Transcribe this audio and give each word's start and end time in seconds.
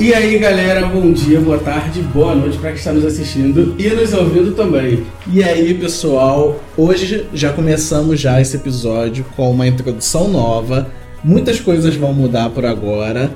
E 0.00 0.14
aí, 0.14 0.38
galera, 0.38 0.86
bom 0.86 1.12
dia, 1.12 1.38
boa 1.42 1.58
tarde, 1.58 2.00
boa 2.00 2.34
noite 2.34 2.56
para 2.56 2.70
quem 2.70 2.78
está 2.78 2.90
nos 2.90 3.04
assistindo 3.04 3.76
e 3.78 3.86
nos 3.90 4.14
ouvindo 4.14 4.52
também. 4.52 5.04
E 5.30 5.44
aí, 5.44 5.74
pessoal, 5.74 6.58
hoje 6.74 7.26
já 7.34 7.52
começamos 7.52 8.18
já 8.18 8.40
esse 8.40 8.56
episódio 8.56 9.26
com 9.36 9.50
uma 9.50 9.68
introdução 9.68 10.26
nova. 10.26 10.90
Muitas 11.22 11.60
coisas 11.60 11.96
vão 11.96 12.14
mudar 12.14 12.48
por 12.48 12.64
agora. 12.64 13.30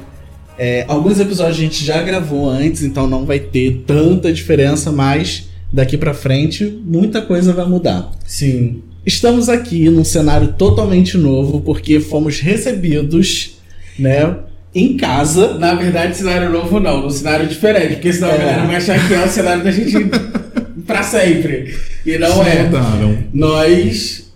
É, 0.58 0.86
alguns 0.88 1.20
episódios 1.20 1.58
a 1.58 1.60
gente 1.60 1.84
já 1.84 2.00
gravou 2.00 2.48
antes, 2.48 2.82
então 2.82 3.06
não 3.06 3.26
vai 3.26 3.40
ter 3.40 3.84
tanta 3.86 4.32
diferença, 4.32 4.90
mas 4.90 5.50
daqui 5.70 5.98
para 5.98 6.14
frente 6.14 6.80
muita 6.82 7.20
coisa 7.20 7.52
vai 7.52 7.66
mudar. 7.66 8.10
Sim. 8.24 8.82
Estamos 9.04 9.50
aqui 9.50 9.90
num 9.90 10.02
cenário 10.02 10.54
totalmente 10.54 11.18
novo 11.18 11.60
porque 11.60 12.00
fomos 12.00 12.40
recebidos, 12.40 13.58
né, 13.98 14.34
em 14.74 14.96
casa. 14.96 15.54
Na 15.58 15.74
verdade, 15.74 16.16
cenário 16.16 16.50
novo 16.50 16.80
não, 16.80 17.02
num 17.02 17.10
cenário 17.10 17.46
diferente, 17.46 17.94
porque 17.94 18.12
senão 18.12 18.28
É. 18.30 18.34
a 18.34 18.36
galera 18.38 18.66
vai 18.66 18.76
achar 18.76 19.06
que 19.06 19.14
é 19.14 19.24
o 19.24 19.28
cenário 19.28 19.62
da 19.64 19.70
gente 19.70 19.94
pra 20.86 21.02
sempre. 21.02 21.74
E 22.04 22.18
não 22.18 22.42
é. 22.44 22.64
Mudaram. 22.64 23.18
Nós 23.32 24.32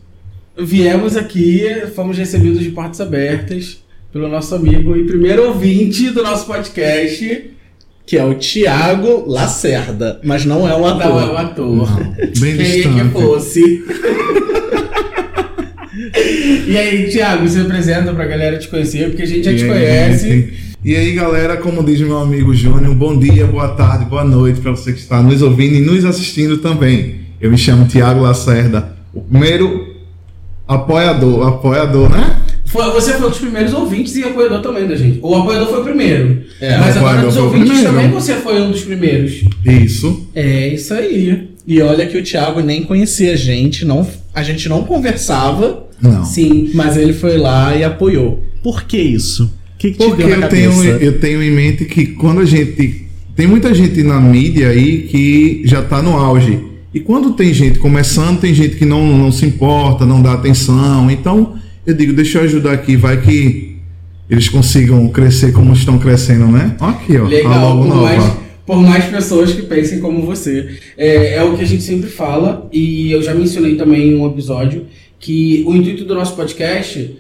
viemos 0.57 1.17
aqui, 1.17 1.65
fomos 1.95 2.17
recebidos 2.19 2.61
de 2.61 2.71
portas 2.71 3.01
abertas 3.01 3.79
pelo 4.13 4.29
nosso 4.29 4.55
amigo 4.55 4.97
e 4.97 5.05
primeiro 5.05 5.47
ouvinte 5.49 6.11
do 6.11 6.23
nosso 6.23 6.47
podcast. 6.47 7.51
Que 8.07 8.17
é 8.17 8.25
o 8.25 8.33
Tiago 8.33 9.25
Lacerda, 9.27 10.19
mas 10.25 10.47
não 10.47 10.67
é 10.67 10.75
o 10.75 10.87
ator. 10.87 10.99
Não, 11.11 11.21
é 11.21 11.27
o 11.31 11.37
ator. 11.37 11.77
Não, 11.77 12.13
bem 12.15 12.33
Queria 12.33 12.57
que 12.57 12.89
distante. 12.89 13.13
fosse. 13.13 13.85
e 16.67 16.77
aí, 16.77 17.09
Thiago, 17.11 17.49
se 17.49 17.61
apresenta 17.61 18.13
pra 18.13 18.27
galera 18.27 18.59
te 18.59 18.69
conhecer, 18.69 19.09
porque 19.09 19.23
a 19.23 19.27
gente 19.27 19.45
já 19.45 19.53
E 19.53 19.57
te 19.57 19.65
aí, 19.65 19.69
conhece. 19.71 20.29
gente? 20.29 20.69
E 20.85 20.95
aí, 20.97 21.13
galera, 21.13 21.57
como 21.57 21.83
diz 21.83 22.01
meu 22.01 22.19
amigo 22.19 22.55
Júnior, 22.55 22.95
bom 22.95 23.19
dia, 23.19 23.47
boa 23.47 23.69
tarde, 23.69 24.05
boa 24.05 24.25
noite 24.25 24.61
para 24.61 24.71
você 24.71 24.93
que 24.93 25.01
está 25.01 25.23
nos 25.23 25.43
ouvindo 25.43 25.75
e 25.75 25.81
nos 25.81 26.05
assistindo 26.05 26.59
também. 26.59 27.17
Eu 27.41 27.51
me 27.51 27.59
chamo 27.59 27.87
Tiago 27.87 28.21
Lacerda, 28.21 28.93
o 29.13 29.21
primeiro 29.21 29.95
apoiador, 30.67 31.47
apoiador, 31.49 32.11
né? 32.11 32.37
Foi- 32.67 32.91
você 32.93 33.15
foi 33.15 33.27
um 33.27 33.31
dos 33.31 33.39
primeiros 33.39 33.73
ouvintes 33.73 34.15
e 34.17 34.25
apoiador 34.25 34.61
também 34.61 34.87
da 34.87 34.95
gente. 34.95 35.19
O 35.23 35.35
apoiador 35.35 35.69
foi 35.69 35.81
o 35.81 35.85
primeiro. 35.85 36.43
É, 36.61 36.77
Mas 36.77 36.97
agora 36.97 37.23
dos 37.23 37.37
ouvintes 37.37 37.83
também 37.83 38.11
você 38.11 38.35
foi 38.35 38.61
um 38.61 38.71
dos 38.71 38.83
primeiros. 38.83 39.43
Isso. 39.65 40.29
É 40.35 40.69
isso 40.69 40.93
aí. 40.93 41.49
E 41.67 41.81
olha 41.81 42.07
que 42.07 42.17
o 42.19 42.23
Thiago 42.23 42.61
nem 42.61 42.83
conhecia 42.83 43.33
a 43.33 43.37
gente, 43.37 43.85
não, 43.85 44.07
a 44.35 44.43
gente 44.43 44.69
não 44.69 44.85
conversava, 44.85 45.85
Não. 46.01 46.25
Sim. 46.25 46.71
mas 46.75 46.97
ele 46.97 47.13
foi 47.13 47.37
lá 47.37 47.75
e 47.77 47.83
apoiou. 47.85 48.43
Por 48.63 48.85
que 48.85 48.97
isso? 48.99 49.45
O 49.75 49.79
que, 49.79 49.93
que 49.93 49.99
te 49.99 50.05
Porque 50.07 50.25
deu 50.25 50.39
na 50.39 50.47
eu 50.47 50.51
tenho, 50.51 50.71
cabeça? 50.73 51.05
eu 51.05 51.19
tenho 51.21 51.43
em 51.43 51.51
mente 51.51 51.85
que 51.85 52.07
quando 52.07 52.41
a 52.41 52.45
gente. 52.45 53.07
Tem 53.37 53.47
muita 53.47 53.73
gente 53.73 54.03
na 54.03 54.21
mídia 54.21 54.69
aí 54.71 55.03
que 55.03 55.63
já 55.65 55.81
tá 55.83 56.03
no 56.03 56.17
auge. 56.17 56.59
E 56.93 56.99
quando 56.99 57.35
tem 57.35 57.55
gente 57.55 57.79
começando, 57.79 58.41
tem 58.41 58.53
gente 58.53 58.75
que 58.77 58.85
não, 58.85 59.17
não 59.17 59.31
se 59.31 59.47
importa, 59.47 60.05
não 60.05 60.21
dá 60.21 60.33
atenção. 60.33 61.09
Então, 61.11 61.55
eu 61.87 61.95
digo, 61.95 62.13
deixa 62.13 62.39
eu 62.39 62.43
ajudar 62.45 62.73
aqui, 62.73 62.97
vai 62.97 63.21
que 63.21 63.77
eles 64.29 64.49
consigam 64.49 65.07
crescer 65.09 65.53
como 65.53 65.73
estão 65.73 65.99
crescendo, 65.99 66.47
né? 66.49 66.75
Aqui, 66.81 67.17
ó. 67.17 67.23
tá 67.25 67.29
Legal, 67.29 67.77
logo 67.77 67.83
por 67.89 67.95
nova. 67.95 68.03
mais, 68.03 68.33
por 68.67 68.77
mais 68.83 69.05
pessoas 69.05 69.53
que 69.53 69.63
pensem 69.63 70.01
como 70.01 70.23
você. 70.23 70.69
É, 70.97 71.37
é 71.37 71.45
o 71.45 71.57
que 71.57 71.63
a 71.63 71.67
gente 71.67 71.83
sempre 71.83 72.11
fala, 72.11 72.69
e 72.73 73.13
eu 73.13 73.23
já 73.23 73.35
mencionei 73.35 73.77
também 73.77 74.11
em 74.11 74.15
um 74.17 74.27
episódio, 74.27 74.87
que 75.19 75.65
o 75.67 75.75
intuito 75.75 76.05
do 76.05 76.15
nosso 76.15 76.35
podcast 76.37 77.17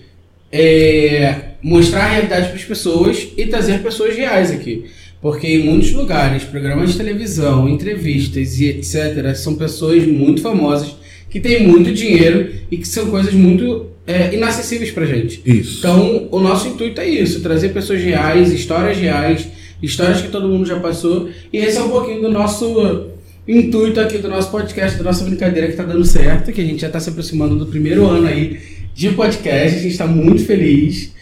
é 0.50 1.48
mostrar 1.62 2.05
a 2.05 2.08
realidade 2.08 2.46
para 2.46 2.56
as 2.56 2.64
pessoas 2.64 3.28
e 3.36 3.46
trazer 3.46 3.83
pessoas 3.83 4.17
reais 4.17 4.50
aqui. 4.50 4.84
Porque 5.20 5.46
em 5.48 5.64
muitos 5.64 5.92
lugares, 5.92 6.45
programas 6.45 6.92
de 6.92 6.96
televisão, 6.96 7.68
entrevistas 7.68 8.61
e 8.61 8.68
etc., 8.68 9.34
são 9.34 9.56
pessoas 9.56 10.06
muito 10.06 10.40
famosas 10.40 10.95
que 11.28 11.40
têm 11.40 11.67
muito 11.67 11.92
dinheiro 11.92 12.50
e 12.70 12.77
que 12.78 12.86
são 12.86 13.11
coisas 13.11 13.34
muito 13.34 13.86
é, 14.06 14.33
inacessíveis 14.34 14.90
pra 14.90 15.05
gente. 15.05 15.42
Isso. 15.44 15.78
Então, 15.78 16.28
o 16.30 16.40
nosso 16.40 16.68
intuito 16.68 17.00
é 17.00 17.08
isso: 17.08 17.42
trazer 17.42 17.70
pessoas 17.70 18.00
reais, 18.00 18.52
histórias 18.52 18.96
reais, 18.96 19.48
histórias 19.83 20.23
que 20.23 20.28
todo 20.28 20.48
mundo 20.48 20.67
já 20.67 20.78
passou. 20.78 21.28
E 21.52 21.58
esse 21.58 21.77
é 21.77 21.83
um 21.83 21.90
pouquinho 21.90 22.23
do 22.23 22.30
nosso 22.30 23.08
intuito 23.48 23.98
aqui 24.01 24.19
do 24.19 24.29
nosso 24.29 24.51
podcast, 24.51 24.98
da 24.98 25.05
nossa 25.05 25.25
brincadeira 25.25 25.69
que 25.69 25.77
tá 25.77 25.83
dando 25.83 26.05
certo, 26.05 26.53
que 26.53 26.61
a 26.61 26.64
gente 26.64 26.81
já 26.81 26.89
tá 26.89 27.01
se 27.01 27.09
aproximando 27.09 27.57
do 27.57 27.67
primeiro 27.67 28.07
ano 28.07 28.27
aí 28.27 28.61
de 28.95 29.11
podcast, 29.11 29.79
a 29.79 29.83
gente 29.83 29.97
tá 29.97 30.07
muito 30.07 30.45
feliz. 30.45 31.13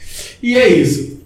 E 0.43 0.57
é 0.57 0.69
isso. 0.69 1.21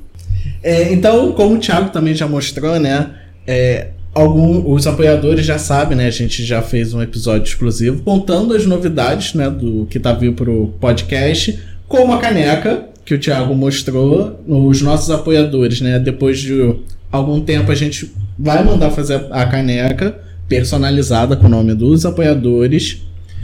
É, 0.62 0.93
então, 0.93 1.33
como 1.33 1.56
o 1.56 1.59
Thiago 1.59 1.91
também 1.91 2.15
já 2.15 2.28
mostrou, 2.28 2.78
né? 2.78 3.15
é, 3.47 3.88
algum, 4.15 4.72
os 4.72 4.87
apoiadores 4.87 5.44
já 5.44 5.59
sabem, 5.59 5.97
né? 5.97 6.06
A 6.06 6.11
gente 6.11 6.44
já 6.44 6.62
fez 6.62 6.94
um 6.94 7.03
episódio 7.03 7.49
exclusivo 7.49 8.03
contando 8.03 8.55
as 8.55 8.67
novidades, 8.67 9.34
né? 9.34 9.50
Do 9.50 9.87
que 9.91 9.99
tá 9.99 10.12
vindo 10.12 10.34
pro 10.34 10.72
podcast, 10.81 11.59
como 11.88 12.12
a 12.12 12.19
caneca 12.19 12.84
que 13.05 13.15
o 13.15 13.19
Thiago 13.19 13.55
mostrou. 13.55 14.41
Os 14.47 14.81
nossos 14.82 15.11
apoiadores, 15.11 15.81
né? 15.81 15.99
Depois 15.99 16.38
de 16.38 16.77
algum 17.11 17.41
tempo 17.41 17.72
a 17.72 17.75
gente 17.75 18.12
vai 18.38 18.62
mandar 18.62 18.91
fazer 18.91 19.27
a 19.31 19.44
caneca 19.47 20.17
personalizada 20.50 21.37
com 21.37 21.47
o 21.47 21.49
nome 21.49 21.72
dos 21.75 22.05
apoiadores. 22.05 23.03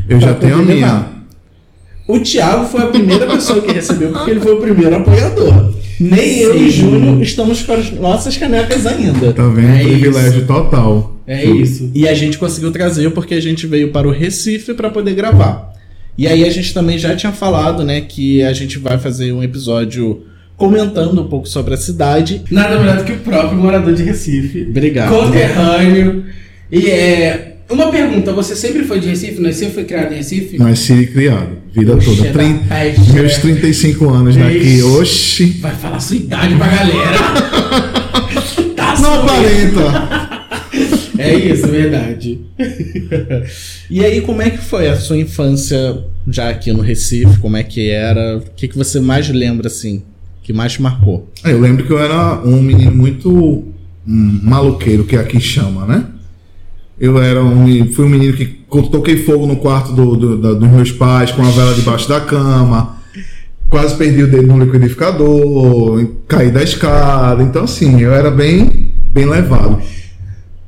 Eu 0.08 0.20
já 0.20 0.34
tenho 0.34 0.56
a 0.56 0.62
minha. 0.62 0.74
levar. 0.74 1.26
O 2.08 2.20
Thiago 2.20 2.66
foi 2.66 2.82
a 2.82 2.86
primeira 2.86 3.26
pessoa 3.26 3.62
que 3.62 3.72
recebeu 3.72 4.10
porque 4.10 4.32
ele 4.32 4.40
foi 4.40 4.54
o 4.54 4.60
primeiro 4.60 4.96
apoiador. 4.96 5.72
Nem 5.98 6.40
eu 6.40 6.54
e 6.56 6.70
Sim. 6.70 6.82
Júnior 6.82 7.22
estamos 7.22 7.62
com 7.62 7.72
as 7.72 7.90
nossas 7.92 8.36
canecas 8.36 8.86
ainda. 8.86 9.32
Tá 9.32 9.48
vendo? 9.48 9.74
É 9.74 9.82
Privilégio 9.82 10.46
total. 10.46 11.16
É 11.26 11.44
isso. 11.44 11.90
E 11.94 12.06
a 12.06 12.14
gente 12.14 12.38
conseguiu 12.38 12.70
trazer 12.70 13.10
porque 13.10 13.34
a 13.34 13.40
gente 13.40 13.66
veio 13.66 13.90
para 13.90 14.06
o 14.06 14.12
Recife 14.12 14.74
para 14.74 14.90
poder 14.90 15.14
gravar. 15.14 15.72
E 16.18 16.26
aí 16.26 16.44
a 16.44 16.50
gente 16.50 16.74
também 16.74 16.98
já 16.98 17.14
tinha 17.16 17.32
falado, 17.32 17.84
né, 17.84 18.00
que 18.00 18.42
a 18.42 18.52
gente 18.52 18.78
vai 18.78 18.98
fazer 18.98 19.32
um 19.32 19.42
episódio 19.42 20.22
comentando 20.56 21.20
um 21.20 21.28
pouco 21.28 21.48
sobre 21.48 21.74
a 21.74 21.76
cidade. 21.76 22.42
Nada 22.50 22.78
melhor 22.78 22.98
do 22.98 23.04
que 23.04 23.12
o 23.12 23.18
próprio 23.18 23.58
morador 23.58 23.94
de 23.94 24.02
Recife. 24.02 24.66
Obrigado. 24.68 25.10
Conterrâneo. 25.10 26.24
E 26.70 26.88
é. 26.90 27.52
Uma 27.68 27.90
pergunta, 27.90 28.32
você 28.32 28.54
sempre 28.54 28.84
foi 28.84 29.00
de 29.00 29.08
Recife? 29.08 29.40
Nasceu 29.40 29.68
e 29.68 29.72
foi 29.72 29.82
criado 29.84 30.12
em 30.12 30.18
Recife? 30.18 30.56
Nasci 30.56 30.92
e 30.92 31.06
criado, 31.08 31.58
vida 31.74 31.96
Oxe, 31.96 32.06
toda. 32.14 32.28
é 32.28 32.32
Trin- 32.32 32.60
Meus 33.12 33.32
né? 33.32 33.38
35 33.40 34.08
anos 34.08 34.36
daqui. 34.36 34.82
Oxi. 34.82 35.46
Vai 35.60 35.74
falar 35.74 35.98
sua 35.98 36.16
idade 36.16 36.54
pra 36.54 36.68
galera. 36.68 37.18
tá 38.76 39.00
Não 39.00 39.14
aparenta. 39.22 40.26
É 41.18 41.34
isso, 41.34 41.66
verdade. 41.68 42.40
E 43.90 44.04
aí, 44.04 44.20
como 44.20 44.42
é 44.42 44.50
que 44.50 44.58
foi 44.58 44.86
a 44.88 44.96
sua 44.96 45.16
infância 45.16 46.04
já 46.28 46.50
aqui 46.50 46.72
no 46.72 46.82
Recife? 46.82 47.38
Como 47.40 47.56
é 47.56 47.62
que 47.62 47.88
era? 47.88 48.36
O 48.38 48.42
que, 48.54 48.68
que 48.68 48.76
você 48.76 49.00
mais 49.00 49.28
lembra, 49.30 49.66
assim, 49.68 50.02
que 50.42 50.52
mais 50.52 50.72
te 50.74 50.82
marcou? 50.82 51.28
É, 51.42 51.52
Eu 51.52 51.60
lembro 51.60 51.86
que 51.86 51.90
eu 51.92 51.98
era 51.98 52.40
um 52.44 52.60
menino 52.60 52.92
muito 52.94 53.30
hum, 54.06 54.40
maluqueiro, 54.42 55.04
que 55.04 55.16
aqui 55.16 55.40
chama, 55.40 55.86
né? 55.86 56.04
Eu 56.98 57.22
era 57.22 57.42
um, 57.44 57.92
fui 57.92 58.04
um 58.06 58.08
menino 58.08 58.32
que 58.32 58.46
toquei 58.90 59.18
fogo 59.18 59.46
no 59.46 59.56
quarto 59.56 59.92
do- 59.92 60.16
do- 60.16 60.36
da- 60.38 60.54
dos 60.54 60.68
meus 60.70 60.90
pais 60.90 61.30
com 61.30 61.42
a 61.42 61.50
vela 61.50 61.74
debaixo 61.74 62.08
da 62.08 62.20
cama. 62.20 62.96
Quase 63.68 63.96
perdi 63.96 64.22
o 64.22 64.30
dedo 64.30 64.46
no 64.46 64.58
liquidificador, 64.64 66.06
caí 66.28 66.50
da 66.50 66.62
escada. 66.62 67.42
Então, 67.42 67.64
assim, 67.64 68.00
eu 68.00 68.14
era 68.14 68.30
bem, 68.30 68.92
bem 69.12 69.26
levado, 69.26 69.78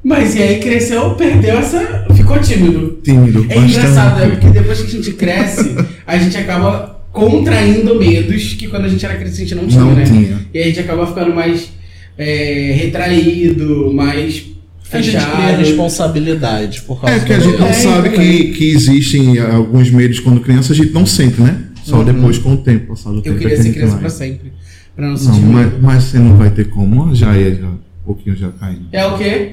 Mas 0.05 0.35
e 0.35 0.43
aí 0.43 0.59
cresceu, 0.61 1.11
perdeu 1.15 1.59
essa. 1.59 2.05
ficou 2.15 2.39
tímido. 2.41 2.99
tímido. 3.03 3.41
É 3.49 3.55
bastante. 3.55 3.71
engraçado, 3.77 4.21
né? 4.21 4.27
Porque 4.31 4.51
depois 4.51 4.81
que 4.81 4.87
a 4.87 4.91
gente 4.91 5.13
cresce, 5.13 5.77
a 6.07 6.19
gente 6.19 6.37
acaba 6.37 7.01
contraindo 7.13 7.95
medos 7.99 8.55
que 8.55 8.69
quando 8.69 8.85
a 8.85 8.89
gente 8.89 9.05
era 9.05 9.17
gente 9.45 9.55
não 9.55 9.67
tinha, 9.67 9.81
Não 9.81 9.95
né? 9.95 10.05
tinha. 10.05 10.39
E 10.53 10.59
a 10.61 10.65
gente 10.65 10.81
acaba 10.81 11.07
ficando 11.07 11.35
mais 11.35 11.71
é, 12.17 12.73
retraído, 12.77 13.93
mais 13.93 14.45
A 14.91 15.01
gente 15.01 15.17
cria 15.17 15.31
fechado. 15.31 15.59
responsabilidade 15.59 16.83
por 16.83 17.01
causa 17.01 17.17
É, 17.17 17.19
porque 17.19 17.33
a 17.35 17.41
gente 17.41 17.59
não 17.59 17.73
sabe 17.73 18.11
que, 18.11 18.53
que 18.53 18.71
existem 18.71 19.39
alguns 19.39 19.91
medos 19.91 20.21
quando 20.21 20.41
criança, 20.41 20.73
a 20.73 20.77
gente 20.77 20.93
não 20.93 21.05
sente, 21.05 21.41
né? 21.41 21.65
Só 21.85 22.03
depois 22.03 22.39
com 22.39 22.55
o 22.55 22.57
tempo, 22.57 22.89
passado 22.89 23.19
o 23.19 23.23
tempo. 23.23 23.37
Eu 23.37 23.39
é 23.39 23.41
queria 23.41 23.55
que 23.57 23.61
a 23.61 23.65
ser 23.65 23.73
criança 23.73 23.93
vai. 23.93 24.01
pra 24.01 24.11
sempre. 24.11 24.53
Pra 24.95 25.07
não 25.07 25.15
Não, 25.15 25.41
mas, 25.41 25.73
mas 25.81 26.05
você 26.05 26.19
não 26.19 26.37
vai 26.37 26.51
ter 26.51 26.69
como, 26.69 27.15
já 27.15 27.37
é 27.37 27.55
já, 27.55 27.67
um 27.67 27.79
pouquinho 28.05 28.37
já 28.37 28.51
caindo. 28.51 28.89
É 28.93 29.07
o 29.07 29.17
quê? 29.17 29.53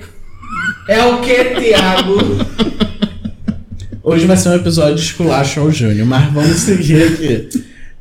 É 0.88 1.06
o 1.06 1.22
quê, 1.22 1.44
Thiago? 1.60 2.16
Hoje 4.04 4.26
vai 4.26 4.38
ser 4.38 4.50
um 4.50 4.56
episódio 4.56 4.96
de 4.96 5.02
esculacho 5.02 5.60
ao 5.60 5.72
Júnior, 5.72 6.06
mas 6.06 6.32
vamos 6.32 6.58
seguir 6.58 7.04
aqui. 7.04 7.50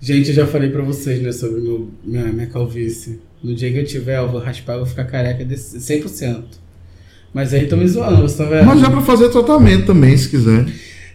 Gente, 0.00 0.28
eu 0.30 0.34
já 0.34 0.46
falei 0.46 0.68
pra 0.68 0.82
vocês, 0.82 1.22
né, 1.22 1.32
sobre 1.32 1.60
meu, 1.60 1.90
minha, 2.04 2.24
minha 2.24 2.46
calvície. 2.46 3.20
No 3.42 3.54
dia 3.54 3.72
que 3.72 3.78
eu 3.78 3.84
tiver, 3.84 4.18
eu 4.18 4.30
vou 4.30 4.40
raspar, 4.40 4.74
eu 4.74 4.80
vou 4.80 4.86
ficar 4.86 5.04
careca 5.04 5.44
de 5.44 5.54
100%. 5.54 6.44
Mas 7.34 7.52
aí 7.52 7.66
tô 7.66 7.76
me 7.76 7.86
zoando, 7.88 8.22
você 8.22 8.38
tá 8.42 8.48
vendo? 8.48 8.64
Mas 8.66 8.80
já 8.80 8.88
pra 8.90 9.00
fazer 9.02 9.28
tratamento 9.28 9.86
também, 9.86 10.16
se 10.16 10.28
quiser. 10.28 10.66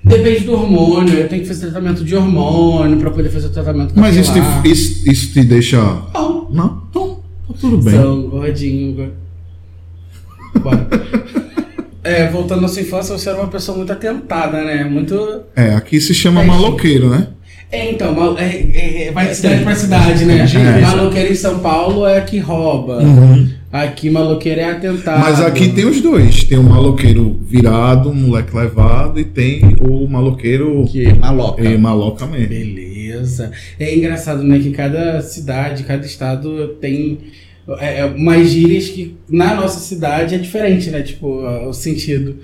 Depende 0.03 0.41
do 0.45 0.53
hormônio, 0.53 1.13
eu 1.13 1.27
tenho 1.29 1.41
que 1.41 1.47
fazer 1.47 1.67
tratamento 1.71 2.03
de 2.03 2.15
hormônio 2.15 2.97
pra 2.97 3.09
poder 3.09 3.29
fazer 3.29 3.47
o 3.47 3.49
tratamento 3.49 3.93
Mas 3.95 4.15
isso 4.15 4.33
capilar. 4.33 4.61
te, 4.61 4.71
isso, 4.71 5.09
isso 5.09 5.33
te 5.33 5.43
deixa. 5.43 5.77
Não, 6.13 6.47
Não? 6.51 6.83
Então, 6.89 7.19
tá 7.47 7.53
tudo 7.59 7.77
bem. 7.77 7.93
sou 7.95 8.29
gordinho. 8.29 8.95
go- 8.95 10.59
Bora. 10.61 10.87
É, 12.03 12.27
voltando 12.29 12.65
à 12.65 12.67
sua 12.67 12.81
infância, 12.81 13.17
você 13.17 13.29
era 13.29 13.37
uma 13.39 13.47
pessoa 13.49 13.77
muito 13.77 13.91
atentada, 13.91 14.63
né? 14.63 14.83
Muito. 14.85 15.41
É, 15.55 15.73
aqui 15.75 15.99
se 16.01 16.13
chama 16.13 16.41
É, 16.43 16.45
maloqueiro, 16.45 17.09
né? 17.09 17.27
É, 17.71 17.91
então, 17.91 18.13
mal- 18.15 18.37
é, 18.37 18.45
é, 18.73 19.07
é, 19.07 19.11
vai 19.11 19.27
de 19.27 19.35
cidade 19.35 19.63
pra 19.63 19.75
cidade, 19.75 20.25
né? 20.25 20.43
É. 20.43 20.81
Maloqueiro 20.81 21.31
em 21.31 21.35
São 21.35 21.59
Paulo 21.59 22.05
é 22.07 22.19
que 22.21 22.39
rouba. 22.39 22.97
Uhum. 23.03 23.47
Aqui, 23.71 24.09
maloqueiro 24.09 24.59
é 24.59 24.71
atentado. 24.71 25.19
Mas 25.19 25.39
aqui 25.39 25.69
tem 25.69 25.85
os 25.85 26.01
dois. 26.01 26.43
Tem 26.43 26.57
o 26.57 26.63
maloqueiro 26.63 27.39
virado, 27.43 28.11
moleque 28.11 28.55
levado, 28.57 29.19
e 29.19 29.23
tem 29.23 29.61
o 29.87 30.07
maloqueiro 30.07 30.85
Que 30.91 31.13
maloca. 31.13 31.63
é, 31.63 31.77
maloca 31.77 32.25
mesmo. 32.25 32.47
Beleza. 32.47 33.51
É 33.79 33.95
engraçado, 33.95 34.41
né? 34.43 34.57
Que 34.57 34.71
cada 34.71 35.21
cidade, 35.21 35.83
cada 35.83 36.03
estado 36.03 36.69
tem 36.81 37.19
é, 37.79 37.99
é, 37.99 38.05
umas 38.05 38.49
gírias 38.49 38.89
que 38.89 39.15
na 39.29 39.53
nossa 39.53 39.79
cidade 39.79 40.33
é 40.33 40.39
diferente, 40.39 40.89
né? 40.89 41.03
Tipo, 41.03 41.27
o 41.67 41.73
sentido. 41.73 42.37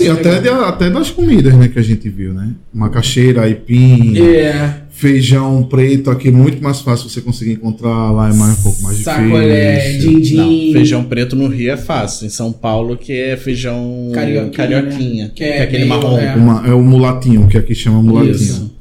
E 0.00 0.08
até, 0.08 0.40
de- 0.40 0.48
até 0.48 0.90
das 0.90 1.10
comidas, 1.10 1.54
né, 1.54 1.68
que 1.68 1.78
a 1.78 1.82
gente 1.82 2.08
viu, 2.08 2.34
né? 2.34 2.52
Macaxeira, 2.72 3.42
aipim, 3.42 4.18
É, 4.20 4.82
feijão 4.90 5.62
preto, 5.62 6.10
aqui 6.10 6.28
é 6.28 6.30
muito 6.30 6.62
mais 6.62 6.80
fácil 6.80 7.08
você 7.08 7.20
conseguir 7.22 7.52
encontrar, 7.52 8.10
lá 8.10 8.28
é 8.28 8.32
mais 8.34 8.58
um 8.58 8.62
pouco 8.62 8.82
mais 8.82 8.98
sacolé, 8.98 9.88
difícil. 9.92 10.10
din-din. 10.10 10.36
Não, 10.66 10.72
feijão 10.74 11.04
preto 11.04 11.34
no 11.34 11.46
Rio 11.48 11.72
é 11.72 11.76
fácil. 11.78 12.26
Em 12.26 12.30
São 12.30 12.52
Paulo 12.52 12.96
que 12.96 13.12
é 13.12 13.36
feijão 13.36 14.10
Carioquinha, 14.12 14.50
carioquinha, 14.52 15.24
né? 15.24 15.30
que 15.34 15.44
é, 15.44 15.62
aquele 15.62 15.84
meio- 15.86 15.88
marrom. 16.02 16.18
é. 16.18 16.34
Uma- 16.36 16.66
é 16.68 16.72
o 16.74 16.82
mulatinho, 16.82 17.48
que 17.48 17.56
aqui 17.56 17.74
chama 17.74 18.02
mulatinho. 18.02 18.34
Isso. 18.34 18.76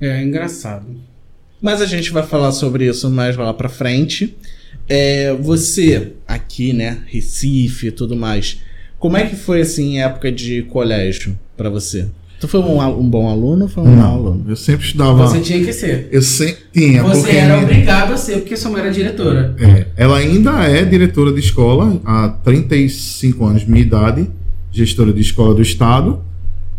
É 0.00 0.22
engraçado. 0.22 0.84
Mas 1.60 1.80
a 1.80 1.86
gente 1.86 2.12
vai 2.12 2.22
falar 2.22 2.52
sobre 2.52 2.86
isso 2.86 3.10
mais 3.10 3.36
lá 3.36 3.52
pra 3.54 3.68
frente. 3.68 4.36
É, 4.88 5.34
você, 5.34 6.12
aqui, 6.26 6.72
né, 6.72 6.98
Recife 7.06 7.88
e 7.88 7.90
tudo 7.90 8.14
mais, 8.14 8.60
como 8.98 9.16
é 9.16 9.26
que 9.26 9.36
foi, 9.36 9.60
assim, 9.60 10.00
a 10.00 10.06
época 10.06 10.30
de 10.30 10.62
colégio 10.62 11.38
pra 11.56 11.70
você? 11.70 12.06
Tu 12.40 12.46
foi 12.46 12.60
um, 12.60 12.80
um 12.80 13.08
bom 13.08 13.28
aluno 13.28 13.64
ou 13.64 13.68
foi 13.68 13.82
um 13.82 13.96
mau 13.96 14.14
aluno? 14.14 14.44
Eu 14.48 14.54
sempre 14.54 14.86
estudava. 14.86 15.26
Você 15.26 15.40
tinha 15.40 15.64
que 15.64 15.72
ser. 15.72 16.08
Eu 16.12 16.22
sempre 16.22 16.62
tinha, 16.72 17.02
Você 17.02 17.20
porque 17.22 17.36
era 17.36 17.60
obrigado 17.60 18.12
a 18.12 18.16
ser, 18.16 18.38
porque 18.38 18.56
sua 18.56 18.70
mãe 18.70 18.80
era 18.80 18.92
diretora. 18.92 19.56
É, 19.58 19.86
ela 19.96 20.18
ainda 20.18 20.62
é 20.64 20.84
diretora 20.84 21.32
de 21.32 21.40
escola 21.40 22.00
há 22.04 22.28
35 22.28 23.44
anos, 23.44 23.64
minha 23.64 23.82
idade, 23.82 24.28
gestora 24.70 25.12
de 25.12 25.20
escola 25.20 25.52
do 25.52 25.62
estado. 25.62 26.20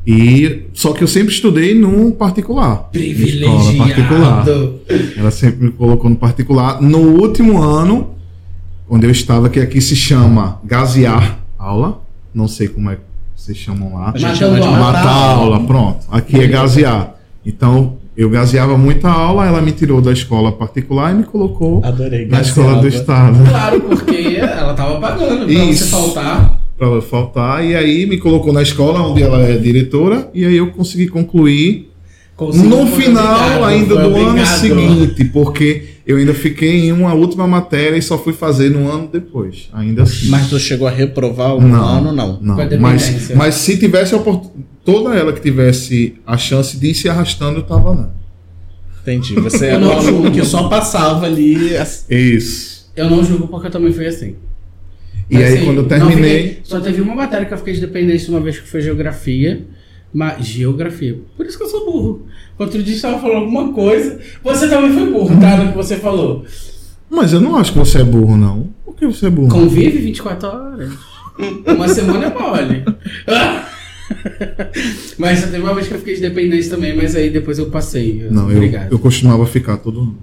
E 0.08 0.64
só 0.74 0.94
que 0.94 1.04
eu 1.04 1.08
sempre 1.08 1.34
estudei 1.34 1.76
num 1.76 2.10
particular. 2.12 2.90
Escola 2.94 3.74
particular. 3.78 4.46
Privilegiado. 4.46 4.80
Ela 5.18 5.32
sempre 5.32 5.66
me 5.66 5.72
colocou 5.72 6.10
no 6.10 6.16
particular. 6.16 6.82
No 6.82 7.00
último 7.00 7.62
ano, 7.62 8.16
onde 8.90 9.06
eu 9.06 9.12
estava, 9.12 9.50
que 9.50 9.60
aqui 9.60 9.82
se 9.82 9.96
chama 9.96 10.62
gasear 10.64 11.40
aula, 11.58 12.02
não 12.34 12.48
sei 12.48 12.68
como 12.68 12.90
é 12.90 12.96
que 12.96 13.02
vocês 13.36 13.58
chamam 13.58 13.94
lá. 13.96 14.12
A 14.14 14.18
gente 14.18 14.22
Matando 14.22 14.38
chama 14.38 14.60
de 14.60 14.68
aula. 14.68 14.80
Matar 14.80 15.36
aula, 15.36 15.60
pronto. 15.66 16.06
Aqui 16.12 16.40
é 16.40 16.48
gasear. 16.48 17.16
Então, 17.46 17.98
eu 18.16 18.30
gaseava 18.30 18.78
muita 18.78 19.10
aula, 19.10 19.46
ela 19.46 19.62
me 19.62 19.72
tirou 19.72 20.02
da 20.02 20.12
escola 20.12 20.52
particular 20.52 21.14
e 21.14 21.16
me 21.20 21.24
colocou 21.24 21.82
Adorei. 21.86 22.28
na 22.28 22.42
escola 22.42 22.82
do 22.82 22.88
estado. 22.88 23.40
Claro, 23.48 23.80
porque 23.82 24.38
ela 24.38 24.74
tava 24.74 25.00
pagando 25.00 25.50
Isso. 25.50 25.86
você 25.86 25.90
faltar. 25.90 26.62
Eu 26.78 27.02
faltar, 27.02 27.66
e 27.66 27.76
aí 27.76 28.06
me 28.06 28.18
colocou 28.18 28.54
na 28.54 28.62
escola 28.62 29.02
onde 29.02 29.22
ela 29.22 29.40
é 29.42 29.58
diretora, 29.58 30.30
e 30.34 30.46
aí 30.46 30.58
eu 30.58 30.72
consegui 30.72 31.08
concluir 31.08 31.90
no 32.40 32.88
final 32.88 33.66
ainda 33.66 33.96
do 33.96 34.16
ano 34.16 34.46
seguinte, 34.46 35.26
porque 35.26 35.99
eu 36.10 36.18
ainda 36.18 36.34
fiquei 36.34 36.88
em 36.88 36.92
uma 36.92 37.14
última 37.14 37.46
matéria 37.48 37.96
e 37.96 38.02
só 38.02 38.18
fui 38.18 38.34
fazer 38.34 38.70
no 38.72 38.90
ano 38.92 39.08
depois, 39.12 39.70
ainda 39.72 40.04
assim. 40.04 40.28
Mas 40.30 40.50
tu 40.50 40.58
chegou 40.60 40.88
a 40.88 40.92
reprovar 40.92 41.52
algum 41.52 41.68
Não. 41.68 41.84
ano, 41.86 42.12
não? 42.12 42.40
Não, 42.42 42.56
Com 42.56 42.62
a 42.62 42.66
mas, 42.80 43.04
dependência. 43.04 43.36
mas 43.36 43.56
se 43.56 43.78
tivesse 43.78 44.16
toda 44.84 45.16
ela 45.16 45.32
que 45.32 45.40
tivesse 45.42 46.16
a 46.26 46.36
chance 46.36 46.78
de 46.78 46.88
ir 46.88 46.96
se 46.96 47.08
arrastando, 47.08 47.60
eu 47.60 47.64
tava 47.64 47.92
lá. 47.92 48.14
Entendi. 49.04 49.36
Você 49.40 49.68
era 49.68 49.78
um 49.78 49.82
Não, 49.82 49.92
aluno 49.92 50.32
que 50.32 50.44
só 50.44 50.68
passava 50.68 51.26
ali. 51.28 51.78
assim. 51.78 52.06
Isso. 52.14 52.92
Eu 52.96 53.10
não 53.10 53.24
julgo 53.24 53.48
porque 53.48 53.68
eu 53.68 53.72
também 53.72 53.94
fui 53.94 54.08
assim. 54.08 54.36
E 55.30 55.36
Mas, 55.36 55.44
aí 55.44 55.54
assim, 55.58 55.66
quando 55.66 55.78
eu 55.78 55.88
terminei, 55.88 56.40
fiquei- 56.48 56.60
só 56.64 56.80
teve 56.80 57.02
uma 57.02 57.14
matéria 57.14 57.46
que 57.46 57.54
eu 57.54 57.58
fiquei 57.60 57.74
de 57.76 57.82
dependência 57.82 58.32
uma 58.32 58.40
vez 58.42 58.60
que 58.60 58.68
foi 58.68 58.82
geografia. 58.82 59.62
Mas 60.12 60.44
geografia. 60.44 61.20
Por 61.38 61.46
isso 61.46 61.56
que 61.56 61.64
eu 61.64 61.68
sou 61.68 61.86
burro. 61.86 62.26
Outro 62.60 62.84
dia 62.84 62.92
você 62.94 62.98
estava 62.98 63.20
falando 63.20 63.38
alguma 63.38 63.72
coisa. 63.72 64.20
Você 64.44 64.68
também 64.68 64.92
foi 64.92 65.10
burro, 65.10 65.40
tá? 65.40 65.56
No 65.58 65.72
que 65.72 65.78
você 65.78 65.96
falou. 65.96 66.46
mas 67.10 67.32
eu 67.32 67.40
não 67.40 67.56
acho 67.56 67.72
que 67.72 67.80
você 67.80 68.02
é 68.02 68.04
burro 68.04 68.36
não. 68.36 68.70
Por 68.84 68.96
que 68.96 69.06
você 69.08 69.28
é 69.28 69.30
burro? 69.30 69.48
Convive 69.48 69.98
24 70.00 70.48
horas. 70.50 70.94
Uma 71.66 71.88
semana 71.88 72.26
é 72.26 72.34
mole. 72.38 72.84
mas 75.18 75.40
só 75.40 75.48
teve 75.48 75.60
uma 75.64 75.74
vez 75.74 75.88
que 75.88 75.94
eu 75.94 76.00
fiquei 76.00 76.16
de 76.16 76.22
dependência 76.22 76.76
também, 76.76 76.94
mas 76.94 77.16
aí 77.16 77.30
depois 77.30 77.58
eu 77.58 77.70
passei. 77.70 78.28
Não, 78.30 78.52
eu, 78.52 78.58
Obrigado. 78.58 78.92
eu 78.92 79.00
costumava 79.00 79.46
ficar 79.46 79.78
todo 79.78 80.02
ano. 80.02 80.18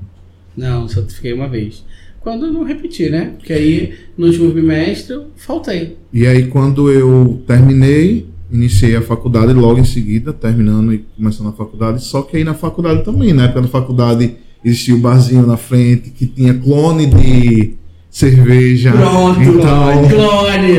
Não, 0.55 0.87
só 0.89 1.03
fiquei 1.03 1.33
uma 1.33 1.49
vez. 1.49 1.85
Quando 2.21 2.47
eu 2.47 2.53
não 2.53 2.65
repeti, 2.65 3.09
né? 3.09 3.33
Porque 3.39 3.53
aí 3.53 3.95
no 4.19 4.27
último 4.27 4.51
bimestre 4.51 5.15
eu 5.15 5.27
faltei. 5.37 5.97
E 6.13 6.27
aí, 6.27 6.49
quando 6.49 6.91
eu 6.91 7.43
terminei, 7.47 8.27
iniciei 8.51 8.97
a 8.97 9.03
faculdade 9.03 9.53
logo 9.53 9.79
em 9.81 9.85
seguida, 9.85 10.33
terminando 10.33 10.93
e 10.95 11.05
começando 11.17 11.49
a 11.49 11.53
faculdade. 11.53 12.03
Só 12.05 12.23
que 12.23 12.37
aí 12.37 12.45
na 12.45 12.55
faculdade 12.55 13.05
também, 13.05 13.33
na 13.33 13.45
época 13.45 13.63
da 13.63 13.69
faculdade, 13.69 14.35
existia 14.65 14.95
o 14.95 14.99
barzinho 14.99 15.47
na 15.47 15.57
frente 15.57 16.11
que 16.11 16.27
tinha 16.27 16.55
clone 16.55 17.07
de 17.07 17.75
cerveja. 18.11 18.93
Pronto, 18.93 19.41
então, 19.43 20.09
clone. 20.09 20.79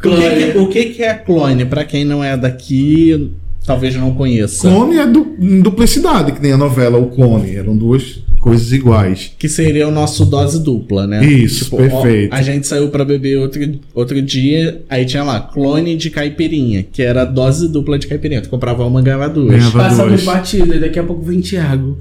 clone. 0.00 0.16
O 0.16 0.18
que, 0.18 0.52
que- 0.52 0.58
o 0.58 0.68
que 0.68 0.84
que 0.86 1.02
é 1.02 1.14
clone? 1.14 1.64
Pra 1.64 1.84
quem 1.84 2.04
não 2.04 2.22
é 2.22 2.36
daqui, 2.36 3.32
talvez 3.66 3.94
não 3.96 4.14
conheça. 4.14 4.68
Clone 4.68 4.96
é 4.96 5.06
du 5.06 5.26
duplicidade, 5.62 6.32
que 6.32 6.40
nem 6.42 6.52
a 6.52 6.56
novela 6.56 6.98
O 6.98 7.06
Clone. 7.10 7.54
Eram 7.56 7.76
duas 7.76 8.20
coisas 8.46 8.72
iguais. 8.72 9.32
Que 9.36 9.48
seria 9.48 9.88
o 9.88 9.90
nosso 9.90 10.24
dose 10.24 10.62
dupla, 10.62 11.04
né? 11.04 11.24
Isso, 11.24 11.68
ó, 11.74 11.78
perfeito. 11.78 12.32
a 12.32 12.40
gente 12.42 12.64
saiu 12.64 12.88
pra 12.90 13.04
beber 13.04 13.38
outro, 13.38 13.60
outro 13.92 14.22
dia, 14.22 14.82
aí 14.88 15.04
tinha 15.04 15.24
lá, 15.24 15.40
clone 15.40 15.96
de 15.96 16.10
caipirinha, 16.10 16.84
que 16.84 17.02
era 17.02 17.24
dose 17.24 17.66
dupla 17.66 17.98
de 17.98 18.06
caipirinha. 18.06 18.40
Tu 18.40 18.48
comprava 18.48 18.84
uma, 18.84 19.02
ganhava 19.02 19.28
duas. 19.28 19.50
Ganhava 19.50 19.78
Passamos 19.80 20.22
dois. 20.22 20.24
batida 20.24 20.76
e 20.76 20.78
daqui 20.78 20.96
a 20.98 21.02
pouco 21.02 21.22
vem 21.24 21.40
Thiago. 21.40 21.98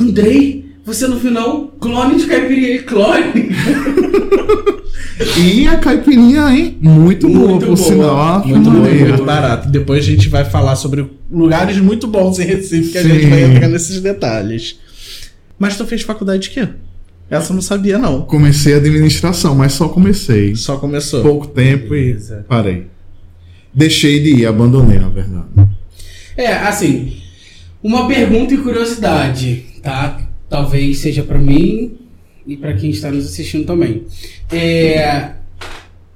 Andrei, 0.00 0.64
você 0.82 1.06
no 1.06 1.20
final, 1.20 1.68
clone 1.78 2.16
de 2.16 2.26
caipirinha. 2.26 2.82
Clone. 2.82 3.50
E 5.38 5.66
a 5.66 5.76
caipirinha, 5.78 6.50
hein? 6.50 6.76
Muito, 6.80 7.26
boa, 7.28 7.48
Muito 7.52 7.66
por 7.66 7.74
boa. 7.76 7.88
sinal. 7.88 8.46
Muito 8.46 8.70
bom, 8.70 8.80
Maria. 8.80 9.06
muito 9.06 9.24
barato. 9.24 9.68
Depois 9.70 10.04
a 10.04 10.06
gente 10.06 10.28
vai 10.28 10.44
falar 10.44 10.76
sobre 10.76 11.06
lugares 11.30 11.78
muito 11.78 12.06
bons 12.06 12.38
em 12.38 12.44
Recife, 12.44 12.92
que 12.92 12.98
a 12.98 13.02
Sim. 13.02 13.08
gente 13.08 13.26
vai 13.26 13.42
entrar 13.44 13.68
nesses 13.68 14.00
detalhes. 14.02 14.76
Mas 15.58 15.76
tu 15.76 15.86
fez 15.86 16.02
faculdade 16.02 16.42
de 16.44 16.50
quê? 16.50 16.68
Essa 17.30 17.50
eu 17.52 17.54
não 17.54 17.62
sabia, 17.62 17.98
não. 17.98 18.22
Comecei 18.22 18.74
a 18.74 18.76
administração, 18.76 19.54
mas 19.54 19.72
só 19.72 19.88
comecei. 19.88 20.54
Só 20.54 20.76
começou. 20.76 21.22
Pouco 21.22 21.46
tempo 21.48 21.90
Beleza. 21.90 22.40
e 22.44 22.48
parei. 22.48 22.86
Deixei 23.74 24.20
de 24.20 24.40
ir, 24.42 24.46
abandonei, 24.46 24.98
na 24.98 25.08
verdade. 25.08 25.46
É, 26.36 26.52
assim, 26.52 27.16
uma 27.82 28.06
pergunta 28.06 28.54
e 28.54 28.58
curiosidade, 28.58 29.64
tá? 29.82 30.20
Talvez 30.48 30.98
seja 30.98 31.22
pra 31.22 31.38
mim 31.38 31.96
e 32.46 32.56
pra 32.56 32.74
quem 32.74 32.90
está 32.90 33.10
nos 33.10 33.26
assistindo 33.26 33.66
também. 33.66 34.04
É, 34.52 35.30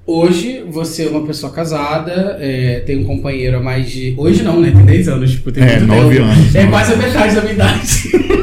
hoje 0.07 0.63
você 0.71 1.05
é 1.05 1.09
uma 1.09 1.27
pessoa 1.27 1.53
casada, 1.53 2.37
é, 2.41 2.81
tem 2.87 2.99
um 2.99 3.05
companheiro 3.05 3.57
há 3.57 3.61
mais 3.61 3.91
de. 3.91 4.15
Hoje 4.17 4.43
não, 4.43 4.61
né? 4.61 4.71
Tem 4.71 4.85
10 4.85 5.09
anos, 5.09 5.31
tipo, 5.33 5.51
tem 5.51 5.65
É, 5.65 5.79
muito 5.81 5.87
nove 5.89 6.17
tempo. 6.17 6.29
anos. 6.29 6.55
É 6.55 6.67
quase 6.67 6.93
a 6.93 6.97
metade 6.97 7.35
da 7.35 7.41
minha 7.43 7.55
idade. 7.55 8.11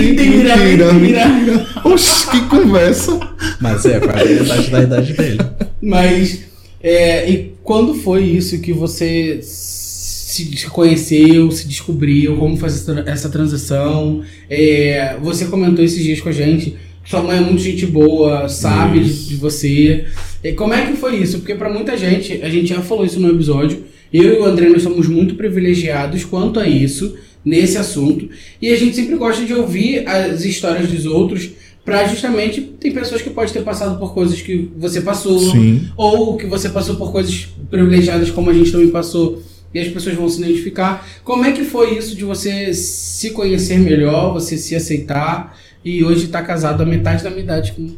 mentira, 0.00 0.56
Mentira, 0.56 0.92
mentira. 0.94 1.66
Oxi, 1.84 2.30
que 2.30 2.40
conversa. 2.48 3.18
Mas 3.60 3.84
é, 3.86 4.00
quase 4.00 4.32
a 4.38 4.42
metade 4.42 4.70
da 4.70 4.82
idade 4.82 5.12
dele. 5.14 5.38
Mas, 5.80 6.40
é, 6.82 7.30
e 7.30 7.52
quando 7.62 7.94
foi 7.94 8.24
isso 8.24 8.60
que 8.60 8.72
você 8.72 9.40
se 9.42 10.66
conheceu, 10.70 11.50
se 11.50 11.66
descobriu, 11.66 12.36
como 12.36 12.56
fazer 12.56 12.76
essa 12.78 12.94
tra- 13.02 13.12
essa 13.12 13.28
transição? 13.28 14.22
É, 14.48 15.16
você 15.20 15.46
comentou 15.46 15.84
esses 15.84 16.02
dias 16.02 16.20
com 16.20 16.28
a 16.28 16.32
gente, 16.32 16.76
sua 17.04 17.22
mãe 17.22 17.38
é 17.38 17.40
muito 17.40 17.60
gente 17.62 17.86
boa, 17.86 18.48
sabe 18.48 19.00
de, 19.00 19.10
Isso. 19.10 19.28
de 19.30 19.36
você. 19.36 20.04
E 20.44 20.52
como 20.52 20.72
é 20.74 20.86
que 20.86 20.96
foi 20.96 21.16
isso? 21.16 21.38
Porque 21.38 21.54
pra 21.54 21.72
muita 21.72 21.96
gente, 21.96 22.40
a 22.42 22.48
gente 22.48 22.68
já 22.68 22.80
falou 22.80 23.04
isso 23.04 23.18
no 23.18 23.30
episódio, 23.30 23.82
eu 24.12 24.34
e 24.34 24.38
o 24.38 24.44
André 24.44 24.68
nós 24.68 24.82
somos 24.82 25.06
muito 25.06 25.34
privilegiados 25.34 26.24
quanto 26.24 26.60
a 26.60 26.68
isso, 26.68 27.16
nesse 27.44 27.78
assunto, 27.78 28.28
e 28.60 28.70
a 28.70 28.76
gente 28.76 28.96
sempre 28.96 29.16
gosta 29.16 29.44
de 29.44 29.54
ouvir 29.54 30.06
as 30.06 30.44
histórias 30.44 30.88
dos 30.90 31.06
outros 31.06 31.50
Pra 31.88 32.06
justamente 32.06 32.60
tem 32.60 32.92
pessoas 32.92 33.22
que 33.22 33.30
podem 33.30 33.50
ter 33.50 33.62
passado 33.62 33.98
por 33.98 34.12
coisas 34.12 34.42
que 34.42 34.70
você 34.76 35.00
passou, 35.00 35.38
Sim. 35.38 35.88
ou 35.96 36.36
que 36.36 36.44
você 36.44 36.68
passou 36.68 36.96
por 36.96 37.10
coisas 37.10 37.48
privilegiadas 37.70 38.30
como 38.30 38.50
a 38.50 38.52
gente 38.52 38.70
também 38.70 38.88
passou 38.88 39.42
e 39.72 39.78
as 39.78 39.88
pessoas 39.88 40.14
vão 40.14 40.28
se 40.28 40.38
identificar. 40.38 41.08
Como 41.24 41.46
é 41.46 41.52
que 41.52 41.64
foi 41.64 41.96
isso 41.96 42.14
de 42.14 42.24
você 42.24 42.74
se 42.74 43.30
conhecer 43.30 43.78
melhor, 43.78 44.34
você 44.34 44.58
se 44.58 44.74
aceitar 44.74 45.58
e 45.82 46.04
hoje 46.04 46.28
tá 46.28 46.42
casado 46.42 46.82
a 46.82 46.84
metade 46.84 47.24
da 47.24 47.30
minha 47.30 47.42
idade 47.42 47.72
com 47.72 47.88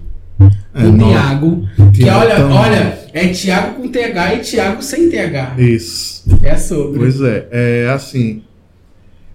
É, 0.74 0.84
não. 0.84 1.08
Tiago. 1.10 1.68
Que 1.92 2.04
olha, 2.08 2.36
também. 2.36 2.56
olha, 2.56 2.98
é 3.12 3.28
Tiago 3.28 3.74
com 3.82 3.88
TH 3.88 4.34
e 4.34 4.38
Tiago 4.40 4.82
sem 4.82 5.10
TH. 5.10 5.54
Isso. 5.58 6.24
É 6.42 6.56
sobre. 6.56 6.98
Pois 7.00 7.20
é, 7.20 7.48
é 7.50 7.90
assim. 7.92 8.42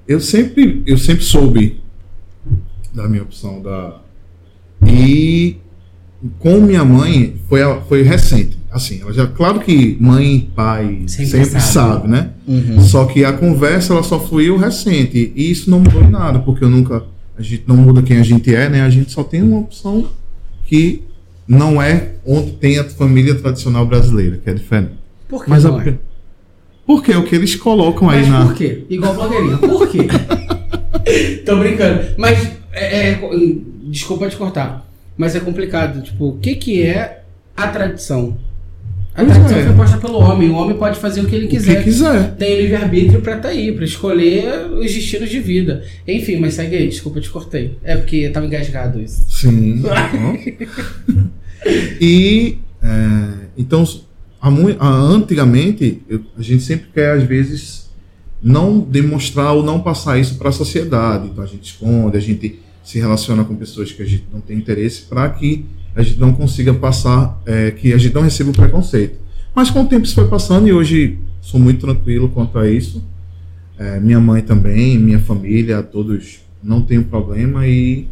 Eu 0.08 0.20
sempre, 0.20 0.84
eu 0.86 0.98
sempre 0.98 1.24
soube 1.24 1.82
da 2.94 3.08
minha 3.10 3.24
opção 3.24 3.62
da 3.62 4.00
e 4.86 5.58
com 6.40 6.60
minha 6.62 6.84
mãe 6.86 7.36
foi 7.50 7.62
a- 7.62 7.82
foi 7.82 8.02
recente. 8.04 8.58
Assim, 8.72 9.02
ela 9.02 9.14
já 9.14 9.26
claro 9.28 9.60
que 9.62 9.98
mãe 10.00 10.36
e 10.36 10.42
pai 10.42 11.04
Sempre 11.08 11.26
sempre, 11.28 11.50
sabe. 11.62 11.64
sabe, 11.64 12.08
né? 12.10 12.30
Uhum. 12.48 12.80
Só 12.82 13.06
que 13.06 13.24
a 13.24 13.32
conversa 13.34 13.94
ela 13.94 14.04
só 14.04 14.20
fluiu 14.20 14.58
recente 14.58 15.32
e 15.36 15.50
isso 15.52 15.70
não 15.70 15.80
mudou 15.80 16.04
em 16.04 16.10
nada, 16.10 16.40
porque 16.40 16.64
eu 16.64 16.70
nunca 16.70 17.04
a 17.38 17.42
gente 17.42 17.64
não 17.68 17.76
muda 17.78 18.02
quem 18.02 18.18
a 18.18 18.24
gente 18.24 18.54
é, 18.54 18.70
né? 18.70 18.82
A 18.82 18.90
gente 18.90 19.12
só 19.12 19.24
tem 19.24 19.42
uma 19.42 19.60
opção 19.60 20.08
que 20.66 21.04
não 21.48 21.82
é 21.82 22.14
onde 22.26 22.52
tem 22.54 22.80
a 22.80 22.84
família 22.84 23.36
tradicional 23.36 23.86
brasileira, 23.86 24.38
que 24.38 24.50
é 24.50 24.54
diferente. 24.54 24.94
Por 25.28 25.44
que 25.44 25.50
Mas 25.50 25.64
não 25.64 25.78
a, 25.78 25.88
é? 25.88 25.96
porque 26.86 27.12
é 27.12 27.18
o 27.18 27.24
que 27.24 27.36
eles 27.36 27.56
colocam 27.56 28.10
aí 28.10 28.22
Mas 28.22 28.30
na 28.30 28.46
por 28.46 28.56
quê? 28.56 28.84
Igual 28.90 29.14
blogueirinha. 29.14 29.58
Por 29.58 29.88
quê? 29.90 30.08
Tô 31.46 31.58
brincando. 31.58 32.14
Mas, 32.18 32.52
é, 32.72 33.10
é- 33.12 33.20
desculpa 33.84 34.30
te 34.30 34.36
cortar. 34.36 34.88
Mas 35.18 35.36
é 35.36 35.40
complicado. 35.40 36.02
Tipo, 36.02 36.30
o 36.30 36.38
que 36.38 36.56
que 36.56 36.84
é 36.84 37.24
a 37.56 37.68
tradição? 37.68 38.38
A 39.16 39.24
tradição 39.24 39.58
é. 39.58 39.64
foi 39.64 39.74
posta 39.76 39.98
pelo 39.98 40.18
homem. 40.20 40.50
O 40.50 40.56
homem 40.56 40.76
pode 40.78 41.00
fazer 41.00 41.22
o 41.22 41.26
que 41.26 41.36
ele 41.36 41.46
o 41.46 41.50
que 41.50 41.56
quiser. 41.56 41.84
quiser. 41.84 42.36
Tem 42.36 42.62
livre-arbítrio 42.62 43.22
pra 43.22 43.38
tá 43.38 43.48
aí, 43.48 43.72
pra 43.72 43.86
escolher 43.86 44.68
os 44.72 44.94
destinos 44.94 45.30
de 45.30 45.40
vida. 45.40 45.84
Enfim, 46.08 46.38
mas 46.38 46.54
segue 46.56 46.76
aí. 46.76 46.88
Desculpa, 46.90 47.22
te 47.22 47.30
cortei. 47.30 47.78
É 47.84 47.96
porque 47.96 48.28
tava 48.30 48.46
engasgado 48.46 49.02
isso. 49.02 49.24
Sim. 49.30 49.82
E 52.00 52.58
é, 52.82 53.28
então 53.58 53.84
há 54.40 54.52
mui- 54.52 54.76
há- 54.80 54.88
antigamente 54.88 56.02
eu- 56.08 56.22
a 56.38 56.42
gente 56.42 56.62
sempre 56.64 56.88
quer 56.94 57.12
às 57.12 57.24
vezes 57.24 57.90
não 58.42 58.80
demonstrar 58.80 59.54
ou 59.54 59.64
não 59.64 59.80
passar 59.82 60.20
isso 60.20 60.36
para 60.36 60.50
a 60.50 60.52
sociedade. 60.52 61.28
Então 61.28 61.44
a 61.44 61.48
gente 61.48 61.64
esconde, 61.72 62.18
a 62.18 62.20
gente 62.20 62.60
se 62.84 63.00
relaciona 63.00 63.44
com 63.44 63.56
pessoas 63.56 63.92
que 63.92 64.04
a 64.04 64.06
gente 64.06 64.26
não 64.32 64.40
tem 64.40 64.56
interesse 64.58 65.04
para 65.04 65.28
que 65.30 65.66
a 65.96 66.04
gente 66.04 66.20
não 66.20 66.34
consiga 66.34 66.74
passar, 66.74 67.42
é, 67.46 67.72
que 67.72 67.94
a 67.94 67.98
gente 67.98 68.14
não 68.14 68.22
receba 68.22 68.50
o 68.50 68.54
preconceito. 68.54 69.18
Mas 69.56 69.70
com 69.70 69.82
o 69.82 69.88
tempo 69.88 70.06
isso 70.06 70.16
foi 70.16 70.28
passando 70.28 70.68
e 70.68 70.74
hoje 70.74 71.18
sou 71.42 71.60
muito 71.60 71.80
tranquilo 71.80 72.30
quanto 72.30 72.60
a 72.60 72.70
isso. 72.70 73.04
É, 73.78 74.00
minha 74.00 74.20
mãe 74.20 74.42
também, 74.42 74.98
minha 74.98 75.20
família, 75.20 75.82
todos 75.82 76.40
não 76.62 76.82
tenho 76.82 77.04
problema 77.04 77.66
e 77.68 78.08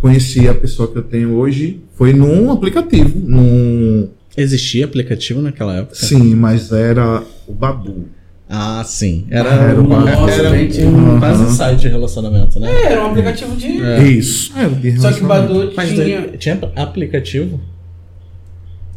conheci 0.00 0.48
a 0.48 0.54
pessoa 0.54 0.90
que 0.90 0.96
eu 0.98 1.02
tenho 1.02 1.34
hoje 1.34 1.80
foi 1.94 2.12
num 2.12 2.50
aplicativo, 2.52 3.18
num 3.18 4.08
Existia 4.36 4.84
aplicativo 4.84 5.40
naquela 5.40 5.76
época? 5.76 5.94
sim, 5.94 6.34
mas 6.34 6.70
era 6.70 7.22
o 7.46 7.54
Badu. 7.54 8.04
Ah, 8.48 8.82
sim. 8.84 9.26
Era, 9.28 9.48
Era 9.50 9.80
o 9.80 9.84
uma, 9.84 10.08
era 10.08 10.50
um 10.88 11.18
quase 11.18 11.56
site 11.56 11.80
de 11.80 11.88
relacionamento, 11.88 12.60
né? 12.60 12.70
É, 12.70 12.92
era 12.92 13.04
um 13.04 13.10
aplicativo 13.10 13.56
de. 13.56 13.82
É. 13.82 14.02
Isso. 14.06 14.52
Era 14.56 14.68
de 14.70 15.00
Só 15.00 15.12
que 15.12 15.24
o. 15.24 15.26
Badu 15.26 15.72
Mas 15.76 15.88
tinha. 15.90 16.20
daí- 16.20 16.38
tinha 16.38 16.60
aplicativo? 16.76 17.60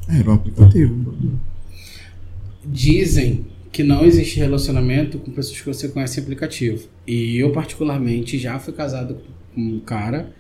Era 0.07 0.29
um 0.29 0.33
aplicativo. 0.35 0.93
Badu. 0.93 1.39
Dizem 2.65 3.45
que 3.71 3.83
não 3.83 4.03
existe 4.05 4.37
relacionamento 4.39 5.17
com 5.19 5.31
pessoas 5.31 5.59
que 5.59 5.65
você 5.65 5.87
conhece 5.89 6.19
em 6.19 6.23
aplicativo. 6.23 6.87
E 7.07 7.37
eu, 7.37 7.51
particularmente, 7.51 8.37
já 8.37 8.59
fui 8.59 8.73
casado 8.73 9.17
com 9.55 9.61
um 9.61 9.79
cara 9.79 10.31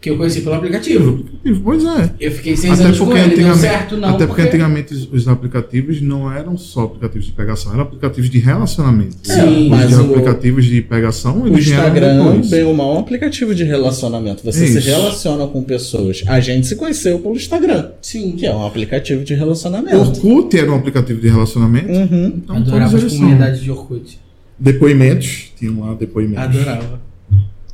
que 0.00 0.10
eu 0.10 0.16
conheci 0.16 0.42
pelo 0.42 0.54
aplicativo. 0.54 1.24
Pois 1.64 1.84
é. 1.84 2.10
Eu 2.20 2.30
fiquei 2.30 2.56
seis 2.56 2.74
Até 2.74 2.84
anos 2.84 2.98
com 2.98 3.16
ele, 3.16 3.34
deu 3.36 3.54
certo, 3.56 3.96
não. 3.96 4.10
até 4.10 4.26
porque 4.26 4.42
porque... 4.42 4.42
antigamente 4.42 4.94
os, 4.94 5.10
os 5.12 5.26
aplicativos 5.26 6.00
não 6.00 6.30
eram 6.32 6.56
só 6.56 6.84
aplicativos 6.84 7.26
de 7.26 7.32
pegação, 7.32 7.72
eram 7.72 7.82
aplicativos 7.82 8.30
de 8.30 8.38
relacionamento. 8.38 9.16
Sim, 9.22 9.64
os 9.64 9.68
mas 9.68 9.88
de 9.88 9.94
o- 9.96 10.00
aplicativos 10.10 10.64
de 10.66 10.82
pegação, 10.82 11.42
O 11.42 11.58
Instagram, 11.58 12.40
bem 12.48 12.62
ou 12.64 12.74
mal, 12.74 12.92
é 12.92 12.96
um 12.96 13.00
aplicativo 13.00 13.54
de 13.54 13.64
relacionamento. 13.64 14.44
Você 14.44 14.64
Isso. 14.66 14.80
se 14.80 14.88
relaciona 14.88 15.46
com 15.46 15.62
pessoas. 15.62 16.22
A 16.26 16.38
gente 16.40 16.66
se 16.66 16.76
conheceu 16.76 17.18
pelo 17.18 17.34
Instagram, 17.34 17.90
Sim. 18.00 18.32
que 18.32 18.46
é 18.46 18.54
um 18.54 18.64
aplicativo 18.66 19.24
de 19.24 19.34
relacionamento. 19.34 19.96
Orkut 19.96 20.56
era 20.56 20.70
um 20.70 20.76
aplicativo 20.76 21.20
de 21.20 21.28
relacionamento. 21.28 21.88
Uhum. 21.90 22.32
Então, 22.36 22.56
Adorava 22.56 22.96
as 22.96 23.12
comunidades 23.12 23.60
de 23.60 23.70
Orkut. 23.70 24.18
Depoimentos, 24.58 25.52
tinham 25.58 25.80
lá 25.80 25.94
depoimentos. 25.94 26.44
Adorava. 26.44 26.95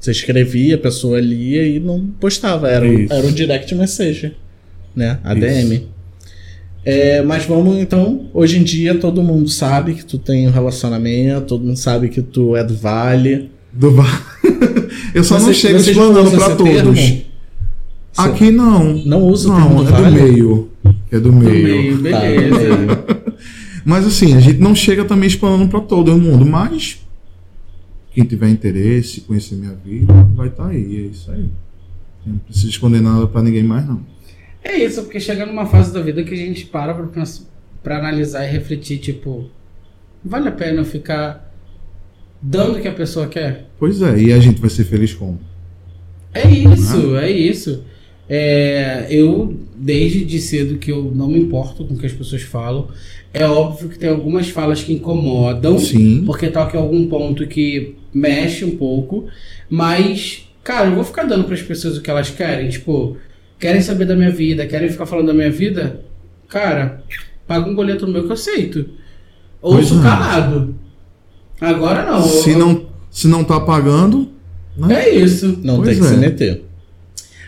Você 0.02 0.10
escrevia, 0.10 0.74
a 0.74 0.78
pessoa 0.78 1.20
lia 1.20 1.64
e 1.64 1.78
não 1.78 2.04
postava. 2.18 2.68
Era, 2.68 2.84
Isso. 2.92 3.12
era 3.12 3.24
o 3.24 3.30
direct 3.30 3.72
message, 3.72 4.32
né? 4.96 5.20
ADM. 5.22 5.82
É, 6.84 7.22
mas 7.22 7.44
vamos 7.44 7.76
então, 7.78 8.26
hoje 8.34 8.58
em 8.58 8.64
dia 8.64 8.96
todo 8.96 9.22
mundo 9.22 9.48
sabe 9.48 9.94
que 9.94 10.04
tu 10.04 10.18
tem 10.18 10.48
um 10.48 10.50
relacionamento, 10.50 11.42
todo 11.46 11.64
mundo 11.64 11.76
sabe 11.76 12.08
que 12.08 12.20
tu 12.20 12.56
é 12.56 12.64
do 12.64 12.74
Vale. 12.74 13.48
Do 13.72 13.92
va- 13.92 14.22
Eu 15.14 15.22
só 15.22 15.38
não 15.38 15.46
Você- 15.46 15.54
chego 15.54 15.78
vocês 15.78 15.96
explanando 15.96 16.32
para 16.32 16.56
todos. 16.56 16.72
termo? 16.98 17.22
Aqui 18.16 18.50
não. 18.50 18.94
Não 19.06 19.22
usa 19.28 19.50
o 19.50 19.52
Não, 19.52 19.68
termo 19.68 19.84
do 19.84 19.88
é 19.88 19.96
do 19.96 20.02
Vale? 20.02 20.22
meio. 20.22 20.70
É 21.12 21.14
do 21.20 21.20
Do 21.30 21.32
meio. 21.32 21.62
meio, 21.62 22.10
Tá, 22.10 22.20
beleza. 22.20 22.58
beleza. 22.58 23.04
Mas 23.84 24.04
assim, 24.04 24.34
a 24.36 24.40
gente 24.40 24.58
não 24.58 24.74
chega 24.74 25.04
também 25.04 25.28
explanando 25.28 25.68
para 25.68 25.80
todo 25.80 26.18
mundo, 26.18 26.44
mas 26.44 26.98
quem 28.14 28.24
tiver 28.24 28.48
interesse, 28.48 29.22
conhecer 29.22 29.54
minha 29.54 29.74
vida, 29.74 30.12
vai 30.34 30.48
estar 30.48 30.68
aí, 30.68 30.96
é 30.96 31.00
isso 31.08 31.30
aí. 31.30 31.48
Eu 32.26 32.32
não 32.32 32.38
preciso 32.38 32.68
esconder 32.68 33.00
nada 33.00 33.26
para 33.26 33.42
ninguém 33.42 33.62
mais 33.62 33.86
não. 33.86 34.00
É 34.62 34.76
isso, 34.76 35.02
porque 35.02 35.18
chega 35.18 35.44
numa 35.44 35.66
fase 35.66 35.92
da 35.92 36.00
vida 36.00 36.22
que 36.22 36.34
a 36.34 36.36
gente 36.36 36.66
para 36.66 36.94
pra 37.82 37.98
analisar 37.98 38.46
e 38.46 38.50
refletir, 38.50 38.98
tipo, 38.98 39.50
vale 40.24 40.48
a 40.48 40.52
pena 40.52 40.80
eu 40.80 40.84
ficar 40.84 41.52
dando 42.40 42.78
o 42.78 42.80
que 42.80 42.86
a 42.86 42.92
pessoa 42.92 43.26
quer? 43.26 43.66
Pois 43.78 44.00
é, 44.02 44.18
e 44.18 44.32
a 44.32 44.38
gente 44.38 44.60
vai 44.60 44.70
ser 44.70 44.84
feliz 44.84 45.12
como? 45.14 45.40
É 46.32 46.48
isso, 46.48 47.16
é 47.16 47.30
isso. 47.30 47.84
É, 48.28 49.06
eu, 49.10 49.56
desde 49.76 50.24
de 50.24 50.40
cedo, 50.40 50.78
que 50.78 50.92
eu 50.92 51.12
não 51.14 51.28
me 51.28 51.40
importo 51.40 51.84
com 51.84 51.94
o 51.94 51.98
que 51.98 52.06
as 52.06 52.12
pessoas 52.12 52.42
falam. 52.42 52.88
É 53.34 53.44
óbvio 53.44 53.88
que 53.88 53.98
tem 53.98 54.10
algumas 54.10 54.48
falas 54.48 54.82
que 54.82 54.92
incomodam, 54.92 55.78
Sim. 55.78 56.22
porque 56.24 56.48
toca 56.48 56.76
em 56.76 56.80
algum 56.80 57.06
ponto 57.08 57.46
que 57.46 57.96
mexe 58.12 58.64
um 58.64 58.76
pouco. 58.76 59.26
Mas, 59.68 60.48
cara, 60.62 60.86
eu 60.88 60.94
vou 60.94 61.04
ficar 61.04 61.24
dando 61.24 61.44
para 61.44 61.54
as 61.54 61.62
pessoas 61.62 61.96
o 61.96 62.02
que 62.02 62.10
elas 62.10 62.30
querem. 62.30 62.68
Tipo, 62.68 63.16
querem 63.58 63.80
saber 63.80 64.04
da 64.06 64.14
minha 64.16 64.30
vida, 64.30 64.66
querem 64.66 64.88
ficar 64.88 65.06
falando 65.06 65.26
da 65.28 65.34
minha 65.34 65.50
vida? 65.50 66.00
Cara, 66.48 67.02
paga 67.46 67.68
um 67.68 67.74
boleto 67.74 68.06
no 68.06 68.12
meu 68.12 68.22
que 68.24 68.28
eu 68.28 68.34
aceito. 68.34 68.86
Ouço 69.60 69.94
Pois 69.94 70.00
é. 70.00 70.02
calado. 70.02 70.74
Agora 71.60 72.04
não. 72.10 72.22
Se 72.22 72.50
eu- 72.50 72.58
não, 72.58 72.86
se 73.10 73.28
não 73.28 73.44
tá 73.44 73.60
pagando, 73.60 74.28
né? 74.76 75.04
É 75.06 75.14
isso. 75.14 75.58
Não 75.62 75.76
Pois 75.76 75.88
tem 75.90 75.98
que 75.98 76.04
é. 76.04 76.08
se 76.08 76.16
meter. 76.16 76.64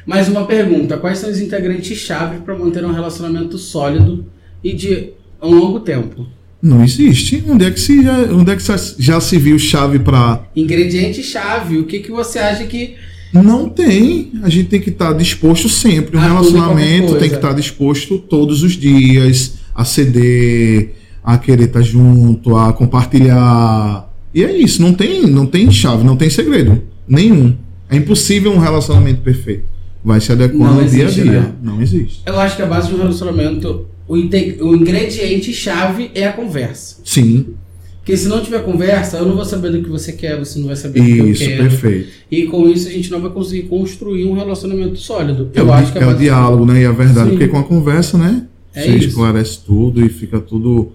Mais 0.06 0.28
uma 0.28 0.46
pergunta: 0.46 0.96
quais 0.96 1.18
são 1.18 1.30
os 1.30 1.40
integrantes-chave 1.40 2.40
para 2.42 2.56
manter 2.56 2.84
um 2.84 2.92
relacionamento 2.92 3.58
sólido 3.58 4.24
e 4.62 4.72
de 4.72 5.10
um 5.42 5.50
longo 5.54 5.80
tempo? 5.80 6.26
Não 6.64 6.82
existe. 6.82 7.44
Onde 7.46 7.66
é 7.66 7.70
que, 7.70 7.78
se 7.78 8.02
já, 8.02 8.22
onde 8.32 8.50
é 8.50 8.56
que 8.56 8.62
já, 8.98 9.20
se 9.20 9.36
viu 9.36 9.58
chave 9.58 9.98
para 9.98 10.46
Ingrediente-chave, 10.56 11.76
o 11.76 11.84
que, 11.84 11.98
que 11.98 12.10
você 12.10 12.38
acha 12.38 12.64
que. 12.64 12.94
Não 13.30 13.68
tem. 13.68 14.32
A 14.42 14.48
gente 14.48 14.68
tem 14.70 14.80
que 14.80 14.88
estar 14.88 15.12
disposto 15.12 15.68
sempre. 15.68 16.16
Um 16.16 16.20
A 16.20 16.22
qualquer 16.22 16.48
relacionamento 16.48 17.18
tem 17.18 17.28
que 17.28 17.34
estar 17.34 17.52
disposto 17.52 18.18
todos 18.18 18.62
os 18.62 18.72
dias 18.72 19.56
a 19.74 19.84
ceder, 19.84 20.94
a 21.22 21.36
querer 21.36 21.64
estar 21.64 21.82
junto, 21.82 22.56
a 22.56 22.72
compartilhar. 22.72 24.10
E 24.32 24.42
é 24.42 24.56
isso. 24.56 24.80
Não 24.80 24.94
tem, 24.94 25.26
não 25.26 25.44
tem 25.44 25.70
chave, 25.70 26.02
não 26.02 26.16
tem 26.16 26.30
segredo 26.30 26.82
nenhum. 27.06 27.54
É 27.90 27.96
impossível 27.96 28.50
um 28.50 28.58
relacionamento 28.58 29.20
perfeito. 29.20 29.64
Vai 30.02 30.18
se 30.20 30.32
adequando 30.32 30.80
ao 30.80 30.86
dia 30.86 31.04
a 31.04 31.06
existe, 31.08 31.22
dia. 31.22 31.40
né? 31.40 31.52
Não 31.62 31.82
existe. 31.82 32.22
Eu 32.24 32.40
acho 32.40 32.56
que 32.56 32.62
a 32.62 32.66
base 32.66 32.88
de 32.88 32.94
um 32.94 32.98
relacionamento, 32.98 33.86
o, 34.06 34.14
o 34.14 34.76
ingrediente-chave 34.76 36.10
é 36.14 36.26
a 36.26 36.32
conversa. 36.32 36.96
Sim, 37.04 37.54
Porque 37.98 38.16
se 38.16 38.28
não 38.28 38.42
tiver 38.42 38.62
conversa, 38.62 39.16
eu 39.16 39.26
não 39.26 39.34
vou 39.34 39.46
saber 39.46 39.70
do 39.72 39.82
que 39.82 39.88
você 39.88 40.12
quer, 40.12 40.38
você 40.38 40.58
não 40.58 40.66
vai 40.66 40.76
saber 40.76 41.00
do 41.00 41.06
que 41.06 41.18
eu 41.18 41.28
isso, 41.30 41.44
quero. 41.44 41.62
perfeito. 41.62 42.08
E 42.30 42.42
com 42.46 42.68
isso 42.68 42.86
a 42.86 42.90
gente 42.90 43.10
não 43.10 43.20
vai 43.20 43.30
conseguir 43.30 43.62
construir 43.62 44.26
um 44.26 44.34
relacionamento 44.34 44.96
sólido. 44.96 45.50
É, 45.54 45.60
eu 45.60 45.66
o, 45.66 45.72
acho 45.72 45.92
que 45.92 45.98
a 45.98 46.02
é 46.02 46.06
o 46.06 46.14
diálogo, 46.14 46.66
né? 46.66 46.82
E 46.82 46.84
a 46.84 46.92
verdade, 46.92 47.30
Sim. 47.30 47.36
porque 47.36 47.48
com 47.48 47.58
a 47.58 47.64
conversa, 47.64 48.18
né? 48.18 48.46
É 48.74 48.82
você 48.82 48.96
isso. 48.96 49.08
esclarece 49.08 49.60
tudo 49.64 50.04
e 50.04 50.08
fica 50.08 50.38
tudo 50.38 50.92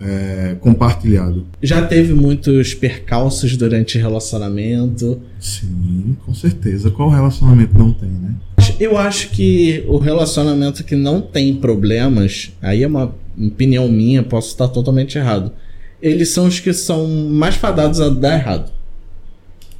é, 0.00 0.56
compartilhado. 0.60 1.46
Já 1.62 1.84
teve 1.86 2.14
muitos 2.14 2.74
percalços 2.74 3.56
durante 3.56 3.98
relacionamento. 3.98 5.20
Sim, 5.40 6.16
com 6.24 6.32
certeza. 6.34 6.90
Qual 6.90 7.10
relacionamento 7.10 7.76
não 7.78 7.92
tem, 7.92 8.08
né? 8.08 8.34
Eu 8.78 8.96
acho 8.96 9.30
que 9.30 9.84
o 9.86 9.98
relacionamento 9.98 10.84
que 10.84 10.96
não 10.96 11.20
tem 11.20 11.54
problemas, 11.54 12.52
aí 12.60 12.82
é 12.82 12.86
uma 12.86 13.14
opinião 13.38 13.88
minha, 13.88 14.22
posso 14.22 14.48
estar 14.48 14.68
totalmente 14.68 15.18
errado. 15.18 15.52
Eles 16.00 16.30
são 16.30 16.46
os 16.46 16.60
que 16.60 16.72
são 16.72 17.06
mais 17.06 17.54
fadados 17.54 18.00
a 18.00 18.08
dar 18.08 18.38
errado. 18.38 18.72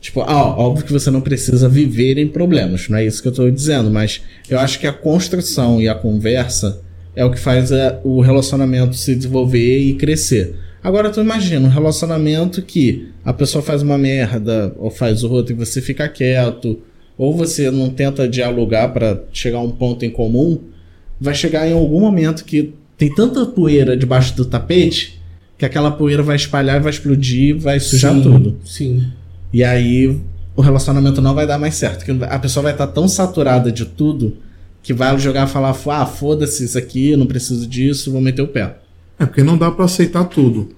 Tipo, 0.00 0.20
ah, 0.20 0.56
óbvio 0.56 0.84
que 0.84 0.92
você 0.92 1.10
não 1.10 1.20
precisa 1.20 1.68
viver 1.68 2.16
em 2.18 2.28
problemas, 2.28 2.88
não 2.88 2.98
é 2.98 3.04
isso 3.04 3.20
que 3.20 3.28
eu 3.28 3.32
tô 3.32 3.50
dizendo, 3.50 3.90
mas 3.90 4.22
eu 4.48 4.58
acho 4.58 4.78
que 4.78 4.86
a 4.86 4.92
construção 4.92 5.80
e 5.80 5.88
a 5.88 5.94
conversa 5.94 6.80
é 7.14 7.24
o 7.24 7.30
que 7.30 7.38
faz 7.38 7.72
é, 7.72 7.98
o 8.04 8.20
relacionamento 8.20 8.94
se 8.94 9.16
desenvolver 9.16 9.78
e 9.78 9.94
crescer. 9.94 10.54
Agora 10.82 11.10
tu 11.10 11.20
imagina 11.20 11.66
um 11.66 11.70
relacionamento 11.70 12.62
que 12.62 13.08
a 13.24 13.32
pessoa 13.32 13.64
faz 13.64 13.82
uma 13.82 13.98
merda 13.98 14.72
ou 14.78 14.90
faz 14.90 15.24
outra 15.24 15.52
e 15.52 15.56
você 15.56 15.80
fica 15.80 16.08
quieto, 16.08 16.78
ou 17.18 17.34
você 17.34 17.70
não 17.70 17.90
tenta 17.90 18.28
dialogar 18.28 18.88
para 18.88 19.22
chegar 19.32 19.58
a 19.58 19.62
um 19.62 19.70
ponto 19.70 20.04
em 20.04 20.10
comum, 20.10 20.58
vai 21.20 21.34
chegar 21.34 21.66
em 21.68 21.72
algum 21.72 22.00
momento 22.00 22.44
que 22.44 22.74
tem 22.96 23.14
tanta 23.14 23.44
poeira 23.46 23.96
debaixo 23.96 24.36
do 24.36 24.44
tapete 24.44 25.20
que 25.58 25.64
aquela 25.64 25.90
poeira 25.90 26.22
vai 26.22 26.36
espalhar, 26.36 26.80
vai 26.80 26.90
explodir, 26.90 27.56
vai 27.56 27.80
sujar 27.80 28.14
Sim, 28.14 28.22
tudo. 28.22 28.56
Sim. 28.64 29.06
E 29.52 29.64
aí 29.64 30.18
o 30.54 30.60
relacionamento 30.60 31.22
não 31.22 31.34
vai 31.34 31.46
dar 31.46 31.58
mais 31.58 31.74
certo. 31.74 32.04
Que 32.04 32.24
a 32.24 32.38
pessoa 32.38 32.64
vai 32.64 32.72
estar 32.72 32.86
tão 32.88 33.08
saturada 33.08 33.72
de 33.72 33.84
tudo 33.86 34.36
que 34.82 34.92
vai 34.92 35.18
jogar 35.18 35.46
e 35.46 35.50
falar: 35.50 35.70
ah, 35.70 36.06
foda-se 36.06 36.64
isso 36.64 36.76
aqui, 36.76 37.10
eu 37.10 37.18
não 37.18 37.26
preciso 37.26 37.66
disso, 37.66 38.12
vou 38.12 38.20
meter 38.20 38.42
o 38.42 38.48
pé. 38.48 38.76
É 39.18 39.24
porque 39.24 39.42
não 39.42 39.56
dá 39.56 39.70
para 39.70 39.86
aceitar 39.86 40.24
tudo. 40.24 40.68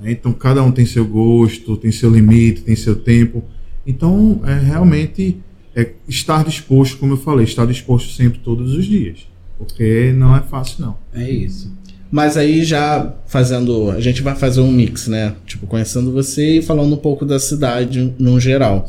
né? 0.00 0.10
Então 0.12 0.32
cada 0.32 0.62
um 0.62 0.72
tem 0.72 0.84
seu 0.84 1.06
gosto, 1.06 1.76
tem 1.76 1.92
seu 1.92 2.10
limite, 2.10 2.62
tem 2.62 2.74
seu 2.74 2.96
tempo. 2.96 3.44
Então 3.86 4.40
é 4.44 4.58
realmente 4.58 5.36
é 5.74 5.90
estar 6.08 6.44
disposto, 6.44 6.98
como 6.98 7.14
eu 7.14 7.16
falei, 7.16 7.44
estar 7.44 7.66
disposto 7.66 8.12
sempre 8.12 8.38
todos 8.38 8.74
os 8.74 8.84
dias. 8.84 9.26
Porque 9.58 10.12
não 10.16 10.36
é 10.36 10.40
fácil 10.40 10.84
não. 10.84 10.96
É 11.12 11.28
isso. 11.28 11.72
Mas 12.10 12.36
aí 12.36 12.64
já 12.64 13.12
fazendo. 13.26 13.90
A 13.90 14.00
gente 14.00 14.22
vai 14.22 14.36
fazer 14.36 14.60
um 14.60 14.70
mix, 14.70 15.08
né? 15.08 15.34
Tipo, 15.46 15.66
conhecendo 15.66 16.12
você 16.12 16.58
e 16.58 16.62
falando 16.62 16.94
um 16.94 16.98
pouco 16.98 17.24
da 17.24 17.40
cidade 17.40 18.14
no 18.18 18.38
geral. 18.38 18.88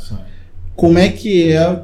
Como 0.75 0.97
é 0.97 1.09
que 1.09 1.51
é 1.51 1.81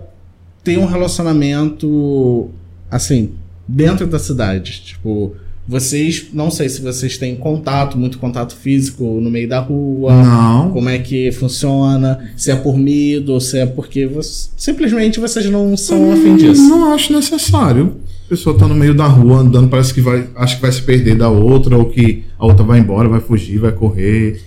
ter 0.63 0.77
um 0.77 0.85
relacionamento 0.85 2.49
assim, 2.89 3.31
dentro 3.67 4.05
da 4.05 4.19
cidade? 4.19 4.81
Tipo, 4.83 5.35
vocês. 5.67 6.27
Não 6.33 6.49
sei 6.51 6.67
se 6.69 6.81
vocês 6.81 7.17
têm 7.17 7.35
contato, 7.35 7.97
muito 7.97 8.17
contato 8.17 8.55
físico 8.55 9.03
no 9.21 9.29
meio 9.29 9.47
da 9.47 9.59
rua. 9.59 10.11
Não. 10.13 10.71
Como 10.71 10.89
é 10.89 10.97
que 10.99 11.31
funciona? 11.31 12.19
Se 12.35 12.51
é 12.51 12.55
por 12.55 12.77
medo, 12.77 13.33
ou 13.33 13.39
se 13.39 13.57
é 13.59 13.65
porque 13.65 14.05
você- 14.07 14.49
simplesmente 14.57 15.19
vocês 15.19 15.45
não 15.49 15.75
são 15.77 16.11
afim 16.11 16.35
disso. 16.35 16.61
Não 16.69 16.93
acho 16.93 17.13
necessário. 17.13 17.95
A 18.25 18.29
pessoa 18.29 18.57
tá 18.57 18.67
no 18.67 18.75
meio 18.75 18.93
da 18.93 19.05
rua 19.07 19.39
andando, 19.39 19.67
parece 19.67 19.93
que 19.93 19.99
vai, 20.01 20.25
acha 20.35 20.55
que 20.55 20.61
vai 20.61 20.71
se 20.71 20.81
perder 20.81 21.15
da 21.15 21.29
outra, 21.29 21.77
ou 21.77 21.85
que 21.85 22.23
a 22.39 22.45
outra 22.45 22.63
vai 22.63 22.79
embora, 22.79 23.09
vai 23.09 23.19
fugir, 23.19 23.57
vai 23.59 23.71
correr. 23.73 24.41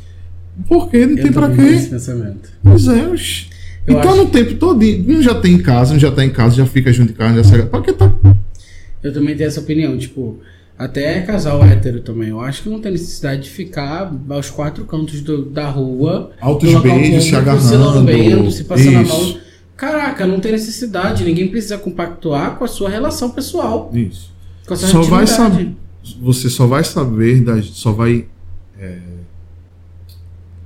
Por 0.69 0.89
quê? 0.91 1.05
Não 1.05 1.17
Eu 1.19 1.23
tem 1.23 1.33
pra 1.33 1.51
tenho 1.51 1.69
esse 1.69 1.85
quê? 1.87 1.91
pensamento. 1.91 2.49
Pois 2.63 2.87
é, 2.89 3.07
oxi. 3.09 3.47
Eu 3.87 3.99
Então 3.99 4.13
acho- 4.13 4.25
no 4.25 4.31
tempo 4.31 4.55
todo, 4.55 4.83
um 4.83 5.21
já 5.21 5.35
tem 5.35 5.55
em 5.55 5.59
casa, 5.59 5.95
um 5.95 5.99
já 5.99 6.11
tá 6.11 6.25
em 6.25 6.31
casa, 6.31 6.57
já 6.57 6.65
fica 6.65 6.91
junto 6.93 7.13
em 7.13 7.15
casa, 7.15 7.43
já 7.43 7.45
sai. 7.45 7.63
Pra 7.67 7.83
que 7.83 7.93
tá? 7.93 8.11
Eu 9.03 9.13
também 9.13 9.37
tenho 9.37 9.49
essa 9.49 9.61
opinião, 9.61 9.99
tipo, 9.99 10.39
até 10.79 11.21
casal 11.23 11.63
hétero 11.65 12.01
também. 12.01 12.29
Eu 12.31 12.41
acho 12.41 12.63
que 12.63 12.69
não 12.69 12.81
tem 12.81 12.93
necessidade 12.93 13.43
de 13.43 13.51
ficar 13.51 14.13
aos 14.29 14.51
quatro 14.51 14.85
cantos 14.85 15.21
do- 15.23 15.45
da 15.47 15.69
rua. 15.69 16.33
Altos 16.41 16.69
beijos, 16.81 16.83
se 16.83 16.91
público, 16.91 17.21
Se 17.23 17.35
agarrando. 17.37 17.85
lambendo, 17.99 18.51
se 18.51 18.65
passando 18.65 18.97
a 18.99 19.03
Isso. 19.03 19.13
mão. 19.13 19.39
Caraca, 19.77 20.27
não 20.27 20.41
tem 20.41 20.53
necessidade. 20.53 21.25
Ninguém 21.25 21.49
precisa 21.49 21.79
compactuar 21.79 22.57
com 22.57 22.65
a 22.65 22.69
sua 22.69 22.89
relação 22.89 23.31
pessoal. 23.31 23.91
Isso. 23.95 24.33
Com 24.67 24.75
a 24.75 24.77
sua 24.77 24.89
Só 24.89 25.03
vai 25.03 25.27
saber. 25.27 25.75
Você 26.21 26.51
só 26.51 26.67
vai 26.67 26.85
saber, 26.85 27.41
das, 27.43 27.67
só 27.67 27.91
vai 27.93 28.27
é, 28.79 28.99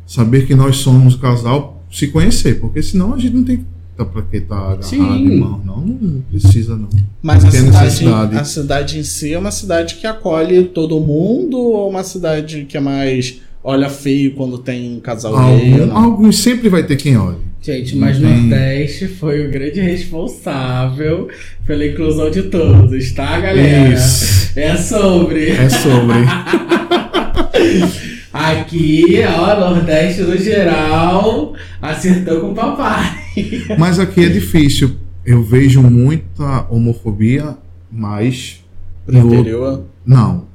saber 0.06 0.46
que 0.46 0.54
nós 0.54 0.76
somos 0.78 1.14
casal 1.16 1.82
se 1.90 2.08
conhecer, 2.08 2.60
porque 2.60 2.82
senão 2.82 3.14
a 3.14 3.18
gente 3.18 3.34
não 3.34 3.44
tem 3.44 3.64
tá, 3.98 4.04
pra 4.04 4.22
que 4.22 4.40
tá 4.40 4.56
agarrado 4.56 4.84
Sim. 4.84 5.26
em 5.26 5.40
mão. 5.40 5.60
Não, 5.64 5.80
não 5.80 6.20
precisa 6.22 6.76
não. 6.76 6.88
Mas 7.20 7.44
a 7.44 7.50
Tem 7.50 7.60
cidade, 7.90 8.36
a 8.36 8.44
cidade 8.44 8.98
em 8.98 9.02
si 9.02 9.34
é 9.34 9.38
uma 9.38 9.50
cidade 9.50 9.96
que 9.96 10.06
acolhe 10.06 10.64
todo 10.64 11.00
mundo 11.00 11.58
ou 11.58 11.90
uma 11.90 12.04
cidade 12.04 12.64
que 12.68 12.76
é 12.76 12.80
mais 12.80 13.40
olha 13.62 13.90
feio 13.90 14.34
quando 14.34 14.56
tem 14.58 14.96
um 14.96 15.00
casal 15.00 15.36
Algum, 15.36 15.86
não? 15.86 15.96
alguns 15.96 16.38
sempre 16.38 16.68
vai 16.68 16.84
ter 16.84 16.96
quem 16.96 17.16
olhe. 17.16 17.48
Gente, 17.60 17.96
mas 17.96 18.18
Não. 18.20 18.30
Nordeste 18.30 19.08
foi 19.08 19.46
o 19.46 19.50
grande 19.50 19.80
responsável 19.80 21.28
pela 21.66 21.84
inclusão 21.84 22.30
de 22.30 22.44
todos, 22.44 23.10
tá, 23.12 23.40
galera? 23.40 23.92
Isso. 23.94 24.52
É 24.56 24.76
sobre. 24.76 25.50
É 25.50 25.68
sobre. 25.68 26.18
Aqui, 28.32 29.22
ó, 29.26 29.58
Nordeste 29.58 30.22
no 30.22 30.36
geral, 30.36 31.54
acertou 31.82 32.40
com 32.40 32.52
o 32.52 32.54
papai. 32.54 33.27
Mas 33.78 33.98
aqui 33.98 34.24
é 34.24 34.28
difícil. 34.28 34.92
Eu 35.24 35.42
vejo 35.42 35.82
muita 35.82 36.66
homofobia, 36.70 37.56
mas 37.90 38.64
no- 39.06 39.34
interior? 39.34 39.84
Não. 40.06 40.46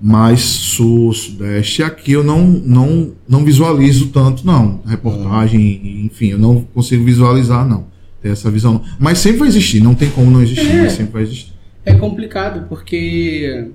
Mas 0.00 0.40
sul, 0.40 1.12
sudeste, 1.12 1.82
aqui 1.82 2.12
eu 2.12 2.22
não, 2.22 2.46
não, 2.46 3.12
não 3.28 3.44
visualizo 3.44 4.08
tanto, 4.08 4.46
não. 4.46 4.80
Reportagem, 4.86 6.04
enfim, 6.06 6.28
eu 6.28 6.38
não 6.38 6.60
consigo 6.72 7.04
visualizar, 7.04 7.66
não. 7.68 7.86
Ter 8.22 8.28
essa 8.30 8.48
visão. 8.50 8.74
não. 8.74 8.82
Mas 9.00 9.18
sempre 9.18 9.40
vai 9.40 9.48
existir, 9.48 9.80
não 9.80 9.94
tem 9.96 10.08
como 10.10 10.30
não 10.30 10.40
existir, 10.42 10.70
É. 10.70 10.82
mas 10.82 10.92
sempre 10.92 11.12
vai 11.14 11.22
existir. 11.22 11.52
É 11.84 11.94
complicado 11.94 12.68
porque 12.68 13.68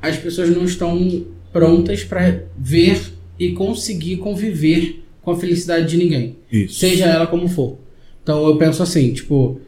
as 0.00 0.16
pessoas 0.16 0.50
não 0.54 0.64
estão 0.64 1.24
prontas 1.52 2.04
para 2.04 2.44
ver 2.56 3.00
e 3.38 3.50
conseguir 3.52 4.18
conviver 4.18 5.02
com 5.22 5.30
a 5.32 5.36
felicidade 5.36 5.88
de 5.88 5.96
ninguém. 5.96 6.36
Isso. 6.50 6.78
seja 6.80 7.06
ela 7.06 7.26
como 7.26 7.48
for. 7.48 7.78
Então 8.22 8.46
eu 8.46 8.56
penso 8.56 8.82
assim, 8.82 9.12
tipo, 9.12 9.60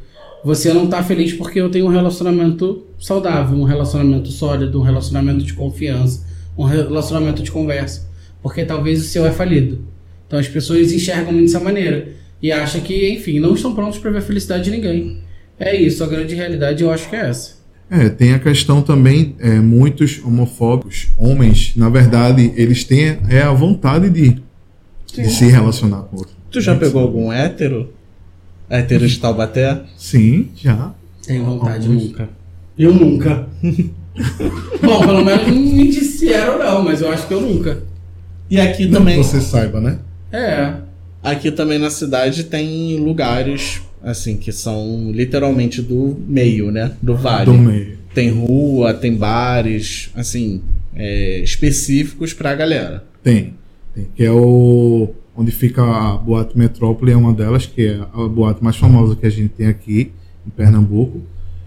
você 0.45 0.73
não 0.73 0.87
tá 0.87 1.03
feliz 1.03 1.33
porque 1.33 1.61
eu 1.61 1.71
tenho 1.71 1.87
um 1.87 1.91
relacionamento 1.91 2.85
saudável, 2.99 3.57
um 3.57 3.65
relacionamento 3.65 4.29
sólido, 4.29 4.81
um 4.81 4.83
relacionamento 4.83 5.45
de 5.45 5.53
confiança, 5.53 6.27
um 6.57 6.65
relacionamento 6.65 7.43
de 7.43 7.51
conversa, 7.51 8.09
porque 8.43 8.65
talvez 8.65 9.01
o 9.01 9.05
seu 9.05 9.27
é 9.27 9.31
falido. 9.31 9.81
Então 10.27 10.38
as 10.38 10.49
pessoas 10.49 10.93
enxergam 10.93 11.33
muito 11.33 11.47
dessa 11.47 11.61
maneira 11.61 12.09
e 12.41 12.51
acham 12.51 12.81
que, 12.81 13.11
enfim, 13.11 13.38
não 13.38 13.55
estão 13.55 13.75
prontos 13.75 13.99
para 13.99 14.11
ver 14.11 14.19
a 14.19 14.23
felicidade 14.23 14.65
de 14.65 14.71
ninguém. 14.71 15.19
É 15.59 15.77
isso, 15.77 16.03
a 16.03 16.07
grande 16.07 16.35
realidade 16.35 16.83
eu 16.83 16.91
acho 16.91 17.09
que 17.09 17.15
é 17.15 17.29
essa. 17.29 17.62
É, 17.91 18.09
tem 18.09 18.33
a 18.33 18.38
questão 18.38 18.81
também, 18.81 19.37
é, 19.38 19.61
muitos 19.61 20.19
homofóbicos, 20.25 21.09
homens, 21.19 21.75
na 21.77 21.91
verdade, 21.91 22.51
eles 22.57 22.85
têm 22.85 23.19
é, 23.29 23.43
a 23.43 23.53
vontade 23.53 24.09
de, 24.09 24.43
de 25.14 25.31
se 25.31 25.46
relacionar 25.46 26.03
com 26.03 26.16
outro. 26.18 26.33
Tu 26.51 26.61
já 26.61 26.75
pegou 26.75 27.03
algum 27.03 27.33
hétero? 27.33 27.92
Hétero 28.68 29.07
de 29.07 29.18
Taubaté? 29.18 29.81
Sim, 29.96 30.48
já. 30.57 30.92
Tenho 31.27 31.44
vontade 31.44 31.87
Alguns. 31.87 32.05
nunca. 32.05 32.29
Eu 32.79 32.94
nunca. 32.94 33.46
Bom, 34.83 35.01
pelo 35.07 35.25
menos 35.25 35.46
não 35.46 35.55
me 35.55 35.88
disseram 35.88 36.59
não, 36.59 36.83
mas 36.83 37.01
eu 37.01 37.11
acho 37.11 37.27
que 37.27 37.35
eu 37.35 37.40
nunca. 37.40 37.83
E 38.51 38.61
aqui 38.61 38.87
Não 38.87 38.98
também. 39.01 39.16
que 39.16 39.25
você 39.25 39.40
saiba, 39.40 39.81
né? 39.81 39.98
É. 40.31 40.75
Aqui 41.22 41.51
também 41.51 41.79
na 41.79 41.88
cidade 41.90 42.44
tem 42.44 42.98
lugares, 42.98 43.81
assim, 44.03 44.37
que 44.37 44.53
são 44.53 45.11
literalmente 45.12 45.81
do 45.81 46.18
meio, 46.27 46.70
né? 46.70 46.92
Do 47.01 47.14
vale. 47.16 47.46
Do 47.46 47.55
meio. 47.55 47.96
Tem 48.14 48.29
rua, 48.31 48.92
tem 48.92 49.14
bares, 49.16 50.11
assim, 50.14 50.61
é, 50.94 51.38
específicos 51.40 52.35
pra 52.35 52.55
galera. 52.55 53.05
Tem. 53.22 53.55
Que 54.14 54.24
é 54.24 54.31
o. 54.31 55.11
Onde 55.35 55.50
fica 55.50 55.83
a 55.83 56.16
Boate 56.18 56.57
Metrópole, 56.59 57.12
é 57.12 57.16
uma 57.16 57.33
delas, 57.33 57.64
que 57.64 57.87
é 57.87 58.00
a 58.12 58.28
boate 58.28 58.62
mais 58.62 58.76
famosa 58.76 59.16
que 59.16 59.24
a 59.26 59.31
gente 59.31 59.48
tem 59.48 59.66
aqui, 59.66 60.12
em 60.46 60.50
Pernambuco. 60.50 61.22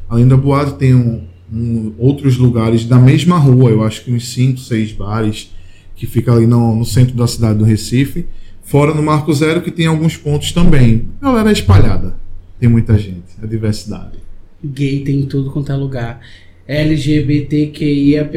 Além 0.08 0.28
da 0.28 0.38
boate, 0.38 0.76
tem 0.76 0.94
um, 0.94 1.24
um- 1.52 1.92
outros 1.98 2.38
lugares 2.38 2.86
da 2.86 3.00
mesma 3.00 3.40
rua, 3.40 3.72
eu 3.72 3.84
acho 3.84 4.04
que 4.04 4.12
uns 4.12 4.28
5, 4.30 4.60
6 4.60 4.92
bares, 4.92 5.52
que 5.96 6.06
fica 6.06 6.32
ali 6.32 6.46
no, 6.46 6.76
no 6.76 6.86
centro 6.86 7.16
da 7.16 7.26
cidade 7.26 7.58
do 7.58 7.66
Recife. 7.66 8.28
Fora 8.64 8.94
no 8.94 9.02
Marco 9.02 9.34
Zero, 9.34 9.62
que 9.64 9.72
tem 9.72 9.88
alguns 9.88 10.16
pontos 10.16 10.52
também. 10.52 11.08
A 11.20 11.26
galera 11.26 11.50
é 11.50 11.54
espalhada. 11.54 12.16
Tem 12.60 12.70
muita 12.70 12.98
gente, 13.00 13.24
a 13.42 13.48
diversidade. 13.48 14.20
Gay 14.64 15.00
tem 15.04 15.22
em 15.22 15.26
tudo 15.26 15.50
quanto 15.52 15.72
é 15.72 15.76
lugar. 15.76 16.22
LGBTQIAP+, 16.68 18.32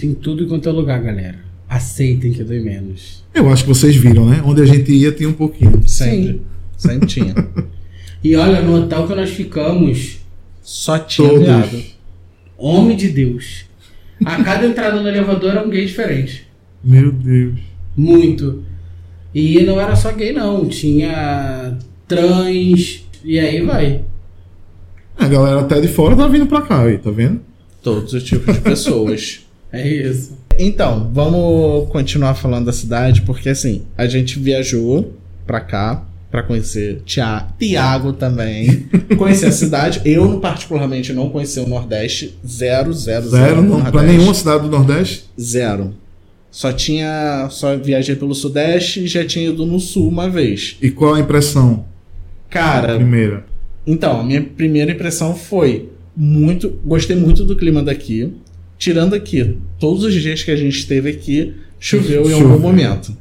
tem 0.00 0.14
tudo 0.14 0.46
quanto 0.46 0.68
é 0.68 0.72
lugar, 0.72 1.00
galera. 1.02 1.38
Aceitem 1.76 2.32
que 2.32 2.44
dói 2.44 2.60
menos. 2.60 3.24
Eu 3.34 3.48
acho 3.50 3.62
que 3.64 3.68
vocês 3.70 3.96
viram, 3.96 4.26
né? 4.28 4.42
Onde 4.44 4.60
a 4.60 4.66
gente 4.66 4.92
ia 4.92 5.10
tinha 5.10 5.26
um 5.28 5.32
pouquinho. 5.32 5.80
Sempre. 5.88 6.42
Sempre 6.76 7.06
tinha. 7.06 7.34
E 8.22 8.36
olha, 8.36 8.60
no 8.60 8.76
hotel 8.82 9.06
que 9.06 9.14
nós 9.14 9.30
ficamos, 9.30 10.18
Só 10.62 10.98
tinha 10.98 11.26
Todos. 11.28 11.44
viado. 11.46 11.82
homem 12.58 12.94
de 12.96 13.08
Deus. 13.08 13.64
A 14.22 14.44
cada 14.44 14.66
entrada 14.66 15.00
no 15.00 15.08
elevador 15.08 15.50
era 15.50 15.66
um 15.66 15.70
gay 15.70 15.86
diferente. 15.86 16.46
Meu 16.84 17.10
Deus. 17.10 17.58
Muito. 17.96 18.62
E 19.34 19.62
não 19.62 19.80
era 19.80 19.96
só 19.96 20.12
gay, 20.12 20.32
não. 20.32 20.68
Tinha 20.68 21.78
trans. 22.06 23.02
E 23.24 23.38
aí 23.40 23.62
vai. 23.62 24.02
A 25.16 25.26
galera 25.26 25.60
até 25.60 25.80
de 25.80 25.88
fora 25.88 26.14
tá 26.14 26.28
vindo 26.28 26.46
pra 26.46 26.60
cá 26.62 26.82
aí, 26.82 26.98
tá 26.98 27.10
vendo? 27.10 27.40
Todos 27.82 28.12
os 28.12 28.22
tipos 28.22 28.54
de 28.54 28.60
pessoas. 28.60 29.40
É 29.74 29.88
isso. 29.88 30.36
Então, 30.64 31.10
vamos 31.12 31.88
continuar 31.90 32.34
falando 32.34 32.66
da 32.66 32.72
cidade, 32.72 33.22
porque 33.22 33.48
assim, 33.48 33.82
a 33.98 34.06
gente 34.06 34.38
viajou 34.38 35.12
pra 35.46 35.60
cá 35.60 36.04
para 36.30 36.42
conhecer 36.42 37.02
Tia- 37.04 37.46
Tiago 37.58 38.12
também, 38.12 38.86
conhecer 39.18 39.46
a 39.46 39.52
cidade. 39.52 40.00
Eu, 40.04 40.38
particularmente, 40.40 41.12
não 41.12 41.28
conheci 41.28 41.58
o 41.60 41.66
Nordeste. 41.68 42.38
Zero, 42.46 42.92
zero, 42.92 43.28
zero. 43.28 43.44
Zero, 43.46 43.62
não, 43.62 43.82
pra 43.90 44.02
nenhuma 44.02 44.32
cidade 44.32 44.62
do 44.62 44.70
Nordeste? 44.70 45.24
Zero. 45.38 45.94
Só 46.50 46.72
tinha. 46.72 47.48
Só 47.50 47.76
viajei 47.76 48.14
pelo 48.14 48.34
Sudeste 48.34 49.00
e 49.04 49.06
já 49.08 49.24
tinha 49.26 49.48
ido 49.48 49.66
no 49.66 49.80
Sul 49.80 50.08
uma 50.08 50.28
vez. 50.30 50.76
E 50.80 50.90
qual 50.90 51.14
a 51.14 51.20
impressão 51.20 51.84
Cara, 52.48 52.94
primeira? 52.96 53.44
então, 53.86 54.20
a 54.20 54.22
minha 54.24 54.42
primeira 54.42 54.92
impressão 54.92 55.34
foi 55.34 55.88
muito. 56.16 56.78
Gostei 56.84 57.16
muito 57.16 57.42
do 57.44 57.56
clima 57.56 57.82
daqui. 57.82 58.32
Tirando 58.82 59.14
aqui, 59.14 59.58
todos 59.78 60.02
os 60.02 60.12
dias 60.12 60.42
que 60.42 60.50
a 60.50 60.56
gente 60.56 60.76
esteve 60.76 61.08
aqui, 61.08 61.54
choveu 61.78 62.28
em 62.28 62.32
algum 62.32 62.58
momento. 62.58 63.16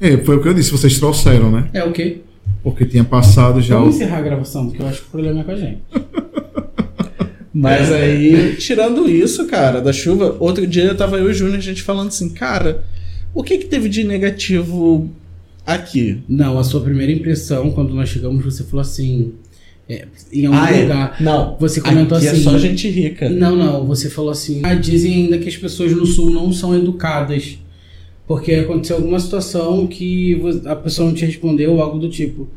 É, 0.00 0.16
foi 0.16 0.38
o 0.38 0.42
que 0.42 0.48
eu 0.48 0.54
disse, 0.54 0.72
vocês 0.72 0.98
trouxeram, 0.98 1.52
né? 1.52 1.70
É 1.72 1.84
o 1.84 1.92
quê? 1.92 2.22
Porque 2.64 2.84
tinha 2.84 3.04
passado 3.04 3.60
já 3.60 3.76
Vamos 3.76 3.94
o. 3.94 3.96
encerrar 3.96 4.18
a 4.18 4.22
gravação, 4.22 4.66
porque 4.66 4.82
eu 4.82 4.88
acho 4.88 5.02
que 5.02 5.06
o 5.06 5.10
problema 5.12 5.42
é 5.42 5.44
com 5.44 5.50
a 5.52 5.56
gente. 5.56 5.78
Mas 7.54 7.92
aí, 7.92 8.56
tirando 8.56 9.08
isso, 9.08 9.46
cara, 9.46 9.80
da 9.80 9.92
chuva, 9.92 10.36
outro 10.40 10.66
dia 10.66 10.92
tava 10.96 11.16
eu 11.16 11.28
e 11.28 11.30
o 11.30 11.32
Júnior, 11.32 11.58
a 11.58 11.60
gente 11.60 11.80
falando 11.80 12.08
assim, 12.08 12.30
cara, 12.30 12.82
o 13.32 13.44
que 13.44 13.58
que 13.58 13.66
teve 13.66 13.88
de 13.88 14.02
negativo 14.02 15.08
aqui? 15.64 16.24
Não, 16.28 16.58
a 16.58 16.64
sua 16.64 16.80
primeira 16.80 17.12
impressão, 17.12 17.70
quando 17.70 17.94
nós 17.94 18.08
chegamos, 18.08 18.44
você 18.44 18.64
falou 18.64 18.80
assim. 18.80 19.32
É, 19.88 20.06
em 20.32 20.46
algum 20.46 20.58
Ah, 20.58 20.70
é. 20.70 20.82
lugar. 20.82 21.16
Não, 21.20 21.56
Você 21.60 21.80
comentou 21.80 22.18
aqui 22.18 22.28
assim. 22.28 22.40
é 22.40 22.42
só 22.42 22.58
gente 22.58 22.88
rica. 22.88 23.28
Não, 23.30 23.54
não, 23.54 23.86
você 23.86 24.10
falou 24.10 24.30
assim. 24.30 24.60
Ah, 24.64 24.74
dizem 24.74 25.14
ainda 25.14 25.38
que 25.38 25.48
as 25.48 25.56
pessoas 25.56 25.92
no 25.92 26.04
sul 26.06 26.30
não 26.30 26.52
são 26.52 26.74
educadas. 26.74 27.58
Porque 28.26 28.54
aconteceu 28.54 28.96
alguma 28.96 29.20
situação 29.20 29.86
que 29.86 30.40
a 30.64 30.74
pessoa 30.74 31.06
não 31.06 31.14
te 31.14 31.24
respondeu, 31.24 31.80
algo 31.80 31.98
do 31.98 32.08
tipo. 32.08 32.48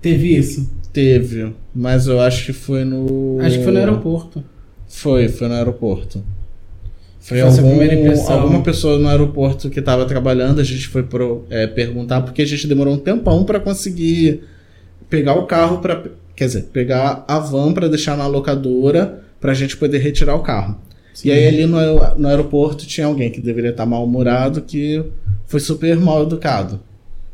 Teve 0.00 0.36
isso. 0.36 0.68
Teve, 0.92 1.52
mas 1.74 2.06
eu 2.06 2.20
acho 2.20 2.46
que 2.46 2.52
foi 2.52 2.84
no. 2.84 3.38
Acho 3.40 3.58
que 3.58 3.64
foi 3.64 3.72
no 3.72 3.78
aeroporto. 3.78 4.44
Foi, 4.88 5.28
foi 5.28 5.48
no 5.48 5.54
aeroporto. 5.54 6.22
Foi 7.20 7.40
algum, 7.40 7.80
alguma 8.32 8.62
pessoa 8.62 8.98
no 8.98 9.08
aeroporto 9.08 9.70
que 9.70 9.78
estava 9.78 10.04
trabalhando, 10.04 10.60
a 10.60 10.64
gente 10.64 10.88
foi 10.88 11.04
pro, 11.04 11.44
é, 11.48 11.68
perguntar, 11.68 12.20
porque 12.22 12.42
a 12.42 12.44
gente 12.44 12.66
demorou 12.66 12.94
um 12.94 12.98
tempão 12.98 13.44
para 13.44 13.60
conseguir 13.60 14.42
pegar 15.12 15.34
o 15.34 15.44
carro 15.46 15.78
para 15.78 16.02
quer 16.34 16.46
dizer, 16.46 16.62
pegar 16.72 17.22
a 17.28 17.38
van 17.38 17.74
para 17.74 17.86
deixar 17.86 18.16
na 18.16 18.26
locadora 18.26 19.22
pra 19.38 19.52
gente 19.52 19.76
poder 19.76 19.98
retirar 19.98 20.34
o 20.34 20.40
carro. 20.40 20.78
E 21.22 21.30
aí 21.30 21.46
ali 21.46 21.66
no, 21.66 21.76
no 22.18 22.26
aeroporto 22.28 22.86
tinha 22.86 23.06
alguém 23.06 23.30
que 23.30 23.38
deveria 23.38 23.70
estar 23.70 23.84
mal-humorado 23.84 24.62
que 24.62 25.04
foi 25.46 25.60
super 25.60 25.94
mal 25.98 26.22
educado. 26.22 26.80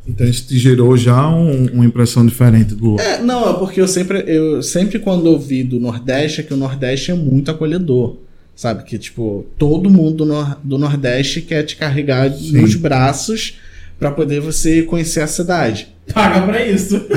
Então 0.07 0.27
isso 0.27 0.49
te 0.49 0.59
gerou 0.59 0.97
já 0.97 1.29
um- 1.29 1.67
uma 1.73 1.85
impressão 1.87 2.27
diferente 2.27 2.75
do 2.75 2.85
lugar. 2.85 3.07
É, 3.07 3.23
não, 3.23 3.49
é 3.49 3.53
porque 3.57 3.81
eu 3.81 3.87
sempre, 3.87 4.25
eu 4.27 4.61
sempre 4.63 4.99
quando 4.99 5.27
ouvi 5.27 5.63
do 5.63 5.79
Nordeste, 5.79 6.41
é 6.41 6.45
que 6.45 6.53
o 6.53 6.57
Nordeste 6.57 7.13
é 7.13 7.15
muito 7.15 7.51
acolhedor. 7.53 8.17
Sabe? 8.57 8.83
Que, 8.83 8.99
tipo, 8.99 9.47
todo 9.57 9.89
mundo 9.89 10.17
do, 10.17 10.25
Nor- 10.27 10.59
do 10.65 10.77
Nordeste 10.79 11.41
quer 11.43 11.63
te 11.63 11.77
carregar 11.77 12.29
Sim. 12.33 12.61
nos 12.61 12.75
braços 12.75 13.59
pra 14.01 14.11
poder 14.11 14.41
você 14.41 14.83
conhecer 14.83 15.21
a 15.21 15.29
cidade. 15.29 15.95
Paga 16.13 16.43
pra 16.43 16.65
isso. 16.67 17.01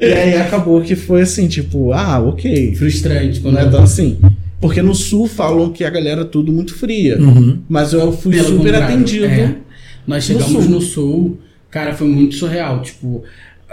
E 0.00 0.04
aí 0.12 0.36
acabou 0.36 0.82
que 0.82 0.94
foi 0.94 1.22
assim, 1.22 1.48
tipo, 1.48 1.92
ah, 1.92 2.18
ok. 2.20 2.74
Frustrante. 2.74 3.40
Quando 3.40 3.54
Não 3.54 3.62
é 3.62 3.68
tão 3.70 3.82
assim. 3.82 4.18
Porque 4.60 4.82
no 4.82 4.94
sul 4.94 5.26
falam 5.26 5.70
que 5.72 5.82
a 5.84 5.90
galera 5.90 6.22
é 6.22 6.24
tudo 6.24 6.52
muito 6.52 6.74
fria. 6.74 7.18
Uhum. 7.18 7.58
Mas 7.68 7.92
eu 7.94 8.12
fui 8.12 8.36
Pelo 8.36 8.58
super 8.58 8.74
atendido. 8.74 9.24
é. 9.24 9.54
Nós 10.06 10.24
chegamos 10.24 10.52
sul. 10.64 10.70
no 10.70 10.80
sul. 10.80 11.38
cara, 11.70 11.94
foi 11.94 12.06
muito 12.06 12.34
surreal. 12.36 12.82
Tipo, 12.82 13.22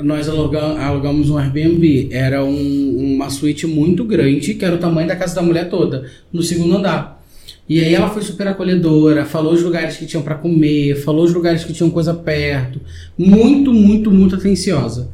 nós 0.02 0.28
aluga- 0.30 0.78
alugamos 0.80 1.30
um 1.30 1.38
Airbnb. 1.38 2.10
Era 2.12 2.44
um- 2.44 3.14
uma 3.16 3.30
suíte 3.30 3.68
muito 3.68 4.04
grande, 4.06 4.54
que 4.54 4.64
era 4.66 4.76
o 4.76 4.80
tamanho 4.80 5.08
da 5.08 5.16
casa 5.16 5.36
da 5.36 5.42
mulher 5.42 5.70
toda, 5.70 6.06
no 6.32 6.42
segundo 6.42 6.78
andar. 6.78 7.23
E 7.68 7.80
aí 7.80 7.94
ela 7.96 8.10
foi 8.10 8.22
super 8.22 8.48
acolhedora, 8.48 9.26
falou 9.26 9.54
os 9.54 9.62
lugares 9.64 9.96
que 9.96 10.06
tinham 10.06 10.22
pra 10.24 10.36
comer, 10.36 10.96
falou 10.98 11.24
os 11.24 11.34
lugares 11.34 11.64
que 11.64 11.72
tinham 11.74 11.90
coisa 11.90 12.14
perto. 12.14 12.80
Muito, 13.18 13.72
muito, 13.74 14.12
muito 14.12 14.36
atenciosa. 14.36 15.10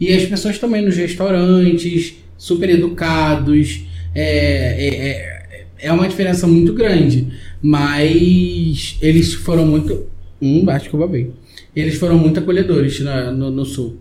E 0.00 0.12
as 0.12 0.24
pessoas 0.24 0.58
também 0.58 0.84
nos 0.84 0.96
restaurantes, 0.96 2.14
super 2.36 2.68
educados. 2.70 3.84
É, 4.14 4.88
é, 4.88 5.10
é, 5.10 5.66
é 5.88 5.92
uma 5.92 6.08
diferença 6.08 6.46
muito 6.46 6.72
grande. 6.74 7.28
Mas 7.62 8.98
eles 9.00 9.34
foram 9.34 9.64
muito. 9.64 10.06
Hum, 10.40 10.64
acho 10.68 10.88
que 10.90 10.94
eu 10.94 11.00
babei. 11.00 11.30
Eles 11.74 11.94
foram 11.94 12.18
muito 12.18 12.40
acolhedores 12.40 12.98
na- 13.00 13.30
no, 13.30 13.50
no 13.50 13.64
sul. 13.64 13.96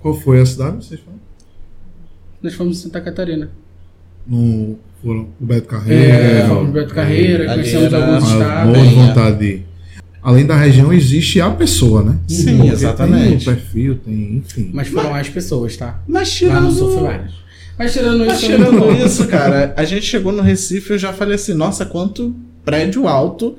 Qual 0.00 0.14
foi 0.14 0.40
a 0.40 0.46
cidade? 0.46 0.84
Vocês 0.84 1.00
falam? 1.00 1.20
Nós 2.42 2.54
fomos 2.54 2.78
em 2.78 2.82
Santa 2.82 3.00
Catarina. 3.02 3.50
No, 4.26 4.78
foram 5.06 5.28
o 5.40 5.46
Beto 5.46 5.66
É, 5.66 5.68
Carreira. 5.78 6.48
fomos 6.48 6.72
Beto 6.72 6.94
Carreira, 6.94 7.44
ali 7.52 7.62
conhecemos 7.62 7.94
alguns 7.94 8.24
estados. 8.28 8.72
boa 8.76 8.84
vontade. 9.06 9.62
Além 10.20 10.44
da 10.44 10.56
região, 10.56 10.92
existe 10.92 11.40
a 11.40 11.50
pessoa, 11.50 12.02
né? 12.02 12.16
Sim, 12.26 12.56
Porque 12.56 12.72
exatamente. 12.72 13.44
Tem 13.44 13.54
o 13.54 13.56
perfil, 13.56 13.98
tem, 14.04 14.36
enfim. 14.44 14.70
Mas 14.74 14.88
foram 14.88 15.14
as 15.14 15.28
pessoas, 15.28 15.76
tá? 15.76 16.00
Mas 16.08 16.32
tirando. 16.34 16.64
Mas 17.78 17.92
tirando 17.92 18.24
mas 18.26 18.42
isso, 18.42 18.50
muito 18.50 18.64
tirando 18.80 19.06
isso, 19.06 19.28
cara, 19.28 19.72
a 19.76 19.84
gente 19.84 20.04
chegou 20.06 20.32
no 20.32 20.42
Recife 20.42 20.90
eu 20.92 20.98
já 20.98 21.12
falei 21.12 21.34
assim, 21.36 21.54
nossa, 21.54 21.84
quanto 21.86 22.34
prédio 22.64 23.06
alto. 23.06 23.56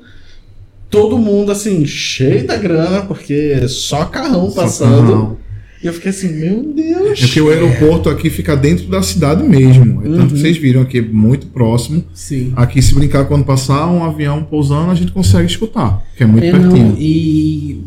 Todo 0.90 1.18
mundo, 1.18 1.52
assim, 1.52 1.84
cheio 1.86 2.46
da 2.46 2.56
grana, 2.56 3.02
porque 3.02 3.66
só 3.68 4.04
carrão 4.06 4.50
Só 4.50 4.62
passando. 4.62 5.02
carrão. 5.06 5.36
E 5.82 5.86
eu 5.86 5.92
fiquei 5.92 6.10
assim, 6.10 6.32
meu 6.32 6.62
Deus. 6.74 7.18
É 7.18 7.26
porque 7.26 7.40
o 7.40 7.50
aeroporto 7.50 8.08
aqui 8.10 8.28
fica 8.30 8.56
dentro 8.56 8.86
da 8.86 9.00
cidade 9.02 9.42
mesmo. 9.44 10.00
É 10.00 10.04
tanto 10.08 10.20
Uhum. 10.20 10.28
que 10.28 10.38
vocês 10.40 10.56
viram 10.56 10.82
aqui, 10.82 10.98
é 10.98 11.02
muito 11.02 11.46
próximo. 11.48 12.04
Sim. 12.12 12.52
Aqui, 12.56 12.82
se 12.82 12.94
brincar, 12.94 13.26
quando 13.26 13.44
passar 13.44 13.86
um 13.86 14.02
avião 14.04 14.42
pousando, 14.42 14.90
a 14.90 14.94
gente 14.94 15.12
consegue 15.12 15.46
escutar, 15.46 16.02
que 16.16 16.24
é 16.24 16.26
muito 16.26 16.44
É, 16.44 16.50
pertinho. 16.50 16.88
não, 16.88 16.96
e 16.98 17.82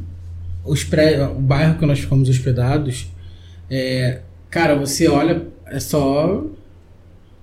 os 0.65 0.83
pré, 0.85 1.21
o 1.27 1.41
bairro 1.41 1.75
que 1.77 1.85
nós 1.85 1.99
ficamos 1.99 2.29
hospedados, 2.29 3.07
é, 3.69 4.19
cara, 4.49 4.75
você 4.75 5.07
olha, 5.09 5.41
é 5.67 5.79
só 5.79 6.43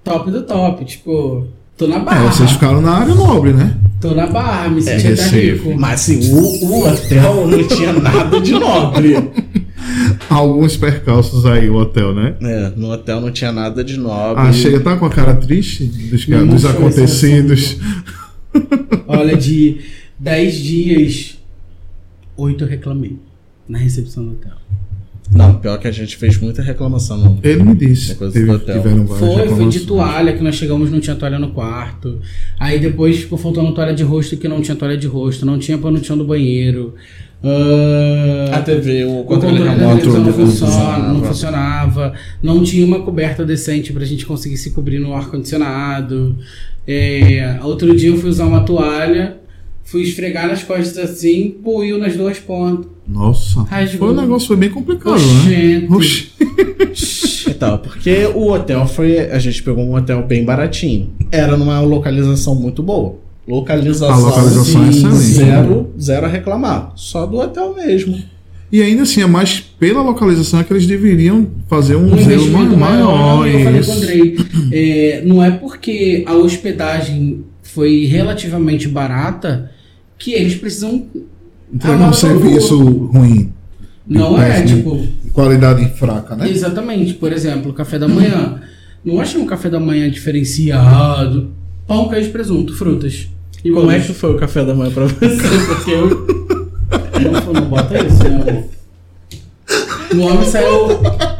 top 0.02 0.30
do 0.30 0.42
top. 0.44 0.84
Tipo, 0.86 1.46
tô 1.76 1.86
na 1.86 1.96
É, 1.96 2.00
barra. 2.00 2.32
vocês 2.32 2.50
ficaram 2.52 2.80
na 2.80 2.92
área 2.92 3.14
nobre, 3.14 3.52
né? 3.52 3.76
Tô 4.00 4.14
na 4.14 4.26
barra, 4.26 4.68
me 4.70 4.78
É, 4.78 4.82
senti 4.82 5.06
até 5.08 5.22
Recife. 5.22 5.40
rico. 5.68 5.74
Mas 5.78 6.00
assim, 6.00 6.32
o, 6.32 6.64
o 6.66 6.86
hotel 6.88 7.46
não 7.48 7.68
tinha 7.68 7.92
nada 7.92 8.40
de 8.40 8.52
nobre. 8.52 9.14
Alguns 10.28 10.76
percalços 10.76 11.44
aí, 11.46 11.68
o 11.68 11.76
hotel, 11.76 12.14
né? 12.14 12.36
É, 12.40 12.72
no 12.76 12.90
hotel 12.90 13.20
não 13.20 13.30
tinha 13.30 13.52
nada 13.52 13.82
de 13.84 13.96
nobre. 13.96 14.42
Ah, 14.42 14.52
chega, 14.52 14.80
tá 14.80 14.96
com 14.96 15.06
a 15.06 15.10
cara 15.10 15.34
triste 15.34 15.84
dos, 15.84 16.26
dos 16.26 16.64
acontecidos. 16.64 17.76
Olha, 19.06 19.36
de 19.36 19.80
10 20.18 20.56
dias, 20.56 21.38
8 22.36 22.64
eu 22.64 22.68
reclamei 22.68 23.18
na 23.68 23.78
recepção 23.78 24.24
do 24.24 24.32
hotel. 24.32 24.52
Não, 25.30 25.56
pior 25.56 25.78
que 25.78 25.86
a 25.86 25.90
gente 25.90 26.16
fez 26.16 26.38
muita 26.38 26.62
reclamação. 26.62 27.18
Não. 27.18 27.38
Ele 27.42 27.62
me 27.62 27.74
disse. 27.74 28.14
Coisa 28.14 28.32
Teve, 28.32 28.46
do 28.46 28.52
hotel. 28.52 28.82
tiveram 28.82 29.06
Foi, 29.06 29.48
foi 29.48 29.68
de 29.68 29.80
toalha, 29.80 30.32
que 30.32 30.42
nós 30.42 30.54
chegamos 30.54 30.90
não 30.90 31.00
tinha 31.00 31.14
toalha 31.14 31.38
no 31.38 31.50
quarto. 31.50 32.18
Aí 32.58 32.78
depois 32.78 33.18
ficou 33.18 33.36
faltando 33.36 33.72
toalha 33.74 33.94
de 33.94 34.02
rosto, 34.02 34.36
que 34.36 34.48
não 34.48 34.62
tinha 34.62 34.74
toalha 34.74 34.96
de 34.96 35.06
rosto. 35.06 35.44
Não 35.44 35.58
tinha 35.58 35.76
pano 35.76 35.98
no 35.98 36.04
chão 36.04 36.16
do 36.16 36.24
banheiro. 36.24 36.94
Ah, 37.42 38.56
A 38.56 38.62
TV, 38.62 39.04
o 39.04 39.20
o 39.20 39.24
controle 39.24 39.58
controle 39.58 39.78
da 39.78 39.86
remoto 39.86 40.00
televisão 40.10 40.20
não, 40.20 40.24
não 40.24 40.32
funciona, 40.32 40.98
não 40.98 41.24
funcionava. 41.24 41.28
funcionava. 41.92 42.12
Não 42.42 42.62
tinha 42.62 42.84
uma 42.84 43.00
coberta 43.00 43.44
decente 43.44 43.92
pra 43.92 44.04
gente 44.04 44.26
conseguir 44.26 44.56
se 44.56 44.70
cobrir 44.72 44.98
no 44.98 45.14
ar-condicionado. 45.14 46.36
É, 46.86 47.58
outro 47.62 47.94
dia 47.94 48.08
eu 48.10 48.16
fui 48.16 48.30
usar 48.30 48.46
uma 48.46 48.60
toalha, 48.60 49.36
fui 49.84 50.02
esfregar 50.02 50.48
nas 50.48 50.62
costas 50.64 50.98
assim, 50.98 51.54
puiu 51.62 51.98
nas 51.98 52.16
duas 52.16 52.38
pontas. 52.38 52.90
Nossa. 53.06 53.62
Rasgou. 53.62 54.08
Foi 54.08 54.16
um 54.16 54.20
negócio 54.20 54.48
foi 54.48 54.56
bem 54.56 54.70
complicado, 54.70 55.18
né? 55.18 55.86
Oxente. 55.88 55.92
Oxi. 55.92 56.28
Então, 57.58 57.78
porque 57.78 58.24
o 58.36 58.52
hotel 58.52 58.86
foi. 58.86 59.18
A 59.18 59.38
gente 59.40 59.62
pegou 59.64 59.82
um 59.82 59.94
hotel 59.94 60.22
bem 60.22 60.44
baratinho. 60.44 61.10
Era 61.32 61.56
numa 61.56 61.80
localização 61.80 62.54
muito 62.54 62.84
boa. 62.84 63.16
Localização. 63.48 64.10
A 64.10 64.16
localização 64.18 64.84
é 64.84 64.90
excelente. 64.90 65.16
Zero, 65.16 65.90
zero 65.98 66.26
a 66.26 66.28
reclamar. 66.28 66.92
Só 66.94 67.24
do 67.24 67.38
hotel 67.38 67.74
mesmo. 67.74 68.22
E 68.70 68.82
ainda 68.82 69.02
assim, 69.02 69.22
é 69.22 69.26
mais 69.26 69.60
pela 69.60 70.02
localização 70.02 70.62
que 70.62 70.70
eles 70.70 70.86
deveriam 70.86 71.48
fazer 71.66 71.96
um, 71.96 72.12
um 72.12 72.18
zelo 72.18 72.50
maior. 72.52 72.76
maior. 72.76 73.48
Eu 73.48 73.64
falei 73.64 73.82
com 73.82 73.90
o 73.90 73.94
Andrei, 73.94 74.38
é, 74.70 75.22
não 75.24 75.42
é 75.42 75.50
porque 75.50 76.22
a 76.26 76.34
hospedagem 76.34 77.44
foi 77.62 78.04
relativamente 78.04 78.86
barata 78.86 79.70
que 80.18 80.32
eles 80.32 80.54
precisam. 80.54 81.06
Entregar 81.72 82.10
um 82.10 82.12
serviço 82.12 82.78
ruim. 83.06 83.52
Não 84.06 84.40
é, 84.40 84.62
tipo. 84.62 85.06
Qualidade 85.32 85.88
fraca, 85.98 86.36
né? 86.36 86.50
Exatamente. 86.50 87.14
Por 87.14 87.32
exemplo, 87.32 87.72
café 87.72 87.98
da 87.98 88.08
manhã. 88.08 88.60
Não 89.02 89.20
achei 89.20 89.40
um 89.40 89.46
café 89.46 89.70
da 89.70 89.80
manhã 89.80 90.10
diferenciado. 90.10 91.52
Pão, 91.86 92.08
queijo, 92.08 92.30
presunto, 92.30 92.74
frutas. 92.74 93.28
E 93.64 93.70
Como 93.70 93.90
é 93.90 93.98
que 94.00 94.12
foi 94.14 94.34
o 94.34 94.38
café 94.38 94.64
da 94.64 94.74
manhã 94.74 94.90
pra 94.92 95.04
você? 95.04 95.26
Porque 95.66 95.90
eu. 95.90 96.08
Não, 97.20 97.52
não 97.52 97.62
bota 97.68 97.98
isso, 97.98 98.22
né, 98.24 98.40
amor? 98.40 98.64
O 100.14 100.20
homem 100.26 100.48
saiu. 100.48 100.86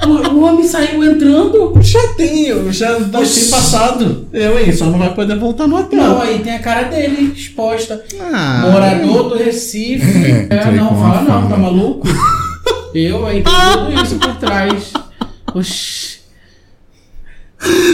O, 0.07 0.29
o 0.35 0.43
homem 0.45 0.65
saiu 0.69 1.03
entrando. 1.05 1.73
Já 1.81 2.09
tem, 2.15 2.71
já 2.73 3.01
tá 3.09 3.21
Oxi. 3.21 3.51
passado. 3.51 4.27
Eu, 4.33 4.59
hein? 4.59 4.71
Só 4.73 4.87
não 4.87 4.99
vai 4.99 5.15
poder 5.15 5.39
voltar 5.39 5.67
no 5.67 5.77
hotel. 5.79 5.99
Não, 5.99 6.21
aí 6.21 6.41
tem 6.41 6.55
a 6.57 6.59
cara 6.59 6.83
dele 6.89 7.33
exposta. 7.35 8.05
Ah, 8.21 8.69
Morador 8.71 9.31
do 9.31 9.37
Recife. 9.37 10.05
É, 10.51 10.55
É, 10.55 10.71
não, 10.73 10.89
fala 11.01 11.23
não, 11.23 11.27
fama. 11.43 11.49
tá 11.49 11.57
maluco? 11.57 12.07
Eu 12.95 13.27
aí 13.27 13.43
tem 13.43 13.53
tudo 13.73 14.03
isso 14.03 14.17
por 14.17 14.35
trás. 14.37 14.93
Oxi. 15.55 16.19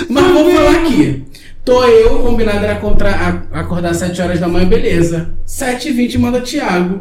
Mas 0.08 0.24
vamos 0.24 0.52
falar 0.54 0.70
aqui. 0.82 1.22
Tô 1.64 1.82
eu, 1.84 2.18
combinado 2.18 2.64
era 2.64 2.76
contra, 2.76 3.10
a- 3.10 3.60
acordar 3.60 3.90
às 3.90 3.96
7 3.96 4.20
horas 4.20 4.38
da 4.40 4.46
manhã, 4.48 4.68
beleza. 4.68 5.30
7h20 5.46 6.18
manda 6.18 6.40
Thiago. 6.40 7.00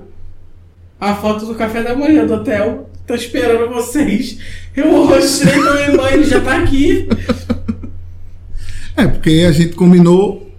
A 1.00 1.14
foto 1.16 1.46
do 1.46 1.56
café 1.56 1.84
da 1.84 1.96
manhã 1.96 2.26
do 2.26 2.36
hotel. 2.36 2.90
Tô 3.06 3.14
esperando 3.14 3.74
vocês. 3.74 4.38
Eu 4.76 4.88
mostrei 5.06 5.54
tô 5.54 5.84
indo 5.84 5.98
banho, 5.98 6.14
ele 6.16 6.24
já 6.24 6.40
tá 6.40 6.58
aqui. 6.58 7.08
É, 8.96 9.08
porque 9.08 9.44
a 9.48 9.52
gente 9.52 9.76
combinou 9.76 10.50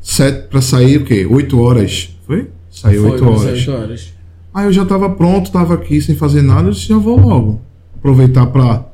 sete 0.00 0.46
pra 0.48 0.60
sair, 0.60 0.98
o 0.98 1.04
quê? 1.04 1.26
Oito 1.28 1.60
horas. 1.60 2.16
Foi? 2.26 2.48
Saiu 2.70 3.06
oito 3.10 3.24
Foi, 3.24 3.28
horas. 3.34 3.44
oito 3.58 3.72
horas. 3.72 4.12
Aí 4.54 4.66
eu 4.66 4.72
já 4.72 4.84
tava 4.84 5.10
pronto, 5.10 5.50
tava 5.50 5.74
aqui 5.74 6.00
sem 6.00 6.14
fazer 6.14 6.42
nada, 6.42 6.68
eu 6.68 6.72
disse, 6.72 6.86
já 6.88 6.96
vou 6.96 7.18
logo. 7.18 7.60
Aproveitar 7.96 8.46
pra 8.46 8.84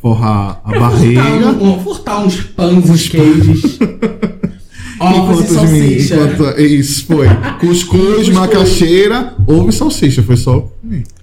forrar 0.00 0.60
a 0.64 0.70
Pra 0.70 0.80
barriga. 0.80 1.22
Furtar, 1.22 1.62
um, 1.62 1.80
furtar 1.80 2.18
uns 2.24 2.40
pães, 2.42 2.90
uns 2.90 3.08
queijos. 3.08 3.78
Ovos 5.00 5.50
e 5.50 5.56
os 5.56 5.70
meninos- 5.70 6.10
enquanto- 6.10 6.60
isso 6.60 7.06
foi. 7.06 7.26
Cuscuz, 7.58 7.98
Cuscuz. 8.16 8.28
macaxeira, 8.28 9.34
ovo 9.46 9.70
e 9.70 9.72
salsicha. 9.72 10.22
Foi 10.22 10.36
só. 10.36 10.70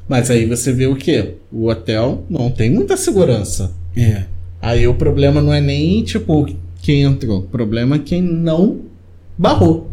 Mas 0.09 0.31
aí 0.31 0.45
você 0.47 0.71
vê 0.73 0.87
o 0.87 0.95
quê? 0.95 1.35
O 1.51 1.67
hotel 1.69 2.23
não 2.29 2.49
tem 2.49 2.71
muita 2.71 2.97
segurança. 2.97 3.71
É. 3.95 4.23
Aí 4.59 4.87
o 4.87 4.95
problema 4.95 5.41
não 5.41 5.53
é 5.53 5.61
nem, 5.61 6.03
tipo, 6.03 6.47
quem 6.81 7.03
entrou. 7.03 7.39
O 7.39 7.43
problema 7.43 7.97
é 7.97 7.99
quem 7.99 8.19
não 8.21 8.79
barrou. 9.37 9.91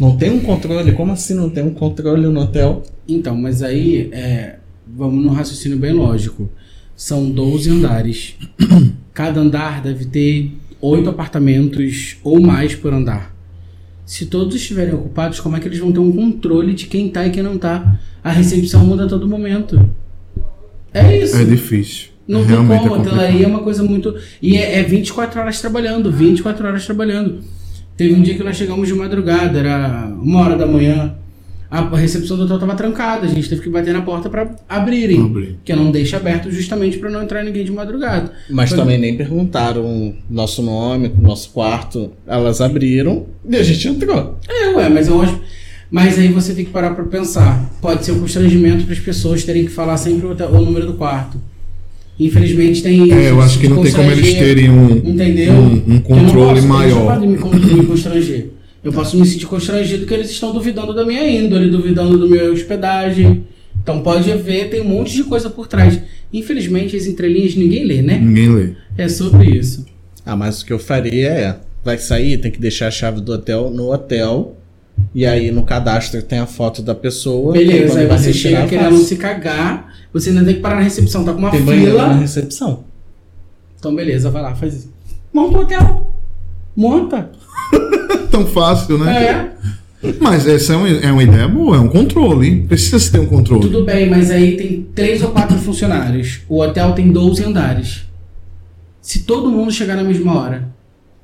Não 0.00 0.16
tem 0.16 0.30
um 0.30 0.40
controle? 0.40 0.92
Como 0.92 1.12
assim 1.12 1.34
não 1.34 1.50
tem 1.50 1.62
um 1.62 1.74
controle 1.74 2.26
no 2.26 2.40
hotel? 2.40 2.82
Então, 3.06 3.36
mas 3.36 3.62
aí, 3.62 4.08
é, 4.10 4.56
vamos 4.96 5.22
num 5.22 5.30
raciocínio 5.32 5.76
bem 5.78 5.92
lógico. 5.92 6.48
São 7.02 7.28
12 7.28 7.68
andares. 7.68 8.36
Cada 9.12 9.40
andar 9.40 9.82
deve 9.82 10.04
ter 10.04 10.52
oito 10.80 11.10
apartamentos 11.10 12.16
ou 12.22 12.40
mais 12.40 12.76
por 12.76 12.92
andar. 12.92 13.34
Se 14.06 14.26
todos 14.26 14.54
estiverem 14.54 14.94
ocupados, 14.94 15.40
como 15.40 15.56
é 15.56 15.60
que 15.60 15.66
eles 15.66 15.80
vão 15.80 15.90
ter 15.90 15.98
um 15.98 16.12
controle 16.12 16.72
de 16.72 16.86
quem 16.86 17.08
tá 17.08 17.26
e 17.26 17.30
quem 17.30 17.42
não 17.42 17.58
tá? 17.58 17.98
A 18.22 18.30
recepção 18.30 18.86
muda 18.86 19.06
a 19.06 19.08
todo 19.08 19.26
momento. 19.26 19.84
É 20.94 21.24
isso. 21.24 21.36
É 21.36 21.44
difícil. 21.44 22.10
Não 22.28 22.44
Realmente 22.44 22.82
tem 22.82 22.88
como, 22.88 22.94
é 22.94 22.98
a 22.98 23.10
hotelaria 23.10 23.46
é 23.46 23.48
uma 23.48 23.62
coisa 23.64 23.82
muito. 23.82 24.14
E 24.40 24.56
é, 24.56 24.78
é 24.78 24.82
24 24.84 25.40
horas 25.40 25.60
trabalhando, 25.60 26.12
24 26.12 26.68
horas 26.68 26.86
trabalhando. 26.86 27.40
Teve 27.96 28.14
um 28.14 28.22
dia 28.22 28.36
que 28.36 28.44
nós 28.44 28.56
chegamos 28.56 28.86
de 28.86 28.94
madrugada, 28.94 29.58
era 29.58 30.06
uma 30.06 30.40
hora 30.40 30.56
da 30.56 30.68
manhã. 30.68 31.16
A 31.74 31.96
recepção 31.96 32.36
do 32.36 32.42
hotel 32.44 32.56
estava 32.56 32.74
trancada, 32.74 33.24
a 33.24 33.28
gente 33.30 33.48
teve 33.48 33.62
que 33.62 33.70
bater 33.70 33.94
na 33.94 34.02
porta 34.02 34.28
para 34.28 34.50
abrirem. 34.68 35.22
Abrir. 35.22 35.56
Que 35.64 35.74
não 35.74 35.90
deixa 35.90 36.18
aberto 36.18 36.50
justamente 36.50 36.98
para 36.98 37.08
não 37.08 37.22
entrar 37.22 37.42
ninguém 37.42 37.64
de 37.64 37.72
madrugada. 37.72 38.30
Mas 38.50 38.68
Foi- 38.68 38.78
também 38.78 38.98
nem 38.98 39.16
perguntaram 39.16 40.14
nosso 40.28 40.60
nome, 40.62 41.10
nosso 41.18 41.48
quarto. 41.48 42.12
Elas 42.26 42.60
abriram 42.60 43.24
e 43.48 43.56
a 43.56 43.62
gente 43.62 43.88
entrou. 43.88 44.36
É, 44.46 44.68
ué, 44.76 44.88
mas 44.90 45.08
eu 45.08 45.22
acho. 45.22 45.40
Mas 45.90 46.18
aí 46.18 46.28
você 46.28 46.52
tem 46.54 46.66
que 46.66 46.70
parar 46.70 46.90
para 46.94 47.04
pensar. 47.04 47.70
Pode 47.80 48.04
ser 48.04 48.12
um 48.12 48.20
constrangimento 48.20 48.84
para 48.84 48.92
as 48.92 49.00
pessoas 49.00 49.42
terem 49.42 49.64
que 49.64 49.70
falar 49.70 49.96
sempre 49.96 50.26
o, 50.26 50.32
hotel- 50.32 50.50
o 50.50 50.60
número 50.60 50.86
do 50.86 50.92
quarto. 50.94 51.38
Infelizmente 52.20 52.82
tem. 52.82 53.10
É, 53.12 53.30
eu 53.30 53.40
acho 53.40 53.58
que 53.58 53.66
não 53.66 53.82
tem 53.82 53.92
como 53.92 54.10
eles 54.10 54.34
terem 54.34 54.68
um, 54.70 54.90
Entendeu? 54.96 55.52
um, 55.54 55.56
um 55.56 55.82
Eu 55.86 55.92
não 55.94 56.00
controle 56.02 56.54
posso, 56.56 56.68
maior. 56.68 57.22
Eles 57.22 57.40
podem 57.40 57.74
me 57.78 57.86
constranger. 57.86 58.50
Eu 58.82 58.92
posso 58.92 59.16
me 59.16 59.24
sentir 59.24 59.46
constrangido 59.46 60.06
que 60.06 60.12
eles 60.14 60.30
estão 60.30 60.52
duvidando 60.52 60.92
da 60.92 61.04
minha 61.04 61.28
índole, 61.28 61.70
duvidando 61.70 62.18
do 62.18 62.28
meu 62.28 62.52
hospedagem. 62.52 63.46
Então 63.80 64.02
pode 64.02 64.30
ver, 64.34 64.70
tem 64.70 64.80
um 64.80 64.88
monte 64.88 65.14
de 65.14 65.24
coisa 65.24 65.48
por 65.48 65.66
trás. 65.68 66.00
Infelizmente, 66.32 66.96
as 66.96 67.06
entrelinhas 67.06 67.54
ninguém 67.54 67.84
lê, 67.84 68.02
né? 68.02 68.18
Ninguém 68.18 68.48
lê. 68.54 68.72
É 68.96 69.08
sobre 69.08 69.50
isso. 69.56 69.86
Ah, 70.24 70.36
mas 70.36 70.62
o 70.62 70.66
que 70.66 70.72
eu 70.72 70.78
faria 70.78 71.28
é: 71.28 71.60
vai 71.84 71.98
sair, 71.98 72.38
tem 72.38 72.50
que 72.50 72.60
deixar 72.60 72.88
a 72.88 72.90
chave 72.90 73.20
do 73.20 73.32
hotel 73.32 73.70
no 73.70 73.92
hotel. 73.92 74.56
E 75.14 75.26
aí 75.26 75.50
no 75.50 75.64
cadastro 75.64 76.22
tem 76.22 76.38
a 76.38 76.46
foto 76.46 76.82
da 76.82 76.94
pessoa. 76.94 77.52
Beleza, 77.52 78.00
aí 78.00 78.06
vai 78.06 78.18
você 78.18 78.32
chega 78.32 78.66
querendo 78.66 78.98
se 78.98 79.16
cagar, 79.16 79.92
você 80.12 80.30
ainda 80.30 80.44
tem 80.44 80.54
que 80.54 80.60
parar 80.60 80.76
na 80.76 80.82
recepção, 80.82 81.24
tá 81.24 81.32
com 81.32 81.38
uma 81.38 81.50
Tem 81.50 81.62
banheiro 81.62 81.96
na 81.96 82.08
fila. 82.08 82.20
recepção. 82.20 82.84
Então 83.78 83.94
beleza, 83.94 84.30
vai 84.30 84.42
lá, 84.42 84.54
faz 84.54 84.74
isso. 84.74 84.92
Monta 85.32 85.58
o 85.58 85.60
hotel. 85.62 86.12
Monta. 86.76 87.30
Tão 88.32 88.46
fácil, 88.46 88.98
né? 88.98 89.24
É. 90.02 90.12
Mas 90.18 90.48
essa 90.48 90.72
é 90.72 90.76
uma, 90.76 90.88
é 90.88 91.12
uma 91.12 91.22
ideia 91.22 91.46
boa, 91.46 91.76
é 91.76 91.80
um 91.80 91.86
controle. 91.86 92.62
Precisa 92.62 92.98
se 92.98 93.12
ter 93.12 93.20
um 93.20 93.26
controle. 93.26 93.62
Tudo 93.62 93.84
bem, 93.84 94.10
mas 94.10 94.30
aí 94.30 94.56
tem 94.56 94.86
três 94.94 95.22
ou 95.22 95.30
quatro 95.30 95.56
funcionários. 95.58 96.40
O 96.48 96.60
hotel 96.60 96.92
tem 96.92 97.12
12 97.12 97.44
andares. 97.44 98.06
Se 99.00 99.20
todo 99.20 99.50
mundo 99.50 99.70
chegar 99.70 99.94
na 99.94 100.02
mesma 100.02 100.36
hora, 100.36 100.68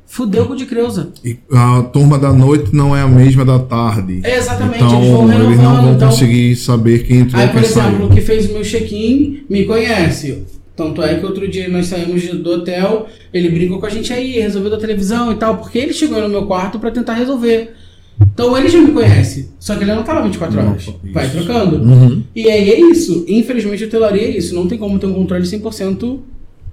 fudeu 0.07 0.47
com 0.47 0.53
o 0.53 0.57
de 0.57 0.67
Creuza. 0.67 1.09
E 1.25 1.39
a 1.51 1.83
turma 1.83 2.19
da 2.19 2.33
noite 2.33 2.75
não 2.75 2.95
é 2.95 3.03
a 3.03 3.09
mesma 3.09 3.45
da 3.45 3.59
tarde. 3.59 4.21
É 4.23 4.37
exatamente, 4.37 4.85
então 4.85 4.99
eles 4.99 5.11
vão 5.11 5.27
renovando. 5.27 5.53
eles 5.53 5.63
não 5.63 5.83
vão 5.83 5.95
então... 5.95 6.09
conseguir 6.11 6.57
saber 6.57 7.05
quem 7.05 7.21
entrou 7.21 7.41
Aí, 7.41 7.49
por 7.49 7.63
exemplo, 7.63 8.07
o 8.07 8.11
que 8.11 8.21
fez 8.21 8.49
o 8.49 8.53
meu 8.53 8.63
check-in 8.63 9.45
me 9.49 9.65
conhece. 9.65 10.45
Tanto 10.79 11.03
é 11.03 11.17
que 11.17 11.27
outro 11.27 11.49
dia 11.49 11.69
nós 11.69 11.87
saímos 11.87 12.25
do 12.29 12.51
hotel, 12.53 13.09
ele 13.35 13.49
brincou 13.49 13.81
com 13.81 13.87
a 13.87 13.91
gente 13.91 14.13
aí, 14.13 14.39
resolveu 14.39 14.71
da 14.71 14.79
televisão 14.79 15.33
e 15.33 15.35
tal, 15.35 15.57
porque 15.57 15.77
ele 15.77 15.93
chegou 15.93 16.23
no 16.23 16.29
meu 16.29 16.47
quarto 16.47 16.79
pra 16.79 16.93
tentar 16.93 17.15
resolver. 17.15 17.75
Então 18.21 18.57
ele 18.57 18.69
já 18.69 18.81
me 18.81 18.93
conhece, 18.93 19.51
só 19.59 19.75
que 19.75 19.83
ele 19.83 19.93
não 19.93 20.05
tá 20.05 20.13
lá 20.13 20.21
24 20.23 20.57
Não, 20.57 20.71
horas. 20.71 20.89
Vai 21.13 21.29
trocando. 21.29 21.83
Uhum. 21.83 22.23
E 22.33 22.49
aí 22.49 22.71
é 22.71 22.81
isso. 22.81 23.25
Infelizmente, 23.27 23.83
a 23.83 23.87
hotelaria 23.89 24.23
é 24.23 24.31
isso. 24.31 24.55
Não 24.55 24.69
tem 24.69 24.79
como 24.79 25.01
ter 25.01 25.07
um 25.07 25.15
controle 25.15 25.43
100% 25.43 26.21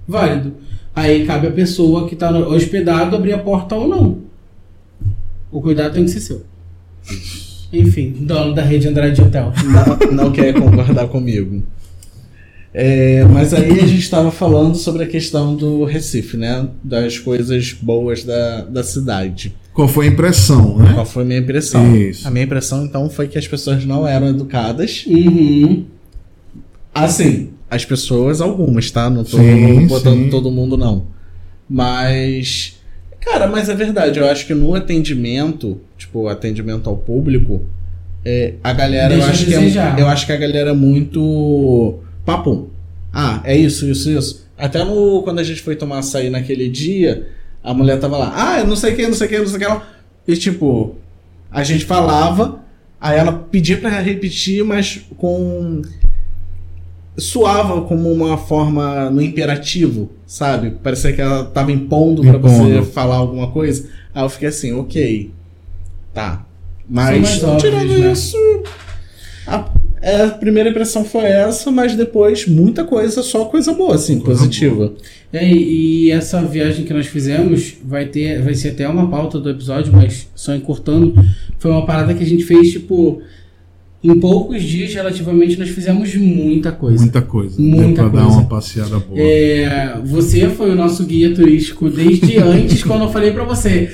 válido. 0.06 0.52
Aí 0.94 1.26
cabe 1.26 1.48
a 1.48 1.50
pessoa 1.50 2.06
que 2.06 2.14
está 2.14 2.30
hospedado 2.30 3.16
abrir 3.16 3.32
a 3.32 3.38
porta 3.38 3.74
ou 3.74 3.88
não. 3.88 4.18
O 5.50 5.60
cuidado 5.60 5.94
tem 5.94 6.04
que 6.04 6.12
ser 6.12 6.20
seu. 6.20 6.44
Enfim, 7.72 8.14
dono 8.20 8.54
da 8.54 8.62
rede 8.62 8.86
Andrade 8.86 9.20
Hotel. 9.20 9.52
não, 9.64 10.12
não 10.26 10.32
quer 10.32 10.54
concordar 10.54 11.08
comigo. 11.08 11.64
É, 12.78 13.24
mas 13.24 13.54
aí 13.54 13.70
a 13.80 13.86
gente 13.86 14.00
estava 14.00 14.30
falando 14.30 14.74
sobre 14.74 15.04
a 15.04 15.06
questão 15.06 15.56
do 15.56 15.84
Recife, 15.84 16.36
né? 16.36 16.68
Das 16.84 17.18
coisas 17.18 17.72
boas 17.72 18.22
da, 18.22 18.64
da 18.64 18.84
cidade. 18.84 19.56
Qual 19.72 19.88
foi 19.88 20.08
a 20.08 20.10
impressão, 20.10 20.76
né? 20.76 20.92
Qual 20.92 21.06
foi 21.06 21.22
a 21.22 21.26
minha 21.26 21.38
impressão? 21.38 21.96
Isso. 21.96 22.28
A 22.28 22.30
minha 22.30 22.44
impressão, 22.44 22.84
então, 22.84 23.08
foi 23.08 23.28
que 23.28 23.38
as 23.38 23.48
pessoas 23.48 23.86
não 23.86 24.06
eram 24.06 24.28
educadas. 24.28 25.06
Uhum. 25.06 25.86
Assim, 26.94 27.48
as 27.70 27.82
pessoas, 27.86 28.42
algumas, 28.42 28.90
tá? 28.90 29.08
Não 29.08 29.24
tô 29.24 29.38
Sim, 29.38 29.86
botando 29.86 30.24
sim. 30.24 30.30
todo 30.30 30.50
mundo, 30.50 30.76
não. 30.76 31.06
Mas. 31.66 32.76
Cara, 33.20 33.46
mas 33.46 33.70
é 33.70 33.74
verdade. 33.74 34.18
Eu 34.18 34.26
acho 34.28 34.46
que 34.46 34.52
no 34.52 34.74
atendimento, 34.74 35.80
tipo, 35.96 36.28
atendimento 36.28 36.90
ao 36.90 36.96
público, 36.98 37.64
é, 38.22 38.52
a 38.62 38.74
galera. 38.74 39.14
Eu 39.14 39.20
Deixa 39.20 39.32
acho, 39.32 39.46
que 39.46 39.54
é, 39.54 39.94
eu 40.02 40.08
acho 40.08 40.26
que 40.26 40.32
a 40.32 40.36
galera 40.36 40.70
é 40.72 40.74
muito. 40.74 42.00
Papo. 42.26 42.68
Ah, 43.12 43.40
é 43.44 43.56
isso, 43.56 43.86
isso, 43.86 44.10
isso. 44.10 44.46
Até 44.58 44.84
no, 44.84 45.22
quando 45.22 45.38
a 45.38 45.44
gente 45.44 45.62
foi 45.62 45.76
tomar 45.76 46.00
açaí 46.00 46.28
naquele 46.28 46.68
dia, 46.68 47.28
a 47.62 47.72
mulher 47.72 47.98
tava 47.98 48.18
lá. 48.18 48.32
Ah, 48.34 48.64
não 48.64 48.76
sei 48.76 48.94
quem, 48.94 49.06
não 49.06 49.14
sei 49.14 49.28
quem, 49.28 49.38
não 49.38 49.46
sei 49.46 49.60
quem. 49.60 49.80
E 50.26 50.36
tipo, 50.36 50.96
a 51.50 51.62
gente 51.62 51.84
falava, 51.84 52.60
aí 53.00 53.16
ela 53.16 53.32
pedia 53.32 53.78
pra 53.78 54.00
repetir, 54.00 54.64
mas 54.64 55.00
com 55.16 55.82
suava 57.16 57.82
como 57.82 58.12
uma 58.12 58.36
forma 58.36 59.08
no 59.08 59.22
imperativo, 59.22 60.10
sabe? 60.26 60.72
Parecia 60.82 61.12
que 61.12 61.20
ela 61.20 61.44
tava 61.44 61.72
impondo 61.72 62.22
pra 62.22 62.36
você 62.36 62.62
Impondo. 62.62 62.86
falar 62.86 63.16
alguma 63.16 63.50
coisa. 63.50 63.88
Aí 64.14 64.22
eu 64.22 64.28
fiquei 64.28 64.48
assim, 64.48 64.72
ok. 64.72 65.30
Tá. 66.12 66.44
Mas 66.88 67.40
tirando 67.58 67.98
né? 67.98 68.12
isso. 68.12 68.36
A, 70.02 70.06
é, 70.06 70.24
a 70.24 70.30
primeira 70.30 70.70
impressão 70.70 71.04
foi 71.04 71.24
essa, 71.24 71.70
mas 71.70 71.94
depois 71.94 72.46
muita 72.46 72.84
coisa, 72.84 73.22
só 73.22 73.44
coisa 73.46 73.72
boa, 73.72 73.94
assim, 73.94 74.18
Coisa 74.20 74.40
positiva. 74.40 74.92
É, 75.32 75.46
E, 75.46 76.06
e 76.06 76.10
essa 76.10 76.40
viagem 76.42 76.84
que 76.84 76.92
nós 76.92 77.06
fizemos 77.06 77.74
vai 77.84 78.06
ter, 78.06 78.42
vai 78.42 78.54
ser 78.54 78.70
até 78.70 78.88
uma 78.88 79.08
pauta 79.10 79.38
do 79.38 79.50
episódio, 79.50 79.92
mas 79.92 80.28
só 80.34 80.54
encurtando, 80.54 81.14
foi 81.58 81.70
uma 81.70 81.84
parada 81.84 82.14
que 82.14 82.22
a 82.22 82.26
gente 82.26 82.44
fez 82.44 82.72
tipo 82.72 83.22
em 84.04 84.20
poucos 84.20 84.62
dias 84.62 84.94
relativamente 84.94 85.58
nós 85.58 85.70
fizemos 85.70 86.14
muita 86.14 86.70
coisa. 86.70 87.00
Muita 87.02 87.22
coisa. 87.22 87.60
Muita 87.60 88.02
Deu 88.02 88.10
pra 88.10 88.20
coisa. 88.20 88.26
dar 88.26 88.32
uma 88.32 88.44
passeada 88.44 88.98
boa. 89.00 89.18
É, 89.18 89.98
você 90.04 90.48
foi 90.48 90.70
o 90.70 90.76
nosso 90.76 91.04
guia 91.04 91.34
turístico 91.34 91.90
desde 91.90 92.38
antes 92.38 92.84
quando 92.84 93.02
eu 93.02 93.10
falei 93.10 93.32
pra 93.32 93.42
você. 93.44 93.90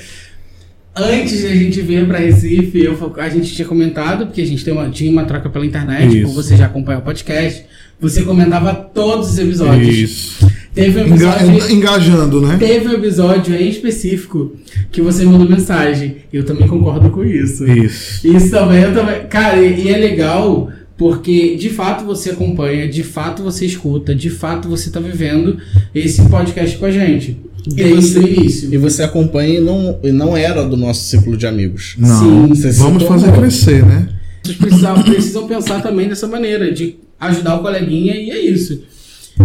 Antes 0.95 1.41
da 1.41 1.49
gente 1.49 1.81
vir 1.81 2.05
pra 2.07 2.19
Recife, 2.19 2.83
eu, 2.83 3.13
a 3.17 3.29
gente 3.29 3.51
tinha 3.55 3.67
comentado, 3.67 4.27
porque 4.27 4.41
a 4.41 4.45
gente 4.45 4.63
tem 4.63 4.71
uma, 4.73 4.89
tinha 4.89 5.11
uma 5.11 5.23
troca 5.25 5.49
pela 5.49 5.65
internet, 5.65 6.21
Isso. 6.21 6.33
você 6.33 6.55
já 6.55 6.67
acompanha 6.67 6.99
o 6.99 7.01
podcast, 7.01 7.65
você 7.99 8.21
comentava 8.21 8.73
todos 8.75 9.31
os 9.31 9.39
episódios. 9.39 9.95
Isso. 9.97 10.47
Teve 10.73 11.01
um 11.01 11.07
Enga- 11.07 11.35
episódio. 11.35 11.71
engajando, 11.71 12.41
né? 12.41 12.57
Teve 12.59 12.87
um 12.89 12.93
episódio 12.93 13.55
em 13.55 13.69
específico 13.69 14.55
que 14.91 15.01
você 15.01 15.23
mandou 15.25 15.47
mensagem. 15.49 16.17
Eu 16.31 16.43
também 16.43 16.67
concordo 16.67 17.09
com 17.09 17.23
isso. 17.23 17.65
Isso. 17.65 18.27
Isso 18.27 18.51
também, 18.51 18.83
eu 18.83 18.93
também. 18.93 19.25
Cara, 19.27 19.59
e, 19.61 19.85
e 19.85 19.89
é 19.89 19.97
legal 19.97 20.69
porque 20.97 21.55
de 21.55 21.69
fato 21.69 22.05
você 22.05 22.29
acompanha, 22.31 22.87
de 22.87 23.01
fato 23.03 23.41
você 23.43 23.65
escuta, 23.65 24.13
de 24.13 24.29
fato 24.29 24.67
você 24.69 24.91
tá 24.91 24.99
vivendo 24.99 25.57
esse 25.93 26.21
podcast 26.29 26.77
com 26.77 26.85
a 26.85 26.91
gente. 26.91 27.37
Desde 27.67 28.19
o 28.19 28.27
início. 28.27 28.73
E 28.73 28.77
você 28.77 29.03
acompanha 29.03 29.59
e 29.59 29.61
não, 29.61 29.99
e 30.03 30.11
não 30.11 30.35
era 30.35 30.63
do 30.63 30.75
nosso 30.75 31.05
círculo 31.05 31.37
de 31.37 31.47
amigos. 31.47 31.95
Não. 31.97 32.53
Sim, 32.53 32.71
Vamos 32.73 33.03
fazer 33.03 33.31
crescer, 33.31 33.85
né? 33.85 34.09
Vocês 34.43 34.57
precisam, 34.57 35.03
precisam 35.03 35.47
pensar 35.47 35.81
também 35.81 36.09
dessa 36.09 36.27
maneira, 36.27 36.71
de 36.71 36.97
ajudar 37.19 37.55
o 37.55 37.61
coleguinha 37.61 38.15
e 38.15 38.29
é 38.29 38.39
isso. 38.39 38.83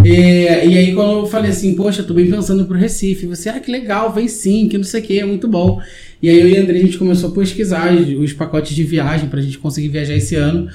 E, 0.03 0.09
e 0.11 0.77
aí 0.77 0.93
quando 0.93 1.21
eu 1.21 1.25
falei 1.25 1.51
assim, 1.51 1.73
poxa, 1.73 2.03
tô 2.03 2.13
bem 2.13 2.29
pensando 2.29 2.65
pro 2.65 2.77
Recife, 2.77 3.25
você, 3.25 3.49
ah, 3.49 3.59
que 3.59 3.71
legal, 3.71 4.13
vem 4.13 4.27
sim, 4.27 4.67
que 4.67 4.77
não 4.77 4.83
sei 4.83 5.01
o 5.01 5.03
que, 5.03 5.19
é 5.19 5.25
muito 5.25 5.47
bom. 5.47 5.81
E 6.21 6.29
aí 6.29 6.39
eu 6.39 6.47
e 6.47 6.57
a 6.57 6.61
André, 6.61 6.77
a 6.77 6.81
gente 6.81 6.97
começou 6.97 7.29
a 7.29 7.33
pesquisar 7.33 7.93
os, 7.93 8.07
os 8.19 8.33
pacotes 8.33 8.75
de 8.75 8.83
viagem 8.83 9.29
pra 9.29 9.41
gente 9.41 9.57
conseguir 9.57 9.87
viajar 9.87 10.15
esse 10.15 10.35
ano. 10.35 10.67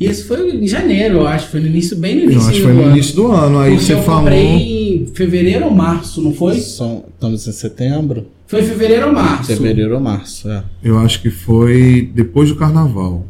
E 0.00 0.06
isso 0.08 0.26
foi 0.28 0.48
em 0.56 0.66
janeiro, 0.66 1.16
eu 1.16 1.26
acho, 1.26 1.48
foi 1.48 1.58
no 1.60 1.66
início, 1.66 1.96
bem 1.96 2.14
no 2.14 2.20
Eu 2.22 2.30
início 2.30 2.48
acho 2.50 2.58
que 2.58 2.62
foi 2.64 2.72
no 2.72 2.82
ano. 2.82 2.90
início 2.92 3.16
do 3.16 3.32
ano. 3.32 3.58
Aí 3.58 3.70
Porque 3.72 3.84
você 3.86 3.92
eu 3.94 4.02
falou. 4.02 4.20
comprei 4.20 4.44
em 4.46 5.06
fevereiro 5.12 5.64
ou 5.64 5.70
março, 5.72 6.22
não 6.22 6.32
foi? 6.32 6.54
São- 6.60 7.04
estamos 7.12 7.46
em 7.48 7.52
setembro, 7.52 8.26
Foi 8.46 8.62
fevereiro 8.62 9.08
ou 9.08 9.12
março. 9.12 9.46
fevereiro 9.56 9.94
ou 9.94 10.00
março. 10.00 10.48
É. 10.48 10.62
Eu 10.84 10.98
acho 10.98 11.20
que 11.20 11.30
foi 11.30 12.10
depois 12.14 12.48
do 12.48 12.54
carnaval. 12.56 13.26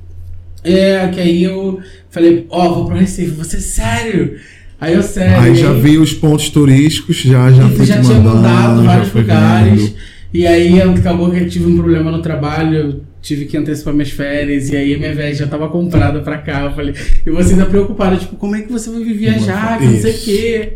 É, 0.63 1.09
que 1.09 1.21
aí 1.21 1.43
eu 1.43 1.79
falei, 2.11 2.47
ó, 2.51 2.69
vou 2.75 2.85
pro 2.87 2.97
Recife, 2.97 3.31
você 3.31 3.61
sério? 3.61 4.37
Aí 4.81 4.93
eu 4.95 5.03
sério. 5.03 5.41
Aí 5.41 5.55
já 5.55 5.73
vi 5.73 5.97
os 5.99 6.13
pontos 6.13 6.51
turísticos, 6.51 7.17
já 7.17 7.51
já 7.51 7.65
É, 7.65 7.69
fui 7.71 7.87
já 7.87 7.99
te 8.01 8.07
tinha 8.07 8.21
mandado 8.21 8.83
já 8.83 8.87
vários 8.87 9.15
lugares. 9.15 9.83
vendo. 9.85 9.95
E 10.35 10.47
aí 10.47 10.81
acabou 10.83 11.31
que 11.31 11.39
eu 11.39 11.49
tive 11.49 11.65
um 11.67 11.77
problema 11.77 12.11
no 12.11 12.21
trabalho, 12.21 12.75
eu 12.77 13.01
tive 13.29 13.45
que 13.45 13.57
antecipar 13.59 13.93
minhas 13.93 14.11
férias, 14.11 14.71
e 14.71 14.77
aí 14.77 14.95
a 14.95 14.99
minha 14.99 15.15
viagem 15.15 15.35
já 15.35 15.47
tava 15.47 15.69
comprada 15.69 16.21
pra 16.21 16.39
cá. 16.39 16.63
Eu 16.63 16.73
falei, 16.73 16.95
e 17.27 17.31
você 17.31 17.53
ainda 17.53 17.67
preocupada, 17.67 18.17
tipo, 18.17 18.37
como 18.37 18.57
é 18.57 18.63
que 18.63 18.73
você 18.73 18.91
vai 18.91 19.05
viajar, 19.05 19.79
que 19.79 19.85
não 19.85 20.01
sei 20.01 20.13
o 20.13 20.19
quê. 20.19 20.73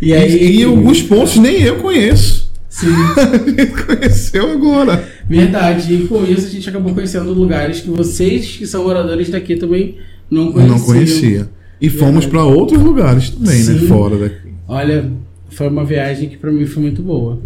E 0.00 0.12
aí. 0.12 0.36
E, 0.36 0.60
e 0.60 0.64
alguns 0.64 1.00
pontos 1.02 1.36
nem 1.38 1.62
eu 1.62 1.76
conheço. 1.76 2.52
Sim, 2.68 2.88
A 3.16 3.48
gente 3.50 3.84
conheceu 3.84 4.52
agora. 4.52 5.02
verdade. 5.26 5.94
E 5.94 6.06
com 6.06 6.22
isso 6.24 6.46
a 6.46 6.50
gente 6.50 6.68
acabou 6.68 6.92
conhecendo 6.92 7.32
lugares 7.32 7.80
que 7.80 7.88
vocês, 7.88 8.56
que 8.58 8.66
são 8.66 8.84
moradores 8.84 9.30
daqui, 9.30 9.56
também 9.56 9.96
não 10.30 10.52
conheciam. 10.52 10.76
Não 10.78 10.84
conhecia. 10.84 11.48
E 11.80 11.88
fomos 11.88 12.26
para 12.26 12.44
outros 12.44 12.80
lugares 12.82 13.30
também, 13.30 13.64
né? 13.64 13.78
Sim. 13.78 13.86
Fora 13.86 14.16
daqui. 14.18 14.48
Olha, 14.68 15.10
foi 15.48 15.68
uma 15.68 15.84
viagem 15.84 16.28
que 16.28 16.36
pra 16.36 16.52
mim 16.52 16.66
foi 16.66 16.82
muito 16.82 17.00
boa. 17.02 17.40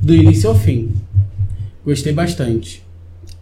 Do 0.00 0.14
início 0.14 0.48
ao 0.48 0.58
fim. 0.58 0.90
Gostei 1.84 2.12
bastante. 2.14 2.83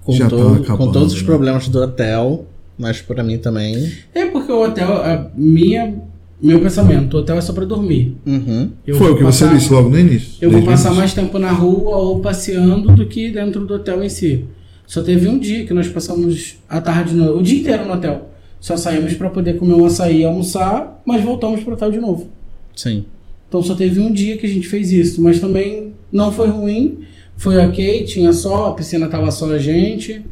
Com, 0.04 0.12
Já 0.12 0.24
tá 0.24 0.30
todo- 0.36 0.54
acabando, 0.62 0.86
com 0.86 0.92
todos 0.92 1.12
os 1.12 1.20
né? 1.20 1.26
problemas 1.26 1.68
do 1.68 1.78
hotel, 1.80 2.46
mas 2.78 3.00
pra 3.00 3.22
mim 3.22 3.38
também. 3.38 3.90
É 4.14 4.26
porque 4.26 4.50
o 4.50 4.64
hotel, 4.64 4.92
a 4.96 5.30
minha, 5.36 5.94
meu 6.42 6.60
pensamento, 6.60 7.14
o 7.16 7.20
hotel 7.20 7.36
é 7.36 7.40
só 7.40 7.52
pra 7.52 7.64
dormir. 7.64 8.16
Uhum. 8.26 8.70
Eu 8.86 8.96
Foi 8.96 9.12
o 9.12 9.16
que 9.16 9.22
você 9.22 9.44
passar- 9.44 9.56
disse 9.56 9.72
logo 9.72 9.88
no 9.88 9.98
início. 9.98 10.32
Eu 10.40 10.50
vou 10.50 10.62
passar 10.62 10.88
início. 10.88 10.96
mais 10.98 11.14
tempo 11.14 11.38
na 11.38 11.52
rua 11.52 11.96
ou 11.96 12.20
passeando 12.20 12.92
do 12.94 13.06
que 13.06 13.30
dentro 13.30 13.64
do 13.64 13.74
hotel 13.74 14.02
em 14.02 14.08
si. 14.08 14.44
Só 14.86 15.02
teve 15.02 15.28
um 15.28 15.38
dia 15.38 15.64
que 15.64 15.72
nós 15.72 15.86
passamos 15.88 16.56
a 16.68 16.80
tarde, 16.80 17.14
no, 17.14 17.38
o 17.38 17.42
dia 17.42 17.60
inteiro 17.60 17.86
no 17.86 17.94
hotel. 17.94 18.28
Só 18.60 18.76
saímos 18.76 19.14
pra 19.14 19.30
poder 19.30 19.56
comer 19.56 19.74
um 19.74 19.84
açaí 19.86 20.20
e 20.20 20.24
almoçar, 20.24 21.00
mas 21.06 21.22
voltamos 21.24 21.62
pro 21.62 21.74
hotel 21.74 21.90
de 21.92 21.98
novo. 22.00 22.28
Sim. 22.74 23.04
Então 23.48 23.62
só 23.62 23.74
teve 23.74 24.00
um 24.00 24.10
dia 24.12 24.36
que 24.36 24.46
a 24.46 24.48
gente 24.48 24.66
fez 24.66 24.90
isso, 24.92 25.22
mas 25.22 25.38
também 25.40 25.92
não 26.10 26.30
foi 26.32 26.48
ruim, 26.48 26.98
foi 27.42 27.56
ok, 27.58 28.04
tinha 28.04 28.32
sol, 28.32 28.66
a 28.66 28.74
piscina 28.74 29.08
tava 29.08 29.28
só 29.32 29.50
a 29.52 29.58
gente. 29.58 30.24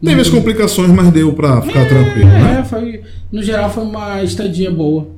Teve 0.00 0.20
as 0.20 0.28
complicações, 0.30 0.88
mas 0.90 1.10
deu 1.10 1.32
pra 1.32 1.60
ficar 1.62 1.88
tranquilo, 1.88 2.28
né? 2.28 2.60
É, 2.60 2.64
foi, 2.64 3.02
no 3.32 3.42
geral 3.42 3.68
foi 3.70 3.82
uma 3.82 4.22
estadia 4.22 4.70
boa. 4.70 5.08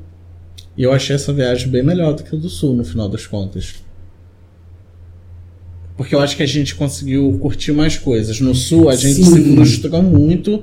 E 0.78 0.82
eu 0.82 0.92
achei 0.92 1.14
essa 1.14 1.32
viagem 1.34 1.68
bem 1.68 1.82
melhor 1.82 2.14
do 2.14 2.22
que 2.22 2.34
a 2.34 2.38
do 2.38 2.48
sul, 2.48 2.74
no 2.74 2.84
final 2.84 3.06
das 3.06 3.26
contas. 3.26 3.74
Porque 5.96 6.14
eu 6.14 6.20
acho 6.20 6.36
que 6.36 6.42
a 6.42 6.46
gente 6.46 6.74
conseguiu 6.74 7.38
curtir 7.40 7.72
mais 7.72 7.98
coisas. 7.98 8.40
No 8.40 8.54
sul, 8.54 8.88
a 8.88 8.94
gente 8.96 9.22
Sim. 9.22 9.24
se 9.24 9.54
frustrou 9.56 10.02
muito 10.02 10.62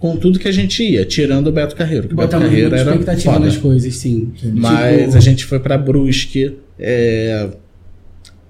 com 0.00 0.16
tudo 0.16 0.38
que 0.40 0.48
a 0.48 0.52
gente 0.52 0.82
ia, 0.82 1.04
tirando 1.04 1.46
o 1.48 1.52
Beto 1.52 1.76
Carreiro. 1.76 2.08
Que 2.08 2.14
o 2.14 2.16
Beto 2.16 2.38
Carreiro 2.38 2.74
era 2.74 2.90
expectativa 2.90 3.32
foda. 3.34 3.44
nas 3.46 3.56
coisas, 3.56 3.94
sim. 3.94 4.32
Mas 4.54 5.04
Tipo- 5.06 5.16
a 5.16 5.20
gente 5.20 5.44
foi 5.44 5.58
pra 5.60 5.76
Brusque, 5.78 6.56
é, 6.78 7.50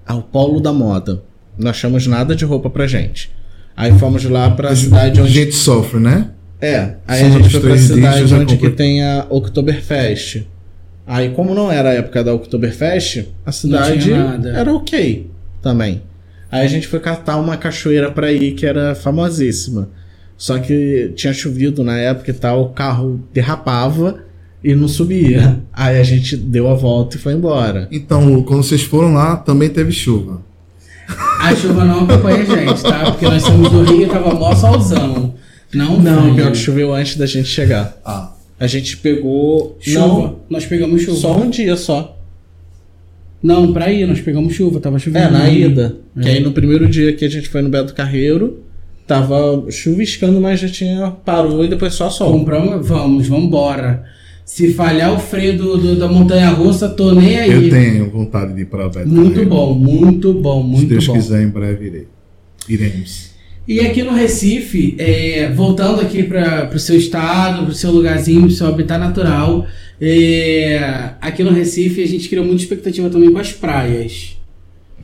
ao 0.05 0.21
polo 0.23 0.59
da 0.59 0.71
moda. 0.73 1.23
Não 1.59 1.69
achamos 1.69 2.07
nada 2.07 2.35
de 2.35 2.45
roupa 2.45 2.69
pra 2.69 2.87
gente. 2.87 3.29
Aí 3.75 3.97
fomos 3.99 4.23
lá 4.25 4.49
pra 4.49 4.75
cidade 4.75 5.19
A 5.19 5.23
onde. 5.23 5.31
gente 5.31 5.53
sofre, 5.55 5.99
né? 5.99 6.29
É, 6.61 6.95
aí 7.07 7.19
Só 7.21 7.25
a 7.25 7.29
gente 7.29 7.49
foi 7.49 7.59
pra 7.61 7.77
cidade 7.77 8.33
onde 8.33 8.57
que 8.57 8.69
tem 8.69 9.03
a 9.03 9.25
Oktoberfest. 9.29 10.43
Aí, 11.07 11.29
como 11.29 11.55
não 11.55 11.71
era 11.71 11.89
a 11.89 11.93
época 11.93 12.23
da 12.23 12.33
Oktoberfest, 12.33 13.25
a 13.45 13.51
cidade 13.51 14.11
era 14.53 14.71
ok 14.73 15.29
também. 15.61 16.03
Aí 16.51 16.65
a 16.65 16.67
gente 16.67 16.87
foi 16.87 16.99
catar 16.99 17.37
uma 17.37 17.57
cachoeira 17.57 18.11
pra 18.11 18.31
ir 18.31 18.51
que 18.53 18.65
era 18.65 18.93
famosíssima. 18.95 19.89
Só 20.37 20.57
que 20.59 21.11
tinha 21.15 21.33
chovido 21.33 21.83
na 21.83 21.97
época 21.97 22.31
e 22.31 22.33
tal, 22.33 22.63
o 22.63 22.69
carro 22.69 23.21
derrapava 23.33 24.19
e 24.63 24.75
não 24.75 24.87
subia. 24.87 25.59
Aí 25.73 25.99
a 25.99 26.03
gente 26.03 26.35
deu 26.37 26.69
a 26.69 26.75
volta 26.75 27.17
e 27.17 27.19
foi 27.19 27.33
embora. 27.33 27.87
Então, 27.91 28.41
quando 28.43 28.63
vocês 28.63 28.83
foram 28.83 29.13
lá, 29.13 29.35
também 29.35 29.69
teve 29.69 29.91
chuva. 29.91 30.41
A 31.39 31.55
chuva 31.55 31.85
não 31.85 32.03
acompanha 32.03 32.41
a 32.41 32.45
gente, 32.45 32.83
tá? 32.83 33.11
Porque 33.11 33.25
nós 33.25 33.41
somos 33.43 33.71
do 33.71 33.83
Rio 33.83 34.03
e 34.03 34.07
tava 34.07 34.33
mó 34.35 34.53
solzão. 34.53 35.33
Não, 35.73 35.99
Não, 35.99 36.23
frio. 36.23 36.35
pior 36.35 36.51
que 36.51 36.57
choveu 36.57 36.93
antes 36.93 37.15
da 37.15 37.25
gente 37.25 37.47
chegar. 37.47 37.97
Ah. 38.05 38.31
A 38.59 38.67
gente 38.67 38.97
pegou. 38.97 39.77
Chuva. 39.79 40.35
Nós 40.49 40.65
pegamos 40.65 40.95
Não, 41.01 41.05
chuva. 41.05 41.17
só 41.17 41.37
um 41.37 41.49
dia 41.49 41.75
só. 41.77 42.17
Não, 43.41 43.71
pra 43.71 43.89
ir, 43.91 44.05
nós 44.05 44.19
pegamos 44.19 44.53
chuva, 44.53 44.79
tava 44.81 44.99
chovendo. 44.99 45.27
É, 45.27 45.31
na 45.31 45.49
ida. 45.49 45.95
É. 46.17 46.21
Que 46.21 46.29
aí 46.29 46.39
no 46.41 46.51
primeiro 46.51 46.87
dia 46.89 47.13
que 47.13 47.23
a 47.23 47.29
gente 47.29 47.47
foi 47.47 47.61
no 47.61 47.69
Beto 47.69 47.93
Carreiro, 47.93 48.63
tava 49.07 49.63
chuviscando, 49.71 50.41
mas 50.41 50.59
já 50.59 50.67
tinha 50.67 51.09
parou 51.23 51.63
e 51.63 51.69
depois 51.69 51.93
só 51.93 52.09
sol. 52.09 52.33
Compramos, 52.33 52.85
vamos, 52.85 53.27
vambora. 53.27 54.03
Se 54.51 54.73
falhar 54.73 55.13
o 55.13 55.19
freio 55.19 55.55
do, 55.55 55.77
do- 55.77 55.95
da 55.95 56.07
montanha 56.07 56.49
russa, 56.49 56.89
tô 56.89 57.13
nem 57.13 57.37
aí. 57.37 57.51
Eu 57.51 57.69
tenho 57.69 58.09
vontade 58.09 58.51
de 58.55 58.61
ir 58.63 58.65
para 58.65 58.89
Beto 58.89 59.07
Muito 59.07 59.29
Carreiro. 59.29 59.49
bom, 59.49 59.73
muito 59.75 60.33
bom, 60.33 60.63
Se 60.63 60.67
muito 60.69 60.87
Deus 60.87 61.05
bom. 61.05 61.13
quiser, 61.13 61.43
em 61.43 61.49
breve 61.49 61.85
irei. 61.85 62.07
Iremos. 62.67 63.29
E 63.67 63.79
aqui 63.81 64.01
no 64.01 64.11
Recife, 64.11 64.95
é, 64.97 65.51
voltando 65.55 66.01
aqui 66.01 66.23
para 66.23 66.67
o 66.73 66.79
seu 66.79 66.97
estado, 66.97 67.61
para 67.65 67.71
o 67.71 67.75
seu 67.75 67.91
lugarzinho, 67.91 68.41
para 68.41 68.47
o 68.47 68.51
seu 68.51 68.65
habitat 68.67 68.99
natural, 68.99 69.67
é, 70.01 71.11
aqui 71.21 71.43
no 71.43 71.51
Recife 71.51 72.01
a 72.01 72.07
gente 72.07 72.27
criou 72.27 72.43
muita 72.43 72.63
expectativa 72.63 73.07
também 73.07 73.31
com 73.31 73.37
as 73.37 73.51
praias. 73.53 74.35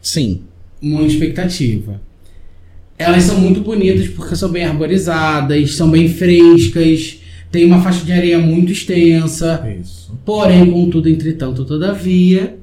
Sim. 0.01 0.41
Muita 0.81 1.13
expectativa. 1.13 2.01
Elas 2.97 3.21
são 3.23 3.39
muito 3.39 3.61
bonitas 3.61 4.07
porque 4.07 4.35
são 4.35 4.49
bem 4.49 4.65
arborizadas, 4.65 5.75
são 5.75 5.87
bem 5.91 6.09
frescas, 6.09 7.19
tem 7.55 7.65
uma 7.65 7.81
faixa 7.81 8.03
de 8.03 8.11
areia 8.11 8.37
muito 8.37 8.69
extensa. 8.73 9.65
Isso. 9.81 10.13
Porém, 10.25 10.69
contudo, 10.69 11.07
entretanto, 11.07 11.63
todavia, 11.63 12.57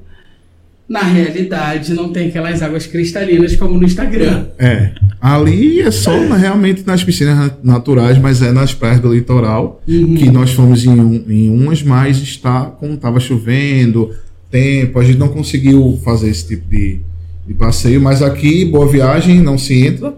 na 0.87 0.99
realidade 1.01 1.93
não 1.95 2.09
tem 2.11 2.27
aquelas 2.27 2.61
águas 2.61 2.85
cristalinas 2.85 3.55
como 3.55 3.73
no 3.79 3.85
Instagram. 3.85 4.45
É. 4.59 4.91
Ali 5.19 5.79
é 5.81 5.89
só 5.89 6.15
na- 6.25 6.37
realmente 6.37 6.83
nas 6.85 7.03
piscinas 7.03 7.35
na- 7.35 7.51
naturais, 7.63 8.19
mas 8.19 8.41
é 8.43 8.51
nas 8.51 8.71
praias 8.73 8.99
do 8.99 9.11
litoral. 9.11 9.81
Uhum. 9.87 10.13
Que 10.13 10.29
nós 10.29 10.51
fomos 10.51 10.85
em, 10.85 10.89
um- 10.91 11.23
em 11.27 11.49
umas, 11.49 11.81
mas 11.81 12.17
está, 12.17 12.65
como 12.65 12.93
estava 12.93 13.19
chovendo, 13.19 14.11
tempo, 14.51 14.99
a 14.99 15.03
gente 15.03 15.17
não 15.17 15.29
conseguiu 15.29 15.99
fazer 16.05 16.29
esse 16.29 16.47
tipo 16.49 16.69
de, 16.69 16.99
de 17.47 17.53
passeio. 17.55 17.99
Mas 17.99 18.21
aqui, 18.21 18.63
Boa 18.65 18.87
Viagem, 18.87 19.39
não 19.41 19.57
se 19.57 19.73
entra. 19.87 20.13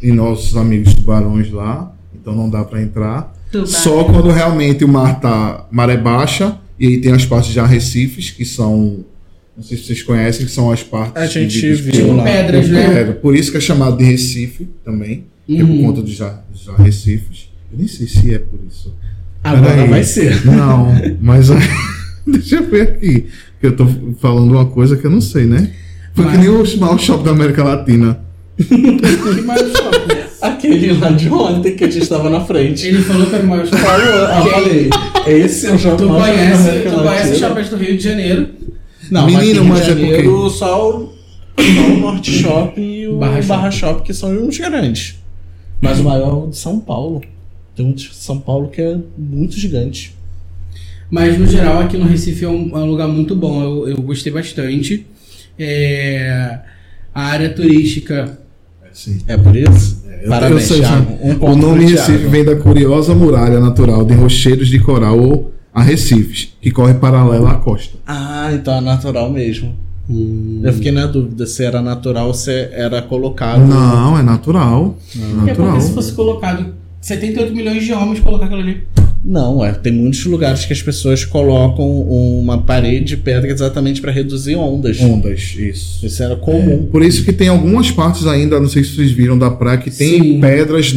Tem 0.00 0.12
nossos 0.12 0.56
amigos 0.56 0.94
tubarões 0.94 1.50
lá, 1.50 1.92
então 2.14 2.32
não 2.36 2.48
dá 2.48 2.62
para 2.62 2.80
entrar. 2.80 3.34
Só 3.66 4.04
quando 4.04 4.30
realmente 4.30 4.84
o 4.84 4.88
mar 4.88 5.20
tá 5.20 5.66
maré 5.70 5.96
baixa 5.96 6.56
e 6.78 6.86
aí 6.86 6.98
tem 7.00 7.12
as 7.12 7.24
partes 7.26 7.52
de 7.52 7.60
arrecifes 7.60 8.30
que 8.30 8.44
são 8.44 9.04
não 9.56 9.64
sei 9.64 9.76
se 9.76 9.84
vocês 9.84 10.02
conhecem 10.02 10.46
que 10.46 10.52
são 10.52 10.70
as 10.70 10.82
partes 10.82 11.20
A 11.22 11.26
gente 11.26 11.60
de- 11.60 11.74
viu 11.74 12.14
lá. 12.16 12.24
pedras, 12.24 12.68
né? 12.70 13.00
É, 13.00 13.04
por 13.12 13.34
isso 13.36 13.50
que 13.50 13.58
é 13.58 13.60
chamado 13.60 13.98
de 13.98 14.04
Recife 14.04 14.66
também, 14.84 15.24
que 15.46 15.56
é 15.60 15.64
por 15.64 15.70
Uhum. 15.70 15.82
conta 15.86 16.00
dos, 16.00 16.18
ar- 16.22 16.44
dos 16.50 16.66
arrecifes. 16.70 17.50
Eu 17.70 17.78
nem 17.78 17.86
sei 17.86 18.06
se 18.08 18.34
é 18.34 18.38
por 18.38 18.58
isso. 18.70 18.94
Agora 19.44 19.86
vai 19.86 20.02
ser. 20.02 20.40
Não, 20.46 20.88
mas 21.20 21.50
aí- 21.50 21.60
deixa 22.26 22.56
eu 22.56 22.70
ver 22.70 22.82
aqui, 22.82 23.26
que 23.60 23.66
eu 23.66 23.76
tô 23.76 23.86
falando 24.18 24.52
uma 24.52 24.64
coisa 24.66 24.96
que 24.96 25.06
eu 25.06 25.10
não 25.10 25.20
sei, 25.20 25.44
né? 25.44 25.70
Foi 26.14 26.24
Mas- 26.24 26.34
que 26.36 26.38
nem 26.40 26.48
o 26.48 26.64
small 26.64 26.98
shop 26.98 27.22
da 27.22 27.32
América 27.32 27.62
Latina. 27.62 28.18
que 28.56 29.42
maior 29.42 29.66
shopping? 29.76 30.29
Aquele 30.42 30.92
lá 30.94 31.10
de 31.10 31.28
ontem 31.28 31.74
que 31.76 31.84
a 31.84 31.90
gente 31.90 32.02
estava 32.02 32.30
na 32.30 32.40
frente. 32.40 32.86
Ele 32.86 33.02
falou 33.02 33.26
que 33.26 33.34
era 33.34 33.44
o 33.44 33.48
maior 33.48 33.66
shopping. 33.66 33.82
Falou, 33.82 34.06
eu 34.06 34.50
falei, 34.52 34.90
esse 35.26 35.66
é 35.66 35.72
o 35.72 35.78
shopping 35.78 35.96
Tu 36.04 36.08
conhece, 36.08 36.80
tu 36.88 37.02
conhece 37.02 37.38
shoppings 37.38 37.68
do 37.68 37.76
Rio 37.76 37.96
de 37.96 38.02
Janeiro. 38.02 38.48
Não, 39.10 39.26
Menino, 39.26 39.64
mas, 39.64 39.80
é 39.80 39.84
Rio 39.86 39.94
de 39.94 40.00
porque- 40.00 40.16
Janeiro, 40.16 40.50
só 40.50 40.90
o, 40.90 41.12
só 41.58 41.92
o 41.92 41.98
Norte 42.00 42.30
Shopping 42.32 42.92
e 42.94 43.08
o 43.08 43.18
Barra 43.18 43.42
Barra, 43.42 43.70
Shopping. 43.70 43.92
Shopping, 43.92 44.04
que 44.04 44.14
são 44.14 44.46
os 44.48 44.58
grandes. 44.58 45.16
Mas 45.80 45.98
o 45.98 46.04
maior 46.04 46.28
é 46.28 46.46
o 46.46 46.46
de 46.48 46.56
São 46.56 46.78
Paulo. 46.80 47.22
Tem 47.76 47.84
um 47.84 47.92
de 47.92 48.14
São 48.14 48.38
Paulo 48.38 48.68
que 48.68 48.80
é 48.80 48.96
muito 49.18 49.58
gigante. 49.58 50.14
Mas 51.10 51.36
no 51.38 51.46
geral 51.46 51.80
aqui 51.80 51.96
no 51.96 52.06
Recife 52.06 52.44
é 52.44 52.48
um, 52.48 52.70
é 52.72 52.78
um 52.78 52.86
lugar 52.86 53.08
muito 53.08 53.34
bom. 53.34 53.62
Eu, 53.62 53.88
eu 53.88 53.96
gostei 54.02 54.32
bastante. 54.32 55.04
É, 55.58 56.58
a 57.14 57.22
área 57.22 57.50
turística. 57.50 58.38
Sim. 58.92 59.20
É 59.26 59.36
por 59.36 59.54
isso? 59.56 59.99
Eu- 60.22 60.28
Parabéns, 60.28 60.62
eu 60.62 60.66
sei, 60.76 60.80
Thiago. 60.80 61.18
Um 61.22 61.50
o 61.52 61.56
nome 61.56 61.86
Recife 61.86 62.26
vem 62.28 62.44
da 62.44 62.56
curiosa 62.56 63.14
muralha 63.14 63.58
natural 63.60 64.04
de 64.04 64.14
rocheiros 64.14 64.68
de 64.68 64.78
coral 64.78 65.18
ou 65.18 65.52
arrecifes, 65.72 66.52
que 66.60 66.70
corre 66.70 66.94
paralela 66.94 67.52
à 67.52 67.54
costa. 67.54 67.96
Ah, 68.06 68.50
então 68.52 68.74
é 68.74 68.80
natural 68.80 69.30
mesmo. 69.30 69.74
Hum, 70.08 70.60
Eu 70.64 70.72
fiquei 70.72 70.90
na 70.90 71.06
dúvida 71.06 71.46
se 71.46 71.64
era 71.64 71.80
natural 71.80 72.26
ou 72.26 72.34
se 72.34 72.50
era 72.72 73.00
colocado. 73.00 73.60
Não, 73.64 74.18
é 74.18 74.22
natural. 74.22 74.96
É 75.16 75.46
natural. 75.46 75.54
porque 75.68 75.80
se 75.82 75.92
fosse 75.94 76.12
colocado 76.12 76.66
78 77.00 77.54
milhões 77.54 77.84
de 77.84 77.92
homens 77.92 78.18
colocar 78.20 78.46
aquilo 78.46 78.60
ali. 78.60 78.82
Não, 79.22 79.62
é. 79.64 79.72
Tem 79.72 79.92
muitos 79.92 80.24
lugares 80.24 80.64
que 80.64 80.72
as 80.72 80.82
pessoas 80.82 81.24
colocam 81.24 81.86
uma 82.02 82.62
parede 82.62 83.04
de 83.04 83.16
pedra 83.18 83.50
exatamente 83.50 84.00
para 84.00 84.10
reduzir 84.10 84.56
ondas. 84.56 84.98
Ondas, 85.00 85.54
isso. 85.58 86.04
Isso 86.06 86.22
era 86.22 86.36
comum. 86.36 86.86
Por 86.90 87.02
isso 87.02 87.24
que 87.24 87.32
tem 87.32 87.48
algumas 87.48 87.90
partes 87.90 88.26
ainda, 88.26 88.58
não 88.58 88.68
sei 88.68 88.82
se 88.82 88.94
vocês 88.96 89.10
viram 89.12 89.38
da 89.38 89.50
praia, 89.50 89.76
que 89.78 89.90
tem 89.90 90.22
Sim. 90.22 90.40
pedras 90.40 90.94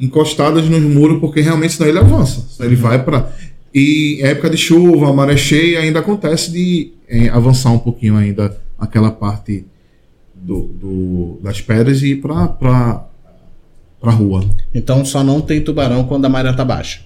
encostadas 0.00 0.68
nos 0.68 0.80
muros, 0.82 1.20
porque 1.20 1.40
realmente 1.40 1.74
senão 1.74 1.88
ele 1.88 1.98
avança. 1.98 2.42
Senão 2.50 2.68
ele 2.68 2.76
vai 2.76 3.02
para. 3.04 3.30
E 3.74 4.18
em 4.20 4.22
época 4.24 4.48
de 4.50 4.56
chuva, 4.56 5.12
maré 5.12 5.36
cheia, 5.36 5.80
ainda 5.80 5.98
acontece 5.98 6.50
de 6.50 6.92
eh, 7.08 7.28
avançar 7.28 7.72
um 7.72 7.78
pouquinho 7.78 8.16
ainda 8.16 8.56
aquela 8.78 9.10
parte 9.10 9.64
do, 10.34 10.60
do- 10.62 11.38
das 11.42 11.60
pedras 11.60 12.02
e 12.02 12.12
ir 12.12 12.16
pra, 12.16 12.46
pra 12.48 14.10
rua. 14.12 14.44
Então 14.74 15.04
só 15.04 15.22
não 15.24 15.40
tem 15.40 15.60
tubarão 15.60 16.04
quando 16.04 16.24
a 16.24 16.28
maré 16.28 16.52
tá 16.52 16.64
baixa. 16.64 17.00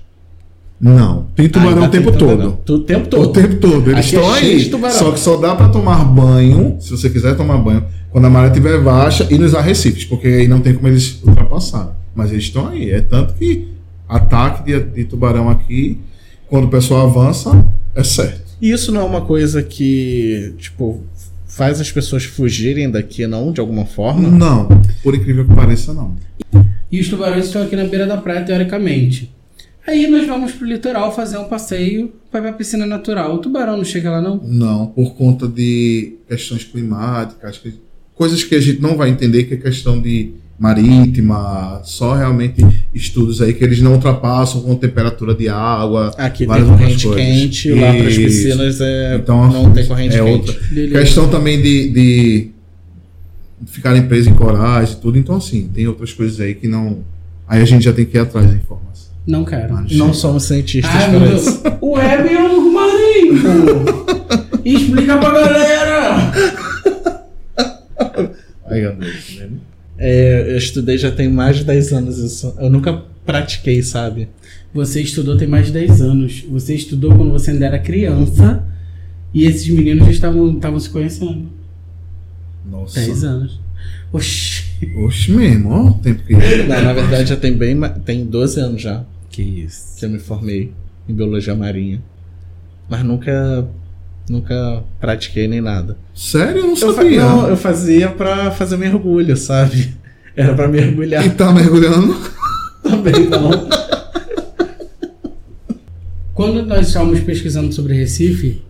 Não. 0.80 1.26
Tem 1.34 1.48
tubarão 1.48 1.84
o 1.84 1.88
tempo 1.88 2.10
tem 2.12 2.18
todo. 2.18 2.58
Tu- 2.64 2.74
O 2.74 2.78
tempo 2.80 3.06
O 3.06 3.08
todo. 3.08 3.32
tempo 3.32 3.56
todo. 3.56 3.90
Eles 3.90 4.06
Aqui 4.06 4.16
é 4.16 4.54
estão 4.56 4.84
aí. 4.84 4.92
Só 4.92 5.10
que 5.12 5.18
só 5.20 5.36
dá 5.36 5.54
pra 5.56 5.68
tomar 5.68 6.04
banho, 6.04 6.76
se 6.80 6.90
você 6.90 7.10
quiser 7.10 7.36
tomar 7.36 7.56
banho, 7.58 7.84
quando 8.10 8.26
a 8.26 8.30
maré 8.30 8.48
estiver 8.48 8.80
baixa 8.80 9.26
e 9.30 9.36
nos 9.38 9.54
arrecifes, 9.54 10.04
porque 10.04 10.28
aí 10.28 10.48
não 10.48 10.60
tem 10.60 10.74
como 10.74 10.86
eles 10.88 11.20
ultrapassarem. 11.24 11.90
Mas 12.14 12.30
eles 12.30 12.44
estão 12.44 12.68
aí. 12.68 12.90
É 12.90 13.00
tanto 13.00 13.34
que 13.34 13.68
ataque 14.08 14.64
de, 14.72 14.80
de 14.80 15.04
tubarão 15.04 15.48
aqui, 15.50 15.98
quando 16.48 16.64
o 16.64 16.68
pessoal 16.68 17.06
avança, 17.06 17.66
é 17.94 18.04
certo. 18.04 18.42
E 18.62 18.70
isso 18.70 18.90
não 18.92 19.00
é 19.02 19.04
uma 19.04 19.20
coisa 19.20 19.62
que, 19.62 20.54
tipo, 20.58 21.02
faz 21.46 21.80
as 21.80 21.90
pessoas 21.92 22.24
fugirem 22.24 22.90
daqui, 22.90 23.26
não, 23.26 23.52
de 23.52 23.60
alguma 23.60 23.84
forma? 23.84 24.28
Não, 24.28 24.66
por 25.02 25.14
incrível 25.14 25.44
que 25.44 25.54
pareça, 25.54 25.92
não. 25.92 26.14
E 26.90 27.00
os 27.00 27.08
tubarões 27.08 27.46
estão 27.46 27.62
aqui 27.62 27.76
na 27.76 27.84
beira 27.84 28.06
da 28.06 28.16
praia, 28.16 28.42
teoricamente. 28.44 29.30
Aí 29.88 30.06
nós 30.06 30.26
vamos 30.26 30.52
pro 30.52 30.66
litoral 30.66 31.14
fazer 31.14 31.38
um 31.38 31.44
passeio, 31.44 32.12
vai 32.30 32.42
pra 32.42 32.52
piscina 32.52 32.84
natural. 32.84 33.34
O 33.34 33.38
tubarão 33.38 33.78
não 33.78 33.84
chega 33.84 34.10
lá, 34.10 34.20
não? 34.20 34.38
Não, 34.44 34.86
por 34.88 35.14
conta 35.14 35.48
de 35.48 36.16
questões 36.28 36.62
climáticas, 36.62 37.58
coisas 38.14 38.44
que 38.44 38.54
a 38.54 38.60
gente 38.60 38.82
não 38.82 38.98
vai 38.98 39.08
entender, 39.08 39.44
que 39.44 39.54
é 39.54 39.56
questão 39.56 39.98
de 39.98 40.32
marítima, 40.58 41.80
só 41.84 42.14
realmente 42.14 42.66
estudos 42.92 43.40
aí 43.40 43.54
que 43.54 43.64
eles 43.64 43.80
não 43.80 43.92
ultrapassam 43.94 44.60
com 44.60 44.74
temperatura 44.76 45.34
de 45.34 45.48
água. 45.48 46.12
Aqui 46.18 46.46
tem 46.46 46.64
corrente 46.66 47.06
coisas. 47.06 47.24
quente, 47.24 47.72
lá 47.72 47.94
para 47.94 48.08
as 48.08 48.16
piscinas 48.16 48.80
é, 48.82 49.16
Então, 49.16 49.50
não 49.50 49.72
tem 49.72 49.86
corrente 49.86 50.16
é 50.16 50.22
quente. 50.22 50.30
outra. 50.30 50.60
Beleza. 50.70 50.98
Questão 51.00 51.30
também 51.30 51.62
de, 51.62 51.88
de 51.90 52.50
ficarem 53.66 54.02
presos 54.06 54.26
em 54.28 54.34
corais 54.34 54.92
e 54.92 54.96
tudo. 54.96 55.16
Então, 55.16 55.36
assim, 55.36 55.66
tem 55.72 55.86
outras 55.86 56.12
coisas 56.12 56.38
aí 56.40 56.54
que 56.54 56.68
não. 56.68 56.98
Aí 57.46 57.62
a 57.62 57.64
gente 57.64 57.84
já 57.84 57.92
tem 57.92 58.04
que 58.04 58.18
ir 58.18 58.20
atrás 58.20 58.46
da 58.48 58.54
informação. 58.54 59.07
Não 59.28 59.44
quero. 59.44 59.74
Mas 59.74 59.92
Não 59.92 60.14
somos 60.14 60.44
cientistas 60.44 60.90
Ai, 60.90 61.10
para 61.10 61.20
meu 61.20 61.36
isso. 61.36 61.62
Deus. 61.62 61.74
O 61.82 61.90
web 61.90 62.28
é 62.32 62.42
um 62.42 62.72
marinho, 62.72 63.42
pô. 63.42 64.58
Explica 64.64 65.18
pra 65.18 65.30
galera. 65.30 66.32
André, 68.66 68.88
tá 68.88 68.96
vendo? 69.38 69.60
É, 69.98 70.52
eu 70.52 70.56
estudei 70.56 70.96
já 70.96 71.10
tem 71.10 71.28
mais 71.28 71.58
de 71.58 71.64
10 71.64 71.92
anos 71.92 72.16
isso. 72.16 72.54
Eu 72.58 72.70
nunca 72.70 73.02
pratiquei, 73.26 73.82
sabe? 73.82 74.30
Você 74.72 75.02
estudou 75.02 75.36
tem 75.36 75.46
mais 75.46 75.66
de 75.66 75.72
10 75.72 76.00
anos. 76.00 76.44
Você 76.48 76.74
estudou 76.74 77.14
quando 77.14 77.30
você 77.30 77.50
ainda 77.50 77.66
era 77.66 77.78
criança. 77.78 78.64
E 79.34 79.44
esses 79.44 79.68
meninos 79.68 80.06
já 80.06 80.10
estavam, 80.10 80.54
estavam 80.54 80.80
se 80.80 80.88
conhecendo. 80.88 81.48
Nossa. 82.64 82.98
10 82.98 83.24
anos. 83.24 83.60
Oxi. 84.10 84.64
Oxe, 85.04 85.30
mesmo, 85.32 85.70
ó, 85.70 85.90
tempo 86.02 86.22
que. 86.24 86.32
Não, 86.34 86.82
na 86.82 86.94
verdade 86.94 87.28
já 87.28 87.36
tem 87.36 87.52
bem 87.52 87.78
tem 88.06 88.24
12 88.24 88.60
anos 88.60 88.80
já 88.80 89.04
Que 89.38 89.62
isso. 89.62 89.96
que 89.96 90.04
eu 90.04 90.10
me 90.10 90.18
formei 90.18 90.72
em 91.08 91.14
biologia 91.14 91.54
marinha. 91.54 92.02
Mas 92.90 93.04
nunca 93.04 93.68
nunca 94.28 94.82
pratiquei 94.98 95.46
nem 95.46 95.60
nada. 95.60 95.96
Sério, 96.12 96.56
eu 96.62 96.66
não 96.66 96.70
Eu, 96.76 96.92
sabia. 96.92 97.20
não, 97.20 97.48
eu 97.48 97.56
fazia 97.56 98.08
pra 98.08 98.50
fazer 98.50 98.76
mergulho, 98.76 99.36
sabe? 99.36 99.94
Era 100.34 100.54
pra 100.54 100.66
mergulhar 100.66 101.24
E 101.24 101.30
tá 101.30 101.52
mergulhando? 101.52 102.16
também, 102.82 103.28
não. 103.28 103.68
Quando 106.34 106.64
nós 106.66 106.88
estávamos 106.88 107.20
pesquisando 107.20 107.72
sobre 107.72 107.94
Recife, 107.94 108.60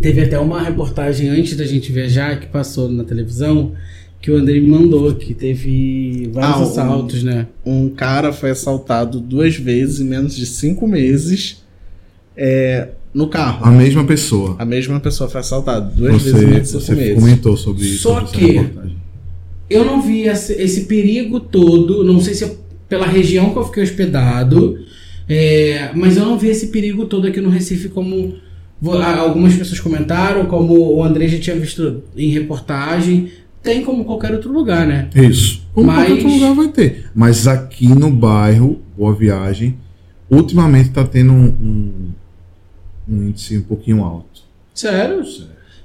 teve 0.00 0.22
até 0.22 0.38
uma 0.38 0.62
reportagem 0.62 1.28
antes 1.28 1.56
da 1.56 1.64
gente 1.64 1.90
viajar 1.90 2.38
que 2.38 2.46
passou 2.46 2.88
na 2.88 3.02
televisão 3.02 3.72
que 4.22 4.30
o 4.30 4.36
André 4.36 4.60
me 4.60 4.68
mandou, 4.68 5.12
que 5.16 5.34
teve 5.34 6.30
vários 6.32 6.60
Ah, 6.60 6.62
assaltos, 6.62 7.22
né? 7.24 7.48
Um 7.66 7.88
cara 7.88 8.32
foi 8.32 8.50
assaltado 8.50 9.18
duas 9.20 9.56
vezes 9.56 10.00
em 10.00 10.04
menos 10.04 10.36
de 10.36 10.46
cinco 10.46 10.86
meses 10.86 11.62
é, 12.36 12.90
no 13.12 13.26
carro. 13.28 13.64
A 13.66 13.70
mesma 13.72 14.04
pessoa. 14.04 14.54
A 14.60 14.64
mesma 14.64 15.00
pessoa 15.00 15.28
foi 15.28 15.40
assaltada 15.40 15.84
duas 15.92 16.22
vezes 16.22 16.34
em 16.34 16.38
Você, 16.40 16.46
menos 16.46 16.62
de 16.62 16.68
cinco 16.68 16.80
você 16.84 16.94
meses. 16.94 17.14
comentou 17.14 17.56
sobre 17.56 17.84
isso. 17.84 18.02
Só 18.02 18.20
que-. 18.20 18.64
Eu 19.68 19.84
não 19.84 20.00
vi 20.00 20.22
esse, 20.28 20.52
esse 20.52 20.82
perigo 20.82 21.40
todo, 21.40 22.04
não 22.04 22.20
sei 22.20 22.34
se 22.34 22.44
é 22.44 22.56
pela 22.88 23.06
região 23.06 23.50
que 23.50 23.58
eu 23.58 23.64
fiquei 23.64 23.82
hospedado, 23.82 24.78
é, 25.28 25.90
mas 25.94 26.16
eu 26.16 26.24
não 26.26 26.38
vi 26.38 26.48
esse 26.48 26.66
perigo 26.68 27.06
todo 27.06 27.26
aqui 27.26 27.40
no 27.40 27.48
Recife 27.48 27.88
como 27.88 28.34
algumas 29.18 29.54
pessoas 29.54 29.80
comentaram, 29.80 30.44
como 30.46 30.78
o 30.96 31.02
André 31.02 31.26
já 31.28 31.38
tinha 31.38 31.56
visto 31.56 32.02
em 32.16 32.28
reportagem. 32.30 33.28
Tem 33.62 33.84
como 33.84 34.04
qualquer 34.04 34.32
outro 34.32 34.52
lugar, 34.52 34.86
né? 34.86 35.08
Isso. 35.14 35.62
Como 35.72 35.86
Mas- 35.86 36.08
qualquer 36.08 36.12
outro 36.12 36.28
lugar 36.30 36.54
vai 36.54 36.68
ter. 36.68 37.10
Mas 37.14 37.46
aqui 37.46 37.86
no 37.88 38.10
bairro, 38.10 38.80
Boa 38.96 39.14
Viagem, 39.14 39.76
ultimamente 40.30 40.90
tá 40.90 41.04
tendo 41.04 41.32
um, 41.32 41.44
um, 41.46 42.10
um 43.08 43.22
índice 43.28 43.58
um 43.58 43.62
pouquinho 43.62 44.02
alto. 44.02 44.42
Sério? 44.74 45.22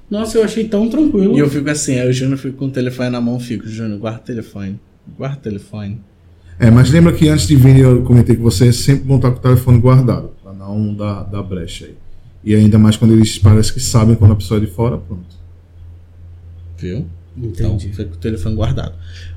Nossa, 0.10 0.38
eu 0.38 0.44
achei 0.44 0.68
tão 0.68 0.90
tranquilo. 0.90 1.36
E 1.36 1.40
eu 1.40 1.50
fico 1.50 1.70
assim, 1.70 2.00
aí 2.00 2.10
o 2.10 2.14
Júnior 2.14 2.38
fica 2.38 2.58
com 2.58 2.66
o 2.66 2.72
telefone 2.72 3.10
na 3.10 3.20
mão, 3.22 3.40
fico, 3.40 3.68
Júnior, 3.68 4.00
guarda 4.00 4.20
o 4.20 4.24
telefone. 4.24 4.80
Guarda 5.18 5.38
o 5.38 5.42
telefone. 5.42 6.02
É, 6.60 6.72
mas 6.72 6.90
lembra 6.90 7.14
que 7.14 7.28
antes 7.30 7.46
de 7.48 7.56
vir 7.56 7.78
eu 7.78 8.02
comentei 8.04 8.36
com 8.36 8.42
você, 8.44 8.74
sempre 8.74 9.04
bom 9.04 9.18
estar 9.18 9.30
com 9.32 9.38
o 9.38 9.42
telefone 9.42 9.80
guardado, 9.80 10.32
pra 10.42 10.54
não 10.54 10.94
dar, 10.96 11.24
dar 11.24 11.44
brecha 11.44 11.86
aí. 11.86 11.96
E 12.44 12.56
ainda 12.56 12.80
mais 12.80 12.96
quando 12.98 13.14
eles 13.14 13.38
parecem 13.38 13.74
que 13.74 13.80
sabem 13.80 14.16
quando 14.16 14.32
a 14.32 14.36
pessoa 14.36 14.58
é 14.60 14.62
de 14.66 14.68
fora, 14.72 14.98
pronto. 14.98 15.36
Viu? 16.78 17.06
Então, 17.38 17.76
Entendi. 17.76 17.90
fica 17.90 18.06
com 18.06 18.16
o 18.16 18.18
telefone 18.18 18.56
guardado. 18.56 18.94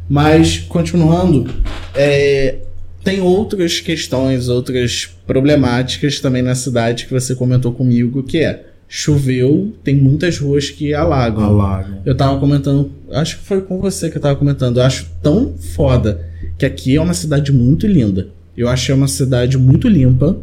Mas, 0.09 0.59
continuando, 0.59 1.49
é, 1.95 2.59
tem 3.05 3.21
outras 3.21 3.81
questões, 3.81 4.49
outras 4.49 5.07
problemáticas 5.27 6.21
também 6.21 6.43
na 6.43 6.55
cidade 6.55 7.07
que 7.07 7.13
você 7.13 7.35
comentou 7.35 7.73
comigo, 7.73 8.23
que 8.23 8.39
é 8.39 8.67
choveu, 8.93 9.73
tem 9.85 9.95
muitas 9.95 10.37
ruas 10.39 10.69
que 10.69 10.93
alagam. 10.93 11.45
Alagam. 11.45 12.03
Eu 12.05 12.17
tava 12.17 12.41
comentando, 12.41 12.91
acho 13.13 13.39
que 13.39 13.45
foi 13.45 13.61
com 13.61 13.81
você 13.81 14.11
que 14.11 14.17
eu 14.17 14.21
tava 14.21 14.35
comentando. 14.35 14.79
Eu 14.79 14.83
acho 14.83 15.09
tão 15.23 15.55
foda 15.57 16.29
que 16.59 16.67
aqui 16.67 16.97
é 16.97 17.01
uma 17.01 17.15
cidade 17.15 17.53
muito 17.53 17.87
linda. 17.87 18.29
Eu 18.57 18.69
achei 18.69 18.93
uma 18.93 19.07
cidade 19.07 19.57
muito 19.57 19.89
limpa. 19.89 20.37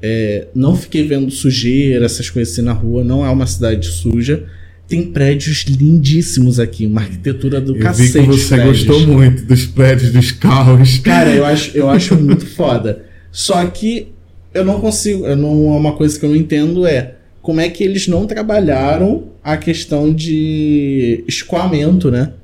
É, 0.00 0.46
não 0.54 0.76
fiquei 0.76 1.06
vendo 1.06 1.30
sujeira, 1.32 2.04
essas 2.04 2.30
coisas 2.30 2.52
assim 2.54 2.62
na 2.62 2.72
rua. 2.72 3.02
Não 3.02 3.26
é 3.26 3.30
uma 3.30 3.46
cidade 3.46 3.88
suja. 3.88 4.44
Tem 4.92 5.04
prédios 5.04 5.64
lindíssimos 5.66 6.60
aqui, 6.60 6.86
uma 6.86 7.00
arquitetura 7.00 7.62
do 7.62 7.72
Eu 7.72 7.76
vi 7.76 7.82
cacete. 7.82 8.12
que 8.12 8.26
você 8.26 8.56
prédios. 8.56 8.84
gostou 8.84 9.06
muito 9.06 9.46
dos 9.46 9.64
prédios, 9.64 10.12
dos 10.12 10.32
carros. 10.32 10.98
Cara, 10.98 11.30
eu 11.34 11.46
acho, 11.46 11.74
eu 11.74 11.88
acho 11.90 12.14
muito 12.14 12.44
foda. 12.44 13.02
Só 13.30 13.64
que 13.64 14.08
eu 14.52 14.62
não 14.66 14.82
consigo, 14.82 15.24
eu 15.24 15.34
não, 15.34 15.64
uma 15.64 15.94
coisa 15.94 16.18
que 16.18 16.26
eu 16.26 16.28
não 16.28 16.36
entendo 16.36 16.84
é 16.86 17.14
como 17.40 17.58
é 17.58 17.70
que 17.70 17.82
eles 17.82 18.06
não 18.06 18.26
trabalharam 18.26 19.28
a 19.42 19.56
questão 19.56 20.12
de 20.12 21.24
escoamento, 21.26 22.10
né? 22.10 22.34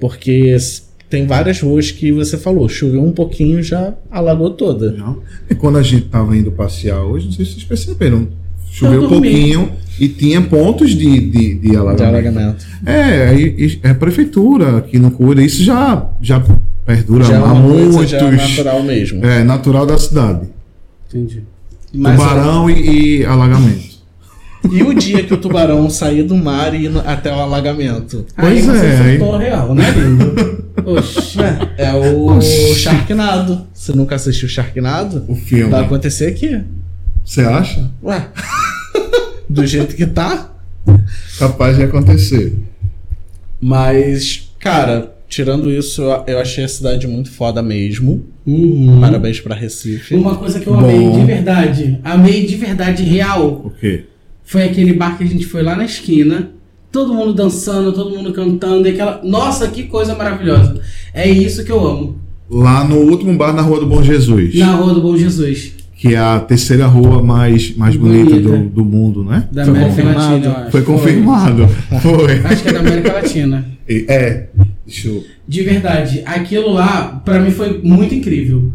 Porque 0.00 0.56
tem 1.10 1.26
várias 1.26 1.60
ruas 1.60 1.90
que 1.90 2.10
você 2.10 2.38
falou, 2.38 2.66
choveu 2.66 3.04
um 3.04 3.12
pouquinho, 3.12 3.62
já 3.62 3.92
alagou 4.10 4.52
toda. 4.52 4.92
Não. 4.92 5.18
E 5.50 5.54
quando 5.54 5.76
a 5.76 5.82
gente 5.82 6.06
tava 6.06 6.34
indo 6.34 6.50
passear 6.50 7.02
hoje, 7.04 7.26
não 7.26 7.32
sei 7.32 7.44
se 7.44 7.50
vocês 7.52 7.64
perceberam, 7.64 8.26
choveu 8.70 9.00
Eu 9.02 9.06
um 9.06 9.08
pouquinho 9.08 9.72
e 9.98 10.08
tinha 10.08 10.40
pontos 10.40 10.90
de, 10.90 11.18
de, 11.20 11.54
de 11.54 11.70
De 11.70 11.76
alagamento. 11.76 12.04
alagamento. 12.08 12.66
É, 12.86 13.34
e- 13.34 13.80
é 13.82 13.90
a 13.90 13.94
prefeitura 13.94 14.80
que 14.82 14.98
não 14.98 15.10
cuida, 15.10 15.42
isso 15.42 15.62
já, 15.62 16.08
já 16.22 16.42
perdura 16.86 17.24
Já 17.24 17.34
é 17.34 17.42
há 17.42 17.46
muitos. 17.54 18.08
já 18.10 18.30
natural 18.30 18.82
mesmo. 18.82 19.24
É 19.24 19.44
natural 19.44 19.84
da 19.86 19.98
cidade. 19.98 20.48
Entendi. 21.08 21.42
Mas, 21.92 22.18
Tubarão 22.18 22.70
e, 22.70 23.18
e 23.20 23.24
alagamento. 23.24 23.90
E 24.70 24.82
o 24.82 24.92
dia 24.94 25.22
que 25.24 25.32
o 25.32 25.38
tubarão 25.38 25.88
sair 25.88 26.22
do 26.22 26.36
mar 26.36 26.74
e 26.74 26.84
ir 26.84 26.92
até 27.06 27.32
o 27.34 27.40
alagamento? 27.40 28.26
Pois 28.36 28.52
aí 28.52 28.62
você 28.62 28.86
é, 28.86 29.00
aí- 29.00 29.38
real, 29.38 29.74
né, 29.74 29.90
lindo? 29.90 30.64
Oxi. 30.84 31.38
É 31.78 31.92
o 31.94 32.26
Oxi. 32.36 32.74
Sharknado. 32.74 33.66
Você 33.72 33.92
nunca 33.92 34.14
assistiu 34.16 34.48
Sharknado? 34.48 35.24
O 35.28 35.34
filme. 35.34 35.70
Vai 35.70 35.82
acontecer 35.84 36.26
aqui. 36.26 36.60
Você 37.30 37.42
acha? 37.42 37.88
Ué. 38.02 38.28
Do 39.48 39.64
jeito 39.64 39.94
que 39.94 40.04
tá. 40.04 40.50
Capaz 41.38 41.76
de 41.76 41.84
acontecer. 41.84 42.58
Mas, 43.60 44.50
cara, 44.58 45.14
tirando 45.28 45.70
isso, 45.70 46.02
eu- 46.26 46.40
achei 46.40 46.64
a 46.64 46.68
cidade 46.68 47.06
muito 47.06 47.30
foda 47.30 47.62
mesmo. 47.62 48.24
Uhum. 48.44 49.00
Parabéns 49.00 49.38
pra 49.38 49.54
Recife. 49.54 50.16
Uma 50.16 50.34
coisa 50.34 50.58
que 50.58 50.66
eu 50.66 50.72
Bom. 50.74 50.80
amei 50.80 51.20
de 51.20 51.24
verdade, 51.24 52.00
amei 52.02 52.46
de 52.46 52.56
verdade 52.56 53.04
real, 53.04 53.62
O 53.64 53.70
quê? 53.78 54.06
foi 54.42 54.64
aquele 54.64 54.92
bar 54.94 55.16
que 55.16 55.22
a 55.22 55.26
gente 55.28 55.46
foi 55.46 55.62
lá 55.62 55.76
na 55.76 55.84
esquina, 55.84 56.50
todo 56.90 57.14
mundo 57.14 57.32
dançando, 57.32 57.92
todo 57.92 58.10
mundo 58.10 58.32
cantando, 58.32 58.88
e 58.88 58.90
aquela. 58.90 59.20
Nossa, 59.22 59.68
que 59.68 59.84
coisa 59.84 60.16
maravilhosa! 60.16 60.80
É 61.14 61.28
isso 61.30 61.64
que 61.64 61.70
eu 61.70 61.86
amo. 61.86 62.18
Lá 62.50 62.82
no 62.82 62.96
último 62.96 63.36
bar 63.36 63.52
na 63.52 63.62
Rua 63.62 63.78
do 63.78 63.86
Bom 63.86 64.02
Jesus. 64.02 64.52
Na 64.56 64.74
Rua 64.74 64.94
do 64.94 65.00
Bom 65.00 65.16
Jesus, 65.16 65.74
Que 66.00 66.14
é 66.14 66.18
a 66.18 66.40
terceira 66.40 66.86
rua 66.86 67.22
mais, 67.22 67.76
mais 67.76 67.94
bonita, 67.94 68.30
Bonita. 68.30 68.48
do, 68.48 68.68
do 68.70 68.84
mundo, 68.86 69.22
né? 69.22 69.46
da 69.52 69.66
Foi 69.66 69.74
América 69.74 69.90
confirmado? 70.02 70.30
Latina. 70.32 70.46
eu 70.46 70.56
acho. 70.62 70.70
Foi 70.70 70.82
confirmado. 70.82 71.68
Foi. 72.00 72.32
Acho 72.42 72.62
que 72.62 72.68
é 72.70 72.72
da 72.72 72.78
América 72.80 73.12
Latina. 73.12 73.64
E- 73.86 74.06
É. 74.08 74.46
Deixa 74.86 75.08
eu. 75.08 75.22
De 75.46 75.62
verdade, 75.62 76.22
aquilo 76.24 76.72
lá, 76.72 77.20
pra 77.22 77.38
mim, 77.38 77.50
foi 77.50 77.80
muito 77.82 78.14
incrível. 78.14 78.72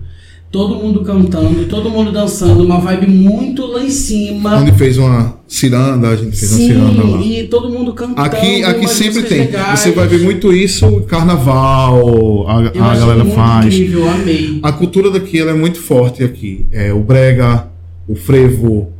Todo 0.55 0.75
mundo 0.75 1.01
cantando, 1.01 1.65
todo 1.65 1.89
mundo 1.89 2.13
dançando, 2.13 2.63
uma 2.63 2.79
vibe 2.79 3.07
muito 3.07 3.65
lá 3.65 3.83
em 3.83 3.89
cima. 3.89 4.55
Onde 4.55 4.71
fez 4.71 4.97
uma 4.97 5.37
ciranda, 5.45 6.07
a 6.07 6.15
gente 6.15 6.37
fez 6.37 6.49
uma 6.49 6.57
Sim, 6.57 6.67
ciranda 6.67 7.03
lá. 7.03 7.21
e 7.21 7.43
todo 7.43 7.69
mundo 7.69 7.91
cantando. 7.91 8.21
Aqui, 8.21 8.63
aqui 8.63 8.87
sempre 8.87 9.23
tem. 9.23 9.39
legais. 9.39 9.81
Você 9.81 9.91
vai 9.91 10.07
ver 10.07 10.21
muito 10.21 10.53
isso, 10.53 11.01
carnaval, 11.09 12.47
a, 12.47 12.71
Eu 12.73 12.83
a 12.85 12.95
galera 12.95 13.23
muito 13.25 13.35
faz. 13.35 13.65
incrível, 13.65 14.09
amei. 14.09 14.59
A 14.63 14.71
cultura 14.71 15.11
daqui 15.11 15.37
ela 15.37 15.51
é 15.51 15.53
muito 15.53 15.77
forte 15.77 16.23
aqui. 16.23 16.65
É 16.71 16.93
o 16.93 17.01
brega, 17.01 17.67
o 18.07 18.15
frevo, 18.15 18.93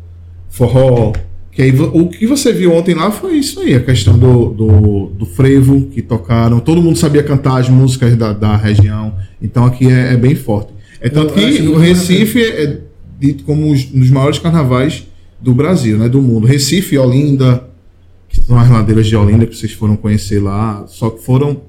forró. 0.50 1.14
Que 1.54 1.62
aí, 1.62 1.72
o 1.72 2.10
que 2.10 2.28
você 2.28 2.52
viu 2.52 2.74
ontem 2.74 2.94
lá 2.94 3.10
foi 3.12 3.38
isso 3.38 3.62
aí, 3.62 3.76
a 3.76 3.80
questão 3.80 4.20
do, 4.20 4.50
do, 4.50 5.06
do 5.18 5.26
frevo 5.26 5.84
que 5.84 6.02
tocaram. 6.02 6.60
Todo 6.60 6.82
mundo 6.82 6.98
sabia 6.98 7.24
cantar 7.24 7.62
as 7.62 7.70
músicas 7.70 8.14
da, 8.18 8.34
da 8.34 8.58
região. 8.58 9.14
Então 9.42 9.64
aqui 9.64 9.88
é, 9.88 10.12
é 10.12 10.18
bem 10.18 10.36
forte. 10.36 10.75
É 11.02 11.10
tanto 11.10 11.38
Eu 11.40 11.56
que 11.58 11.62
o 11.68 11.78
Recife 11.78 12.42
é 12.44 12.82
dito 13.20 13.44
como 13.44 13.72
os- 13.72 13.86
um 13.94 14.00
dos 14.00 14.10
maiores 14.10 14.40
carnavais 14.40 15.06
do 15.42 15.54
Brasil, 15.54 15.98
né? 15.98 16.08
Do 16.10 16.22
mundo. 16.22 16.48
Recife 16.48 16.96
e 16.96 16.98
Olinda, 16.98 17.64
que 18.30 18.42
são 18.44 18.58
as 18.58 18.70
ladeiras 18.70 19.08
de 19.08 19.16
Olinda 19.16 19.46
que 19.46 19.56
vocês 19.56 19.72
foram 19.74 19.96
conhecer 19.96 20.40
lá, 20.42 20.86
só 20.88 21.10
que 21.10 21.22
foram 21.24 21.62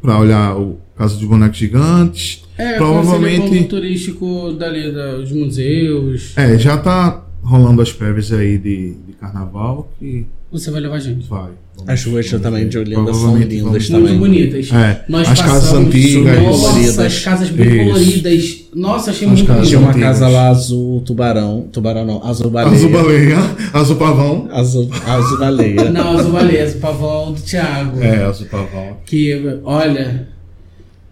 para 0.00 0.18
olhar 0.18 0.56
o 0.56 0.78
caso 0.96 1.18
dos 1.18 1.26
bonecos 1.28 1.58
gigantes. 1.58 2.44
É, 2.56 2.76
Provavelmente- 2.76 3.58
o 3.58 3.68
turístico 3.68 4.52
dali, 4.52 4.90
dos 4.92 5.30
museus. 5.32 6.32
É, 6.36 6.58
já 6.58 6.76
tá 6.76 7.24
rolando 7.42 7.80
as 7.82 7.92
prévias 7.92 8.32
aí 8.32 8.58
de, 8.58 8.94
de 9.06 9.12
carnaval 9.20 9.90
que 9.98 10.26
Você 10.50 10.70
vai 10.70 10.80
levar 10.80 10.96
a 10.96 10.98
gente. 10.98 11.28
vai. 11.28 11.50
As 11.86 12.02
ruas 12.04 12.28
também 12.30 12.66
de 12.68 12.78
Olinda 12.78 13.12
são 13.12 13.36
lindas 13.36 13.86
também. 13.88 14.16
Muito 14.16 14.18
bonitas. 14.18 14.72
É, 14.72 15.04
Nós 15.08 15.28
as 15.28 15.40
casas 15.40 15.64
passamos- 15.64 15.88
antigas. 15.94 16.42
Nossa, 16.42 17.04
as 17.06 17.18
casas 17.20 17.50
bem 17.50 17.66
Isso. 17.68 17.84
coloridas. 17.92 18.56
Nossa, 18.74 19.10
achei 19.10 19.28
As 19.28 19.34
muito 19.34 19.46
casas 19.46 19.68
Tinha 19.68 19.78
bonito. 19.78 19.90
uma 19.96 20.06
antigas. 20.06 20.18
casa 20.20 20.28
lá 20.28 20.48
azul, 20.48 21.00
tubarão. 21.02 21.68
Tubarão 21.70 22.04
não, 22.06 22.24
azul 22.24 22.50
baleia. 22.50 22.74
Azul 22.74 22.90
baleia, 22.90 23.36
azul 23.74 23.96
pavão. 23.96 24.48
Azul, 24.50 24.90
azul 25.06 25.38
baleia. 25.38 25.90
Não, 25.90 26.18
Azul 26.18 26.32
Valeza, 26.32 26.76
o 26.78 26.80
pavão 26.80 27.32
do 27.32 27.40
Thiago. 27.42 28.00
É, 28.02 28.24
azul 28.24 28.46
pavão. 28.46 28.96
Que, 29.04 29.58
olha, 29.62 30.28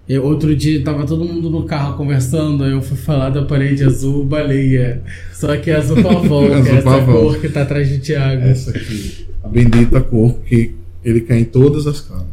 eu, 0.09 0.24
outro 0.24 0.55
dia 0.57 0.82
tava 0.82 1.05
todo 1.07 1.24
mundo 1.24 1.51
no 1.51 1.64
carro 1.64 1.97
conversando, 1.97 2.64
aí 2.64 2.72
eu 2.72 2.80
fui 2.82 2.97
falar 2.97 3.30
da 3.30 3.43
parede 3.43 3.84
azul 3.84 4.24
baleia. 4.24 5.03
Só 5.32 5.55
que 5.59 5.70
é 5.70 5.76
azul 5.76 6.03
pavão, 6.03 6.47
que 6.49 6.55
Azul 6.55 6.66
é 6.74 6.78
essa 6.78 6.82
pavão. 6.82 7.22
cor 7.22 7.39
que 7.39 7.49
tá 7.51 7.62
atrás 7.62 7.89
de 7.89 7.99
Thiago. 7.99 8.43
Essa 8.43 8.70
aqui, 8.70 9.26
a 9.47 9.49
bendita 9.49 10.01
cor 10.01 10.34
que 10.47 10.72
ele 11.05 11.20
quer 11.20 11.38
em 11.38 11.44
todas 11.44 11.86
as 11.86 12.01
casas. 12.01 12.26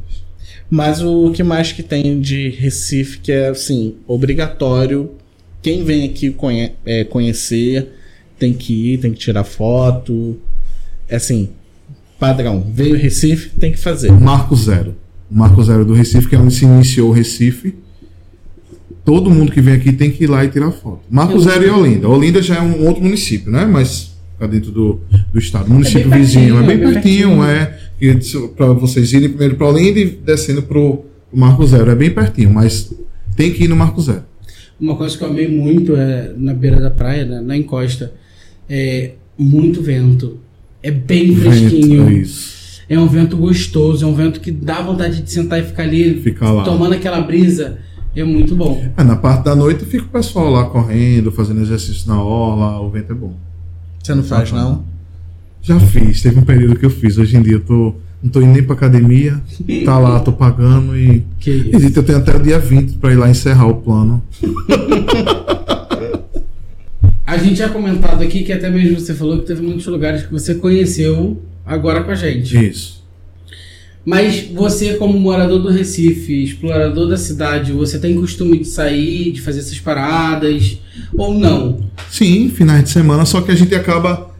Mas 0.70 1.01
o 1.01 1.32
que 1.32 1.43
mais 1.43 1.72
que 1.72 1.84
tem 1.84 2.20
de 2.20 2.49
Recife 2.49 3.20
que 3.20 3.32
é 3.32 3.49
assim, 3.49 3.95
obrigatório. 4.07 5.11
Quem 5.61 5.84
vem 5.84 6.05
aqui 6.05 6.32
conhe- 6.32 6.72
é, 6.86 7.03
conhecer 7.03 7.89
tem 8.39 8.53
que 8.53 8.93
ir, 8.93 8.97
tem 8.97 9.11
que 9.14 9.20
tirar 9.20 9.43
foto. 9.43 10.38
É 11.07 11.18
assim, 11.18 11.49
padrão. 12.20 12.66
Veio 12.74 12.97
Recife, 12.97 13.49
tem 13.59 13.72
que 13.72 13.78
fazer. 13.80 14.11
Marco 14.11 14.55
Zero. 14.55 14.95
O 15.30 15.36
Marco 15.36 15.64
Zero 15.64 15.86
do 15.86 15.93
Recife, 15.93 16.28
que 16.28 16.36
é 16.36 16.39
onde 16.39 16.53
se 16.53 16.66
iniciou 16.66 17.09
o 17.09 17.14
Recife. 17.14 17.76
Todo 19.05 19.30
mundo 19.30 19.51
que 19.51 19.61
vem 19.61 19.74
aqui 19.76 19.91
tem 19.91 20.09
que 20.11 20.24
ir 20.24 20.28
lá 20.28 20.43
e 20.43 20.49
tirar 20.49 20.72
foto. 20.72 21.01
Marco 21.09 21.34
Eu- 21.34 21.39
Zero 21.39 21.64
e 21.66 21.70
Olinda. 21.70 22.07
Olinda 22.09 22.41
já 22.41 22.55
é 22.55 22.61
um 22.61 22.86
outro 22.88 23.03
município, 23.03 23.51
né? 23.51 23.66
Mas 23.66 24.12
dentro 24.48 24.72
do, 24.72 25.00
do 25.32 25.39
estado. 25.39 25.70
Município 25.70 26.10
bem 26.10 26.20
vizinho. 26.20 26.58
É 26.58 26.64
bem 26.64 26.76
é 26.76 26.78
bem 26.78 26.94
pertinho, 26.94 27.38
pertinho. 27.38 27.44
é. 27.44 27.80
E 28.02 28.48
para 28.56 28.68
vocês 28.74 29.14
irem 29.14 29.30
primeiro 29.30 29.56
para 29.56 29.68
Olinda 29.68 30.00
e 30.00 30.06
descendo 30.06 30.62
pro, 30.64 31.04
pro 31.30 31.39
Marco 31.39 31.66
Zero. 31.66 31.89
É 31.91 31.96
bem 31.96 32.12
pertinho, 32.12 32.52
mas 32.54 32.94
tem 33.36 33.52
que 33.52 33.64
ir 33.64 33.68
no 33.68 33.76
Marco 33.76 34.02
Zero. 34.02 34.24
Uma 34.80 34.96
coisa 34.96 35.18
que 35.18 35.24
eu 35.24 35.30
amei 35.30 35.48
muito 35.48 35.96
é 35.96 36.34
na 36.36 36.54
beira 36.54 36.82
da 36.82 36.89
praia, 36.89 37.26
né, 37.26 37.41
na 37.41 37.56
encosta, 37.56 38.14
é 38.70 39.12
muito 39.38 39.82
vento. 39.82 40.39
É 40.82 40.91
bem 40.91 41.34
fresquinho. 41.36 42.06
Vento, 42.06 42.18
isso. 42.18 42.82
É 42.89 43.00
um 43.00 43.08
vento 43.08 43.38
gostoso, 43.38 44.04
é 44.04 44.08
um 44.08 44.14
vento 44.14 44.41
que 44.41 44.52
dá 44.52 44.82
vontade 44.82 45.22
de 45.22 45.32
sentar 45.32 45.60
e 45.60 45.64
ficar 45.64 45.84
ali 45.84 46.22
Fica 46.22 46.50
lá. 46.52 46.64
tomando 46.64 46.94
aquela 46.94 47.22
brisa. 47.22 47.78
É 48.16 48.24
muito 48.24 48.56
bom. 48.56 48.84
É, 48.96 49.04
na 49.04 49.16
parte 49.16 49.46
da 49.46 49.56
noite 49.56 49.86
fica 49.86 50.04
o 50.04 50.10
pessoal 50.10 50.52
lá 50.52 50.66
correndo, 50.66 51.32
fazendo 51.32 51.62
exercício 51.62 52.08
na 52.08 52.22
orla, 52.22 52.80
o 52.80 52.89
vento 52.89 53.12
é 53.12 53.16
bom. 53.16 53.36
Você 54.04 54.14
não 54.14 54.24
faz, 54.24 54.51
não? 54.51 54.84
Já 55.62 55.80
fiz, 55.80 56.22
teve 56.22 56.38
um 56.38 56.43
período 56.43 56.76
que 56.76 56.86
eu 56.86 56.89
fiz. 56.89 57.18
Hoje 57.18 57.38
em 57.38 57.41
dia 57.41 57.54
eu 57.54 57.62
tô, 57.62 57.95
não 58.22 58.30
tô 58.30 58.41
indo 58.41 58.51
nem 58.51 58.62
pra 58.62 58.76
academia, 58.76 59.41
tá 59.86 59.97
lá, 59.97 60.20
tô 60.20 60.34
pagando 60.34 60.97
e. 60.97 61.24
Que 61.39 61.51
isso. 61.51 61.76
Existe, 61.78 61.97
eu 61.97 62.04
tenho 62.04 62.18
até 62.18 62.36
o 62.36 62.39
dia 62.41 62.60
20 62.60 62.97
pra 62.97 63.14
ir 63.14 63.16
lá 63.16 63.30
encerrar 63.30 63.68
o 63.68 63.76
plano. 63.76 64.22
A 67.26 67.38
gente 67.38 67.56
já 67.56 67.70
comentado 67.70 68.22
aqui 68.22 68.43
que 68.43 68.51
até 68.51 68.70
mesmo 68.70 68.99
você 68.99 69.14
falou 69.14 69.39
que 69.39 69.45
teve 69.45 69.62
muitos 69.62 69.88
lugares 69.88 70.24
que 70.24 70.32
você 70.34 70.54
conheceu 70.54 71.41
agora 71.66 72.04
com 72.04 72.12
a 72.12 72.16
gente. 72.16 72.58
Isso. 72.68 73.03
Mas 74.06 74.49
você, 74.54 74.95
como 74.95 75.18
morador 75.18 75.62
do 75.62 75.70
Recife, 75.70 76.43
explorador 76.43 77.08
da 77.08 77.18
cidade, 77.18 77.72
você 77.72 77.97
tem 77.97 78.16
costume 78.16 78.60
de 78.60 78.68
sair, 78.68 79.32
de 79.32 79.41
fazer 79.41 79.60
essas 79.60 79.80
paradas? 79.80 80.78
Ou 81.18 81.34
não? 81.34 81.80
Sim, 82.12 82.49
finais 82.49 82.84
de 82.84 82.89
semana, 82.89 83.26
só 83.26 83.41
que 83.41 83.51
a 83.51 83.56
gente 83.56 83.74
acaba 83.74 84.32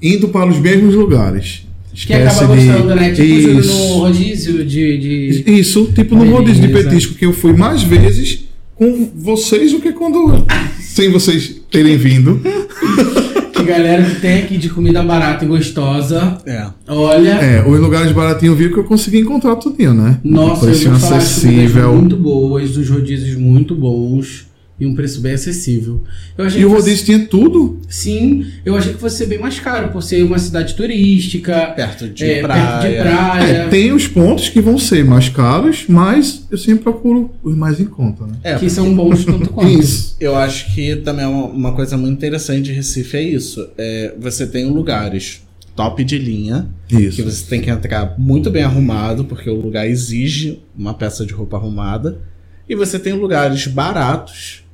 indo 0.00 0.28
para 0.28 0.48
os 0.48 0.58
mesmos 0.58 0.94
lugares. 0.94 1.66
Que 1.92 2.14
acaba 2.14 2.54
gostando, 2.54 2.94
né? 2.94 3.10
Tipo 3.10 3.22
Isso. 3.26 3.72
no 3.72 3.86
rodízio 3.98 4.64
de. 4.64 4.98
de... 4.98 5.44
Isso, 5.58 5.90
tipo 5.94 6.14
no 6.14 6.30
rodízio 6.30 6.66
de 6.66 6.72
petisco, 6.72 7.14
que 7.14 7.26
eu 7.26 7.32
fui 7.32 7.52
mais 7.52 7.82
vezes 7.82 8.44
com 8.76 9.10
vocês 9.16 9.72
do 9.72 9.80
que 9.80 9.92
quando. 9.92 10.46
sem 10.80 11.10
vocês 11.10 11.60
terem 11.70 11.96
vindo. 11.96 12.40
Galera 13.68 14.02
que 14.02 14.20
tem 14.20 14.42
aqui 14.42 14.56
de 14.56 14.70
comida 14.70 15.02
barata 15.02 15.44
e 15.44 15.48
gostosa. 15.48 16.38
É. 16.46 16.66
Olha. 16.86 17.32
É, 17.32 17.62
os 17.68 17.78
lugares 17.78 18.10
baratinhos 18.12 18.56
viu 18.56 18.72
que 18.72 18.78
eu 18.78 18.84
consegui 18.84 19.18
encontrar 19.18 19.56
tudinho, 19.56 19.92
né? 19.92 20.18
Nossa, 20.24 20.66
eu 20.66 20.90
vou 20.90 20.98
falar 20.98 21.18
acessível. 21.18 21.94
muito 21.94 22.16
boas, 22.16 22.76
os 22.76 22.88
rodízios 22.88 23.36
muito 23.36 23.74
bons 23.74 24.47
e 24.80 24.86
um 24.86 24.94
preço 24.94 25.20
bem 25.20 25.32
acessível. 25.32 26.02
Eu 26.36 26.44
achei 26.44 26.60
E 26.60 26.64
o 26.64 26.68
que 26.68 26.74
fosse- 26.74 26.88
rodízio 26.90 27.04
tinha 27.06 27.26
tudo. 27.26 27.80
Sim, 27.88 28.46
eu 28.64 28.76
achei 28.76 28.92
que 28.92 29.00
fosse 29.00 29.16
ser 29.16 29.26
bem 29.26 29.38
mais 29.38 29.58
caro, 29.58 29.88
por 29.90 30.02
ser 30.02 30.22
uma 30.22 30.38
cidade 30.38 30.74
turística, 30.74 31.72
Perto 31.74 32.08
de 32.08 32.24
é, 32.24 32.40
praia. 32.42 32.62
perto 32.80 32.88
de 32.94 33.02
praia. 33.02 33.44
É, 33.64 33.68
tem 33.68 33.92
os 33.92 34.06
pontos 34.06 34.48
que 34.48 34.60
vão 34.60 34.78
ser 34.78 35.04
mais 35.04 35.28
caros, 35.28 35.84
mas 35.88 36.46
eu 36.50 36.58
sempre 36.58 36.84
procuro 36.84 37.30
os 37.42 37.56
mais 37.56 37.80
em 37.80 37.84
conta, 37.86 38.24
né? 38.26 38.34
É, 38.42 38.54
que 38.56 38.68
são 38.70 38.94
bons 38.94 39.24
tanto 39.24 39.50
quanto. 39.50 39.68
Isso. 39.80 40.16
Eu 40.20 40.36
acho 40.36 40.74
que 40.74 40.96
também 40.96 41.24
é 41.24 41.28
uma, 41.28 41.72
coisa 41.72 41.96
muito 41.96 42.16
interessante 42.16 42.62
de 42.62 42.72
Recife 42.72 43.16
é 43.16 43.22
isso. 43.22 43.68
É, 43.76 44.14
você 44.18 44.46
tem 44.46 44.66
lugares 44.66 45.42
top 45.74 46.02
de 46.02 46.18
linha. 46.18 46.68
Que 46.88 46.96
Isso. 47.02 47.22
você 47.22 47.44
tem 47.46 47.60
que 47.60 47.70
entrar 47.70 48.14
muito 48.18 48.50
bem 48.50 48.64
arrumado, 48.64 49.24
porque 49.24 49.48
o 49.48 49.54
lugar 49.54 49.88
exige 49.88 50.60
uma 50.76 50.92
peça 50.92 51.24
de 51.24 51.32
roupa 51.32 51.56
arrumada. 51.56 52.20
E 52.68 52.74
você 52.74 52.98
tem 52.98 53.12
lugares 53.12 53.66
baratos, 53.68 54.64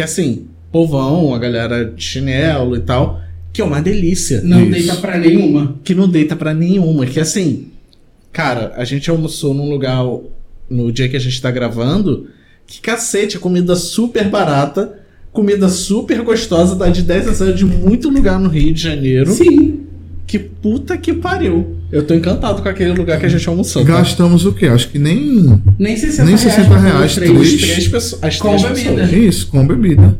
que 0.00 0.04
assim, 0.04 0.46
povão, 0.72 1.34
a 1.34 1.38
galera 1.38 1.84
de 1.84 2.02
chinelo 2.02 2.74
e 2.74 2.80
tal, 2.80 3.20
que 3.52 3.60
é 3.60 3.64
uma 3.64 3.82
delícia. 3.82 4.40
Não 4.40 4.62
Isso. 4.62 4.70
deita 4.70 4.96
pra 4.96 5.18
nenhuma. 5.18 5.78
Que 5.84 5.94
não 5.94 6.08
deita 6.08 6.34
pra 6.34 6.54
nenhuma. 6.54 7.04
Que 7.04 7.20
assim, 7.20 7.66
cara, 8.32 8.72
a 8.76 8.84
gente 8.86 9.10
almoçou 9.10 9.52
num 9.52 9.68
lugar 9.68 10.02
no 10.70 10.90
dia 10.90 11.06
que 11.06 11.18
a 11.18 11.20
gente 11.20 11.38
tá 11.42 11.50
gravando, 11.50 12.28
que 12.66 12.80
cacete, 12.80 13.38
comida 13.38 13.76
super 13.76 14.30
barata, 14.30 15.00
comida 15.32 15.68
super 15.68 16.22
gostosa, 16.22 16.74
dá 16.74 16.88
de 16.88 17.02
10 17.02 17.28
a 17.28 17.32
0 17.34 17.54
de 17.54 17.66
muito 17.66 18.08
lugar 18.08 18.40
no 18.40 18.48
Rio 18.48 18.72
de 18.72 18.80
Janeiro. 18.80 19.32
Sim. 19.32 19.80
Que 20.26 20.38
puta 20.38 20.96
que 20.96 21.12
pariu. 21.12 21.76
Eu 21.92 22.06
tô 22.06 22.14
encantado 22.14 22.62
com 22.62 22.68
aquele 22.68 22.92
lugar 22.92 23.18
que 23.18 23.26
a 23.26 23.28
gente 23.28 23.48
almoçou. 23.48 23.84
tá? 23.84 23.92
Gastamos 23.98 24.46
o 24.46 24.52
quê? 24.52 24.66
Acho 24.66 24.88
que 24.88 24.98
nem. 24.98 25.60
Nem 25.78 25.96
60 25.96 26.24
Nem 26.24 26.36
reais. 26.36 26.40
60 26.40 26.68
pra 26.68 26.78
reais, 26.80 27.14
três. 27.14 27.32
três. 27.32 27.60
Três 27.60 27.88
pessoas. 27.88 28.22
As 28.24 28.36
Com 28.38 28.48
três 28.56 28.62
bebida. 28.62 29.02
pessoas. 29.02 29.12
Isso, 29.12 29.46
com 29.48 29.66
bebida. 29.66 30.18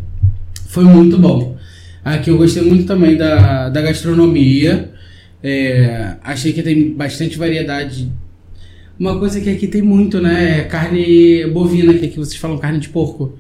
Foi 0.68 0.84
muito 0.84 1.16
bom. 1.18 1.56
Aqui 2.04 2.30
eu 2.30 2.38
gostei 2.38 2.62
muito 2.62 2.84
também 2.86 3.16
da, 3.16 3.68
da 3.68 3.80
gastronomia. 3.82 4.90
É, 5.42 6.14
achei 6.24 6.52
que 6.52 6.62
tem 6.62 6.92
bastante 6.92 7.38
variedade. 7.38 8.10
Uma 8.98 9.18
coisa 9.18 9.40
que 9.40 9.48
aqui 9.48 9.66
tem 9.66 9.80
muito, 9.80 10.20
né? 10.20 10.60
É 10.60 10.62
carne 10.64 11.46
bovina, 11.46 11.94
que 11.94 12.06
aqui 12.06 12.16
vocês 12.18 12.36
falam 12.36 12.58
carne 12.58 12.78
de 12.78 12.88
porco. 12.88 13.38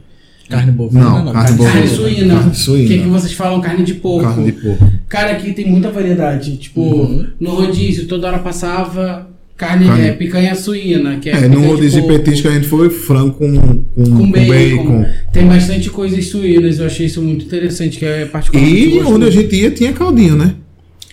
Carne 0.50 0.72
bovina, 0.72 1.00
Não, 1.22 1.32
carne 1.32 1.56
bovina. 1.56 1.72
Carne 1.72 1.88
suína. 1.88 2.34
Carne 2.34 2.50
Que 2.50 2.56
suína. 2.58 2.94
aqui 3.02 3.08
vocês 3.08 3.32
falam 3.32 3.60
carne 3.60 3.84
de 3.84 3.94
porco. 3.94 4.28
Carne 4.28 4.44
de 4.46 4.52
porco. 4.52 4.92
Cara, 5.08 5.32
aqui 5.32 5.52
tem 5.52 5.70
muita 5.70 5.90
variedade. 5.90 6.56
Tipo, 6.56 6.80
Uhum. 6.82 7.26
no 7.40 7.50
rodízio, 7.54 8.06
toda 8.06 8.26
hora 8.26 8.38
passava 8.38 9.28
carne, 9.56 9.86
Carne- 9.86 10.06
é, 10.08 10.12
picanha 10.12 10.54
suína. 10.54 11.16
Que 11.16 11.30
é, 11.30 11.32
É, 11.44 11.48
no 11.48 11.60
de 11.60 11.66
rodízio 11.66 12.02
porco. 12.02 12.18
petisco 12.24 12.48
a 12.48 12.52
gente 12.52 12.66
foi 12.66 12.90
frango 12.90 13.32
com, 13.34 13.56
com, 13.56 13.82
Com 13.94 14.04
com 14.16 14.30
bacon. 14.30 14.48
bacon. 14.76 15.06
Tem 15.32 15.46
bastante 15.46 15.88
coisas 15.90 16.26
suínas. 16.26 16.78
Eu 16.78 16.86
achei 16.86 17.06
isso 17.06 17.20
muito 17.22 17.44
interessante, 17.44 17.98
que 17.98 18.04
é 18.04 18.24
particularmente 18.26 18.96
E 18.96 19.00
onde 19.02 19.26
a 19.26 19.30
gente 19.30 19.54
ia 19.54 19.70
tinha 19.70 19.92
caldinho, 19.92 20.36
né? 20.36 20.54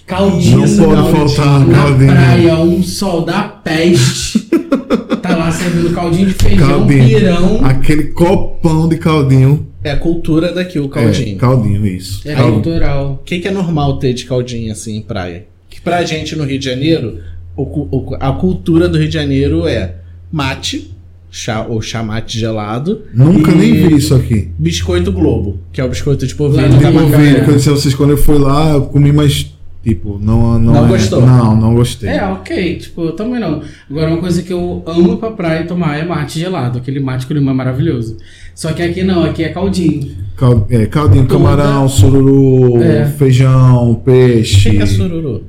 Caldinho. 0.06 0.60
Não 0.60 0.68
pode 0.68 0.78
caldinho. 0.96 1.30
faltar 1.30 1.68
Na 1.68 1.74
caldinho. 1.84 2.12
praia, 2.12 2.56
um 2.60 2.82
sol 2.82 3.26
da 3.26 3.44
peste. 3.44 4.37
tá 5.22 5.36
lá 5.36 5.52
servindo 5.52 5.94
caldinho 5.94 6.28
de 6.28 6.34
feijão, 6.34 6.68
Caldinho. 6.80 7.06
pirão. 7.20 7.66
Aquele 7.66 8.04
copão 8.06 8.88
de 8.88 8.98
caldinho. 8.98 9.68
É 9.84 9.92
a 9.92 9.98
cultura 9.98 10.52
daqui, 10.54 10.80
o 10.80 10.86
É, 10.86 10.90
caldinho. 10.90 11.38
caldinho, 11.38 11.86
isso. 11.88 12.22
É 12.28 12.34
Caldinho. 12.36 12.62
cultural. 12.62 13.20
O 13.22 13.24
que, 13.26 13.40
que 13.40 13.48
é 13.48 13.52
normal 13.52 13.98
ter 14.00 14.14
de 14.14 14.26
caldinho 14.26 14.72
assim 14.72 14.98
em 14.98 15.02
praia? 15.02 15.46
Que 15.70 15.80
pra 15.82 16.04
gente 16.04 16.36
no 16.36 16.44
Rio 16.44 16.60
de 16.60 16.66
Janeiro, 16.66 17.20
o 17.56 17.64
o 17.64 18.16
a 18.20 18.32
cultura 18.34 18.88
do 18.90 18.98
Rio 18.98 19.08
de 19.08 19.14
Janeiro 19.14 19.68
é 19.68 19.96
mate, 20.32 20.92
chá 21.32 21.66
ou 21.68 21.82
chamate 21.82 22.38
gelado, 22.40 23.02
Nunca 23.14 23.52
nem 23.54 23.74
vi 23.74 23.96
isso 23.96 24.14
aqui. 24.16 24.50
biscoito 24.58 25.12
globo, 25.12 25.60
que 25.72 25.80
é 25.80 25.84
o 25.84 25.90
biscoito 25.90 26.26
de 26.26 26.34
no 26.34 26.50
De 26.50 26.92
polvilho, 26.92 27.44
que 27.46 27.50
eu 27.52 27.56
disse 27.56 27.70
a 27.70 27.74
vocês, 27.74 27.94
quando 27.96 28.12
eu 28.12 28.18
fui 28.18 28.38
lá, 28.38 28.72
eu 28.74 28.82
comi, 28.84 29.12
mas, 29.12 29.54
tipo, 29.88 30.20
não... 30.20 30.60
Não, 30.60 30.74
Não 30.74 30.86
é- 30.86 30.90
gostou? 30.90 31.22
Não, 31.26 31.56
não 31.56 31.76
gostei. 31.76 32.10
É, 32.10 32.24
ok. 32.26 32.78
Tipo, 32.78 33.02
eu 33.06 33.12
também 33.14 33.40
não. 33.40 33.62
Agora, 33.90 34.10
uma 34.12 34.18
coisa 34.20 34.42
que 34.44 34.52
eu 34.52 34.84
amo 34.86 35.14
ir 35.14 35.18
pra 35.18 35.32
praia 35.32 35.62
e 35.64 35.68
tomar 35.68 35.98
é 35.98 36.06
mate 36.06 36.40
gelado. 36.40 36.78
Aquele 36.80 37.00
mate 37.00 37.26
com 37.26 37.34
limão 37.34 37.54
é 37.54 37.58
maravilhoso. 37.58 38.18
Só 38.54 38.74
que 38.74 38.82
aqui 38.82 39.04
não, 39.04 39.24
aqui 39.24 39.44
é 39.44 39.50
caldinho. 39.50 40.16
Cal- 40.36 40.66
é, 40.70 40.86
caldinho, 40.88 41.26
Toda- 41.28 41.44
camarão, 41.44 41.88
sururu, 41.88 42.82
É. 42.82 43.06
feijão, 43.06 43.92
O 43.92 43.96
peixe. 43.96 44.70
que, 44.72 44.78
que 44.78 44.84
é 44.84 44.86
sururu? 44.86 45.44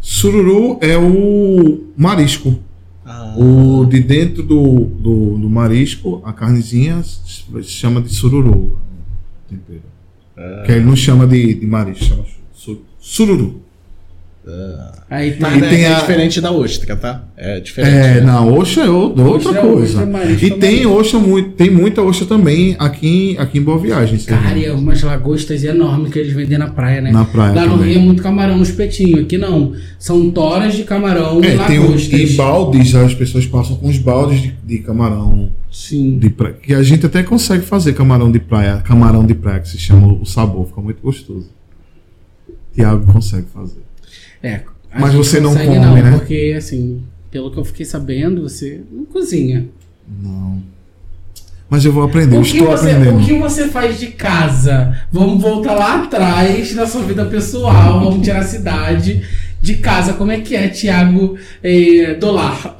Sururu 0.00 0.78
é 0.80 0.96
o 0.98 1.80
marisco. 1.96 2.58
Ah, 3.04 3.34
O 3.36 3.84
de 3.84 4.00
dentro 4.00 4.42
do, 4.42 4.80
do, 4.84 5.38
do 5.38 5.48
marisco, 5.50 6.22
a 6.24 6.32
carnezinha 6.32 7.02
se 7.02 7.44
chama 7.64 8.00
de 8.00 8.08
sururu. 8.12 8.76
Tempero. 9.48 9.82
Ah. 10.36 10.62
Que 10.64 10.72
ele 10.72 10.84
não 10.84 10.96
chama 10.96 11.26
de, 11.26 11.54
de 11.54 11.66
marisco, 11.66 12.04
chama 12.04 12.22
su- 12.24 12.41
sururu. 13.02 13.60
Aí 15.08 15.32
tá. 15.32 15.50
mas 15.50 15.62
E 15.62 15.64
é, 15.64 15.68
tem 15.68 15.84
é 15.84 15.94
a- 15.94 16.00
diferente 16.00 16.40
da 16.40 16.50
ostra, 16.50 16.96
tá? 16.96 17.22
É 17.36 17.60
diferente. 17.60 17.94
É, 17.94 18.14
né? 18.14 18.20
na 18.22 18.44
ostra 18.44 18.82
é 18.84 18.90
o- 18.90 18.94
outra 18.94 19.22
Ostra 19.24 19.58
é 19.58 19.60
coisa. 19.60 19.98
ostra, 20.00 20.06
marisco 20.06 20.44
e 20.44 20.50
é 20.50 20.56
tem 20.56 20.84
ostra 20.86 21.18
muito, 21.20 21.50
tem 21.50 21.70
muita 21.70 22.02
ostra 22.02 22.26
também 22.26 22.74
aqui, 22.76 23.36
aqui 23.38 23.58
em 23.58 23.62
Boa 23.62 23.78
Viagem. 23.78 24.18
Cara, 24.18 24.58
e 24.58 24.68
umas 24.70 25.00
lagostas 25.02 25.62
enormes 25.62 26.12
que 26.12 26.18
eles 26.18 26.32
vendem 26.32 26.58
na 26.58 26.66
praia, 26.68 27.00
né? 27.00 27.12
Na 27.12 27.24
praia 27.24 27.52
Lá 27.54 27.66
no 27.66 27.72
também. 27.76 27.92
Rio 27.92 28.00
é 28.00 28.04
muito 28.04 28.20
camarão 28.20 28.56
no 28.56 28.62
espetinho. 28.64 29.20
Aqui 29.20 29.38
não. 29.38 29.74
São 29.96 30.28
toras 30.32 30.74
de 30.74 30.82
camarão 30.82 31.40
e 31.40 31.46
É, 31.46 31.58
tem 31.66 31.78
um, 31.78 31.84
lagostas. 31.90 32.12
e 32.32 32.34
baldes, 32.34 32.94
as 32.96 33.14
pessoas 33.14 33.46
passam 33.46 33.76
com 33.76 33.86
os 33.88 33.98
baldes 33.98 34.42
de, 34.42 34.54
de 34.64 34.78
camarão 34.78 35.52
Sim. 35.70 36.18
de 36.18 36.30
praia. 36.30 36.56
Que 36.60 36.74
a 36.74 36.82
gente 36.82 37.06
até 37.06 37.22
consegue 37.22 37.64
fazer 37.64 37.92
camarão 37.92 38.32
de 38.32 38.40
praia, 38.40 38.78
camarão 38.78 39.24
de 39.24 39.34
praia, 39.34 39.60
que 39.60 39.68
se 39.68 39.78
chama 39.78 40.12
o 40.20 40.24
sabor, 40.26 40.66
fica 40.66 40.80
muito 40.80 41.00
gostoso. 41.00 41.48
Tiago 42.74 43.12
consegue 43.12 43.46
fazer. 43.52 43.82
É. 44.42 44.60
Mas 44.94 45.14
você 45.14 45.40
não 45.40 45.50
consegue 45.50 45.68
come, 45.68 45.80
não, 45.80 45.94
né? 45.94 46.18
Porque, 46.18 46.54
assim, 46.56 47.02
pelo 47.30 47.50
que 47.50 47.58
eu 47.58 47.64
fiquei 47.64 47.86
sabendo, 47.86 48.42
você 48.42 48.82
não 48.90 49.04
cozinha. 49.04 49.66
Não. 50.22 50.62
Mas 51.70 51.86
eu 51.86 51.92
vou 51.92 52.02
aprender, 52.02 52.36
eu 52.36 52.40
O 52.40 52.44
que, 52.44 52.58
estou 52.58 52.70
você, 52.70 52.90
aprendendo. 52.90 53.18
o 53.18 53.24
que 53.24 53.38
você 53.38 53.68
faz 53.68 53.98
de 53.98 54.08
casa? 54.08 54.94
Vamos 55.10 55.40
voltar 55.40 55.74
lá 55.74 56.02
atrás 56.02 56.74
na 56.74 56.86
sua 56.86 57.02
vida 57.02 57.24
pessoal, 57.24 58.00
vamos 58.00 58.22
tirar 58.22 58.40
a 58.40 58.44
cidade. 58.44 59.22
De 59.62 59.74
casa, 59.74 60.14
como 60.14 60.32
é 60.32 60.40
que 60.40 60.56
é, 60.56 60.66
Tiago 60.66 61.38
eh, 61.62 62.14
Dolar? 62.14 62.76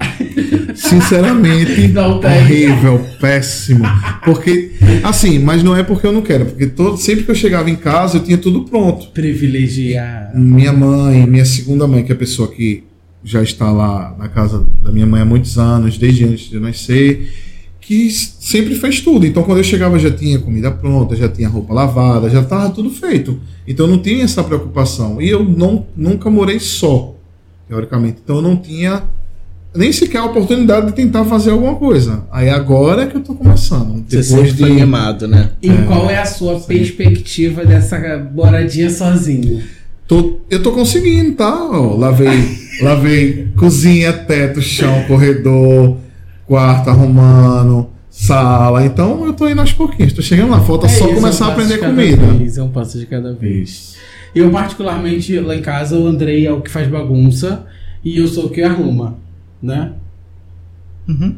Sinceramente, 0.74 1.92
horrível, 1.96 3.06
péssimo. 3.20 3.84
Porque, 4.24 4.72
assim, 5.04 5.38
mas 5.38 5.62
não 5.62 5.76
é 5.76 5.84
porque 5.84 6.08
eu 6.08 6.12
não 6.12 6.22
quero, 6.22 6.46
porque 6.46 6.66
todo, 6.66 6.96
sempre 6.96 7.22
que 7.22 7.30
eu 7.30 7.36
chegava 7.36 7.70
em 7.70 7.76
casa 7.76 8.16
eu 8.16 8.24
tinha 8.24 8.36
tudo 8.36 8.64
pronto. 8.64 9.12
Privilegiar. 9.12 10.32
Minha 10.34 10.72
mãe, 10.72 11.24
minha 11.24 11.44
segunda 11.44 11.86
mãe, 11.86 12.02
que 12.02 12.10
é 12.10 12.16
a 12.16 12.18
pessoa 12.18 12.48
que 12.50 12.82
já 13.22 13.44
está 13.44 13.70
lá 13.70 14.16
na 14.18 14.28
casa 14.28 14.66
da 14.82 14.90
minha 14.90 15.06
mãe 15.06 15.22
há 15.22 15.24
muitos 15.24 15.56
anos, 15.58 15.96
desde 15.96 16.24
antes 16.24 16.50
de 16.50 16.56
eu 16.56 16.60
nascer, 16.60 17.32
que 17.82 18.10
sempre 18.10 18.76
fez 18.76 19.00
tudo. 19.00 19.26
Então, 19.26 19.42
quando 19.42 19.58
eu 19.58 19.64
chegava, 19.64 19.98
já 19.98 20.10
tinha 20.10 20.38
comida 20.38 20.70
pronta, 20.70 21.16
já 21.16 21.28
tinha 21.28 21.48
roupa 21.48 21.74
lavada, 21.74 22.30
já 22.30 22.40
estava 22.40 22.70
tudo 22.70 22.88
feito. 22.90 23.38
Então, 23.66 23.86
eu 23.86 23.90
não 23.90 23.98
tinha 23.98 24.24
essa 24.24 24.42
preocupação. 24.42 25.20
E 25.20 25.28
eu 25.28 25.44
não, 25.44 25.84
nunca 25.96 26.30
morei 26.30 26.60
só, 26.60 27.14
teoricamente. 27.68 28.18
Então, 28.22 28.36
eu 28.36 28.42
não 28.42 28.56
tinha 28.56 29.02
nem 29.74 29.92
sequer 29.92 30.18
a 30.18 30.26
oportunidade 30.26 30.86
de 30.86 30.92
tentar 30.92 31.24
fazer 31.24 31.50
alguma 31.50 31.74
coisa. 31.74 32.24
Aí, 32.30 32.48
agora 32.48 33.02
é 33.02 33.06
que 33.06 33.16
eu 33.16 33.20
tô 33.20 33.34
começando. 33.34 34.04
Você 34.08 34.18
Depois 34.18 34.26
sempre 34.26 34.52
foi 34.52 34.68
de. 34.70 34.74
mimado, 34.76 35.26
né? 35.26 35.50
E 35.60 35.68
qual 35.88 36.08
é 36.08 36.18
a 36.18 36.26
sua 36.26 36.60
perspectiva 36.60 37.64
dessa 37.64 37.98
moradia 38.32 38.90
sozinho? 38.90 39.60
Tô, 40.06 40.38
eu 40.48 40.62
tô 40.62 40.70
conseguindo, 40.70 41.34
tá? 41.34 41.52
Ó, 41.52 41.96
lavei, 41.96 42.58
lavei 42.80 43.48
cozinha, 43.56 44.12
teto, 44.12 44.62
chão, 44.62 45.02
corredor, 45.08 45.96
quarto 46.46 46.90
arrumando, 46.90 47.88
sala. 48.10 48.84
Então 48.84 49.24
eu 49.26 49.32
tô 49.32 49.48
indo 49.48 49.60
aos 49.60 49.72
pouquinhos. 49.72 50.12
Tô 50.12 50.22
chegando 50.22 50.50
lá. 50.50 50.60
Falta 50.60 50.86
É 50.86 50.88
só 50.90 51.06
isso, 51.06 51.14
começar 51.14 51.46
um 51.46 51.48
a 51.48 51.52
aprender 51.52 51.78
comida. 51.78 52.26
Vez, 52.26 52.58
é 52.58 52.62
um 52.62 52.70
passo 52.70 52.98
de 52.98 53.06
cada 53.06 53.32
vez. 53.32 53.96
Eu, 54.34 54.50
particularmente, 54.50 55.38
lá 55.40 55.54
em 55.54 55.62
casa, 55.62 55.98
o 55.98 56.06
Andrei 56.06 56.46
é 56.46 56.52
o 56.52 56.60
que 56.60 56.70
faz 56.70 56.88
bagunça 56.88 57.66
e 58.04 58.18
eu 58.18 58.26
sou 58.26 58.46
o 58.46 58.50
que 58.50 58.62
arruma, 58.62 59.18
né? 59.62 59.92
Uhum. 61.08 61.36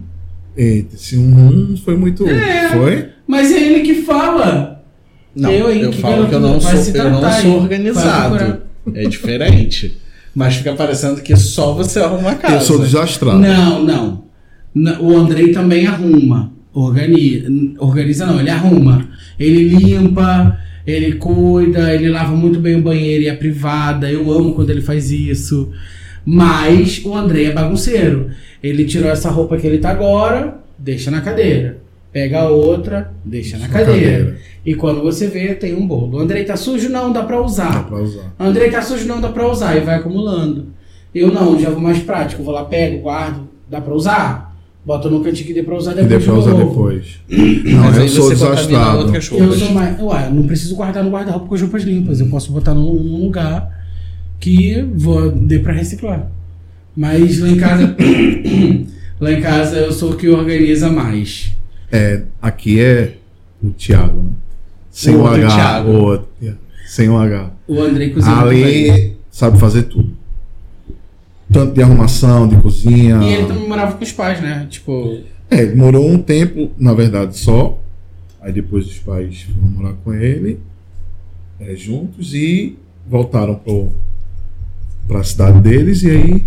Eita, 0.56 0.94
esse 0.94 1.18
um 1.18 1.76
foi 1.76 1.96
muito. 1.96 2.28
É. 2.28 2.70
Foi? 2.70 3.08
Mas 3.26 3.50
é 3.50 3.60
ele 3.60 3.80
que 3.80 4.02
fala. 4.02 4.84
Não, 5.34 5.50
Eu, 5.50 5.70
eu, 5.70 5.90
que 5.90 6.00
falo 6.00 6.28
que 6.28 6.34
eu 6.34 6.40
não, 6.40 6.60
sou, 6.60 6.70
eu 6.70 7.10
não 7.10 7.32
sou 7.32 7.56
organizado. 7.56 8.62
É 8.94 9.02
diferente. 9.08 9.98
Mas 10.32 10.56
fica 10.56 10.74
parecendo 10.74 11.20
que 11.20 11.34
só 11.36 11.72
você 11.72 12.00
arruma 12.00 12.32
a 12.32 12.34
casa. 12.36 12.54
Eu 12.54 12.60
sou 12.60 12.78
desastrado. 12.78 13.38
Não, 13.38 13.82
não. 13.82 14.24
O 15.00 15.16
Andrei 15.16 15.52
também 15.52 15.86
arruma. 15.86 16.52
Organiza, 16.72 17.48
organiza 17.78 18.26
não, 18.26 18.40
ele 18.40 18.50
arruma. 18.50 19.08
Ele 19.38 19.68
limpa, 19.68 20.58
ele 20.86 21.12
cuida, 21.14 21.94
ele 21.94 22.08
lava 22.08 22.34
muito 22.34 22.58
bem 22.58 22.76
o 22.76 22.82
banheiro 22.82 23.22
e 23.24 23.30
a 23.30 23.36
privada. 23.36 24.10
Eu 24.10 24.30
amo 24.32 24.54
quando 24.54 24.70
ele 24.70 24.80
faz 24.80 25.10
isso. 25.10 25.70
Mas 26.24 27.02
o 27.04 27.14
Andrei 27.14 27.46
é 27.46 27.52
bagunceiro. 27.52 28.30
Ele 28.62 28.84
tirou 28.84 29.10
essa 29.10 29.30
roupa 29.30 29.56
que 29.56 29.66
ele 29.66 29.78
tá 29.78 29.90
agora, 29.90 30.58
deixa 30.78 31.10
na 31.10 31.20
cadeira. 31.20 31.78
Pega 32.12 32.40
a 32.40 32.48
outra, 32.48 33.12
deixa 33.24 33.58
na 33.58 33.66
Na 33.66 33.72
cadeira. 33.72 34.00
cadeira. 34.00 34.36
E 34.64 34.74
quando 34.74 35.02
você 35.02 35.26
vê, 35.26 35.54
tem 35.54 35.74
um 35.74 35.86
bolo. 35.86 36.16
O 36.16 36.20
Andrei 36.20 36.44
tá 36.44 36.56
sujo? 36.56 36.88
Não, 36.88 37.12
dá 37.12 37.22
pra 37.22 37.40
usar. 37.42 37.72
Dá 37.72 37.80
pra 37.82 37.98
usar. 37.98 38.34
Andrei 38.38 38.70
tá 38.70 38.80
sujo, 38.80 39.06
não 39.06 39.20
dá 39.20 39.28
pra 39.28 39.48
usar, 39.50 39.76
e 39.76 39.80
vai 39.80 39.96
acumulando. 39.96 40.68
Eu 41.14 41.30
não, 41.30 41.58
já 41.60 41.70
vou 41.70 41.80
mais 41.80 41.98
prático, 41.98 42.42
vou 42.42 42.54
lá, 42.54 42.64
pego, 42.64 43.02
guardo, 43.02 43.48
dá 43.68 43.80
pra 43.80 43.94
usar? 43.94 44.53
Bota 44.84 45.08
no 45.08 45.22
cantinho 45.22 45.46
que 45.46 45.54
dê 45.54 45.62
pra 45.62 45.76
usar 45.76 45.94
depois. 45.94 46.08
deu 46.10 46.20
pra 46.20 46.32
de 46.34 46.38
usar 46.38 46.54
depois. 46.54 47.20
Não, 47.64 47.84
Mas 47.84 47.96
eu 47.96 48.02
aí 48.02 48.08
sou 48.08 48.28
desastrado. 48.28 49.16
Eu 49.16 49.52
sou 49.52 49.72
mais. 49.72 49.98
Ué, 49.98 50.26
eu 50.26 50.34
não 50.34 50.46
preciso 50.46 50.76
guardar 50.76 51.02
no 51.02 51.10
guarda-roupa 51.10 51.46
com 51.46 51.54
as 51.54 51.62
roupas 51.62 51.82
limpas. 51.84 52.20
Eu 52.20 52.26
posso 52.26 52.52
botar 52.52 52.74
num, 52.74 52.92
num 52.92 53.24
lugar 53.24 53.82
que 54.38 54.82
vou 54.94 55.30
dê 55.30 55.58
pra 55.58 55.72
reciclar. 55.72 56.30
Mas 56.94 57.38
lá 57.40 57.48
em 57.48 57.56
casa. 57.56 57.96
lá 59.18 59.32
em 59.32 59.40
casa 59.40 59.76
eu 59.78 59.92
sou 59.92 60.12
o 60.12 60.16
que 60.16 60.28
organiza 60.28 60.90
mais. 60.90 61.54
É, 61.90 62.22
aqui 62.42 62.78
é 62.80 63.14
o 63.62 63.70
Thiago, 63.70 64.22
né? 64.22 64.30
Sem 64.90 65.16
O 65.16 65.22
o, 65.22 65.26
H. 65.26 65.48
Thiago. 65.48 65.90
O 65.90 66.02
outro, 66.02 66.28
sem 66.86 67.08
o 67.08 67.16
H. 67.16 67.50
O 67.66 67.80
Andrei 67.80 68.10
cozinha 68.10 68.36
Ali 68.36 69.16
sabe 69.30 69.58
fazer 69.58 69.84
tudo. 69.84 70.12
Tanto 71.54 71.72
de 71.74 71.82
arrumação, 71.82 72.48
de 72.48 72.56
cozinha. 72.56 73.18
E 73.22 73.32
ele 73.32 73.46
também 73.46 73.68
morava 73.68 73.92
com 73.96 74.02
os 74.04 74.12
pais, 74.12 74.40
né? 74.42 74.66
Tipo, 74.68 75.20
É, 75.50 75.62
ele 75.62 75.74
morou 75.76 76.06
um 76.08 76.18
tempo, 76.18 76.70
na 76.78 76.92
verdade, 76.92 77.36
só. 77.38 77.78
Aí 78.40 78.52
depois 78.52 78.86
os 78.86 78.98
pais 78.98 79.42
foram 79.42 79.68
morar 79.68 79.94
com 80.04 80.12
ele, 80.12 80.58
é, 81.60 81.74
juntos, 81.76 82.34
e 82.34 82.76
voltaram 83.08 83.54
pro, 83.54 83.90
pra 85.08 85.22
cidade 85.22 85.60
deles, 85.60 86.02
e 86.02 86.10
aí 86.10 86.44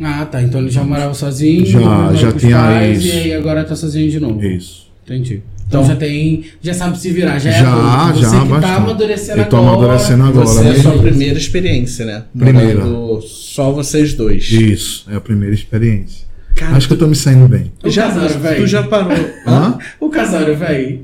ah 0.00 0.26
tá, 0.26 0.42
então 0.42 0.60
ele 0.60 0.70
já 0.70 0.82
morava 0.84 1.14
sozinho, 1.14 1.64
Já- 1.66 2.12
já 2.14 2.32
tinha 2.32 2.56
pais, 2.56 3.04
isso. 3.04 3.16
e 3.16 3.20
aí 3.22 3.32
agora 3.34 3.64
tá 3.64 3.74
sozinho 3.76 4.10
de 4.10 4.18
novo. 4.20 4.44
isso. 4.44 4.90
Entendi. 5.04 5.42
Então, 5.66 5.82
Então- 5.82 5.94
já 5.94 5.96
tem. 5.96 6.44
Já 6.62 6.74
sabe 6.74 6.98
se 6.98 7.10
virar, 7.10 7.38
já, 7.38 7.50
é 7.50 7.58
Já, 7.60 7.72
adulto. 7.72 8.18
Você 8.28 8.36
já, 8.36 8.42
que 8.54 8.60
tá 8.60 8.74
amadurecendo 8.76 9.40
Eu 9.40 9.46
tô 9.48 9.56
agora. 9.56 9.72
amadurecendo 9.76 10.24
agora. 10.24 10.46
Você 10.46 10.64
é 10.66 10.70
a 10.70 10.82
sua 10.82 10.98
primeira 10.98 11.38
experiência, 11.38 12.04
né? 12.04 12.22
Primeira. 12.38 12.84
Morando 12.84 13.22
só 13.22 13.72
vocês 13.72 14.12
dois. 14.14 14.44
Isso, 14.50 15.06
é 15.10 15.16
a 15.16 15.20
primeira 15.20 15.54
experiência. 15.54 16.24
Cara, 16.54 16.76
Acho 16.76 16.86
que 16.86 16.92
eu 16.94 16.98
tô 16.98 17.06
me 17.08 17.16
saindo 17.16 17.48
bem. 17.48 17.72
O 17.82 17.90
já, 17.90 18.08
casório, 18.08 18.38
velho. 18.38 18.56
tu 18.62 18.66
já 18.68 18.82
parou. 18.84 19.12
Hã? 19.46 19.78
O 19.98 20.08
casório, 20.08 20.56
velho. 20.56 21.00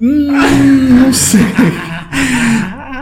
Hum, 0.00 0.28
não 1.00 1.12
sei. 1.12 1.40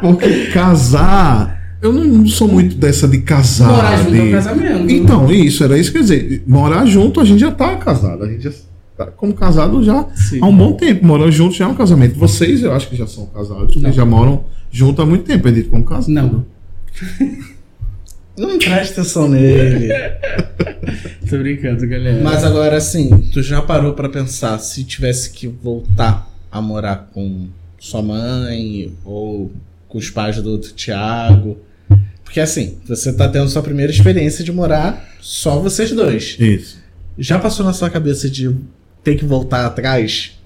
Porque 0.01 0.47
casar. 0.47 1.61
Eu 1.81 1.93
não, 1.93 2.27
sou 2.27 2.47
muito 2.49 2.77
dessa 2.77 3.09
de 3.09 3.19
casar. 3.19 3.69
Morar 3.69 3.97
junto 3.99 4.15
é 4.17 4.21
um 4.21 4.25
de- 4.27 4.31
casamento. 4.33 4.91
Então, 4.93 5.33
isso, 5.33 5.65
era 5.65 5.77
isso 5.79 5.91
que 5.93 5.99
eu 5.99 6.03
ia 6.03 6.09
dizer. 6.09 6.43
Morar 6.47 6.87
junto, 6.87 7.21
a 7.21 7.25
gente 7.25 7.41
já 7.41 7.51
tá 7.51 7.77
casado. 7.77 8.23
A 8.25 8.29
gente 8.29 8.43
já 8.45 8.53
tá 9.07 9.11
como 9.13 9.35
casado 9.35 9.83
já 9.83 10.07
Sim. 10.15 10.41
há 10.43 10.47
um 10.47 10.57
bom 10.57 10.73
tempo. 10.73 11.05
Morando 11.05 11.33
junto 11.33 11.55
já 11.55 11.65
é 11.65 11.69
um 11.69 11.75
casamento. 11.75 12.19
Vocês, 12.19 12.63
eu 12.63 12.73
acho 12.73 12.89
que 12.89 12.97
já 12.97 13.07
são 13.07 13.27
casados, 13.27 13.77
Não. 13.77 13.93
já 13.93 14.05
moram 14.05 14.45
junto 14.71 15.03
há 15.03 15.07
muito 15.07 15.25
tempo, 15.25 15.49
é 15.49 15.53
dito 15.53 15.71
como 15.71 15.85
casado. 15.85 16.13
Não. 16.13 16.45
Não 18.37 18.59
presta 18.59 19.03
atenção 19.03 19.29
nele. 19.29 19.89
Tô 21.29 21.39
brincando, 21.39 21.87
galera. 21.87 22.23
Mas 22.23 22.43
agora, 22.45 22.77
assim, 22.77 23.29
tu 23.33 23.43
já 23.43 23.61
parou 23.61 23.93
pra 23.93 24.09
pensar 24.09 24.59
se 24.59 24.85
tivesse 24.85 25.31
que 25.31 25.47
voltar 25.47 26.31
a 26.51 26.61
morar 26.61 27.11
com 27.13 27.49
sua 27.79 28.03
mãe 28.03 28.93
ou 29.05 29.53
com 29.89 29.99
os 29.99 30.09
pais 30.09 30.41
do 30.41 30.51
outro 30.51 30.73
Thiago? 30.73 31.59
Porque, 32.25 32.41
assim, 32.41 32.79
você 32.87 33.13
tá 33.13 33.29
tendo 33.29 33.49
sua 33.51 33.63
primeira 33.63 33.93
experiência 33.93 34.43
de 34.43 34.51
morar 34.51 35.07
só 35.21 35.59
vocês 35.59 35.93
dois. 35.93 36.37
Isso. 36.41 36.79
Já 37.19 37.39
passou 37.39 37.67
na 37.67 37.75
sua 37.75 37.91
cabeça 37.91 38.31
de 38.31 38.55
ter 39.03 39.17
que 39.17 39.25
voltar 39.25 39.67
atrás? 39.67 40.39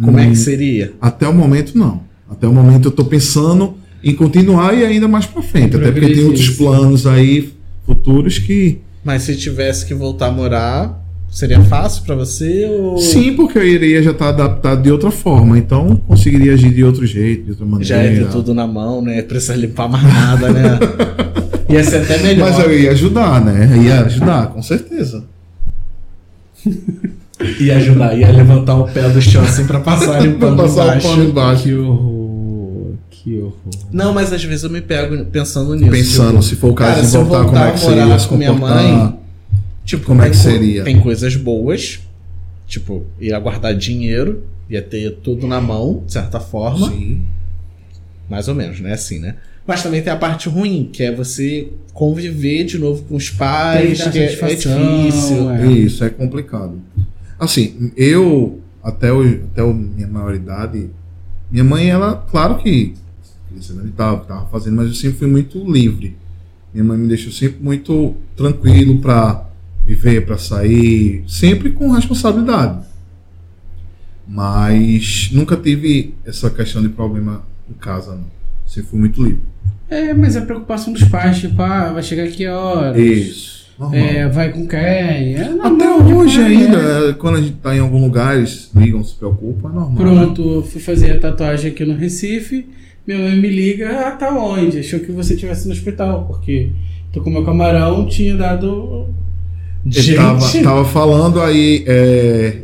Como 0.00 0.18
é 0.18 0.26
Hum, 0.26 0.30
que 0.30 0.36
seria? 0.36 0.92
Até 1.00 1.28
o 1.28 1.34
momento, 1.34 1.76
não. 1.76 2.02
Até 2.30 2.46
o 2.46 2.52
momento 2.52 2.88
eu 2.88 2.92
tô 2.92 3.04
pensando 3.04 3.74
em 4.02 4.14
continuar 4.14 4.74
e 4.74 4.84
ainda 4.84 5.06
mais 5.06 5.26
pra 5.26 5.42
frente. 5.42 5.76
Até 5.76 5.92
porque 5.92 6.14
tem 6.14 6.24
outros 6.24 6.50
planos 6.50 7.06
aí 7.06 7.52
futuros 7.86 8.38
que. 8.38 8.78
Mas 9.04 9.22
se 9.22 9.36
tivesse 9.36 9.84
que 9.84 9.92
voltar 9.92 10.28
a 10.28 10.32
morar, 10.32 11.04
seria 11.30 11.60
fácil 11.62 12.04
pra 12.04 12.14
você? 12.14 12.66
Ou... 12.70 12.96
Sim, 12.98 13.34
porque 13.34 13.58
eu 13.58 13.66
iria 13.66 14.02
já 14.02 14.12
estar 14.12 14.28
adaptado 14.30 14.82
de 14.82 14.90
outra 14.90 15.10
forma. 15.10 15.58
Então 15.58 15.96
conseguiria 16.06 16.54
agir 16.54 16.72
de 16.72 16.82
outro 16.82 17.04
jeito, 17.04 17.44
de 17.44 17.50
outra 17.50 17.66
maneira. 17.66 17.84
Já 17.84 18.02
ia 18.02 18.24
ter 18.24 18.30
tudo 18.30 18.54
na 18.54 18.66
mão, 18.66 19.02
né? 19.02 19.20
Precisa 19.22 19.54
limpar 19.54 19.88
mais 19.88 20.04
nada, 20.04 20.50
né? 20.50 20.78
Ia 21.68 21.82
ser 21.84 22.02
até 22.02 22.18
melhor. 22.18 22.50
Mas 22.50 22.62
eu 22.62 22.78
ia 22.78 22.90
ajudar, 22.90 23.42
né? 23.42 23.78
Ia 23.82 24.00
ajudar, 24.04 24.48
com 24.48 24.60
certeza. 24.60 25.24
Ia 27.60 27.76
ajudar, 27.76 28.16
ia 28.16 28.30
levantar 28.30 28.76
o 28.76 28.84
pé 28.88 29.08
do 29.08 29.20
chão 29.20 29.42
assim 29.42 29.66
pra 29.66 29.80
passar 29.80 30.20
limpando 30.20 30.56
Pra 30.56 30.64
passar 30.64 30.82
o 30.82 30.86
embaixo. 30.88 31.08
pano 31.08 31.24
embaixo. 31.24 31.62
Que 31.64 31.74
horror. 31.74 32.92
Que 33.10 33.38
horror. 33.38 33.54
Não, 33.92 34.12
mas 34.12 34.32
às 34.32 34.42
vezes 34.44 34.64
eu 34.64 34.70
me 34.70 34.80
pego 34.80 35.24
pensando 35.26 35.74
nisso. 35.74 35.90
Pensando, 35.90 36.30
tipo, 36.30 36.42
se 36.42 36.56
for 36.56 36.70
o 36.70 36.74
caso 36.74 36.94
cara, 36.96 37.06
de 37.06 37.14
eu 37.14 37.24
voltar, 37.24 37.38
como 37.44 37.50
voltar 37.52 37.68
é 37.68 37.72
que 37.72 37.78
seria 37.80 38.04
morar 38.06 38.18
se 38.18 38.28
com 38.28 38.36
minha 38.36 38.52
comportar. 38.52 38.84
mãe, 38.84 39.18
Tipo, 39.84 40.06
Como 40.06 40.22
é 40.22 40.30
que 40.30 40.36
seria? 40.36 40.84
Tem 40.84 41.00
coisas 41.00 41.34
boas, 41.34 41.98
tipo, 42.68 43.04
ia 43.20 43.36
guardar 43.40 43.74
dinheiro, 43.74 44.44
ia 44.70 44.80
ter 44.80 45.10
tudo 45.22 45.46
na 45.46 45.60
mão, 45.60 46.02
de 46.06 46.12
certa 46.12 46.38
forma. 46.38 46.88
Sim. 46.88 47.20
Mais 48.30 48.46
ou 48.48 48.54
menos, 48.54 48.78
né? 48.80 48.92
Assim, 48.92 49.18
né? 49.18 49.34
Mas 49.66 49.82
também 49.82 50.00
tem 50.00 50.12
a 50.12 50.16
parte 50.16 50.48
ruim, 50.48 50.88
que 50.92 51.02
é 51.02 51.12
você 51.12 51.68
conviver 51.92 52.64
de 52.64 52.78
novo 52.78 53.02
com 53.02 53.16
os 53.16 53.28
pais, 53.30 54.02
que 54.08 54.18
é, 54.18 54.24
é 54.24 54.28
difícil. 54.28 55.50
é. 55.50 55.66
Isso, 55.66 56.04
é 56.04 56.10
complicado. 56.10 56.78
Assim, 57.42 57.90
eu, 57.96 58.60
até, 58.84 59.12
o, 59.12 59.20
até 59.20 59.62
a 59.62 59.66
minha 59.66 60.06
maioridade, 60.06 60.88
minha 61.50 61.64
mãe, 61.64 61.90
ela, 61.90 62.14
claro 62.30 62.58
que 62.58 62.94
estava 63.58 64.20
tava 64.20 64.46
fazendo, 64.46 64.76
mas 64.76 64.86
eu 64.86 64.94
sempre 64.94 65.18
fui 65.18 65.26
muito 65.26 65.58
livre. 65.68 66.16
Minha 66.72 66.84
mãe 66.84 66.96
me 66.96 67.08
deixou 67.08 67.32
sempre 67.32 67.60
muito 67.60 68.14
tranquilo 68.36 69.00
para 69.00 69.44
viver, 69.84 70.24
para 70.24 70.38
sair, 70.38 71.24
sempre 71.26 71.72
com 71.72 71.90
responsabilidade. 71.90 72.86
Mas 74.24 75.30
nunca 75.32 75.56
tive 75.56 76.14
essa 76.24 76.48
questão 76.48 76.80
de 76.80 76.90
problema 76.90 77.42
em 77.68 77.74
casa, 77.74 78.14
não. 78.14 78.26
Sempre 78.68 78.88
fui 78.88 79.00
muito 79.00 79.20
livre. 79.20 79.42
É, 79.90 80.14
mas 80.14 80.36
é 80.36 80.42
preocupação 80.42 80.92
dos 80.92 81.02
pais, 81.02 81.40
tipo, 81.40 81.60
ah, 81.60 81.92
vai 81.92 82.04
chegar 82.04 82.22
aqui 82.22 82.46
a 82.46 82.56
hora. 82.56 83.00
Isso. 83.00 83.61
É, 83.92 84.28
vai 84.28 84.50
com 84.52 84.66
quem? 84.66 84.78
É 84.78 85.42
Até 85.42 85.84
normal, 85.84 86.16
hoje 86.18 86.40
ainda, 86.40 86.78
é. 87.10 87.12
quando 87.14 87.36
a 87.38 87.40
gente 87.40 87.54
tá 87.56 87.74
em 87.74 87.80
algum 87.80 88.02
lugar, 88.02 88.36
eles 88.36 88.70
ligam, 88.74 89.02
se 89.02 89.14
preocupam, 89.14 89.70
é 89.70 89.72
normal. 89.72 89.90
né? 89.90 89.96
Pronto, 90.24 90.62
fui 90.62 90.80
fazer 90.80 91.12
a 91.12 91.20
tatuagem 91.20 91.70
aqui 91.72 91.84
no 91.84 91.94
Recife. 91.96 92.66
Minha 93.06 93.18
mãe 93.18 93.36
me 93.36 93.48
liga, 93.48 93.90
ah, 94.06 94.10
tá 94.12 94.30
onde? 94.32 94.78
Achou 94.78 95.00
que 95.00 95.10
você 95.10 95.34
estivesse 95.34 95.66
no 95.66 95.72
hospital, 95.74 96.26
porque 96.28 96.70
tô 97.12 97.20
com 97.20 97.30
meu 97.30 97.44
camarão, 97.44 98.06
tinha 98.06 98.36
dado. 98.36 99.08
Ele 99.84 100.14
tava, 100.14 100.62
tava 100.62 100.84
falando 100.84 101.40
aí, 101.40 101.82
é, 101.88 102.58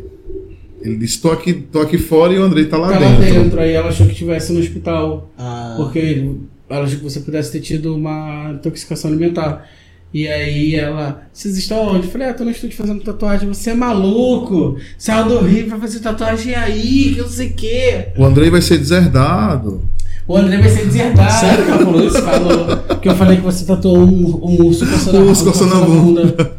ele 0.81 0.97
disse, 0.99 1.21
tô 1.21 1.31
aqui, 1.33 1.53
tô 1.53 1.81
aqui 1.81 1.99
fora 1.99 2.33
e 2.33 2.39
o 2.39 2.43
Andrei 2.45 2.67
tá 2.67 2.77
lá 2.77 2.93
Tá 2.93 2.99
lá 3.01 3.09
dentro. 3.11 3.25
dentro, 3.43 3.61
aí 3.61 3.73
ela 3.73 3.89
achou 3.89 4.07
que 4.07 4.13
estivesse 4.13 4.53
no 4.53 4.61
hospital. 4.61 5.29
Ah, 5.37 5.75
Porque 5.77 6.31
ela 6.71 6.85
achou 6.85 6.99
que 6.99 7.05
você 7.05 7.19
pudesse 7.21 7.51
ter 7.51 7.61
tido 7.61 7.97
uma 7.97 8.53
intoxicação 8.55 9.11
alimentar. 9.11 9.67
E 10.13 10.27
aí 10.27 10.75
ela, 10.75 11.23
vocês 11.33 11.59
estão 11.59 11.87
onde? 11.87 12.07
Eu 12.07 12.13
falei, 12.13 12.29
ah, 12.29 12.35
tô 12.35 12.45
no 12.45 12.51
estúdio 12.51 12.77
fazendo 12.77 13.03
tatuagem. 13.03 13.47
Você 13.49 13.71
é 13.71 13.75
maluco? 13.75 14.79
Saiu 14.97 15.29
do 15.29 15.39
Rio 15.41 15.67
pra 15.67 15.79
fazer 15.79 16.01
tatuagem 16.01 16.55
aí, 16.55 17.13
que 17.15 17.19
eu 17.19 17.25
não 17.25 17.31
sei 17.31 17.49
o 17.49 17.53
quê. 17.55 18.09
O 18.17 18.25
Andrei 18.25 18.49
vai 18.51 18.63
ser 18.63 18.79
deserdado. 18.79 19.83
O 20.27 20.37
André 20.37 20.59
vai 20.59 20.69
ser 20.69 20.87
deserdado. 20.87 21.41
Sério 21.41 21.65
que 21.65 21.71
ela 21.71 21.85
falou 21.85 22.07
isso? 22.07 22.23
Falou. 22.23 22.77
Que 23.01 23.09
eu 23.09 23.17
falei 23.17 23.37
que 23.37 23.43
você 23.43 23.65
tatuou 23.65 23.99
um, 23.99 24.45
um 24.45 24.67
urso 24.67 24.87
coçando 24.87 25.17
a 25.17 25.21
Um 25.21 25.29
urso 25.29 25.45
bunda, 25.45 25.53
coçando 25.59 25.75
a 25.75 25.81
bunda. 25.81 26.59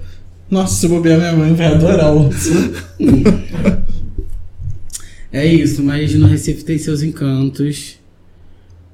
Nossa, 0.49 0.73
se 0.75 0.87
bobear 0.87 1.19
minha 1.19 1.33
mãe 1.33 1.53
vai 1.53 1.67
adorar 1.67 2.11
o 2.11 2.29
É 5.31 5.45
isso, 5.45 5.83
mas 5.83 6.15
no 6.15 6.25
Recife 6.25 6.63
tem 6.63 6.79
seus 6.79 7.03
encantos. 7.03 7.98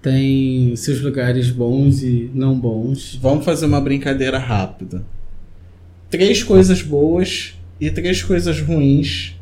Tem 0.05 0.75
seus 0.75 1.01
lugares 1.01 1.49
bons 1.49 2.03
e 2.03 2.29
não 2.31 2.55
bons. 2.59 3.17
Vamos 3.19 3.43
fazer 3.43 3.65
uma 3.65 3.81
brincadeira 3.81 4.37
rápida. 4.37 5.03
Três 6.11 6.43
coisas 6.43 6.83
boas 6.83 7.55
e 7.81 7.89
três 7.89 8.21
coisas 8.21 8.61
ruins 8.61 9.35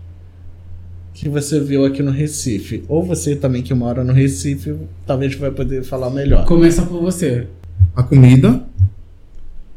que 1.13 1.27
você 1.27 1.59
viu 1.59 1.83
aqui 1.83 2.01
no 2.01 2.11
Recife. 2.11 2.85
Ou 2.87 3.03
você 3.03 3.35
também 3.35 3.61
que 3.61 3.73
mora 3.73 4.05
no 4.05 4.13
Recife, 4.13 4.73
talvez 5.05 5.35
vai 5.35 5.51
poder 5.51 5.83
falar 5.83 6.09
melhor. 6.09 6.45
Começa 6.45 6.83
por 6.83 7.01
você. 7.01 7.45
A 7.93 8.01
comida, 8.01 8.63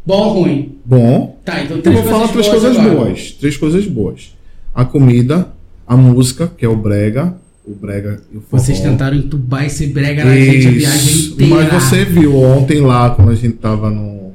Bom 0.06 0.22
ou 0.28 0.42
ruim? 0.44 0.78
bom. 0.84 1.36
Tá, 1.44 1.64
então 1.64 1.78
Eu 1.78 1.82
três 1.82 2.00
vou 2.00 2.08
falar 2.12 2.28
três 2.28 2.46
boas 2.46 2.60
coisas 2.62 2.78
agora. 2.78 2.94
boas. 3.06 3.30
Três 3.32 3.56
coisas 3.56 3.86
boas. 3.88 4.36
A 4.72 4.84
comida, 4.84 5.48
a 5.84 5.96
música, 5.96 6.46
que 6.46 6.64
é 6.64 6.68
o 6.68 6.76
brega. 6.76 7.34
O 7.66 7.74
brega 7.74 8.20
e 8.32 8.36
o 8.36 8.40
forró. 8.40 8.62
Vocês 8.62 8.78
tentaram 8.80 9.16
entubar 9.16 9.64
esse 9.64 9.88
brega 9.88 10.24
na 10.24 10.36
gente 10.36 10.68
a 10.68 10.70
viagem 10.70 11.20
inteira. 11.26 11.54
Mas 11.54 11.72
você 11.84 12.04
viu 12.04 12.36
ontem 12.36 12.80
lá, 12.80 13.10
quando 13.10 13.30
a 13.32 13.34
gente 13.34 13.54
tava 13.56 13.90
no. 13.90 14.32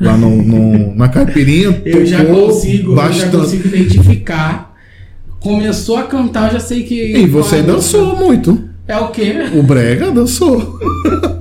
Lá 0.00 0.16
no, 0.16 0.42
no- 0.42 0.94
na 0.94 1.08
caipirinha, 1.08 1.80
Eu 1.84 2.04
já 2.06 2.24
consigo, 2.24 2.92
eu 2.92 2.96
já 2.96 3.02
bastante. 3.02 3.36
consigo 3.36 3.68
identificar. 3.68 4.76
Começou 5.40 5.96
a 5.96 6.02
cantar, 6.04 6.48
eu 6.48 6.52
já 6.54 6.60
sei 6.60 6.82
que. 6.82 7.16
E 7.16 7.26
você 7.26 7.56
a 7.56 7.62
dançou 7.62 8.04
música. 8.06 8.24
muito. 8.24 8.68
É 8.86 8.96
o 8.98 9.08
quê? 9.08 9.34
O 9.54 9.62
brega 9.62 10.10
dançou. 10.10 10.78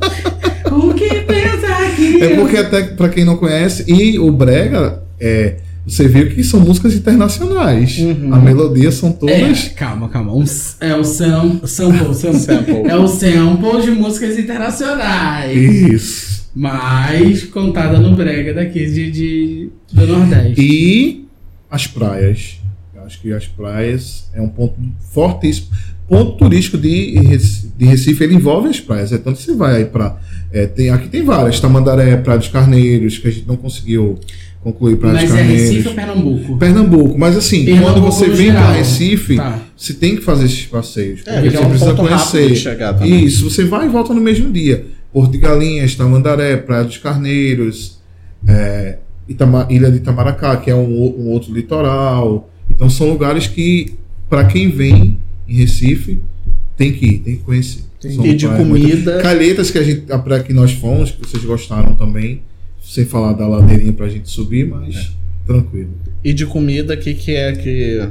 O 0.71 0.93
que 0.93 1.09
pensa 1.21 1.67
que. 1.95 2.21
É 2.21 2.35
porque 2.35 2.57
até 2.57 2.83
pra 2.83 3.09
quem 3.09 3.25
não 3.25 3.37
conhece, 3.37 3.83
e 3.91 4.19
o 4.19 4.31
brega 4.31 5.01
é 5.19 5.55
você 5.87 6.07
viu 6.07 6.29
que 6.29 6.43
são 6.43 6.59
músicas 6.59 6.93
internacionais. 6.95 7.97
Uhum. 7.99 8.33
A 8.33 8.37
melodia 8.39 8.91
são 8.91 9.09
É, 9.09 9.13
todas. 9.13 9.67
calma, 9.69 10.09
calma. 10.09 10.33
Um 10.35 10.43
é 10.81 10.95
o 10.95 11.03
sam, 11.03 11.61
sample, 11.65 12.13
sample. 12.13 12.39
Sample. 12.39 12.73
É 12.89 12.95
o 12.97 13.07
sample 13.07 13.81
de 13.83 13.91
músicas 13.91 14.37
internacionais. 14.37 15.55
Isso. 15.57 16.37
Mas 16.53 17.43
contada 17.45 17.99
no 17.99 18.15
brega 18.15 18.53
daqui 18.53 18.85
de, 18.85 19.11
de- 19.11 19.69
do 19.93 20.07
Nordeste. 20.07 20.61
E 20.61 21.25
as 21.69 21.87
praias. 21.87 22.57
Eu 22.95 23.03
acho 23.03 23.21
que 23.21 23.31
as 23.31 23.45
praias 23.47 24.29
é 24.33 24.41
um 24.41 24.49
ponto 24.49 24.75
fortíssimo. 25.11 25.67
Ponto 26.09 26.37
turístico 26.37 26.77
de, 26.77 27.19
de 27.77 27.85
Recife, 27.85 28.23
ele 28.23 28.35
envolve 28.35 28.69
as 28.69 28.79
praias. 28.79 29.11
É 29.11 29.17
tanto 29.17 29.37
que 29.37 29.43
você 29.43 29.53
vai 29.55 29.77
aí 29.77 29.85
pra. 29.85 30.17
é, 30.51 30.65
tem, 30.65 30.89
aqui 30.89 31.07
tem 31.09 31.23
várias. 31.23 31.59
Tamandaré, 31.59 32.15
Praia 32.17 32.39
dos 32.39 32.47
Carneiros, 32.47 33.17
que 33.17 33.27
a 33.27 33.31
gente 33.31 33.47
não 33.47 33.57
conseguiu 33.57 34.17
concluir 34.71 34.97
Praia 34.97 35.13
Mas 35.15 35.33
é. 35.35 35.41
Recife 35.41 35.87
ou 35.87 35.93
Pernambuco? 35.93 36.57
Pernambuco, 36.57 37.17
mas 37.17 37.37
assim, 37.37 37.65
Pernambuco 37.65 37.93
quando 37.93 38.03
você 38.05 38.29
vem 38.29 38.51
para 38.51 38.71
Recife, 38.71 39.35
Tá. 39.35 39.59
você 39.75 39.93
tem 39.93 40.15
que 40.15 40.21
fazer 40.21 40.45
esses 40.45 40.65
passeios. 40.65 41.21
É, 41.25 41.33
porque 41.33 41.49
que 41.49 41.55
é 41.55 41.59
você 41.59 41.65
um 41.65 41.69
precisa 41.69 41.93
conhecer. 41.93 42.47
de 42.49 42.55
chegar. 42.55 43.05
Isso, 43.07 43.49
você 43.49 43.63
vai 43.65 43.85
e 43.85 43.89
volta 43.89 44.13
no 44.13 44.21
mesmo 44.21 44.51
dia. 44.51 44.85
Porto 45.13 45.31
de 45.31 45.37
Galinhas, 45.37 45.95
Tamandaré, 45.95 46.57
Praia 46.57 46.83
dos 46.83 46.97
Carneiros, 46.97 47.99
é, 48.47 48.97
Itama- 49.27 49.67
Ilha 49.69 49.89
de 49.89 49.97
Itamaracá, 49.97 50.57
que 50.57 50.69
é 50.69 50.75
um, 50.75 50.85
o- 50.89 51.21
um 51.21 51.27
outro 51.29 51.53
litoral. 51.53 52.49
Então 52.69 52.89
são 52.89 53.09
lugares 53.09 53.47
que, 53.47 53.93
para 54.29 54.43
quem 54.45 54.69
vem 54.69 55.17
em 55.47 55.55
Recife, 55.55 56.19
tem 56.75 56.91
que 56.93 57.05
ir, 57.05 57.17
tem 57.19 57.35
que 57.37 57.43
conhecer. 57.43 57.81
São 57.99 58.23
E 58.25 58.35
de 58.35 58.47
muito- 58.47 58.57
comida. 58.63 59.17
Calhetas 59.21 59.71
que 59.71 59.77
a 59.79 59.83
gente, 59.83 60.11
a 60.11 60.19
praia 60.19 60.43
que 60.43 60.53
nós 60.53 60.71
fomos, 60.73 61.09
que 61.09 61.19
vocês 61.27 61.43
gostaram 61.43 61.95
também, 61.95 62.41
sem 62.87 63.05
falar 63.05 63.33
da 63.33 63.45
ladeirinha 63.45 63.91
pra 63.91 64.07
gente 64.07 64.29
subir, 64.29 64.65
mas 64.65 65.11
tranquilo. 65.45 65.91
E 66.23 66.33
de 66.33 66.45
comida, 66.45 66.93
o 66.93 66.97
que, 66.97 67.13
que 67.13 67.35
é 67.35 67.51
que 67.51 68.09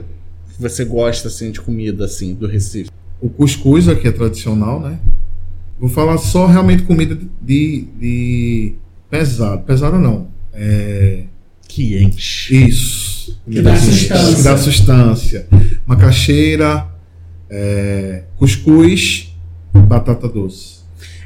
você 0.59 0.85
gosta 0.85 1.29
assim 1.29 1.51
de 1.51 1.61
comida 1.61 2.05
assim 2.05 2.35
do 2.35 2.47
Recife? 2.47 2.91
O 3.21 3.31
cuscuz 3.31 3.89
aqui 3.89 4.07
é 4.07 4.13
tradicional, 4.13 4.79
né? 4.79 4.99
Vou 5.81 5.89
falar 5.89 6.19
só 6.19 6.47
realmente 6.47 6.83
comida 6.83 7.19
de, 7.41 7.89
de 7.99 8.75
pesado. 9.11 9.63
Pesada 9.65 9.99
não. 9.99 10.29
É... 10.53 11.25
Que 11.67 12.03
enche. 12.03 12.57
Isso. 12.57 13.41
Que 13.51 13.63
dá 13.63 13.77
sustância. 13.77 14.37
Que 14.37 14.43
dá 14.43 14.59
sustância. 14.59 15.49
Macaxeira, 15.87 16.87
é... 17.49 18.25
cuscuz, 18.37 19.35
batata 19.73 20.29
doce. 20.29 20.76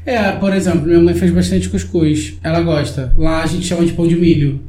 É, 0.06 0.32
por 0.32 0.52
exemplo, 0.54 0.86
minha 0.86 1.00
mãe 1.00 1.14
fez 1.14 1.30
bastante 1.30 1.68
cuscuz. 1.68 2.34
Ela 2.42 2.60
gosta. 2.60 3.12
Lá 3.18 3.42
a 3.42 3.46
gente 3.46 3.66
chama 3.66 3.84
de 3.84 3.92
pão 3.92 4.06
de 4.06 4.16
milho. 4.16 4.60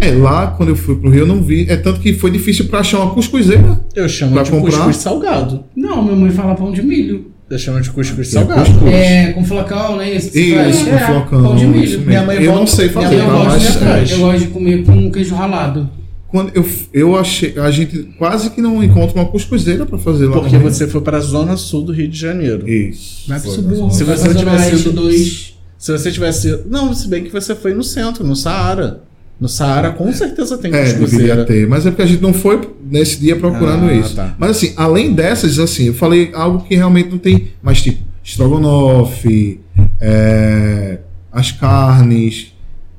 É, 0.00 0.10
lá 0.10 0.48
quando 0.48 0.70
eu 0.70 0.76
fui 0.76 0.96
pro 0.96 1.10
Rio 1.10 1.20
eu 1.20 1.26
não 1.26 1.42
vi. 1.42 1.66
É 1.68 1.76
tanto 1.76 2.00
que 2.00 2.14
foi 2.14 2.30
difícil 2.30 2.66
pra 2.66 2.80
achar 2.80 3.00
uma 3.00 3.14
cuscuzeira. 3.14 3.80
Eu 3.94 4.08
chamo 4.08 4.42
de 4.42 4.50
comprar? 4.50 4.70
cuscuz 4.72 4.96
salgado. 4.96 5.64
Não, 5.76 6.02
minha 6.02 6.16
mãe 6.16 6.30
fala 6.30 6.54
pão 6.54 6.72
de 6.72 6.82
milho. 6.82 7.30
Eu 7.48 7.58
chamo 7.58 7.80
de 7.80 7.90
cuscuz 7.90 8.28
é 8.28 8.30
salgado. 8.32 8.64
cuscuz. 8.68 8.92
É, 8.92 9.32
com 9.32 9.44
flocão, 9.44 9.96
né? 9.96 10.12
Isso, 10.14 10.36
Isso, 10.36 10.86
com 10.86 10.94
é, 10.96 10.98
flocão. 10.98 11.42
Pão 11.42 11.56
de 11.56 11.66
milho. 11.66 12.00
Minha 12.00 12.22
mãe 12.22 12.36
eu 12.38 12.44
volta- 12.46 12.60
não 12.60 12.66
sei 12.66 12.88
minha 12.88 12.94
fazer, 13.02 13.16
mãe 13.16 13.24
Eu, 13.26 13.30
não, 13.32 13.36
volta 13.38 13.50
mas 13.52 13.62
de, 13.62 13.68
atrás. 13.68 14.10
eu 14.10 14.18
gosto 14.18 14.38
de 14.40 14.46
comer 14.48 14.84
com 14.84 15.10
queijo 15.10 15.34
ralado. 15.34 15.90
Quando 16.34 16.50
eu, 16.52 16.66
eu 16.92 17.16
achei. 17.16 17.56
A 17.60 17.70
gente 17.70 18.08
quase 18.18 18.50
que 18.50 18.60
não 18.60 18.82
encontra 18.82 19.14
uma 19.20 19.24
cuscuzeira 19.28 19.86
pra 19.86 19.96
fazer 19.98 20.26
lá. 20.26 20.32
Porque 20.40 20.58
você 20.58 20.88
foi 20.88 21.00
para 21.00 21.18
a 21.18 21.20
zona 21.20 21.56
sul 21.56 21.82
do 21.84 21.92
Rio 21.92 22.08
de 22.08 22.18
Janeiro. 22.18 22.68
Isso. 22.68 23.28
Vai 23.28 23.38
subúrbio. 23.38 23.88
Se 23.92 24.02
você 24.02 24.34
tivesse 24.34 24.88
dois. 24.90 25.56
Se 25.78 25.92
você 25.92 26.10
tivesse. 26.10 26.64
Não, 26.68 26.92
se 26.92 27.06
bem 27.06 27.22
que 27.22 27.30
você 27.30 27.54
foi 27.54 27.72
no 27.72 27.84
centro, 27.84 28.26
no 28.26 28.34
Saara. 28.34 29.04
No 29.40 29.48
Saara 29.48 29.92
com 29.92 30.12
certeza 30.12 30.58
tem 30.58 30.72
É, 30.74 30.82
deveria 30.82 30.98
cuscuzeira. 30.98 31.44
ter. 31.44 31.68
Mas 31.68 31.86
é 31.86 31.90
porque 31.90 32.02
a 32.02 32.06
gente 32.06 32.20
não 32.22 32.32
foi 32.32 32.60
nesse 32.84 33.20
dia 33.20 33.36
procurando 33.36 33.84
Ah, 33.86 33.94
isso. 33.94 34.16
tá. 34.16 34.34
Mas 34.36 34.50
assim, 34.50 34.72
além 34.76 35.12
dessas, 35.12 35.60
assim, 35.60 35.86
eu 35.86 35.94
falei 35.94 36.32
algo 36.34 36.64
que 36.64 36.74
realmente 36.74 37.10
não 37.10 37.18
tem. 37.18 37.50
Mas 37.62 37.80
tipo, 37.80 38.02
estrogonofe, 38.24 39.60
é, 40.00 40.98
as 41.30 41.52
carnes. 41.52 42.52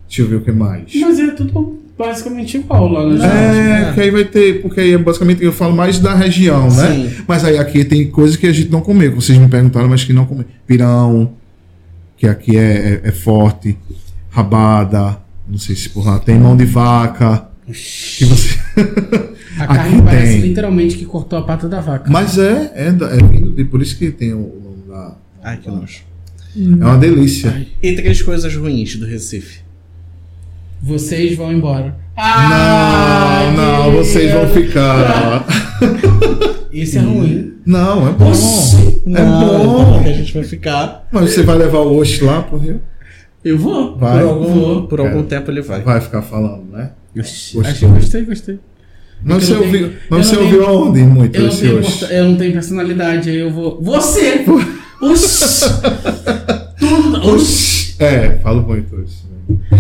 Deixa 0.07 0.21
eu 0.21 0.27
ver 0.29 0.35
o 0.37 0.41
que 0.41 0.53
mais. 0.53 0.93
Mas 0.95 1.19
é 1.19 1.31
tudo 1.31 1.83
basicamente 1.97 2.57
igual 2.57 2.87
lá 2.89 3.05
na 3.05 3.25
É, 3.25 3.89
é. 3.89 3.93
que 3.93 4.01
aí 4.01 4.11
vai 4.11 4.25
ter, 4.25 4.61
porque 4.61 4.79
aí 4.81 4.93
é 4.93 4.97
basicamente 4.97 5.43
eu 5.43 5.51
falo 5.53 5.75
mais 5.75 5.99
da 5.99 6.13
região, 6.13 6.69
né? 6.69 6.87
Sim. 7.09 7.23
Mas 7.27 7.43
aí 7.45 7.57
aqui 7.57 7.85
tem 7.85 8.09
coisas 8.09 8.35
que 8.35 8.45
a 8.47 8.51
gente 8.51 8.69
não 8.71 8.81
comeu, 8.81 9.11
que 9.11 9.15
vocês 9.15 9.37
me 9.37 9.47
perguntaram, 9.47 9.87
mas 9.87 10.03
que 10.03 10.11
não 10.13 10.25
comeu. 10.25 10.45
Pirão, 10.67 11.33
que 12.17 12.27
aqui 12.27 12.57
é, 12.57 13.01
é- 13.03 13.09
é 13.09 13.11
forte. 13.11 13.77
Rabada, 14.29 15.17
não 15.47 15.57
sei 15.57 15.75
se 15.75 15.87
por 15.89 16.05
lá 16.05 16.19
tem 16.19 16.37
mão 16.37 16.57
de 16.57 16.65
vaca. 16.65 17.47
Que 17.67 18.25
você... 18.25 18.59
A 19.57 19.65
carne 19.73 19.95
Aqui 19.95 20.01
parece 20.03 20.31
tem. 20.33 20.41
literalmente 20.41 20.97
que 20.97 21.05
cortou 21.05 21.39
a 21.39 21.41
pata 21.41 21.67
da 21.69 21.79
vaca. 21.79 22.11
Mas 22.11 22.37
é, 22.37 22.71
é, 22.75 22.87
é 22.87 23.23
vindo 23.27 23.51
de, 23.51 23.63
por 23.63 23.81
isso 23.81 23.97
que 23.97 24.11
tem 24.11 24.33
o, 24.33 24.37
nome 24.39 24.83
da. 24.89 25.15
Ai, 25.41 25.57
que 25.57 25.69
nojo. 25.69 26.01
É 26.57 26.59
uma 26.85 26.97
delícia. 26.97 27.51
Ai, 27.55 27.67
E 27.81 27.95
três 27.95 28.21
coisas 28.21 28.53
ruins 28.55 28.95
do 28.97 29.05
Recife. 29.05 29.59
Vocês 30.85 31.35
vão 31.35 31.51
embora. 31.51 31.95
Não, 32.15 32.23
Ai, 32.23 33.55
não, 33.55 33.91
meu 33.91 34.03
vocês 34.03 34.31
vão 34.31 34.45
Deus. 34.45 34.53
ficar. 34.53 35.45
Isso 36.71 36.97
é 36.97 37.01
ruim. 37.01 37.53
Não, 37.65 38.07
é 38.07 38.11
bom. 38.11 38.29
Oxi. 38.29 39.01
É 39.05 39.09
Não, 39.09 39.65
bom. 39.65 40.03
que 40.03 40.09
a 40.09 40.13
gente 40.13 40.33
vai 40.33 40.43
ficar. 40.43 41.07
Mas 41.11 41.31
você 41.31 41.43
vai 41.43 41.57
levar 41.57 41.79
o 41.79 41.97
Oxe 41.97 42.23
lá 42.23 42.41
pro 42.43 42.57
Rio? 42.57 42.81
Eu 43.43 43.57
vou. 43.57 43.97
Vai. 43.97 44.19
por 44.19 44.27
algum, 44.29 44.53
Vou. 44.53 44.87
por 44.87 44.99
É. 44.99 45.07
algum 45.07 45.23
tempo 45.23 45.51
ele 45.51 45.61
vai. 45.61 45.81
Vai 45.81 45.99
ficar 46.01 46.21
falando, 46.21 46.65
né? 46.71 46.91
Oxi. 47.17 47.55
Gostei, 47.57 48.23
gostei. 48.25 48.59
Mas 49.23 49.35
eu 49.35 49.41
você 49.47 49.53
não 49.55 49.61
ouviu, 49.65 49.93
mas 50.09 50.27
você 50.27 50.35
não 50.35 50.43
ouviu 50.43 50.65
aonde 50.67 51.01
muito 51.03 51.35
Eu 51.35 51.41
não, 51.43 51.49
esse 51.49 51.67
porta- 51.69 52.13
eu 52.13 52.25
não 52.25 52.35
tenho 52.35 52.53
personalidade, 52.53 53.29
aí 53.29 53.37
eu 53.39 53.51
vou. 53.51 53.81
Você! 53.81 54.45
Oxi! 55.01 55.65
Tudo. 56.79 57.27
Oxi! 57.33 57.95
É, 57.99 58.37
falo 58.43 58.61
muito 58.61 59.01
isso. 59.01 59.24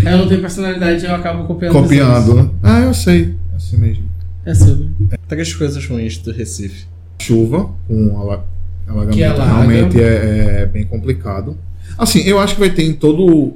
Eu 0.05 0.17
não 0.19 0.27
tenho 0.27 0.41
personalidade, 0.41 1.05
eu 1.05 1.15
acabo 1.15 1.45
copiando. 1.45 1.71
Copiando, 1.73 2.35
né? 2.35 2.49
Ah, 2.61 2.79
eu 2.81 2.93
sei. 2.93 3.33
É 3.53 3.55
assim 3.55 3.77
mesmo. 3.77 4.03
É 4.45 4.53
sobre. 4.53 4.89
Três 5.27 5.53
coisas 5.53 5.85
ruins 5.87 6.17
do 6.19 6.31
Recife. 6.31 6.85
Chuva 7.19 7.69
com 7.87 8.17
ala- 8.19 8.45
alagamento 8.87 9.15
Que 9.17 9.23
alaga. 9.23 9.45
realmente 9.55 9.99
é, 10.01 10.61
é 10.61 10.65
bem 10.65 10.83
complicado. 10.85 11.57
Assim, 11.97 12.19
eu 12.21 12.39
acho 12.39 12.53
que 12.55 12.59
vai 12.59 12.69
ter 12.69 12.83
em 12.83 12.93
todo, 12.93 13.53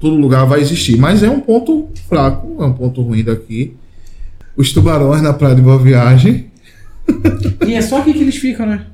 todo 0.00 0.16
lugar 0.16 0.44
vai 0.44 0.60
existir, 0.60 0.98
mas 0.98 1.22
é 1.22 1.30
um 1.30 1.40
ponto 1.40 1.88
fraco, 2.08 2.56
é 2.62 2.66
um 2.66 2.72
ponto 2.72 3.00
ruim 3.02 3.22
daqui. 3.24 3.74
Os 4.56 4.72
tubarões 4.72 5.22
na 5.22 5.32
praia 5.32 5.54
de 5.54 5.62
Boa 5.62 5.78
Viagem. 5.78 6.46
E 7.66 7.74
é 7.74 7.80
só 7.80 8.00
aqui 8.00 8.12
que 8.12 8.20
eles 8.20 8.36
ficam, 8.36 8.66
né? 8.66 8.86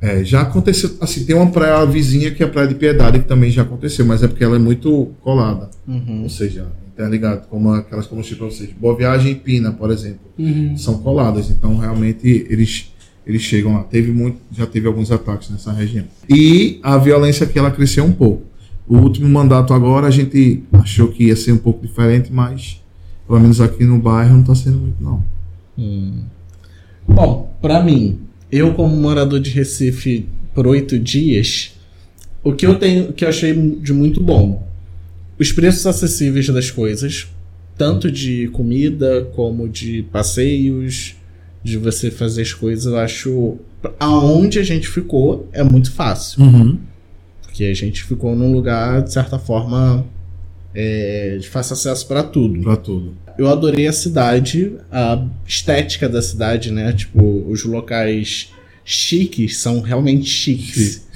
É, 0.00 0.22
já 0.24 0.42
aconteceu. 0.42 0.90
Assim, 1.00 1.24
tem 1.24 1.34
uma 1.34 1.50
praia 1.50 1.84
vizinha 1.86 2.30
que 2.30 2.42
é 2.42 2.46
a 2.46 2.48
Praia 2.48 2.68
de 2.68 2.74
Piedade, 2.74 3.18
que 3.20 3.24
também 3.26 3.50
já 3.50 3.62
aconteceu, 3.62 4.04
mas 4.04 4.22
é 4.22 4.28
porque 4.28 4.44
ela 4.44 4.56
é 4.56 4.58
muito 4.58 5.10
colada. 5.22 5.70
Uhum. 5.88 6.24
Ou 6.24 6.28
seja, 6.28 6.66
interligado, 6.92 7.46
como 7.48 7.72
aquelas 7.72 8.06
como 8.06 8.20
eu 8.22 8.36
pra 8.36 8.46
vocês. 8.46 8.70
Boa 8.78 8.96
Viagem 8.96 9.32
e 9.32 9.34
Pina, 9.34 9.72
por 9.72 9.90
exemplo, 9.90 10.20
Uhum. 10.38 10.76
são 10.76 10.98
coladas. 10.98 11.50
Então, 11.50 11.76
realmente, 11.78 12.46
eles, 12.48 12.92
eles 13.26 13.42
chegam 13.42 13.74
lá. 13.74 13.84
Teve 13.84 14.12
muito, 14.12 14.38
já 14.52 14.66
teve 14.66 14.86
alguns 14.86 15.10
ataques 15.10 15.50
nessa 15.50 15.72
região. 15.72 16.04
E 16.28 16.78
a 16.82 16.96
violência 16.98 17.44
aqui, 17.44 17.58
ela 17.58 17.70
cresceu 17.70 18.04
um 18.04 18.12
pouco. 18.12 18.42
O 18.86 18.98
último 18.98 19.28
mandato 19.28 19.72
agora, 19.74 20.06
a 20.06 20.10
gente 20.10 20.62
achou 20.72 21.08
que 21.08 21.24
ia 21.24 21.36
ser 21.36 21.52
um 21.52 21.58
pouco 21.58 21.84
diferente, 21.86 22.32
mas, 22.32 22.80
pelo 23.26 23.40
menos 23.40 23.60
aqui 23.60 23.84
no 23.84 23.98
bairro, 23.98 24.34
não 24.34 24.40
está 24.42 24.54
sendo 24.54 24.78
muito, 24.78 25.02
não. 25.02 25.24
Hum. 25.78 26.20
Bom, 27.08 27.52
pra 27.60 27.82
mim, 27.82 28.18
eu 28.56 28.74
como 28.74 28.96
morador 28.96 29.40
de 29.40 29.50
Recife 29.50 30.26
por 30.54 30.66
oito 30.66 30.98
dias, 30.98 31.72
o 32.42 32.52
que 32.52 32.66
eu 32.66 32.76
tenho, 32.76 33.12
que 33.12 33.24
eu 33.24 33.28
achei 33.28 33.52
de 33.52 33.92
muito 33.92 34.22
bom, 34.22 34.66
os 35.38 35.52
preços 35.52 35.86
acessíveis 35.86 36.48
das 36.48 36.70
coisas, 36.70 37.26
tanto 37.76 38.10
de 38.10 38.48
comida 38.48 39.24
como 39.34 39.68
de 39.68 40.02
passeios, 40.04 41.14
de 41.62 41.76
você 41.76 42.10
fazer 42.10 42.42
as 42.42 42.54
coisas, 42.54 42.86
eu 42.86 42.98
acho 42.98 43.56
aonde 44.00 44.58
a 44.58 44.62
gente 44.62 44.88
ficou 44.88 45.48
é 45.52 45.62
muito 45.62 45.92
fácil, 45.92 46.40
porque 47.42 47.64
a 47.64 47.74
gente 47.74 48.02
ficou 48.04 48.34
num 48.34 48.52
lugar 48.52 49.02
de 49.02 49.12
certa 49.12 49.38
forma 49.38 50.04
é, 50.78 51.38
de 51.40 51.48
fácil 51.48 51.72
acesso 51.72 52.06
para 52.06 52.22
tudo 52.22 52.60
Pra 52.60 52.76
tudo. 52.76 53.14
eu 53.38 53.48
adorei 53.48 53.86
a 53.86 53.92
cidade, 53.92 54.72
a 54.92 55.24
estética 55.46 56.06
da 56.06 56.20
cidade, 56.20 56.70
né? 56.70 56.92
Tipo, 56.92 57.46
os 57.48 57.64
locais 57.64 58.52
chiques 58.84 59.56
são 59.56 59.80
realmente 59.80 60.28
chiques. 60.28 61.06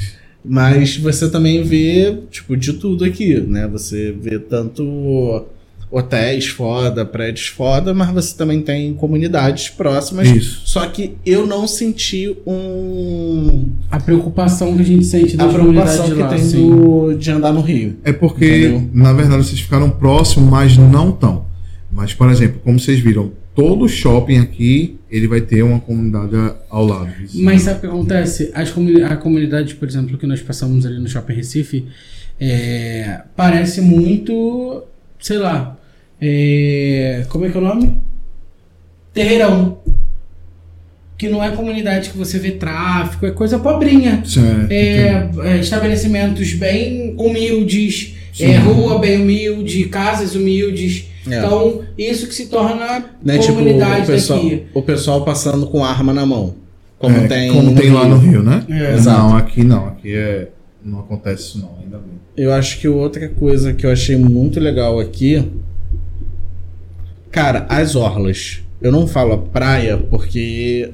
Mas 0.42 0.96
você 0.96 1.28
também 1.28 1.62
vê, 1.62 2.16
tipo, 2.30 2.56
de 2.56 2.72
tudo 2.72 3.04
aqui, 3.04 3.38
né? 3.38 3.68
Você 3.68 4.10
vê 4.10 4.38
tanto 4.38 5.44
hotéis 5.90 6.46
foda, 6.46 7.04
prédios 7.04 7.48
foda, 7.48 7.92
mas 7.92 8.10
você 8.10 8.36
também 8.36 8.62
tem 8.62 8.94
comunidades 8.94 9.68
próximas. 9.68 10.28
Isso. 10.28 10.62
Só 10.64 10.86
que 10.86 11.16
eu 11.26 11.46
não 11.46 11.66
senti 11.66 12.34
um. 12.46 13.68
A 13.90 13.98
preocupação 13.98 14.76
que 14.76 14.82
a 14.82 14.84
gente 14.84 15.04
sente 15.04 15.36
da 15.36 15.48
preocupação 15.48 16.04
comunidade 16.04 16.38
que 16.38 16.44
lá, 16.44 16.52
tem 16.52 16.68
do, 16.68 17.14
de 17.14 17.30
andar 17.30 17.52
no 17.52 17.60
Rio. 17.60 17.96
É 18.04 18.12
porque, 18.12 18.66
Entendeu? 18.66 18.88
na 18.94 19.12
verdade, 19.12 19.44
vocês 19.44 19.60
ficaram 19.60 19.90
próximos, 19.90 20.48
mas 20.48 20.76
não 20.76 21.10
tão. 21.10 21.44
Mas, 21.90 22.14
por 22.14 22.30
exemplo, 22.30 22.60
como 22.62 22.78
vocês 22.78 23.00
viram, 23.00 23.32
todo 23.52 23.88
shopping 23.88 24.38
aqui, 24.38 24.96
ele 25.10 25.26
vai 25.26 25.40
ter 25.40 25.62
uma 25.62 25.80
comunidade 25.80 26.54
ao 26.70 26.86
lado. 26.86 27.10
Mas 27.34 27.62
sabe 27.62 27.78
o 27.78 27.80
que 27.80 27.86
acontece? 27.86 28.50
As 28.54 28.70
comuni 28.70 29.02
a 29.02 29.16
comunidade, 29.16 29.74
por 29.74 29.88
exemplo, 29.88 30.16
que 30.16 30.26
nós 30.26 30.40
passamos 30.40 30.86
ali 30.86 31.00
no 31.00 31.08
Shopping 31.08 31.34
Recife, 31.34 31.86
é, 32.38 33.22
parece 33.34 33.80
muito, 33.80 34.84
sei 35.18 35.38
lá, 35.38 35.76
é, 36.20 37.24
como 37.28 37.46
é 37.46 37.50
que 37.50 37.56
é 37.56 37.60
o 37.60 37.64
nome? 37.64 38.00
Terreirão. 39.12 39.78
Que 41.16 41.28
não 41.28 41.42
é 41.42 41.50
comunidade 41.50 42.10
que 42.10 42.16
você 42.16 42.38
vê 42.38 42.52
tráfico, 42.52 43.26
é 43.26 43.30
coisa 43.30 43.58
pobrinha. 43.58 44.22
Certo. 44.24 44.70
É, 44.70 45.30
é, 45.44 45.56
estabelecimentos 45.58 46.52
bem 46.54 47.14
humildes, 47.18 48.14
é, 48.38 48.56
rua 48.56 48.98
bem 48.98 49.20
humilde, 49.20 49.84
casas 49.84 50.34
humildes. 50.34 51.06
É. 51.30 51.38
Então, 51.38 51.82
isso 51.98 52.26
que 52.26 52.34
se 52.34 52.46
torna 52.46 53.04
Né, 53.22 53.38
tipo, 53.38 53.52
comunidade 53.54 54.04
o 54.04 54.06
pessoal, 54.06 54.42
daqui. 54.42 54.62
o 54.72 54.82
pessoal 54.82 55.24
passando 55.24 55.66
com 55.66 55.84
arma 55.84 56.14
na 56.14 56.24
mão. 56.24 56.54
Como 56.98 57.16
É, 57.16 57.26
tem, 57.26 57.52
como 57.52 57.74
tem 57.74 57.90
lá 57.90 58.06
no 58.06 58.16
Rio, 58.16 58.42
né? 58.42 58.64
É. 58.68 59.00
Não, 59.00 59.36
aqui 59.36 59.62
não. 59.62 59.88
Aqui 59.88 60.14
é, 60.14 60.48
não 60.84 61.00
acontece 61.00 61.42
isso 61.42 61.58
não, 61.58 61.76
ainda 61.82 61.98
bem. 61.98 62.18
Eu 62.36 62.52
acho 62.52 62.78
que 62.78 62.88
outra 62.88 63.28
coisa 63.28 63.74
que 63.74 63.84
eu 63.84 63.90
achei 63.90 64.16
muito 64.16 64.58
legal 64.60 64.98
aqui. 64.98 65.44
Cara, 67.30 67.66
as 67.68 67.94
orlas. 67.96 68.60
Eu 68.80 68.90
não 68.90 69.06
falo 69.06 69.32
a 69.34 69.38
praia 69.38 69.96
porque 69.98 70.90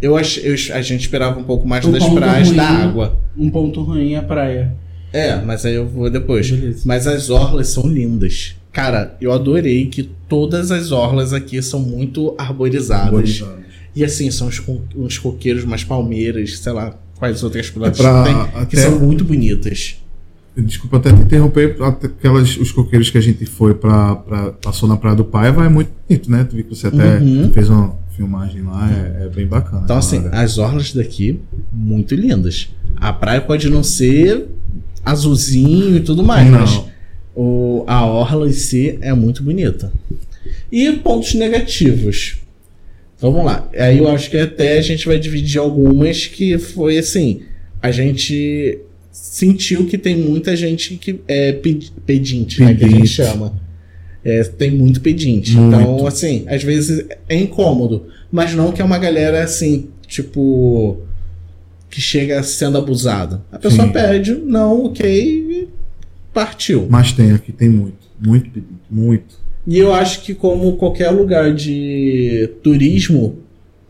eu 0.00 0.16
ach, 0.16 0.38
eu, 0.38 0.54
a 0.74 0.82
gente 0.82 1.00
esperava 1.02 1.38
um 1.40 1.44
pouco 1.44 1.66
mais 1.66 1.84
O 1.84 1.90
das 1.92 2.06
praias 2.08 2.48
ruim. 2.48 2.56
da 2.56 2.68
água. 2.68 3.18
Um 3.36 3.48
ponto 3.50 3.82
ruim 3.82 4.12
é 4.12 4.18
a 4.18 4.22
praia. 4.22 4.74
É, 5.12 5.36
mas 5.36 5.64
aí 5.66 5.74
eu 5.74 5.86
vou 5.86 6.08
depois. 6.10 6.50
Beleza. 6.50 6.82
Mas 6.84 7.06
as 7.06 7.30
orlas 7.30 7.68
são 7.68 7.86
lindas. 7.86 8.54
Cara, 8.72 9.16
eu 9.20 9.32
adorei 9.32 9.86
que 9.86 10.02
todas 10.28 10.70
as 10.70 10.92
orlas 10.92 11.32
aqui 11.32 11.60
são 11.62 11.80
muito 11.80 12.34
arborizadas. 12.38 13.06
Arborizados. 13.06 13.62
E 13.94 14.02
assim, 14.04 14.30
são 14.30 14.48
uns, 14.48 14.62
uns 14.96 15.18
coqueiros, 15.18 15.64
umas 15.64 15.84
palmeiras, 15.84 16.58
sei 16.58 16.72
lá, 16.72 16.96
quais 17.18 17.42
outras 17.42 17.68
plantas 17.68 17.98
pra 17.98 18.24
tem, 18.24 18.34
que 18.66 18.76
até- 18.76 18.88
são 18.88 18.98
muito 18.98 19.22
bonitas. 19.24 19.96
Desculpa 20.56 20.98
até 20.98 21.10
te 21.12 21.20
interromper, 21.22 21.76
aquelas, 21.80 22.56
os 22.58 22.70
coqueiros 22.72 23.08
que 23.08 23.16
a 23.16 23.20
gente 23.22 23.46
foi 23.46 23.72
pra, 23.74 24.16
pra- 24.16 24.52
passou 24.52 24.86
na 24.86 24.98
Praia 24.98 25.16
do 25.16 25.24
Paiva 25.24 25.64
é 25.64 25.68
muito 25.68 25.90
bonito, 26.06 26.30
né? 26.30 26.44
Tu 26.44 26.56
viu 26.56 26.64
que 26.64 26.74
você 26.76 26.88
até 26.88 27.18
Uhum. 27.18 27.50
fez 27.52 27.70
uma 27.70 27.96
filmagem 28.14 28.60
lá, 28.62 28.90
é, 28.92 29.24
é 29.24 29.28
bem 29.30 29.46
bacana. 29.46 29.80
Então, 29.84 29.96
assim, 29.96 30.18
Olha. 30.18 30.30
as 30.32 30.58
orlas 30.58 30.92
daqui, 30.92 31.40
muito 31.72 32.14
lindas. 32.14 32.68
A 32.96 33.14
praia 33.14 33.40
pode 33.40 33.70
não 33.70 33.82
ser 33.82 34.46
azulzinho 35.04 35.96
e 35.96 36.00
tudo 36.00 36.22
mais, 36.22 36.50
Não. 36.50 36.60
mas 36.60 36.82
o, 37.34 37.84
a 37.86 38.04
orla 38.04 38.46
em 38.46 38.52
si 38.52 38.98
é 39.00 39.14
muito 39.14 39.42
bonita. 39.42 39.90
E 40.70 40.92
pontos 40.92 41.34
negativos. 41.34 42.36
Então 43.16 43.32
vamos 43.32 43.46
lá. 43.46 43.68
Aí 43.74 43.98
eu 43.98 44.08
acho 44.10 44.30
que 44.30 44.36
até 44.36 44.78
a 44.78 44.82
gente 44.82 45.06
vai 45.06 45.18
dividir 45.18 45.58
algumas 45.58 46.26
que 46.26 46.58
foi 46.58 46.98
assim. 46.98 47.40
A 47.80 47.90
gente 47.90 48.78
sentiu 49.12 49.86
que 49.86 49.98
tem 49.98 50.16
muita 50.16 50.56
gente 50.56 50.96
que 50.96 51.20
é 51.28 51.52
ped- 51.52 51.92
pedinte, 52.04 52.60
né? 52.60 52.74
Que 52.74 52.84
a 52.84 52.88
gente 52.88 52.94
Pedinte. 52.96 53.08
chama. 53.14 53.60
É, 54.24 54.42
tem 54.44 54.70
muito 54.70 55.00
pedinte. 55.00 55.56
Muito. 55.56 55.74
Então, 55.76 56.06
assim, 56.06 56.44
às 56.48 56.62
vezes 56.62 57.04
é 57.28 57.36
incômodo. 57.36 58.06
Mas 58.30 58.54
não 58.54 58.72
que 58.72 58.80
é 58.80 58.84
uma 58.84 58.98
galera 58.98 59.42
assim, 59.44 59.88
tipo. 60.06 60.98
Que 61.90 62.00
chega 62.00 62.42
sendo 62.42 62.78
abusada. 62.78 63.42
A 63.52 63.58
pessoa 63.58 63.86
Sim. 63.86 63.92
pede, 63.92 64.32
não, 64.34 64.86
ok, 64.86 65.06
e 65.06 65.68
partiu. 66.32 66.86
Mas 66.88 67.12
tem 67.12 67.32
aqui, 67.32 67.52
tem 67.52 67.68
muito. 67.68 67.98
Muito 68.18 68.48
pedido. 68.50 68.72
Muito. 68.90 69.42
E 69.66 69.76
eu 69.78 69.92
acho 69.92 70.22
que, 70.22 70.32
como 70.34 70.76
qualquer 70.76 71.10
lugar 71.10 71.52
de 71.54 72.48
turismo, 72.62 73.38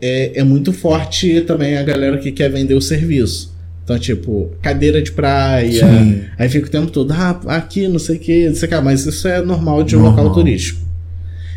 é, 0.01 0.39
é 0.39 0.43
muito 0.43 0.73
forte 0.73 1.39
também 1.41 1.77
a 1.77 1.83
galera 1.83 2.17
que 2.17 2.31
quer 2.31 2.49
vender 2.51 2.73
o 2.73 2.81
serviço. 2.81 3.52
Então, 3.83 3.99
tipo, 3.99 4.51
cadeira 4.61 5.01
de 5.01 5.11
praia. 5.11 5.85
Sim. 5.85 6.21
Aí 6.37 6.47
fica 6.47 6.67
o 6.67 6.69
tempo 6.69 6.89
todo, 6.89 7.11
ah, 7.11 7.39
aqui, 7.47 7.87
não 7.87 7.99
sei 7.99 8.15
o 8.15 8.19
que, 8.19 8.47
não 8.47 8.55
sei 8.55 8.67
o 8.67 8.71
que. 8.71 8.79
Mas 8.79 9.05
isso 9.05 9.27
é 9.27 9.41
normal 9.41 9.83
de 9.83 9.95
um 9.97 10.01
Normal. 10.01 10.23
local 10.25 10.35
turístico. 10.41 10.81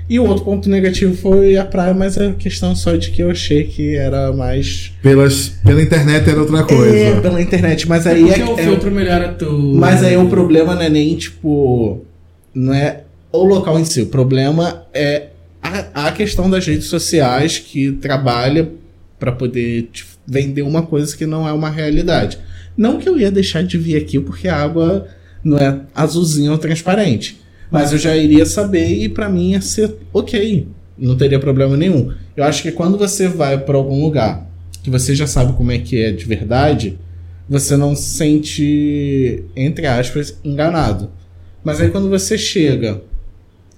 E 0.08 0.20
o 0.20 0.24
outro 0.24 0.44
ponto 0.44 0.68
negativo 0.68 1.16
foi 1.16 1.56
a 1.56 1.64
praia, 1.64 1.92
mas 1.92 2.16
é 2.16 2.32
questão 2.32 2.76
só 2.76 2.94
de 2.94 3.10
que 3.10 3.22
eu 3.22 3.30
achei 3.30 3.64
que 3.64 3.96
era 3.96 4.32
mais. 4.32 4.92
Pelas, 5.02 5.48
pela 5.64 5.82
internet 5.82 6.28
era 6.30 6.40
outra 6.40 6.62
coisa. 6.62 6.96
É, 6.96 7.20
pela 7.20 7.40
internet, 7.42 7.88
mas 7.88 8.06
aí 8.06 8.24
Porque 8.24 8.40
é, 8.40 8.44
o 8.44 8.58
é- 8.58 8.62
filtro 8.62 8.90
melhora 8.90 9.28
tudo. 9.32 9.74
Mas 9.76 10.02
aí 10.04 10.16
o 10.16 10.28
problema 10.28 10.74
não 10.74 10.82
é 10.82 10.88
nem, 10.88 11.16
tipo. 11.16 12.04
Não 12.54 12.72
é 12.72 13.00
o 13.32 13.44
local 13.44 13.78
em 13.80 13.84
si. 13.84 14.02
O 14.02 14.06
problema 14.06 14.82
é 14.94 15.26
a, 15.62 16.06
a 16.08 16.12
questão 16.12 16.48
das 16.48 16.64
redes 16.66 16.86
sociais 16.86 17.58
que 17.58 17.90
trabalha 17.92 18.68
para 19.18 19.32
poder 19.32 19.88
te 19.92 20.04
vender 20.26 20.62
uma 20.62 20.82
coisa 20.82 21.16
que 21.16 21.26
não 21.26 21.48
é 21.48 21.52
uma 21.52 21.70
realidade. 21.70 22.38
Não 22.76 22.98
que 22.98 23.08
eu 23.08 23.18
ia 23.18 23.30
deixar 23.30 23.62
de 23.62 23.78
vir 23.78 23.96
aqui 23.96 24.18
porque 24.20 24.48
a 24.48 24.56
água 24.56 25.06
não 25.42 25.56
é 25.58 25.80
azulzinha 25.94 26.52
ou 26.52 26.58
transparente. 26.58 27.40
Mas 27.70 27.92
eu 27.92 27.98
já 27.98 28.16
iria 28.16 28.46
saber 28.46 28.88
e 28.88 29.08
para 29.08 29.28
mim 29.28 29.52
ia 29.52 29.60
ser 29.60 29.94
ok. 30.12 30.68
Não 30.98 31.16
teria 31.16 31.38
problema 31.38 31.76
nenhum. 31.76 32.12
Eu 32.36 32.44
acho 32.44 32.62
que 32.62 32.72
quando 32.72 32.96
você 32.96 33.28
vai 33.28 33.58
para 33.58 33.76
algum 33.76 34.02
lugar 34.02 34.46
que 34.82 34.90
você 34.90 35.14
já 35.14 35.26
sabe 35.26 35.52
como 35.54 35.72
é 35.72 35.78
que 35.78 36.00
é 36.00 36.12
de 36.12 36.24
verdade, 36.24 36.98
você 37.48 37.76
não 37.76 37.94
se 37.94 38.16
sente, 38.16 39.44
entre 39.54 39.86
aspas, 39.86 40.38
enganado. 40.44 41.10
Mas 41.64 41.80
aí 41.80 41.90
quando 41.90 42.08
você 42.08 42.38
chega, 42.38 43.02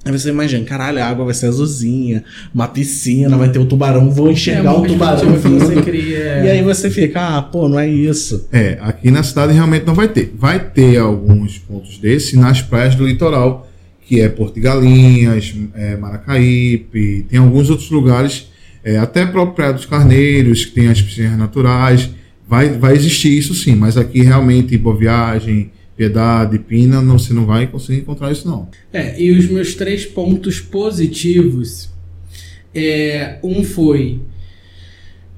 aí 0.05 0.13
você 0.13 0.31
imagina, 0.31 0.65
caralho, 0.65 1.03
a 1.03 1.07
água 1.07 1.25
vai 1.25 1.35
ser 1.35 1.47
azulzinha, 1.47 2.25
uma 2.55 2.69
piscina, 2.69 3.37
vai 3.37 3.51
ter 3.51 3.59
o 3.59 3.67
tubarão, 3.67 4.11
vou 4.11 4.29
é 4.29 4.33
enxergar 4.33 4.75
uma 4.75 4.85
o 4.85 4.87
tubarão 4.87 5.33
que 5.41 5.49
você 5.49 5.83
cria. 5.83 6.45
E 6.45 6.51
aí 6.51 6.63
você 6.63 6.91
fica, 6.91 7.37
ah, 7.37 7.43
pô, 7.43 7.69
não 7.69 7.79
é 7.79 7.89
isso. 7.89 8.49
É, 8.53 8.79
aqui 8.81 9.11
na 9.11 9.23
cidade 9.23 9.53
realmente 9.53 9.87
não 9.87 9.95
vai 9.95 10.09
ter. 10.09 10.33
Vai 10.37 10.59
ter 10.59 10.99
alguns 10.99 11.59
pontos 11.59 11.99
desses 11.99 12.35
nas 12.35 12.63
praias 12.63 12.95
do 12.95 13.07
litoral, 13.07 13.69
que 14.07 14.21
é 14.21 14.29
Porto 14.29 14.55
de 14.55 14.61
Galinhas, 14.61 15.55
é, 15.75 15.97
Maracaípe, 15.97 17.27
tem 17.29 17.39
alguns 17.39 17.69
outros 17.69 17.91
lugares, 17.91 18.49
é, 18.83 18.97
até 18.97 19.23
a 19.23 19.27
própria 19.27 19.55
Praia 19.55 19.73
dos 19.75 19.85
Carneiros, 19.85 20.65
que 20.65 20.73
tem 20.73 20.89
as 20.89 21.03
piscinas 21.03 21.39
naturais. 21.39 22.09
Vai, 22.49 22.71
vai 22.71 22.95
existir 22.95 23.37
isso 23.37 23.55
sim, 23.55 23.75
mas 23.75 23.99
aqui 23.99 24.23
realmente 24.23 24.79
Boa 24.79 24.97
Viagem, 24.97 25.71
Piedade, 25.99 26.61
Pina, 26.61 27.03
não, 27.03 27.19
você 27.19 27.35
não 27.35 27.45
vai 27.45 27.67
conseguir 27.67 28.03
encontrar 28.03 28.31
isso 28.31 28.47
não. 28.47 28.69
É, 28.93 29.21
e 29.21 29.33
os 29.33 29.49
meus 29.49 29.75
três 29.75 30.07
pontos 30.07 30.61
positivos. 30.61 31.91
É, 32.73 33.39
um 33.43 33.65
foi 33.65 34.21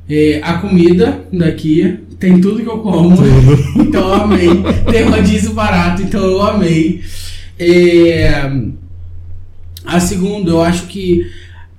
é, 0.07 0.39
a 0.43 0.59
comida 0.59 1.25
daqui. 1.33 2.01
Tem 2.19 2.39
tudo 2.39 2.63
que 2.63 2.69
eu 2.69 2.81
como. 2.81 3.17
então 3.81 4.07
eu 4.07 4.13
amei. 4.13 4.49
Tem 4.93 5.05
rodízio 5.05 5.55
barato, 5.55 6.03
então 6.03 6.23
eu 6.23 6.43
amei. 6.43 7.03
É, 7.59 8.53
a 9.83 9.99
segunda, 9.99 10.51
eu 10.51 10.61
acho 10.61 10.89
que 10.89 11.27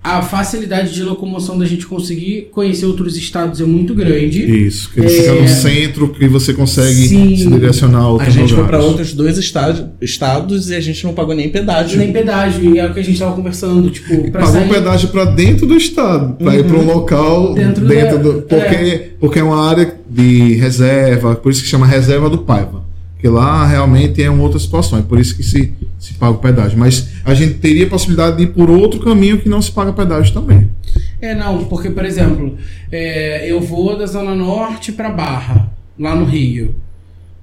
a 0.03 0.21
facilidade 0.23 0.93
de 0.95 1.03
locomoção 1.03 1.57
da 1.59 1.65
gente 1.65 1.85
conseguir 1.85 2.47
conhecer 2.51 2.85
outros 2.87 3.15
estados 3.15 3.61
é 3.61 3.63
muito 3.65 3.93
grande. 3.93 4.41
Isso, 4.65 4.89
que 4.91 4.99
ele 4.99 5.07
É. 5.07 5.21
fica 5.21 5.33
no 5.41 5.47
centro 5.47 6.09
que 6.09 6.27
você 6.27 6.53
consegue 6.53 7.07
Sim. 7.07 7.37
se 7.37 7.47
direcionar 7.47 7.99
a 7.99 8.01
A 8.03 8.09
outros 8.09 8.33
gente 8.33 8.49
foi 8.53 8.63
lugares. 8.63 8.69
pra 8.79 8.79
outros 8.89 9.13
dois 9.13 9.37
estados, 9.37 9.83
estados 10.01 10.69
e 10.71 10.75
a 10.75 10.81
gente 10.81 11.03
não 11.03 11.13
pagou 11.13 11.35
nem 11.35 11.49
pedágio. 11.49 11.99
Nem 11.99 12.11
pedágio, 12.11 12.73
e 12.75 12.79
é 12.79 12.85
o 12.87 12.93
que 12.93 12.99
a 12.99 13.03
gente 13.03 13.19
tava 13.19 13.35
conversando, 13.35 13.89
tipo, 13.91 14.31
pra 14.31 14.41
Pagou 14.41 14.53
sair... 14.55 14.65
um 14.65 14.73
pedágio 14.73 15.09
para 15.09 15.25
dentro 15.25 15.67
do 15.67 15.77
estado, 15.77 16.33
para 16.35 16.55
ir 16.55 16.63
para 16.63 16.77
um 16.77 16.85
local 16.85 17.53
Dentro 17.53 17.85
dentro, 17.87 18.17
da- 18.17 18.23
do. 18.23 18.41
Porque 18.41 18.57
é. 18.75 19.09
porque 19.19 19.37
é 19.39 19.43
uma 19.43 19.69
área 19.69 19.93
de 20.09 20.55
reserva, 20.55 21.35
por 21.35 21.51
isso 21.51 21.61
que 21.61 21.67
chama 21.69 21.85
reserva 21.85 22.27
do 22.27 22.39
Paiva. 22.39 22.81
Porque 23.21 23.29
lá 23.29 23.67
realmente 23.67 24.19
é 24.23 24.31
uma 24.31 24.41
outra 24.41 24.57
situação, 24.57 24.97
é 24.97 25.03
por 25.03 25.19
isso 25.19 25.35
que 25.35 25.43
se, 25.43 25.71
se 25.99 26.15
paga 26.15 26.31
o 26.31 26.39
pedágio. 26.39 26.75
Mas 26.75 27.07
a 27.23 27.35
gente 27.35 27.59
teria 27.59 27.85
a 27.85 27.89
possibilidade 27.89 28.37
de 28.37 28.43
ir 28.43 28.47
por 28.47 28.67
outro 28.67 28.99
caminho 28.99 29.39
que 29.39 29.47
não 29.47 29.61
se 29.61 29.71
paga 29.71 29.93
pedágio 29.93 30.33
também. 30.33 30.67
É, 31.21 31.35
não, 31.35 31.65
porque, 31.65 31.91
por 31.91 32.03
exemplo, 32.03 32.57
é, 32.91 33.45
eu 33.47 33.61
vou 33.61 33.95
da 33.95 34.07
Zona 34.07 34.33
Norte 34.33 34.91
pra 34.91 35.11
Barra, 35.11 35.71
lá 35.99 36.15
no 36.15 36.25
Rio. 36.25 36.73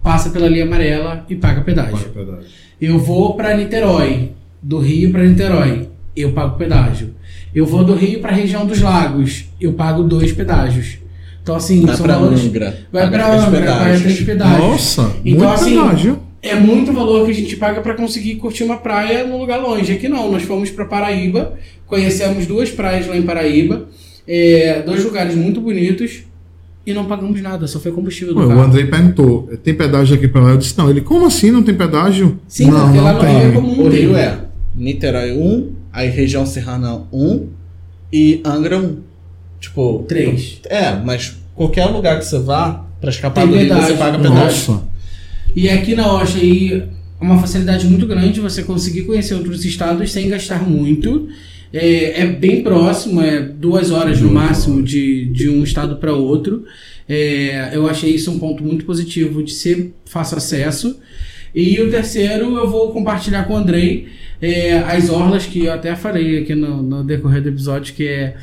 Passa 0.03 0.31
pela 0.31 0.49
linha 0.49 0.65
amarela 0.65 1.25
e 1.31 1.37
paga 1.37 1.61
pedágio. 1.61 1.93
Paga 1.93 2.27
pedágio. 2.27 2.51
Eu 2.81 2.99
vou 2.99 3.37
pra 3.37 3.57
Niterói, 3.57 4.33
do 4.61 4.81
Rio 4.81 5.13
pra 5.13 5.23
Niterói, 5.23 5.89
eu 6.17 6.33
pago 6.33 6.59
pedágio. 6.59 7.15
Eu 7.55 7.65
vou 7.65 7.85
do 7.85 7.95
Rio 7.95 8.19
pra 8.19 8.33
região 8.33 8.67
dos 8.67 8.81
lagos, 8.81 9.45
eu 9.61 9.75
pago 9.75 10.03
dois 10.03 10.33
pedágios. 10.33 10.99
Então, 11.49 11.57
assim, 11.57 11.81
Vai 11.87 11.97
são 11.97 12.05
pra 12.05 12.19
valores. 12.19 12.45
Angra. 12.45 12.79
Vai 12.93 13.11
pra 13.11 13.27
Angra, 13.33 13.41
paga 13.47 13.57
pedágios. 13.57 14.03
três 14.03 14.21
pedágios. 14.21 14.59
Nossa, 14.61 15.03
Então, 15.25 15.39
muito 15.39 15.45
assim, 15.47 15.71
pedágio. 15.77 16.19
É 16.43 16.55
muito 16.55 16.93
valor 16.93 17.25
que 17.25 17.31
a 17.31 17.35
gente 17.35 17.57
paga 17.57 17.81
pra 17.81 17.95
conseguir 17.95 18.35
curtir 18.35 18.65
uma 18.65 18.77
praia 18.77 19.27
num 19.27 19.39
lugar 19.39 19.59
longe. 19.59 19.91
Aqui 19.93 20.09
não, 20.09 20.31
nós 20.31 20.43
fomos 20.43 20.71
pra 20.71 20.85
Paraíba, 20.85 21.55
conhecemos 21.87 22.47
duas 22.47 22.71
praias 22.71 23.07
lá 23.07 23.17
em 23.17 23.23
Paraíba, 23.23 23.87
é, 24.27 24.83
dois 24.83 25.03
lugares 25.03 25.35
muito 25.35 25.59
bonitos 25.61 26.23
e 26.87 26.93
não 26.93 27.07
pagamos 27.07 27.41
nada, 27.41 27.67
só 27.67 27.81
foi 27.81 27.93
combustível 27.93 28.35
do 28.35 28.41
Ué, 28.41 28.47
o 28.47 28.49
carro. 28.51 28.61
Andrei 28.63 28.85
perguntou: 28.87 29.49
tem 29.65 29.73
pedágio 29.75 30.15
aqui 30.17 30.29
para 30.29 30.43
lá? 30.43 30.51
Eu 30.51 30.59
disse: 30.59 30.77
não. 30.77 30.91
Ele, 30.91 31.01
como 31.01 31.25
assim 31.27 31.51
não 31.51 31.63
tem 31.63 31.75
pedágio? 31.75 32.39
Sim, 32.47 32.71
não, 32.71 32.85
porque 32.85 33.01
lá 33.01 33.15
não 33.15 33.23
no 33.23 33.29
Rio 33.29 33.39
é 33.39 33.43
tem. 33.43 33.53
comum. 33.55 33.83
O 33.85 33.89
Rio 33.89 34.17
é 34.17 34.39
Niterói 34.77 35.33
1, 35.33 35.71
aí 35.93 36.09
região 36.11 36.45
serrana 36.45 37.03
1 37.11 37.47
e 38.13 38.41
Angra 38.45 38.79
1. 38.79 39.09
Tipo, 39.61 40.05
Três. 40.07 40.61
É, 40.67 40.95
mas 40.95 41.37
qualquer 41.59 41.87
lugar 41.87 42.19
que 42.19 42.25
você 42.25 42.39
vá 42.39 42.87
pra 43.01 43.11
escapar 43.11 43.43
Tem 43.43 43.51
do 43.51 43.59
Rio, 43.59 43.75
você 43.75 43.95
paga 43.95 44.17
pedágio. 44.17 44.73
Nossa. 44.73 44.83
E 45.55 45.69
aqui 45.69 45.95
na 45.95 46.15
Oxa 46.15 46.39
aí 46.39 46.85
é 47.21 47.25
uma 47.25 47.39
facilidade 47.39 47.85
muito 47.87 48.07
grande 48.07 48.41
você 48.41 48.63
conseguir 48.63 49.03
conhecer 49.03 49.35
outros 49.35 49.65
estados 49.65 50.13
sem 50.13 50.29
gastar 50.29 50.63
muito. 50.63 51.29
É, 51.73 52.23
é 52.23 52.27
bem 52.27 52.63
próximo, 52.63 53.21
é 53.21 53.41
duas 53.41 53.91
horas 53.91 54.21
no 54.21 54.31
máximo 54.31 54.83
de, 54.83 55.27
de 55.27 55.51
um 55.51 55.65
estado 55.65 55.97
para 55.97 56.15
outro. 56.15 56.65
É, 57.09 57.71
eu 57.73 57.89
achei 57.89 58.15
isso 58.15 58.31
um 58.31 58.39
ponto 58.39 58.63
muito 58.63 58.85
positivo 58.85 59.43
de 59.43 59.53
ser 59.53 59.93
fácil 60.07 60.39
acesso. 60.39 60.99
E 61.55 61.81
o 61.81 61.91
terceiro 61.91 62.57
eu 62.57 62.71
vou 62.71 62.93
compartilhar 62.93 63.45
com 63.45 63.55
o 63.55 63.57
Andrei 63.57 64.07
é, 64.41 64.79
as 64.79 65.11
orlas 65.11 65.47
que 65.47 65.65
eu 65.65 65.73
até 65.73 65.97
falei 65.97 66.39
aqui 66.39 66.55
no, 66.55 66.83
no 66.83 67.03
decorrer 67.03 67.43
do 67.43 67.49
episódio, 67.49 67.95
que 67.95 68.07
é 68.07 68.37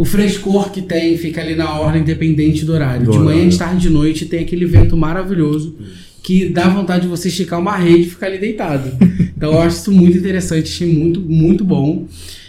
o 0.00 0.04
frescor 0.06 0.72
que 0.72 0.80
tem, 0.80 1.18
fica 1.18 1.42
ali 1.42 1.54
na 1.54 1.78
orla 1.78 1.98
independente 1.98 2.64
do 2.64 2.72
horário. 2.72 3.04
Do 3.04 3.12
de 3.12 3.18
manhã, 3.18 3.46
de 3.46 3.58
tarde, 3.58 3.82
de 3.82 3.90
noite 3.90 4.24
tem 4.24 4.40
aquele 4.40 4.64
vento 4.64 4.96
maravilhoso 4.96 5.76
que 6.22 6.48
dá 6.48 6.70
vontade 6.70 7.02
de 7.02 7.08
você 7.08 7.28
esticar 7.28 7.60
uma 7.60 7.76
rede 7.76 8.04
e 8.04 8.10
ficar 8.10 8.28
ali 8.28 8.38
deitado. 8.38 8.90
Então 9.36 9.52
eu 9.52 9.60
acho 9.60 9.76
isso 9.76 9.92
muito 9.92 10.16
interessante, 10.16 10.70
achei 10.70 10.90
muito, 10.90 11.20
muito 11.20 11.64
bom. 11.64 12.06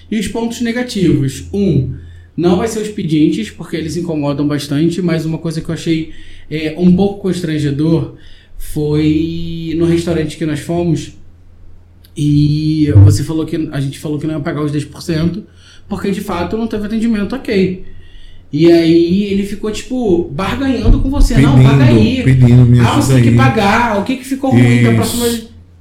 E 0.09 0.17
os 0.17 0.29
pontos 0.29 0.61
negativos. 0.61 1.45
Um, 1.53 1.93
não 2.37 2.55
vai 2.55 2.69
ser 2.69 2.79
os 2.79 2.87
pedintes, 2.87 3.49
porque 3.49 3.75
eles 3.75 3.97
incomodam 3.97 4.47
bastante, 4.47 5.01
mas 5.01 5.25
uma 5.25 5.37
coisa 5.37 5.59
que 5.59 5.69
eu 5.69 5.73
achei 5.73 6.11
é, 6.49 6.73
um 6.77 6.95
pouco 6.95 7.21
constrangedor 7.21 8.15
foi 8.57 9.73
no 9.77 9.85
restaurante 9.85 10.37
que 10.37 10.45
nós 10.45 10.61
fomos. 10.61 11.13
E 12.15 12.93
você 13.03 13.23
falou 13.23 13.45
que 13.45 13.69
a 13.71 13.79
gente 13.81 13.99
falou 13.99 14.17
que 14.17 14.27
não 14.27 14.35
ia 14.35 14.39
pagar 14.41 14.61
os 14.63 14.71
10%, 14.71 15.43
porque 15.91 16.09
de 16.09 16.21
fato 16.21 16.57
não 16.57 16.67
teve 16.67 16.85
atendimento 16.85 17.35
ok. 17.35 17.83
E 18.53 18.71
aí 18.71 19.25
ele 19.25 19.45
ficou, 19.45 19.69
tipo, 19.71 20.29
barganhando 20.31 20.99
com 21.01 21.09
você. 21.09 21.37
não, 21.37 21.61
paga 21.61 21.83
aí. 21.83 22.23
Pedindo, 22.23 22.39
pedindo, 22.41 22.65
me 22.65 22.79
Ah, 22.79 22.95
você 22.95 23.15
tem 23.15 23.23
que 23.23 23.31
pagar. 23.31 23.99
O 23.99 24.03
que, 24.03 24.15
que 24.17 24.25
ficou 24.25 24.51
ruim 24.51 24.83
da 24.83 24.93
próxima? 24.93 25.27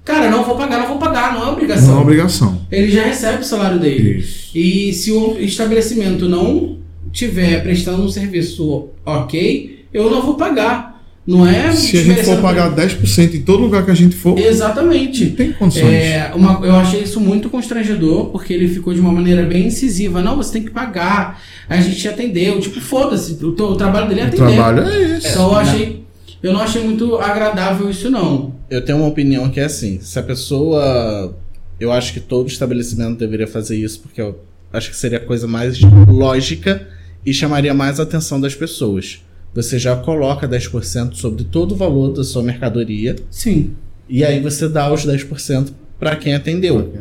Cara, 0.05 0.29
não 0.29 0.43
vou 0.45 0.57
pagar, 0.57 0.81
não 0.81 0.89
vou 0.89 0.99
pagar, 0.99 1.33
não 1.35 1.43
é 1.43 1.45
Não 1.47 1.53
obrigação. 1.53 1.99
é 1.99 2.01
obrigação. 2.01 2.61
Ele 2.71 2.91
já 2.91 3.05
recebe 3.05 3.43
o 3.43 3.45
salário 3.45 3.79
dele. 3.79 4.19
Isso. 4.19 4.51
E 4.57 4.93
se 4.93 5.13
o 5.13 5.37
estabelecimento 5.39 6.29
não 6.29 6.79
tiver 7.13 7.63
prestando 7.63 8.03
um 8.03 8.09
serviço 8.09 8.89
ok, 9.07 9.85
eu 9.93 10.11
não 10.11 10.23
vou 10.23 10.35
pagar. 10.35 10.90
Não 11.27 11.47
é 11.47 11.71
Se 11.73 11.99
a 11.99 12.03
gente 12.03 12.25
for 12.25 12.41
pagar 12.41 12.75
10% 12.75 13.35
em 13.35 13.43
todo 13.43 13.61
lugar 13.61 13.85
que 13.85 13.91
a 13.91 13.95
gente 13.95 14.17
for, 14.17 14.39
Exatamente. 14.39 15.27
não 15.27 15.33
tem 15.37 15.53
condições. 15.53 15.85
É, 15.93 16.33
uma- 16.35 16.65
eu 16.65 16.75
achei 16.75 17.03
isso 17.03 17.21
muito 17.21 17.49
constrangedor, 17.51 18.27
porque 18.31 18.53
ele 18.53 18.67
ficou 18.67 18.93
de 18.95 19.01
uma 19.01 19.13
maneira 19.13 19.43
bem 19.45 19.67
incisiva. 19.67 20.23
Não, 20.23 20.37
você 20.37 20.53
tem 20.55 20.63
que 20.65 20.71
pagar. 20.71 21.41
A 21.69 21.77
gente 21.81 21.97
te 22.01 22.09
atendeu. 22.09 22.59
Tipo, 22.59 22.81
foda-se. 22.81 23.33
O, 23.45 23.49
o 23.49 23.77
trabalho 23.77 24.09
dele 24.09 24.21
é 24.23 24.25
o 24.25 24.27
atender. 24.29 24.55
trabalho 24.55 24.83
é 24.89 25.17
esse. 25.19 25.29
Então 25.29 25.51
eu 25.53 25.57
achei. 25.57 26.05
Eu 26.43 26.53
não 26.55 26.61
achei 26.61 26.83
muito 26.83 27.17
agradável 27.17 27.91
isso, 27.91 28.11
não. 28.11 28.55
Eu 28.71 28.83
tenho 28.83 28.99
uma 28.99 29.07
opinião 29.09 29.51
que 29.51 29.61
é 29.61 29.65
assim: 29.65 29.99
se 30.01 30.19
a 30.19 30.23
pessoa. 30.23 31.37
Eu 31.79 31.93
acho 31.93 32.13
que 32.13 32.21
todo 32.21 32.49
estabelecimento 32.49 33.19
deveria 33.19 33.47
fazer 33.47 33.77
isso, 33.77 34.01
porque 34.01 34.21
eu 34.21 34.39
acho 34.73 34.91
que 34.91 34.97
seria 34.97 35.19
a 35.19 35.21
coisa 35.21 35.47
mais 35.47 35.79
lógica 36.09 36.87
e 37.25 37.33
chamaria 37.33 37.73
mais 37.73 37.99
a 38.01 38.03
atenção 38.03 38.41
das 38.41 38.55
pessoas. 38.55 39.21
Você 39.55 39.79
já 39.79 39.97
coloca 39.97 40.49
10% 40.49 41.15
sobre 41.15 41.45
todo 41.45 41.73
o 41.73 41.77
valor 41.77 42.13
da 42.13 42.23
sua 42.23 42.43
mercadoria 42.43 43.17
Sim. 43.31 43.73
e 44.09 44.25
aí 44.25 44.41
você 44.41 44.69
dá 44.69 44.93
os 44.93 45.05
10% 45.05 45.71
para 45.99 46.15
quem 46.17 46.35
atendeu. 46.35 46.93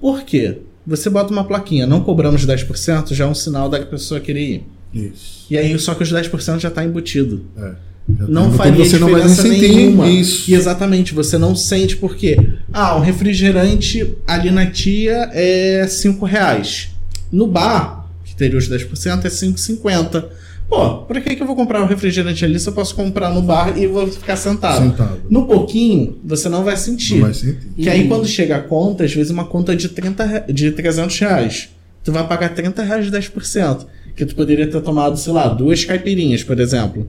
Por 0.00 0.22
quê? 0.22 0.58
Você 0.86 1.10
bota 1.10 1.32
uma 1.32 1.44
plaquinha, 1.44 1.86
não 1.86 2.00
cobramos 2.00 2.46
10%, 2.46 3.12
já 3.12 3.24
é 3.24 3.28
um 3.28 3.34
sinal 3.34 3.68
da 3.68 3.80
pessoa 3.84 4.20
querer 4.20 4.40
ir. 4.40 4.66
Isso. 4.94 5.46
E 5.50 5.58
aí 5.58 5.76
só 5.78 5.94
que 5.94 6.02
os 6.04 6.12
10% 6.12 6.60
já 6.60 6.68
está 6.68 6.84
embutido. 6.84 7.44
É. 7.56 7.72
Não 8.08 8.46
Então 8.46 8.52
faria 8.52 8.84
você 8.84 9.00
não 9.00 9.10
vai 9.10 9.22
diferença 9.22 9.48
nenhuma. 9.48 10.08
isso. 10.08 10.48
E 10.48 10.54
exatamente, 10.54 11.12
você 11.12 11.36
não 11.36 11.56
sente 11.56 11.96
porque 11.96 12.36
ah, 12.72 12.94
o 12.96 13.00
refrigerante 13.00 14.14
ali 14.24 14.52
na 14.52 14.64
tia 14.66 15.28
é 15.32 15.84
5 15.88 16.24
reais. 16.24 16.90
No 17.32 17.48
bar, 17.48 18.08
que 18.24 18.36
teria 18.36 18.56
os 18.56 18.68
10%, 18.70 19.24
é 19.24 19.28
5,50. 19.28 20.24
Pô, 20.68 20.98
pra 21.02 21.20
que, 21.20 21.36
que 21.36 21.42
eu 21.42 21.46
vou 21.46 21.54
comprar 21.54 21.80
o 21.82 21.86
refrigerante 21.86 22.44
ali 22.44 22.58
se 22.58 22.68
eu 22.68 22.72
posso 22.72 22.94
comprar 22.94 23.30
no 23.32 23.40
bar 23.40 23.78
e 23.78 23.86
vou 23.86 24.06
ficar 24.08 24.36
sentado? 24.36 24.82
Sentado. 24.82 25.20
No 25.30 25.46
pouquinho, 25.46 26.16
você 26.24 26.48
não 26.48 26.64
vai 26.64 26.76
sentir. 26.76 27.14
Não 27.14 27.22
vai 27.22 27.34
sentir. 27.34 27.58
Que 27.76 27.88
aí 27.88 28.08
quando 28.08 28.26
chega 28.26 28.56
a 28.56 28.60
conta, 28.60 29.04
às 29.04 29.14
vezes 29.14 29.30
uma 29.30 29.44
conta 29.44 29.76
de, 29.76 29.88
30, 29.88 30.24
re- 30.24 30.52
de 30.52 30.72
300 30.72 31.18
reais. 31.20 31.68
Tu 32.02 32.10
vai 32.10 32.26
pagar 32.26 32.48
30 32.50 32.82
reais 32.82 33.04
de 33.04 33.12
10%. 33.16 33.86
Que 34.16 34.24
tu 34.26 34.34
poderia 34.34 34.66
ter 34.66 34.80
tomado, 34.80 35.16
sei 35.16 35.32
lá, 35.32 35.46
duas 35.48 35.84
caipirinhas, 35.84 36.42
por 36.42 36.58
exemplo. 36.58 37.06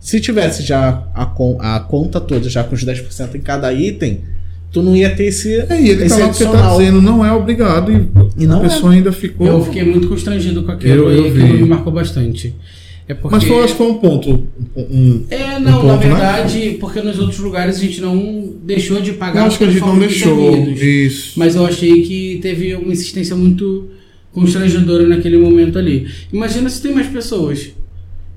Se 0.00 0.20
tivesse 0.20 0.62
já 0.62 1.04
a, 1.14 1.22
a 1.76 1.80
conta 1.80 2.20
toda 2.20 2.48
já 2.48 2.64
com 2.64 2.74
os 2.74 2.84
10% 2.84 3.34
em 3.34 3.40
cada 3.40 3.72
item, 3.72 4.20
tu 4.72 4.82
não 4.82 4.96
ia 4.96 5.14
ter 5.14 5.24
esse, 5.26 5.54
É, 5.68 5.80
e 5.80 5.90
ele 5.90 6.04
esse 6.04 6.16
tá 6.16 6.22
lá 6.24 6.28
porque 6.30 6.44
tá 6.44 6.70
dizendo 6.76 7.02
não 7.02 7.24
é 7.24 7.32
obrigado 7.32 7.92
e, 7.92 8.08
E 8.42 8.46
não 8.46 8.56
a 8.60 8.64
é. 8.64 8.68
pessoa 8.68 8.92
ainda 8.92 9.12
ficou. 9.12 9.46
Eu 9.46 9.64
fiquei 9.64 9.84
muito 9.84 10.08
constrangido 10.08 10.62
com 10.64 10.72
aquilo 10.72 10.94
Eu- 10.94 11.10
eu 11.12 11.26
e 11.26 11.28
aquilo 11.42 11.58
me 11.58 11.64
marcou 11.68 11.92
bastante. 11.92 12.54
É 13.08 13.14
porque. 13.14 13.34
Mas 13.36 13.44
foi, 13.44 13.64
acho 13.64 13.72
que 13.72 13.78
foi 13.78 13.86
um 13.90 13.94
ponto. 13.94 14.46
Um, 14.76 15.24
É, 15.30 15.58
não, 15.58 15.82
um 15.82 15.86
na 15.86 15.94
ponto, 15.94 16.06
né? 16.06 16.14
verdade, 16.14 16.76
porque 16.78 17.00
nos 17.00 17.18
outros 17.18 17.38
lugares 17.38 17.76
a 17.76 17.80
gente 17.80 18.00
não 18.02 18.52
deixou 18.62 19.00
de 19.00 19.12
pagar. 19.14 19.40
eu 19.40 19.46
acho 19.46 19.58
que 19.58 19.64
a 19.64 19.70
gente 19.70 19.80
não 19.80 19.98
deixou. 19.98 20.52
servidos. 20.52 20.82
Isso. 20.82 21.38
Mas 21.38 21.56
eu 21.56 21.64
achei 21.64 22.02
que 22.02 22.38
teve 22.42 22.74
uma 22.74 22.92
insistência 22.92 23.34
muito 23.34 23.88
constrangedora 24.32 25.06
naquele 25.06 25.38
momento 25.38 25.78
ali. 25.78 26.06
Imagina 26.32 26.68
se 26.68 26.82
tem 26.82 26.92
mais 26.94 27.06
pessoas. 27.06 27.70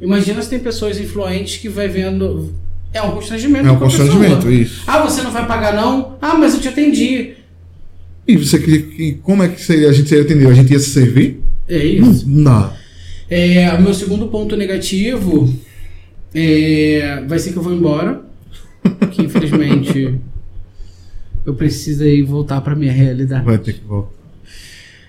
Imagina 0.01 0.41
se 0.41 0.49
tem 0.49 0.59
pessoas 0.59 0.99
influentes 0.99 1.57
que 1.57 1.67
vai 1.69 1.87
vendo. 1.87 2.53
É 2.93 3.01
um 3.01 3.11
constrangimento. 3.11 3.67
É 3.67 3.71
um 3.71 3.75
a 3.75 3.79
pessoa. 3.79 4.07
constrangimento, 4.07 4.49
isso. 4.49 4.83
Ah, 4.87 5.01
você 5.03 5.21
não 5.21 5.31
vai 5.31 5.45
pagar 5.45 5.75
não? 5.75 6.15
Ah, 6.21 6.35
mas 6.37 6.53
eu 6.53 6.61
te 6.61 6.69
atendi. 6.69 7.31
E 8.27 8.37
você 8.37 8.57
queria 8.57 8.81
que. 8.81 9.13
Como 9.21 9.43
é 9.43 9.49
que 9.49 9.61
seria, 9.61 9.89
a 9.89 9.93
gente 9.93 10.07
seria 10.07 10.23
atendido? 10.23 10.49
A 10.49 10.53
gente 10.53 10.71
ia 10.71 10.79
se 10.79 10.89
servir? 10.91 11.41
É 11.67 11.83
isso. 11.85 12.27
Não 12.27 12.43
dá. 12.43 12.73
É, 13.33 13.73
o 13.73 13.81
meu 13.81 13.93
segundo 13.93 14.27
ponto 14.27 14.57
negativo 14.57 15.53
é, 16.35 17.23
vai 17.25 17.39
ser 17.39 17.53
que 17.53 17.57
eu 17.57 17.63
vou 17.63 17.73
embora. 17.73 18.21
Que 19.09 19.21
infelizmente 19.23 20.15
eu 21.45 21.53
preciso 21.55 22.03
aí 22.03 22.21
voltar 22.21 22.59
pra 22.59 22.75
minha 22.75 22.91
realidade. 22.91 23.45
Vai 23.45 23.57
ter 23.57 23.73
que 23.73 23.85
voltar. 23.87 24.11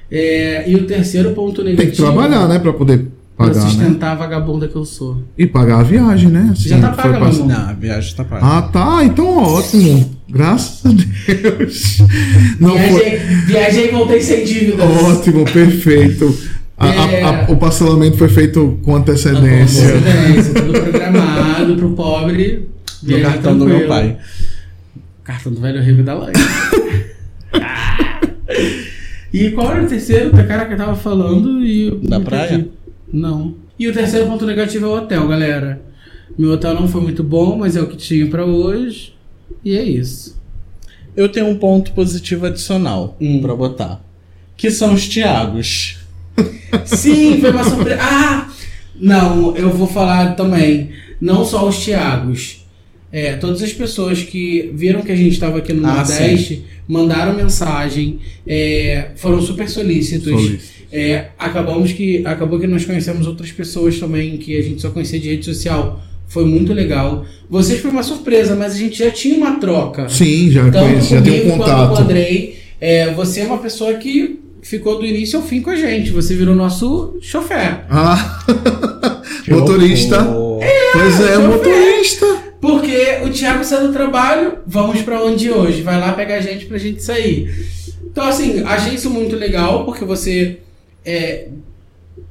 É, 0.08 0.70
e 0.70 0.76
o 0.76 0.86
terceiro 0.86 1.32
ponto 1.32 1.64
negativo. 1.64 1.82
Tem 1.82 1.90
que 1.90 1.96
trabalhar, 1.96 2.46
né? 2.46 2.58
Pra 2.60 2.72
poder 2.72 3.06
Pra 3.36 3.46
pagar, 3.48 3.60
né? 3.64 3.70
sustentar 3.70 4.12
a 4.12 4.14
vagabunda 4.14 4.68
que 4.68 4.76
eu 4.76 4.84
sou. 4.84 5.22
E 5.36 5.46
pagar 5.46 5.80
a 5.80 5.82
viagem, 5.82 6.28
né? 6.28 6.50
Assim, 6.52 6.68
Já 6.68 6.80
tá 6.80 6.92
foi 6.92 7.12
paga, 7.12 7.24
pass-. 7.24 7.38
Não, 7.38 7.68
a 7.68 7.72
viagem 7.72 8.14
tá 8.14 8.24
paga. 8.24 8.46
Ah, 8.46 8.62
tá. 8.62 9.04
Então 9.04 9.26
ótimo. 9.38 10.16
Graças 10.28 10.84
a 10.86 10.90
Deus. 10.94 11.98
Não 12.60 12.70
foi. 12.78 12.88
viajei, 13.00 13.18
viajei 13.46 13.88
e 13.88 13.90
voltei 13.90 14.20
sem 14.20 14.44
dívidas. 14.44 14.86
Ótimo, 15.02 15.44
perfeito. 15.46 16.38
A- 16.76 16.86
a- 16.88 17.12
É. 17.12 17.22
a- 17.22 17.46
o 17.50 17.56
parcelamento 17.56 18.16
foi 18.16 18.28
feito 18.28 18.78
com 18.82 18.92
Com 18.92 18.96
antecedência. 18.96 19.94
antecedência, 19.96 20.54
tudo 20.54 20.72
programado 20.80 21.76
pro 21.76 21.90
pobre. 21.92 22.68
No 23.02 23.20
cartão 23.20 23.58
do 23.58 23.64
meu 23.66 23.86
tranquilo. 23.86 23.88
pai. 23.88 24.18
Cartão 25.24 25.52
do 25.52 25.60
velho 25.60 25.82
Rio 25.82 26.02
da 26.04 26.14
Lange. 26.14 26.32
e 29.32 29.50
qual 29.50 29.72
era 29.72 29.84
o 29.84 29.88
terceiro? 29.88 30.28
O 30.30 30.46
cara 30.46 30.66
que 30.66 30.74
eu 30.74 30.76
tava 30.78 30.94
falando 30.94 31.64
e. 31.64 31.90
Da 32.08 32.20
praia? 32.20 32.48
perdi. 32.48 32.70
Não. 33.12 33.54
E 33.78 33.88
o 33.88 33.92
terceiro 33.92 34.26
ponto 34.26 34.44
negativo 34.46 34.86
é 34.86 34.88
o 34.88 34.96
hotel, 34.96 35.26
galera. 35.28 35.80
Meu 36.38 36.50
hotel 36.52 36.74
não 36.74 36.88
foi 36.88 37.00
muito 37.02 37.22
bom, 37.22 37.56
mas 37.58 37.76
é 37.76 37.80
o 37.82 37.86
que 37.86 37.96
tinha 37.96 38.26
pra 38.26 38.44
hoje. 38.44 39.14
E 39.64 39.76
é 39.76 39.82
isso. 39.82 40.40
Eu 41.16 41.28
tenho 41.28 41.46
um 41.48 41.56
ponto 41.58 41.92
positivo 41.92 42.46
adicional 42.46 43.16
Hum. 43.20 43.40
pra 43.42 43.54
botar. 43.54 44.00
Que 44.56 44.70
são 44.70 44.94
os 44.94 45.08
Tiagos. 45.08 45.98
Sim, 46.84 47.38
foi 47.40 47.50
uma 47.50 47.64
surpresa. 47.64 47.98
Ah! 48.00 48.48
Não, 48.98 49.56
eu 49.56 49.70
vou 49.70 49.86
falar 49.86 50.34
também. 50.36 50.90
Não 51.20 51.44
só 51.44 51.68
os 51.68 51.82
Tiagos. 51.82 52.64
É, 53.10 53.34
todas 53.34 53.62
as 53.62 53.72
pessoas 53.72 54.22
que 54.22 54.70
viram 54.74 55.02
que 55.02 55.12
a 55.12 55.16
gente 55.16 55.32
estava 55.32 55.58
aqui 55.58 55.72
no 55.72 55.86
Ah, 55.86 55.96
Nordeste 55.96 56.64
mandaram 56.88 57.34
mensagem, 57.34 58.20
é, 58.46 59.08
foram 59.16 59.40
super 59.42 59.68
solícitos. 59.68 60.32
Solícito. 60.32 60.82
É, 60.90 61.26
acabamos 61.38 61.92
que 61.92 62.24
acabou 62.26 62.58
que 62.58 62.66
nós 62.66 62.84
conhecemos 62.84 63.26
outras 63.26 63.50
pessoas 63.50 63.98
também 63.98 64.36
que 64.36 64.56
a 64.56 64.62
gente 64.62 64.80
só 64.80 64.90
conhecia 64.90 65.18
de 65.18 65.28
rede 65.28 65.44
social. 65.44 66.02
Foi 66.26 66.44
muito 66.46 66.72
legal. 66.72 67.26
Vocês 67.50 67.80
foi 67.80 67.90
uma 67.90 68.02
surpresa, 68.02 68.56
mas 68.56 68.74
a 68.74 68.78
gente 68.78 68.98
já 68.98 69.10
tinha 69.10 69.36
uma 69.36 69.58
troca. 69.58 70.08
Sim, 70.08 70.50
já 70.50 70.62
Tanto 70.70 70.78
conheço, 70.78 71.10
já 71.10 71.20
tem 71.22 71.32
um 71.32 71.36
comigo 71.36 71.56
quanto 71.58 71.70
com 71.70 71.74
o 71.74 71.86
contato. 71.88 72.02
Andrei. 72.02 72.58
É, 72.80 73.12
você 73.12 73.40
é 73.40 73.44
uma 73.46 73.58
pessoa 73.58 73.94
que 73.94 74.40
ficou 74.62 74.98
do 74.98 75.04
início 75.04 75.38
ao 75.38 75.44
fim 75.44 75.60
com 75.60 75.70
a 75.70 75.76
gente. 75.76 76.10
Você 76.12 76.34
virou 76.34 76.54
nosso 76.54 77.18
chofer. 77.20 77.84
Ah, 77.90 78.44
motorista. 79.48 80.22
horror. 80.22 80.64
Pois 80.92 81.20
é, 81.20 81.34
chofer. 81.34 81.48
motorista. 81.48 82.26
Porque 82.60 83.18
o 83.24 83.30
Thiago 83.30 83.64
saiu 83.64 83.88
do 83.88 83.92
trabalho, 83.92 84.58
vamos 84.64 85.02
pra 85.02 85.20
onde 85.22 85.50
hoje? 85.50 85.82
Vai 85.82 85.98
lá 85.98 86.12
pegar 86.12 86.36
a 86.36 86.40
gente 86.40 86.66
pra 86.66 86.78
gente 86.78 87.02
sair. 87.02 87.52
Então, 88.04 88.24
assim, 88.24 88.62
achei 88.62 88.94
isso 88.94 89.10
muito 89.10 89.34
legal, 89.34 89.84
porque 89.84 90.04
você 90.04 90.58
é, 91.04 91.48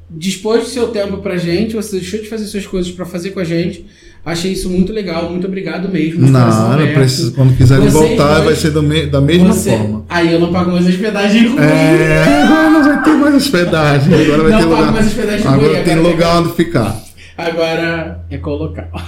dispôs 0.09 0.63
do 0.63 0.69
seu 0.69 0.87
tempo 0.87 1.17
pra 1.17 1.35
gente, 1.35 1.75
você 1.75 1.97
deixou 1.97 2.21
de 2.21 2.29
fazer 2.29 2.45
suas 2.45 2.65
coisas 2.65 2.91
pra 2.93 3.05
fazer 3.05 3.31
com 3.31 3.41
a 3.41 3.43
gente. 3.43 3.85
Achei 4.23 4.51
isso 4.51 4.69
muito 4.69 4.93
legal, 4.93 5.31
muito 5.31 5.47
obrigado 5.47 5.89
mesmo. 5.89 6.27
Não, 6.27 6.93
precisa, 6.93 7.31
quando 7.31 7.57
quiserem 7.57 7.89
Vocês 7.89 8.09
voltar, 8.17 8.33
dois- 8.35 8.45
vai 8.45 8.55
ser 8.55 8.71
me- 8.83 9.07
da 9.07 9.19
mesma 9.19 9.51
Você- 9.51 9.71
forma. 9.71 10.05
Aí 10.07 10.31
eu 10.31 10.39
não 10.39 10.51
pago 10.51 10.71
mais 10.71 10.85
hospedagem 10.87 11.47
ruim. 11.47 11.57
É, 11.59 12.43
agora 12.43 12.69
não 12.69 12.83
vai 12.83 13.03
ter 13.03 13.13
mais 13.13 13.35
hospedagem. 13.35 14.13
Agora 14.13 14.43
vai 14.43 14.51
Não 14.51 14.59
ter 14.59 14.63
pago 14.65 14.75
lugar. 14.75 14.91
mais 14.93 15.07
hospedagem 15.07 15.41
ruim, 15.47 15.53
Agora 15.55 15.83
tem 15.83 15.93
agora 15.93 16.07
lugar 16.07 16.39
onde 16.41 16.53
ficar. 16.53 17.01
Agora 17.35 18.19
é 18.29 18.37
colocar. 18.37 18.89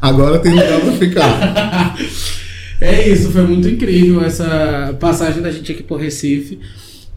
Agora 0.00 0.38
tem 0.38 0.52
lugar 0.52 0.80
pra 0.80 0.92
ficar. 0.92 1.94
É 2.80 3.08
isso, 3.08 3.30
foi 3.32 3.42
muito 3.42 3.68
incrível 3.68 4.22
essa 4.24 4.94
passagem 5.00 5.42
da 5.42 5.50
gente 5.50 5.72
aqui 5.72 5.82
por 5.82 5.98
Recife. 6.00 6.60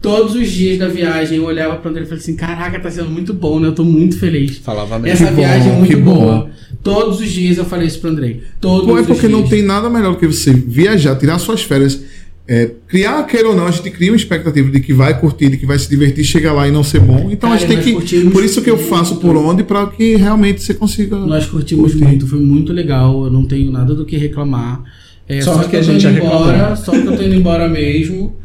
Todos 0.02 0.34
os 0.34 0.50
dias 0.50 0.78
da 0.78 0.88
viagem 0.88 1.38
eu 1.38 1.44
olhava 1.44 1.76
pra 1.76 1.90
André 1.90 2.02
e 2.02 2.06
falei 2.06 2.20
assim: 2.20 2.34
Caraca, 2.36 2.78
tá 2.80 2.90
sendo 2.90 3.08
muito 3.08 3.32
bom, 3.32 3.60
né? 3.60 3.68
Eu 3.68 3.72
tô 3.72 3.84
muito 3.84 4.18
feliz. 4.18 4.58
Falava 4.58 4.98
mesmo. 4.98 5.14
Essa 5.14 5.30
bom, 5.30 5.36
viagem 5.36 5.72
é 5.72 5.76
muito 5.76 5.88
que 5.90 5.96
bom. 5.96 6.14
boa. 6.14 6.50
Todos 6.82 7.20
os 7.20 7.30
dias 7.30 7.56
eu 7.58 7.64
falei 7.64 7.86
isso 7.86 8.00
pro 8.00 8.10
Andrei. 8.10 8.42
Todos 8.60 8.86
Pô, 8.86 8.98
é 8.98 9.00
os 9.02 9.06
porque 9.06 9.28
dias. 9.28 9.32
não 9.40 9.46
tem 9.48 9.62
nada 9.62 9.88
melhor 9.88 10.12
do 10.14 10.18
que 10.18 10.26
você 10.26 10.52
viajar, 10.52 11.14
tirar 11.16 11.38
suas 11.38 11.62
férias. 11.62 12.02
é, 12.48 12.68
criar, 12.88 13.22
queira 13.24 13.48
ou 13.50 13.54
não, 13.54 13.68
a 13.68 13.70
gente 13.70 13.88
cria 13.92 14.10
uma 14.10 14.16
expectativa 14.16 14.68
de 14.68 14.80
que 14.80 14.92
vai 14.92 15.18
curtir, 15.20 15.48
de 15.48 15.56
que 15.56 15.64
vai 15.64 15.78
se 15.78 15.88
divertir, 15.88 16.24
chegar 16.24 16.52
lá 16.52 16.66
e 16.66 16.72
não 16.72 16.82
ser 16.82 16.98
bom. 16.98 17.28
Então 17.30 17.50
Cara, 17.50 17.54
a 17.54 17.56
gente 17.58 17.68
tem 17.68 17.80
que. 17.80 17.92
curtimos 17.92 18.32
Por 18.32 18.42
isso 18.44 18.60
que 18.60 18.68
eu 18.68 18.76
faço 18.78 19.14
muito. 19.14 19.24
por 19.26 19.36
onde, 19.36 19.62
pra 19.62 19.86
que 19.86 20.16
realmente 20.16 20.60
você 20.60 20.74
consiga. 20.74 21.16
Nós 21.16 21.46
curtimos 21.46 21.92
Curti. 21.92 22.04
muito, 22.04 22.26
foi 22.26 22.40
muito 22.40 22.72
legal. 22.72 23.24
Eu 23.26 23.30
não 23.30 23.44
tenho 23.46 23.70
nada 23.70 23.94
do 23.94 24.04
que 24.04 24.16
reclamar. 24.16 24.82
É, 25.28 25.40
Só 25.40 25.54
só, 25.54 25.62
que 25.62 25.68
que, 25.70 25.76
a 25.76 25.78
eu 25.78 25.84
tô 25.86 25.92
gente 25.92 26.06
embora, 26.08 26.52
reclamou. 26.56 26.76
só 26.76 26.90
que 26.90 27.06
eu 27.06 27.16
tô 27.16 27.22
indo 27.22 27.34
embora 27.36 27.68
mesmo. 27.68 28.36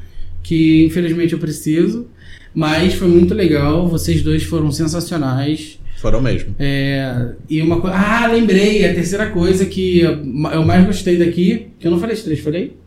Que 0.48 0.86
infelizmente 0.86 1.34
eu 1.34 1.40
preciso. 1.40 2.08
Mas 2.56 2.94
foi 2.94 3.10
muito 3.10 3.34
legal. 3.34 3.86
Vocês 3.90 4.22
dois 4.22 4.44
foram 4.44 4.72
sensacionais. 4.72 5.78
Foram 5.98 6.22
mesmo. 6.22 6.56
É, 6.58 7.32
e 7.50 7.62
uma 7.62 7.82
coisa. 7.82 7.98
Ah, 7.98 8.28
lembrei! 8.28 8.86
A 8.90 8.94
terceira 8.94 9.30
coisa 9.30 9.66
que 9.66 10.00
eu 10.00 10.66
mais 10.66 10.86
gostei 10.86 11.18
daqui. 11.18 11.68
Que 11.78 11.88
eu 11.88 11.92
não 11.92 12.00
falei 12.00 12.16
as 12.16 12.24
três, 12.24 12.40
falei? 12.40 12.78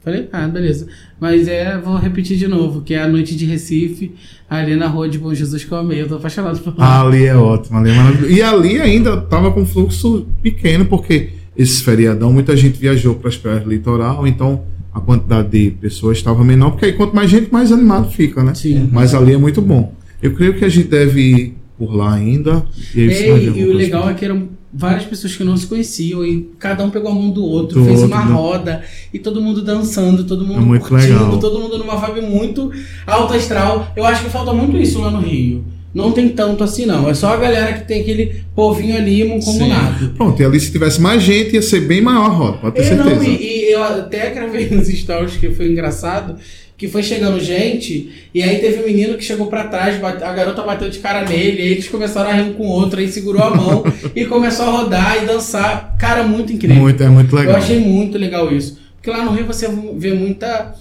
Falei? 0.00 0.26
Ah, 0.32 0.48
beleza. 0.48 0.88
Mas 1.20 1.46
é, 1.48 1.76
vou 1.76 1.98
repetir 1.98 2.38
de 2.38 2.48
novo, 2.48 2.80
que 2.80 2.94
é 2.94 3.02
a 3.02 3.08
noite 3.08 3.36
de 3.36 3.44
Recife, 3.44 4.14
ali 4.48 4.74
na 4.74 4.86
rua 4.86 5.06
de 5.06 5.18
Bom 5.18 5.34
Jesus 5.34 5.64
que 5.64 5.70
eu 5.70 5.76
amei. 5.76 6.00
Eu 6.00 6.08
tô 6.08 6.14
apaixonado 6.14 6.58
por 6.60 6.78
lá. 6.78 7.02
Ali 7.02 7.26
é 7.26 7.36
ótimo, 7.36 7.78
ali 7.78 7.90
é 7.90 7.94
maravilhoso. 7.94 8.32
E 8.32 8.40
ali 8.40 8.80
ainda 8.80 9.20
tava 9.20 9.52
com 9.52 9.66
fluxo 9.66 10.26
pequeno, 10.40 10.86
porque 10.86 11.30
esse 11.54 11.82
feriadão 11.82 12.32
muita 12.32 12.56
gente 12.56 12.78
viajou 12.78 13.16
para 13.16 13.28
as 13.28 13.36
praias 13.36 13.64
do 13.64 13.68
litoral, 13.68 14.26
então 14.26 14.62
a 14.98 15.00
quantidade 15.00 15.48
de 15.48 15.70
pessoas 15.70 16.18
estava 16.18 16.44
menor, 16.44 16.70
porque 16.72 16.86
aí 16.86 16.92
quanto 16.92 17.14
mais 17.16 17.30
gente, 17.30 17.52
mais 17.52 17.72
animado 17.72 18.10
fica, 18.10 18.42
né? 18.42 18.54
Sim. 18.54 18.88
Mas 18.92 19.14
ali 19.14 19.32
é 19.32 19.38
muito 19.38 19.60
bom. 19.62 19.92
Eu 20.22 20.34
creio 20.34 20.54
que 20.54 20.64
a 20.64 20.68
gente 20.68 20.88
deve 20.88 21.20
ir 21.20 21.54
por 21.78 21.94
lá 21.94 22.14
ainda. 22.14 22.64
E, 22.94 23.02
É, 23.02 23.06
ver 23.06 23.26
e 23.28 23.48
o 23.50 23.54
coisa. 23.66 23.74
legal 23.74 24.10
é 24.10 24.14
que 24.14 24.24
eram 24.24 24.48
várias 24.72 25.04
pessoas 25.04 25.34
que 25.34 25.42
não 25.44 25.56
se 25.56 25.66
conheciam 25.66 26.24
e 26.26 26.50
cada 26.58 26.84
um 26.84 26.90
pegou 26.90 27.10
a 27.10 27.14
mão 27.14 27.30
do 27.30 27.42
outro, 27.42 27.78
Do 27.80 27.86
fez 27.86 28.02
outro, 28.02 28.14
uma 28.14 28.24
né? 28.24 28.32
roda 28.32 28.82
e 29.14 29.18
todo 29.18 29.40
mundo 29.40 29.62
dançando, 29.62 30.24
todo 30.24 30.44
mundo 30.44 30.60
É 30.60 30.64
muito 30.64 30.86
curtindo, 30.88 31.12
legal. 31.14 31.38
todo 31.38 31.58
mundo 31.60 31.78
numa 31.78 31.96
vibe 31.96 32.20
muito 32.26 32.70
alta 33.06 33.34
astral. 33.36 33.90
Eu 33.96 34.04
acho 34.04 34.24
que 34.24 34.30
falta 34.30 34.52
muito 34.52 34.76
isso 34.76 35.00
lá 35.00 35.10
no 35.10 35.20
Rio. 35.20 35.64
Não 35.98 36.12
tem 36.12 36.28
tanto 36.28 36.62
assim 36.64 36.86
não, 36.86 37.08
é 37.10 37.14
só 37.14 37.34
a 37.34 37.36
galera 37.36 37.72
que 37.72 37.86
tem 37.88 38.00
aquele 38.02 38.42
povinho 38.54 38.96
ali 38.96 39.28
comunado. 39.44 40.10
Pronto, 40.16 40.40
e 40.40 40.44
ali 40.44 40.60
se 40.60 40.70
tivesse 40.70 41.00
mais 41.00 41.22
gente, 41.22 41.54
ia 41.54 41.62
ser 41.62 41.80
bem 41.80 42.00
maior 42.00 42.26
a 42.26 42.28
roda, 42.28 42.58
pode 42.58 42.76
ter 42.76 42.82
É, 42.82 42.84
certeza. 42.84 43.14
não, 43.16 43.22
e, 43.24 43.36
e 43.42 43.72
eu 43.72 43.82
até 43.82 44.30
gravei 44.30 44.68
nos 44.70 44.86
stories 44.88 45.36
que 45.36 45.50
foi 45.50 45.66
engraçado, 45.66 46.36
que 46.76 46.86
foi 46.86 47.02
chegando 47.02 47.40
gente, 47.40 48.08
e 48.32 48.40
aí 48.40 48.58
teve 48.58 48.80
um 48.82 48.86
menino 48.86 49.16
que 49.18 49.24
chegou 49.24 49.48
pra 49.48 49.64
trás, 49.64 49.98
bate- 50.00 50.22
a 50.22 50.32
garota 50.32 50.62
bateu 50.62 50.88
de 50.88 51.00
cara 51.00 51.28
nele, 51.28 51.60
aí 51.60 51.68
eles 51.72 51.88
começaram 51.88 52.30
a 52.30 52.32
rir 52.34 52.42
um 52.50 52.52
com 52.54 52.64
o 52.66 52.70
outro, 52.70 53.00
aí 53.00 53.08
segurou 53.08 53.42
a 53.42 53.50
mão 53.54 53.82
e 54.14 54.24
começou 54.26 54.66
a 54.66 54.70
rodar 54.70 55.20
e 55.20 55.26
dançar. 55.26 55.96
Cara, 55.98 56.22
muito 56.22 56.52
incrível. 56.52 56.76
Muito, 56.80 57.02
é 57.02 57.08
muito 57.08 57.34
legal. 57.34 57.54
Eu 57.54 57.58
achei 57.58 57.80
muito 57.80 58.16
legal 58.16 58.52
isso. 58.52 58.78
Porque 58.94 59.10
lá 59.10 59.24
no 59.24 59.32
Rio 59.32 59.44
você 59.46 59.68
vê 59.96 60.12
muita. 60.12 60.72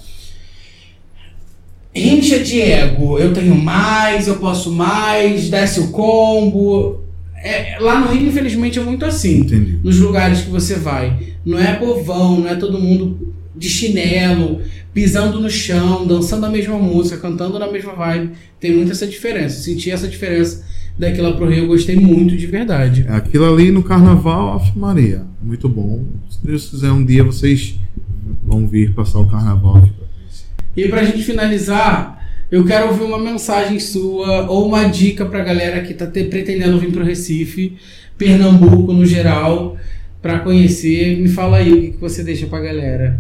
Rincha 2.00 2.40
de 2.40 2.62
ego. 2.62 3.18
Eu 3.18 3.34
tenho 3.34 3.56
mais, 3.56 4.28
eu 4.28 4.38
posso 4.38 4.72
mais, 4.72 5.50
desce 5.50 5.80
o 5.80 5.90
combo. 5.90 7.02
É, 7.44 7.78
lá 7.80 8.00
no 8.00 8.12
Rio, 8.12 8.28
infelizmente, 8.28 8.80
é 8.80 8.84
muito 8.84 9.06
assim 9.06 9.40
Entendi. 9.40 9.80
nos 9.84 10.00
lugares 10.00 10.42
que 10.42 10.50
você 10.50 10.76
vai. 10.76 11.18
Não 11.46 11.58
é 11.58 11.74
povão, 11.74 12.42
não 12.42 12.50
é 12.50 12.56
todo 12.56 12.80
mundo 12.80 13.34
de 13.56 13.70
chinelo, 13.70 14.62
pisando 14.94 15.40
no 15.40 15.50
chão, 15.50 16.06
dançando 16.06 16.46
a 16.46 16.50
mesma 16.50 16.78
música, 16.78 17.18
cantando 17.18 17.58
na 17.58 17.72
mesma 17.72 17.94
vibe. 17.94 18.32
Tem 18.60 18.76
muita 18.76 18.92
essa 18.92 19.08
diferença. 19.08 19.62
Senti 19.62 19.92
essa 19.92 20.08
diferença 20.08 20.64
daqui 20.98 21.22
lá 21.22 21.32
pro 21.34 21.48
Rio, 21.48 21.64
eu 21.64 21.68
gostei 21.68 21.96
muito 21.96 22.36
de 22.36 22.48
verdade. 22.48 23.06
É 23.08 23.14
Aquilo 23.14 23.52
ali 23.52 23.72
no 23.72 23.84
carnaval, 23.84 24.54
Ave 24.54 24.78
Maria. 24.78 25.24
Muito 25.42 25.70
bom. 25.70 26.04
Se 26.30 26.46
Deus 26.46 26.70
quiser, 26.70 26.92
um 26.92 27.06
dia 27.06 27.24
vocês 27.24 27.76
vão 28.44 28.68
vir 28.68 28.94
passar 28.94 29.20
o 29.20 29.28
carnaval 29.28 29.78
aqui 29.78 29.92
pra 29.92 30.07
E 30.78 30.88
pra 30.88 31.04
gente 31.04 31.24
finalizar, 31.24 32.20
eu 32.52 32.64
quero 32.64 32.88
ouvir 32.90 33.04
uma 33.04 33.18
mensagem 33.18 33.80
sua 33.80 34.50
ou 34.50 34.68
uma 34.68 34.84
dica 34.86 35.26
pra 35.26 35.44
galera 35.44 35.82
que 35.82 35.94
tá 35.94 36.06
te- 36.06 36.24
pretendendo 36.26 36.80
vir 36.80 36.92
pro 36.92 37.04
Recife, 37.04 37.74
Pernambuco 38.18 38.94
no 38.94 39.06
geral, 39.06 39.76
pra 40.22 40.40
conhecer. 40.40 41.18
Me 41.20 41.28
fala 41.30 41.58
aí 41.58 41.74
o 41.74 41.82
que, 41.82 41.92
que 41.94 42.00
você 42.00 42.24
deixa 42.24 42.46
pra 42.46 42.60
galera. 42.62 43.20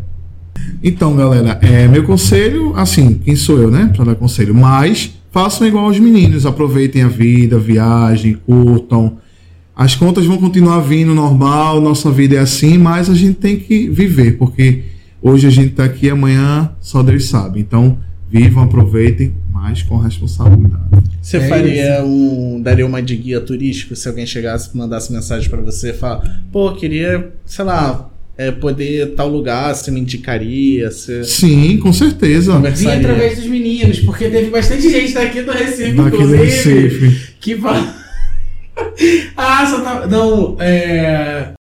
Então, 0.84 1.16
galera, 1.16 1.60
é, 1.62 1.88
meu 1.88 2.04
conselho, 2.04 2.74
assim, 2.76 3.16
quem 3.16 3.36
sou 3.36 3.60
eu, 3.60 3.72
né, 3.72 3.92
pra 3.96 4.06
dar 4.06 4.16
conselho? 4.16 4.54
Mas 4.56 5.12
façam 5.32 5.68
igual 5.68 5.88
os 5.88 6.00
meninos, 6.00 6.46
aproveitem 6.46 7.04
a 7.04 7.08
vida, 7.08 7.58
viajem, 7.60 8.38
curtam. 8.46 9.18
As 9.76 9.96
contas 9.96 10.26
vão 10.26 10.38
continuar 10.38 10.80
vindo 10.82 11.14
normal, 11.14 11.80
nossa 11.82 12.10
vida 12.12 12.36
é 12.36 12.40
assim, 12.40 12.78
mas 12.78 13.10
a 13.10 13.14
gente 13.16 13.36
tem 13.36 13.58
que 13.58 13.88
viver, 13.90 14.38
porque 14.38 14.84
hoje 15.22 15.48
a 15.48 15.50
gente 15.50 15.72
tá 15.74 15.84
aqui, 15.86 16.10
amanhã 16.10 16.72
só 16.80 17.02
Deus 17.04 17.26
sabe. 17.30 17.60
Então, 17.60 17.98
vivam, 18.30 18.64
aproveitem, 18.64 19.34
mas 19.52 19.82
com 19.84 19.98
responsabilidade. 19.98 20.84
Você 21.22 21.38
É 21.38 21.48
faria 21.50 22.04
um. 22.06 22.62
daria 22.62 22.86
uma 22.86 23.02
de 23.02 23.16
guia 23.16 23.42
turístico 23.42 23.96
se 23.96 24.08
alguém 24.08 24.26
chegasse 24.26 24.70
e 24.74 24.78
mandasse 24.78 25.12
mensagem 25.12 25.50
pra 25.50 25.60
você 25.62 25.90
e 25.90 25.94
falar, 25.94 26.42
pô, 26.52 26.74
queria, 26.74 27.32
sei 27.46 27.66
lá, 27.66 28.10
é, 28.38 28.52
poder 28.52 29.14
tal 29.16 29.28
lugar, 29.28 29.74
você 29.76 29.90
me 29.92 30.00
indicaria, 30.00 30.90
você 30.92 31.24
Sim, 31.24 31.78
com 31.80 31.92
certeza. 31.92 32.60
Vim 32.60 32.88
através 32.88 33.38
dos 33.38 33.48
meninos, 33.48 34.00
porque 34.02 34.30
teve 34.30 34.50
bastante 34.50 34.90
gente 34.90 35.14
daqui 35.14 35.42
do 35.42 35.52
Recife, 35.52 35.92
Daqui 35.94 36.18
do 36.18 36.36
Recife. 36.36 37.34
que 37.42 37.56
fala. 37.58 37.96
ah, 39.36 39.66
só 39.70 39.82
tá. 39.82 40.08
Não, 40.08 40.56
é. 40.60 41.54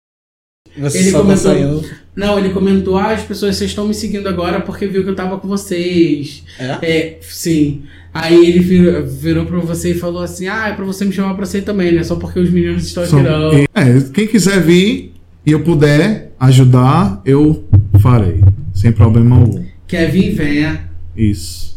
Você 0.79 0.99
Ele 0.99 1.11
só 1.11 1.19
tá 1.19 1.23
comentou- 1.25 1.53
saindo. 1.53 1.85
Não, 2.17 2.39
ele 2.39 2.51
comentou: 2.51 2.97
ah, 2.97 3.13
as 3.13 3.23
pessoas, 3.23 3.57
vocês 3.57 3.71
estão 3.71 3.87
me 3.87 3.93
seguindo 3.95 4.27
agora 4.27 4.61
porque 4.61 4.87
viu 4.87 5.05
que 5.05 5.11
eu 5.11 5.15
tava 5.15 5.39
com 5.39 5.47
vocês. 5.47 6.43
É? 6.59 6.79
É, 6.83 7.19
sim. 7.21 7.83
Aí 8.15 8.47
ele 8.47 8.61
virou, 8.61 9.07
virou 9.07 9.45
pra 9.45 9.59
você 9.59 9.91
e 9.91 9.95
falou 9.95 10.23
assim: 10.23 10.49
ah, 10.49 10.69
é 10.69 10.73
pra 10.73 10.85
você 10.87 11.05
me 11.05 11.13
chamar 11.13 11.35
pra 11.35 11.45
você 11.45 11.61
também, 11.61 11.93
né? 11.93 12.03
Só 12.03 12.17
porque 12.17 12.41
os 12.41 12.51
meninos 12.51 12.87
estão 12.87 13.03
aqui, 13.03 13.11
Só- 13.13 13.23
não. 13.23 13.53
É, 13.53 14.01
quem 14.15 14.27
quiser 14.27 14.63
vir 14.63 15.13
e 15.45 15.53
eu 15.53 15.61
puder 15.63 16.33
ajudar, 16.41 17.21
eu 17.27 17.65
farei. 18.01 18.43
Sem 18.75 18.91
problema 18.93 19.37
algum. 19.37 19.65
Quer 19.87 20.11
vir, 20.11 20.35
venha. 20.35 20.89
Isso. 21.15 21.76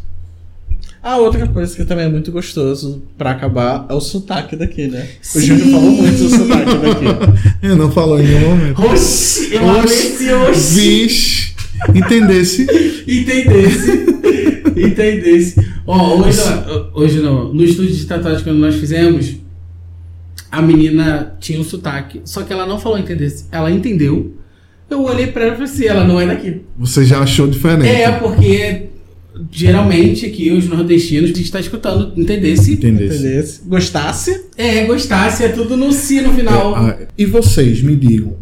Ah, 1.02 1.18
outra 1.18 1.48
coisa 1.48 1.76
que 1.76 1.86
também 1.86 2.06
é 2.06 2.10
muito 2.10 2.32
gostoso 2.32 3.02
pra 3.18 3.32
acabar 3.32 3.86
é 3.90 3.94
o 3.94 4.02
sotaque 4.02 4.56
daqui, 4.56 4.88
né? 4.88 5.08
O 5.22 5.26
Sim. 5.26 5.46
Júnior 5.46 5.70
falou 5.72 5.92
muito 5.92 6.18
do 6.18 6.30
sotaque 6.30 6.78
daqui. 6.78 7.50
Eu 7.64 7.76
não 7.78 7.90
falou 7.90 8.20
em 8.20 8.28
nenhum 8.28 8.50
momento. 8.50 8.82
Oxi, 8.84 9.54
eu 9.54 9.70
amei 9.70 9.84
esse 9.94 10.32
oxi. 10.32 10.80
Vixe. 10.80 11.56
Entendesse? 11.96 12.64
Entendesse. 13.08 13.92
Entendesse. 14.76 15.68
Ó, 15.88 16.18
hoje, 16.18 16.42
hoje 16.94 17.20
não. 17.20 17.54
No 17.54 17.64
estúdio 17.64 17.96
de 17.96 18.06
tatuagem 18.06 18.44
que 18.44 18.52
nós 18.52 18.76
fizemos, 18.76 19.36
a 20.52 20.62
menina 20.62 21.36
tinha 21.40 21.60
um 21.60 21.64
sotaque. 21.64 22.22
Só 22.26 22.44
que 22.44 22.52
ela 22.52 22.66
não 22.66 22.80
falou 22.80 22.98
entendesse. 22.98 23.46
Ela 23.52 23.72
entendeu. 23.72 24.34
Eu 24.90 25.04
olhei 25.04 25.28
pra 25.28 25.44
ela 25.44 25.52
e 25.54 25.58
falei 25.58 25.72
assim, 25.72 25.86
ela 25.86 26.04
não 26.04 26.20
é 26.20 26.26
daqui. 26.26 26.62
Você 26.78 27.06
já 27.06 27.20
achou 27.20 27.48
diferente? 27.48 27.88
É, 27.88 28.12
porque 28.12 28.89
geralmente 29.52 30.26
aqui 30.26 30.52
os 30.52 30.68
nordestinos 30.68 31.32
a 31.32 31.34
gente 31.34 31.52
tá 31.52 31.60
escutando 31.60 32.14
entendesse. 32.20 32.74
Entendesse. 32.74 33.20
Entendesse? 33.20 33.62
Gostasse? 33.66 34.46
É, 34.58 34.86
gostasse, 34.86 35.44
é 35.44 35.50
tudo 35.50 35.78
no 35.78 35.92
si 35.92 36.22
no 36.22 36.34
final. 36.34 36.76
Ah, 36.76 36.98
e 37.18 37.26
vocês, 37.26 37.82
me 37.82 37.96
digam. 37.96 38.38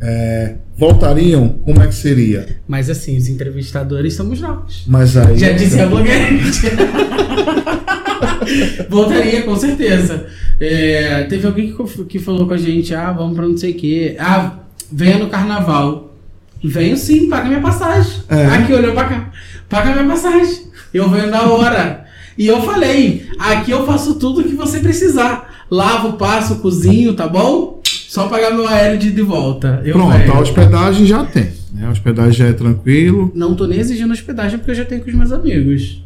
é, 0.00 0.54
voltariam? 0.76 1.48
Como 1.64 1.82
é 1.82 1.86
que 1.86 1.94
seria? 1.94 2.60
Mas 2.66 2.88
assim, 2.88 3.16
os 3.16 3.28
entrevistadores 3.28 4.14
somos 4.14 4.40
nós. 4.40 4.84
Mas 4.86 5.16
aí. 5.16 5.38
Já 5.38 5.52
disse 5.52 5.80
a 5.80 5.86
blogueirante. 5.86 6.60
Voltaria, 8.88 9.42
com 9.42 9.56
certeza. 9.56 10.26
É, 10.60 11.24
teve 11.24 11.46
alguém 11.46 11.72
que, 11.72 12.04
que 12.04 12.18
falou 12.18 12.46
com 12.46 12.54
a 12.54 12.58
gente, 12.58 12.94
ah, 12.94 13.12
vamos 13.12 13.36
pra 13.36 13.46
não 13.46 13.56
sei 13.56 13.72
o 13.72 13.74
quê. 13.74 14.16
Ah, 14.18 14.58
venha 14.90 15.18
no 15.18 15.28
carnaval. 15.28 16.16
Venho 16.62 16.96
sim, 16.96 17.28
paga 17.28 17.48
minha 17.48 17.60
passagem. 17.60 18.14
É. 18.28 18.46
Aqui 18.46 18.72
olhou 18.72 18.92
pra 18.92 19.04
cá. 19.04 19.32
Paga 19.68 19.92
minha 19.92 20.06
passagem. 20.14 20.64
Eu 20.92 21.08
venho 21.10 21.30
na 21.30 21.42
hora. 21.42 22.04
E 22.36 22.46
eu 22.46 22.62
falei, 22.62 23.26
aqui 23.38 23.70
eu 23.70 23.84
faço 23.84 24.14
tudo 24.14 24.44
que 24.44 24.54
você 24.54 24.78
precisar. 24.80 25.66
Lavo, 25.70 26.14
passo, 26.14 26.60
cozinho, 26.60 27.12
tá 27.14 27.26
bom? 27.28 27.80
Só 27.84 28.28
pagar 28.28 28.52
meu 28.52 28.66
aéreo 28.66 28.98
de, 28.98 29.10
de 29.10 29.22
volta. 29.22 29.82
Eu 29.84 29.94
Pronto, 29.94 30.32
a 30.32 30.40
hospedagem 30.40 31.04
já 31.04 31.24
tem. 31.24 31.48
Né? 31.74 31.86
A 31.86 31.90
hospedagem 31.90 32.32
já 32.32 32.46
é 32.46 32.52
tranquilo. 32.52 33.30
Não 33.34 33.54
tô 33.54 33.66
nem 33.66 33.78
exigindo 33.78 34.12
hospedagem 34.12 34.58
porque 34.58 34.70
eu 34.70 34.74
já 34.76 34.84
tenho 34.84 35.02
com 35.02 35.10
os 35.10 35.14
meus 35.14 35.32
amigos. 35.32 36.02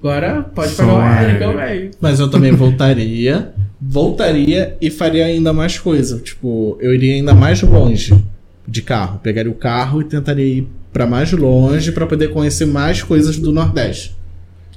Agora 0.00 0.42
pode 0.42 0.70
Só 0.70 0.84
pagar 0.84 0.94
o 0.94 1.00
aéreo 1.00 1.38
que 1.38 1.44
aéreo. 1.44 1.60
eu 1.60 1.68
venho. 1.80 1.90
Mas 2.00 2.20
eu 2.20 2.28
também 2.28 2.52
voltaria, 2.52 3.52
voltaria 3.80 4.76
e 4.80 4.90
faria 4.90 5.26
ainda 5.26 5.52
mais 5.52 5.78
coisa. 5.78 6.18
Tipo, 6.18 6.76
eu 6.80 6.92
iria 6.94 7.14
ainda 7.14 7.34
mais 7.34 7.62
longe 7.62 8.14
de 8.66 8.82
carro. 8.82 9.20
Pegaria 9.22 9.50
o 9.50 9.54
carro 9.54 10.00
e 10.00 10.04
tentaria 10.04 10.44
ir 10.44 10.68
pra 10.96 11.06
mais 11.06 11.30
longe 11.30 11.92
pra 11.92 12.06
poder 12.06 12.28
conhecer 12.30 12.64
mais 12.64 13.02
coisas 13.02 13.36
do 13.36 13.52
Nordeste. 13.52 14.16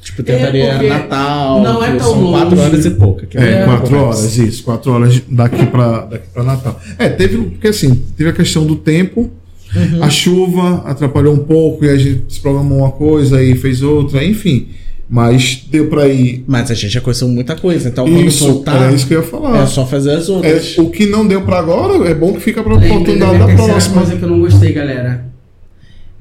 Tipo, 0.02 0.22
tentaria 0.22 0.64
É, 0.66 0.90
Natal, 0.90 1.62
não 1.62 1.82
é 1.84 1.92
tão 1.96 2.00
são 2.14 2.32
quatro 2.32 2.56
longe. 2.58 2.62
horas 2.70 2.86
e 2.86 2.90
pouca. 2.92 3.28
É, 3.36 3.62
É, 3.62 3.64
quatro 3.64 3.98
horas, 3.98 4.38
isso, 4.38 4.64
quatro 4.64 4.92
horas 4.92 5.22
daqui 5.30 5.66
pra, 5.68 6.02
daqui 6.06 6.28
pra 6.34 6.44
Natal. 6.44 6.78
É, 6.98 7.08
teve, 7.08 7.38
porque 7.38 7.70
assim, 7.70 8.04
teve 8.18 8.30
a 8.30 8.34
questão 8.34 8.66
do 8.66 8.76
tempo, 8.76 9.30
Uhum. 9.74 10.04
a 10.04 10.10
chuva 10.10 10.84
atrapalhou 10.86 11.34
um 11.34 11.40
pouco 11.46 11.86
e 11.86 11.90
a 11.90 11.96
gente 11.96 12.24
se 12.34 12.40
programou 12.42 12.80
uma 12.80 12.92
coisa 12.92 13.42
e 13.42 13.56
fez 13.56 13.82
outra, 13.82 14.22
enfim. 14.26 14.68
Mas 15.10 15.64
deu 15.72 15.88
pra 15.88 16.08
ir. 16.08 16.44
Mas 16.48 16.70
a 16.70 16.74
gente 16.74 16.90
já 16.94 17.02
conheceu 17.02 17.28
muita 17.30 17.56
coisa, 17.56 17.88
então 17.90 18.06
quando 18.06 18.26
Isso, 18.28 18.46
voltar, 18.46 18.82
era 18.82 18.92
isso 18.94 19.08
que 19.08 19.14
eu 19.14 19.22
ia 19.22 19.26
falar. 19.28 19.64
é 19.64 19.66
só 19.68 19.86
fazer 19.86 20.12
as 20.12 20.28
outras. 20.28 20.76
É, 20.78 20.82
o 20.82 20.90
que 20.90 21.06
não 21.06 21.26
deu 21.26 21.42
pra 21.44 21.60
agora 21.60 22.10
é 22.10 22.14
bom 22.14 22.34
que 22.34 22.40
fica 22.42 22.62
pra 22.62 22.76
oportunidade 22.76 23.38
da 23.40 23.48
próxima. 23.48 23.96
coisa 24.02 24.16
que 24.18 24.24
eu 24.24 24.30
não 24.30 24.40
gostei, 24.40 24.72
galera. 24.74 25.29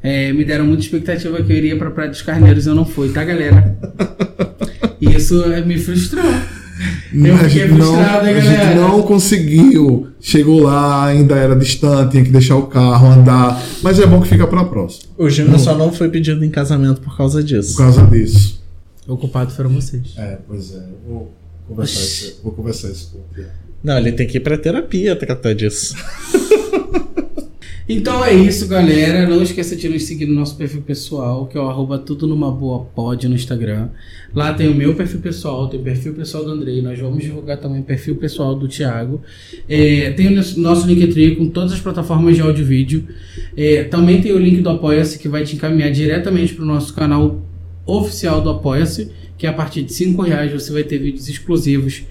É, 0.03 0.33
me 0.33 0.45
deram 0.45 0.66
muita 0.66 0.83
expectativa 0.83 1.43
que 1.43 1.53
eu 1.53 1.57
iria 1.57 1.77
pra 1.77 1.91
Praia 1.91 2.11
dos 2.11 2.23
Carneiros 2.23 2.66
e 2.66 2.69
eu 2.69 2.75
não 2.75 2.85
fui, 2.85 3.11
tá, 3.11 3.25
galera? 3.25 3.77
E 5.01 5.15
Isso 5.15 5.45
é, 5.45 5.61
me 5.61 5.79
frustrou. 5.79 6.25
Eu 7.12 7.35
a, 7.35 7.39
fiquei 7.39 7.66
gente 7.66 7.79
não, 7.79 7.95
frustrado, 7.95 8.29
hein, 8.29 8.35
a 8.35 8.41
gente 8.41 8.75
não 8.77 9.03
conseguiu. 9.03 10.09
Chegou 10.20 10.62
lá, 10.62 11.07
ainda 11.07 11.35
era 11.35 11.57
distante, 11.57 12.12
tinha 12.12 12.25
que 12.25 12.31
deixar 12.31 12.57
o 12.57 12.66
carro 12.66 13.09
andar. 13.09 13.61
Mas 13.83 13.99
é 13.99 14.07
bom 14.07 14.20
que 14.20 14.29
fica 14.29 14.47
pra 14.47 14.65
próxima. 14.65 15.11
O 15.16 15.29
Júnior 15.29 15.59
só 15.59 15.77
não 15.77 15.93
foi 15.93 16.09
pedido 16.09 16.45
em 16.45 16.51
casamento 16.51 17.01
por 17.01 17.16
causa 17.16 17.43
disso. 17.43 17.73
Por 17.73 17.83
causa 17.83 18.07
disso. 18.07 18.62
O 19.07 19.16
culpado 19.16 19.51
foram 19.53 19.70
vocês. 19.70 20.15
É, 20.16 20.39
pois 20.47 20.73
é. 20.73 20.79
Eu 20.79 20.99
Vou 21.07 21.35
conversar 21.69 22.01
isso, 22.01 22.41
vou 22.43 22.53
conversar 22.53 22.89
isso 22.89 23.11
com 23.12 23.19
o. 23.19 23.45
Não, 23.83 23.99
ele 23.99 24.12
tem 24.12 24.27
que 24.27 24.39
ir 24.39 24.41
pra 24.41 24.57
terapia 24.57 25.15
tratar 25.16 25.55
disso. 25.55 25.95
Então 27.89 28.23
é 28.23 28.35
isso, 28.35 28.69
galera. 28.69 29.27
Não 29.27 29.43
esqueça 29.43 29.74
de 29.74 29.89
nos 29.89 30.02
seguir 30.05 30.27
no 30.27 30.35
nosso 30.35 30.56
perfil 30.56 30.82
pessoal, 30.82 31.47
que 31.47 31.56
é 31.56 31.60
o 31.60 31.69
arroba 31.69 31.98
tudo 31.98 32.27
numa 32.27 32.51
boa 32.52 32.81
pod 32.85 33.27
no 33.27 33.35
Instagram. 33.35 33.89
Lá 34.35 34.52
tem 34.52 34.69
o 34.69 34.74
meu 34.74 34.94
perfil 34.94 35.20
pessoal, 35.20 35.69
tem 35.69 35.81
o 35.81 35.82
perfil 35.82 36.12
pessoal 36.12 36.44
do 36.44 36.51
Andrei. 36.51 36.82
Nós 36.82 36.98
vamos 36.98 37.23
divulgar 37.24 37.56
também 37.56 37.81
o 37.81 37.85
perfil 37.85 38.16
pessoal 38.16 38.55
do 38.55 38.69
Thiago. 38.69 39.23
É, 39.66 40.10
tem 40.10 40.28
o 40.28 40.35
nosso- 40.59 40.86
Linktree 40.86 41.36
com 41.36 41.48
todas 41.48 41.73
as 41.73 41.81
plataformas 41.81 42.36
de 42.36 42.43
áudio 42.43 42.62
e 42.62 42.66
vídeo. 42.66 43.05
É, 43.56 43.85
também 43.85 44.20
tem 44.20 44.32
o 44.32 44.39
link 44.39 44.60
do 44.60 44.69
Apoia-se, 44.69 45.19
que 45.19 45.28
vai 45.28 45.44
te 45.44 45.56
encaminhar 45.56 45.90
diretamente 45.90 46.52
para 46.55 46.65
o 46.65 46.69
nosso 46.69 46.93
canal 46.93 47.43
oficial 47.86 48.43
do 48.43 48.51
Apoia-se, 48.51 49.10
que 49.39 49.47
a 49.47 49.52
partir 49.52 49.82
de 49.82 49.94
5 49.94 50.20
reais 50.20 50.52
você 50.52 50.70
vai 50.73 50.85
ter 50.85 50.98
vídeos 50.98 51.27
exclusivos 51.27 52.02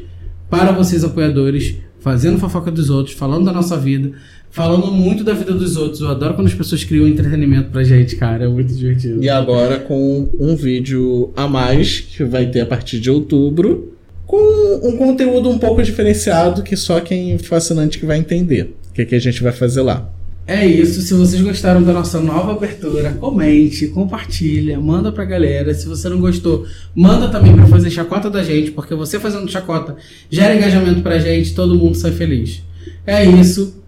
para 0.49 0.71
vocês 0.71 1.03
apoiadores, 1.03 1.75
fazendo 1.99 2.39
fofoca 2.39 2.71
dos 2.71 2.89
outros, 2.89 3.15
falando 3.15 3.45
da 3.45 3.51
nossa 3.51 3.75
vida, 3.77 4.13
falando 4.49 4.91
muito 4.91 5.23
da 5.23 5.33
vida 5.33 5.53
dos 5.53 5.77
outros. 5.77 6.01
Eu 6.01 6.09
adoro 6.09 6.33
quando 6.33 6.47
as 6.47 6.53
pessoas 6.53 6.83
criam 6.83 7.07
entretenimento 7.07 7.69
pra 7.69 7.83
gente, 7.83 8.15
cara. 8.15 8.45
É 8.45 8.47
muito 8.47 8.73
divertido. 8.73 9.23
E 9.23 9.29
agora 9.29 9.79
com 9.79 10.29
um 10.39 10.55
vídeo 10.55 11.31
a 11.35 11.47
mais, 11.47 11.99
que 11.99 12.23
vai 12.23 12.47
ter 12.47 12.61
a 12.61 12.65
partir 12.65 12.99
de 12.99 13.09
outubro, 13.09 13.93
com 14.25 14.81
um 14.83 14.97
conteúdo 14.97 15.49
um 15.49 15.57
pouco 15.57 15.81
diferenciado 15.81 16.61
que 16.61 16.75
só 16.75 16.99
quem 16.99 17.37
for 17.37 17.55
assinante 17.55 17.97
que 17.97 18.05
vai 18.05 18.17
entender. 18.17 18.75
O 18.89 18.93
que, 18.93 19.05
que 19.05 19.15
a 19.15 19.19
gente 19.19 19.41
vai 19.41 19.51
fazer 19.51 19.81
lá. 19.81 20.11
É 20.47 20.65
isso. 20.65 21.01
Se 21.01 21.13
vocês 21.13 21.41
gostaram 21.41 21.83
da 21.83 21.91
nossa 21.91 22.21
nova 22.21 22.53
abertura, 22.53 23.11
comente, 23.11 23.87
compartilha, 23.87 24.79
manda 24.79 25.11
pra 25.11 25.25
galera. 25.25 25.73
Se 25.73 25.85
você 25.87 26.07
não 26.07 26.21
gostou, 26.21 26.65
manda 26.95 27.27
também 27.27 27.53
pra 27.53 27.67
fazer 27.67 27.91
chacota 27.91 28.29
da 28.29 28.41
gente, 28.41 28.71
porque 28.71 28.95
você 28.95 29.19
fazendo 29.19 29.51
chacota 29.51 29.97
gera 30.29 30.55
engajamento 30.55 31.01
pra 31.01 31.19
gente, 31.19 31.53
todo 31.53 31.75
mundo 31.75 31.95
sai 31.95 32.11
feliz. 32.11 32.63
É 33.05 33.25
isso. 33.25 33.83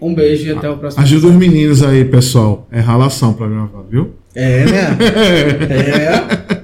Um 0.00 0.14
beijo 0.14 0.46
e 0.46 0.52
até 0.52 0.68
o 0.68 0.76
próximo. 0.76 1.02
Ajuda 1.02 1.26
os 1.28 1.34
meninos 1.34 1.82
aí, 1.82 2.04
pessoal. 2.04 2.66
É 2.70 2.80
ralação 2.80 3.32
pra 3.34 3.48
gravar, 3.48 3.82
viu? 3.90 4.10
É, 4.34 4.64
né? 4.64 4.98
é. 6.56 6.60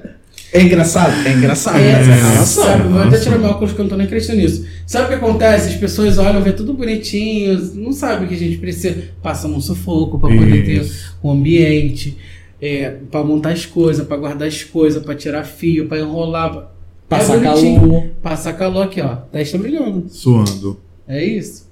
É 0.57 0.63
engraçado? 0.63 1.13
É 1.27 1.33
engraçado. 1.33 1.79
É, 1.79 1.91
é 1.91 2.03
relação. 2.03 2.65
sabe, 2.65 2.89
vou 2.89 3.03
até 3.03 3.19
tirar 3.19 3.39
meu 3.39 3.51
óculos 3.51 3.75
que 3.75 3.79
eu 3.79 3.83
não 3.83 3.91
tô 3.91 3.97
nem 3.97 4.07
acreditando 4.07 4.39
nisso. 4.39 4.67
Sabe 4.87 5.05
o 5.05 5.09
que 5.09 5.15
acontece? 5.15 5.69
As 5.69 5.75
pessoas 5.75 6.17
olham, 6.17 6.43
vê 6.43 6.53
tudo 6.53 6.73
bonitinho, 6.73 7.59
não 7.75 7.93
sabem 7.93 8.27
que 8.27 8.35
a 8.35 8.39
gente 8.39 8.57
precisa. 8.57 9.03
Passa 9.23 9.47
um 9.49 9.61
sufoco 9.61 10.19
pra 10.19 10.31
poder 10.31 10.65
ter 10.65 10.81
Isso. 10.81 11.15
um 11.23 11.31
ambiente, 11.31 12.17
é, 12.61 12.97
pra 13.11 13.23
montar 13.23 13.51
as 13.51 13.67
coisas, 13.67 14.07
pra 14.07 14.17
guardar 14.17 14.49
as 14.49 14.63
coisas, 14.65 15.03
pra 15.03 15.15
tirar 15.15 15.45
fio, 15.45 15.89
pra 15.89 15.99
enrolar. 15.99 16.73
Passar 17.07 17.37
É 17.37 17.41
calor. 17.41 18.05
Passar 18.23 18.53
calor 18.55 18.85
aqui, 18.85 19.01
ó. 19.03 19.17
Testa 19.31 19.59
brilhando. 19.59 20.07
Suando. 20.09 20.81
É 21.07 21.23
isso. 21.23 21.66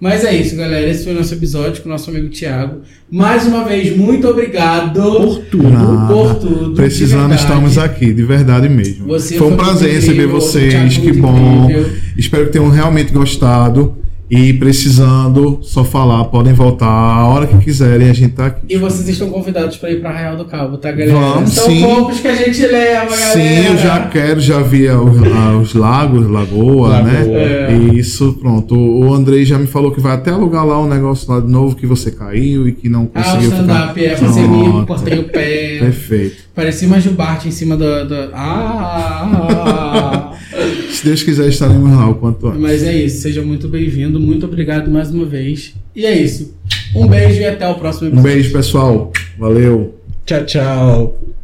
Mas 0.00 0.24
é 0.24 0.34
isso, 0.34 0.56
galera. 0.56 0.88
Esse 0.88 1.04
foi 1.04 1.12
o 1.12 1.16
nosso 1.16 1.34
episódio 1.34 1.82
com 1.82 1.88
o 1.90 1.92
nosso 1.92 2.08
amigo 2.08 2.30
Thiago. 2.30 2.80
Mais 3.10 3.46
uma 3.46 3.64
vez, 3.64 3.94
muito 3.94 4.26
obrigado 4.26 5.02
Por 5.02 5.38
tudo. 5.50 5.68
Nada. 5.68 6.14
por 6.14 6.34
tudo. 6.36 6.74
Precisando, 6.74 7.34
estamos 7.34 7.76
aqui, 7.76 8.14
de 8.14 8.22
verdade 8.22 8.66
mesmo. 8.68 9.06
Você 9.08 9.36
foi 9.36 9.48
um 9.48 9.56
prazer 9.56 9.90
incrível, 9.90 10.16
receber 10.16 10.26
vocês, 10.26 10.96
que 10.96 11.12
bom. 11.12 11.64
incrível. 11.64 11.90
Espero 12.16 12.46
que 12.46 12.52
tenham 12.52 12.70
realmente 12.70 13.12
gostado. 13.12 13.99
E 14.30 14.52
precisando, 14.52 15.58
só 15.62 15.82
falar, 15.82 16.24
podem 16.26 16.52
voltar 16.52 16.86
a 16.86 17.26
hora 17.26 17.48
que 17.48 17.58
quiserem, 17.58 18.08
a 18.08 18.12
gente 18.12 18.32
tá 18.34 18.46
aqui. 18.46 18.60
E 18.68 18.76
vocês 18.78 19.08
estão 19.08 19.28
convidados 19.28 19.76
para 19.76 19.90
ir 19.90 20.00
para 20.00 20.10
Arraial 20.10 20.36
do 20.36 20.44
Cabo, 20.44 20.76
tá, 20.78 20.92
galera? 20.92 21.18
Vamos, 21.18 21.50
São 21.52 21.64
sim. 21.66 21.82
poucos 21.82 22.20
que 22.20 22.28
a 22.28 22.34
gente 22.36 22.64
leva, 22.64 23.06
galera. 23.10 23.32
Sim, 23.32 23.66
eu 23.72 23.78
já 23.78 24.06
quero, 24.06 24.40
já 24.40 24.60
vi 24.60 24.88
os, 24.88 25.16
ah, 25.34 25.58
os 25.60 25.74
lagos, 25.74 26.30
lagoa, 26.30 26.90
Lagoa. 26.90 27.02
né? 27.02 27.24
É. 27.26 27.72
Isso, 27.94 28.34
pronto. 28.34 28.76
O 28.76 29.12
Andrei 29.12 29.44
já 29.44 29.58
me 29.58 29.66
falou 29.66 29.90
que 29.90 30.00
vai 30.00 30.14
até 30.14 30.30
alugar 30.30 30.64
lá 30.64 30.80
um 30.80 30.86
negócio 30.88 31.28
lá 31.32 31.40
de 31.40 31.48
novo 31.50 31.74
que 31.74 31.86
você 31.86 32.12
caiu 32.12 32.68
e 32.68 32.72
que 32.72 32.88
não 32.88 33.10
Ah, 33.12 33.20
o 33.20 33.24
conseguiu 33.24 33.50
ficar. 33.50 33.62
stand-up, 33.62 34.04
é, 34.04 34.16
fazer 34.16 34.40
mimo, 34.42 34.86
cortei 34.86 35.18
o 35.18 35.24
pé. 35.24 35.78
Perfeito. 35.80 36.36
Parecia 36.54 36.86
mais 36.86 37.04
o 37.06 37.10
Bart 37.12 37.46
em 37.46 37.50
cima 37.50 37.76
do... 37.76 38.06
do... 38.06 38.30
Ah! 38.32 40.32
Se 40.92 41.04
Deus 41.04 41.22
quiser, 41.22 41.48
estaremos 41.48 41.90
lá 41.90 42.08
o 42.10 42.14
quanto 42.16 42.46
antes. 42.48 42.60
Mas 42.60 42.82
é 42.82 42.94
isso, 42.94 43.22
seja 43.22 43.42
muito 43.42 43.68
bem-vindo, 43.68 44.18
muito 44.20 44.44
obrigado 44.46 44.90
mais 44.90 45.10
uma 45.10 45.24
vez. 45.24 45.74
E 45.94 46.04
é 46.04 46.16
isso. 46.16 46.54
Um 46.94 47.06
beijo 47.06 47.40
e 47.40 47.46
até 47.46 47.68
o 47.68 47.74
próximo 47.74 48.08
Um 48.08 48.12
episódio. 48.12 48.32
beijo, 48.34 48.52
pessoal. 48.52 49.12
Valeu. 49.38 49.94
Tchau, 50.26 50.44
tchau. 50.44 51.39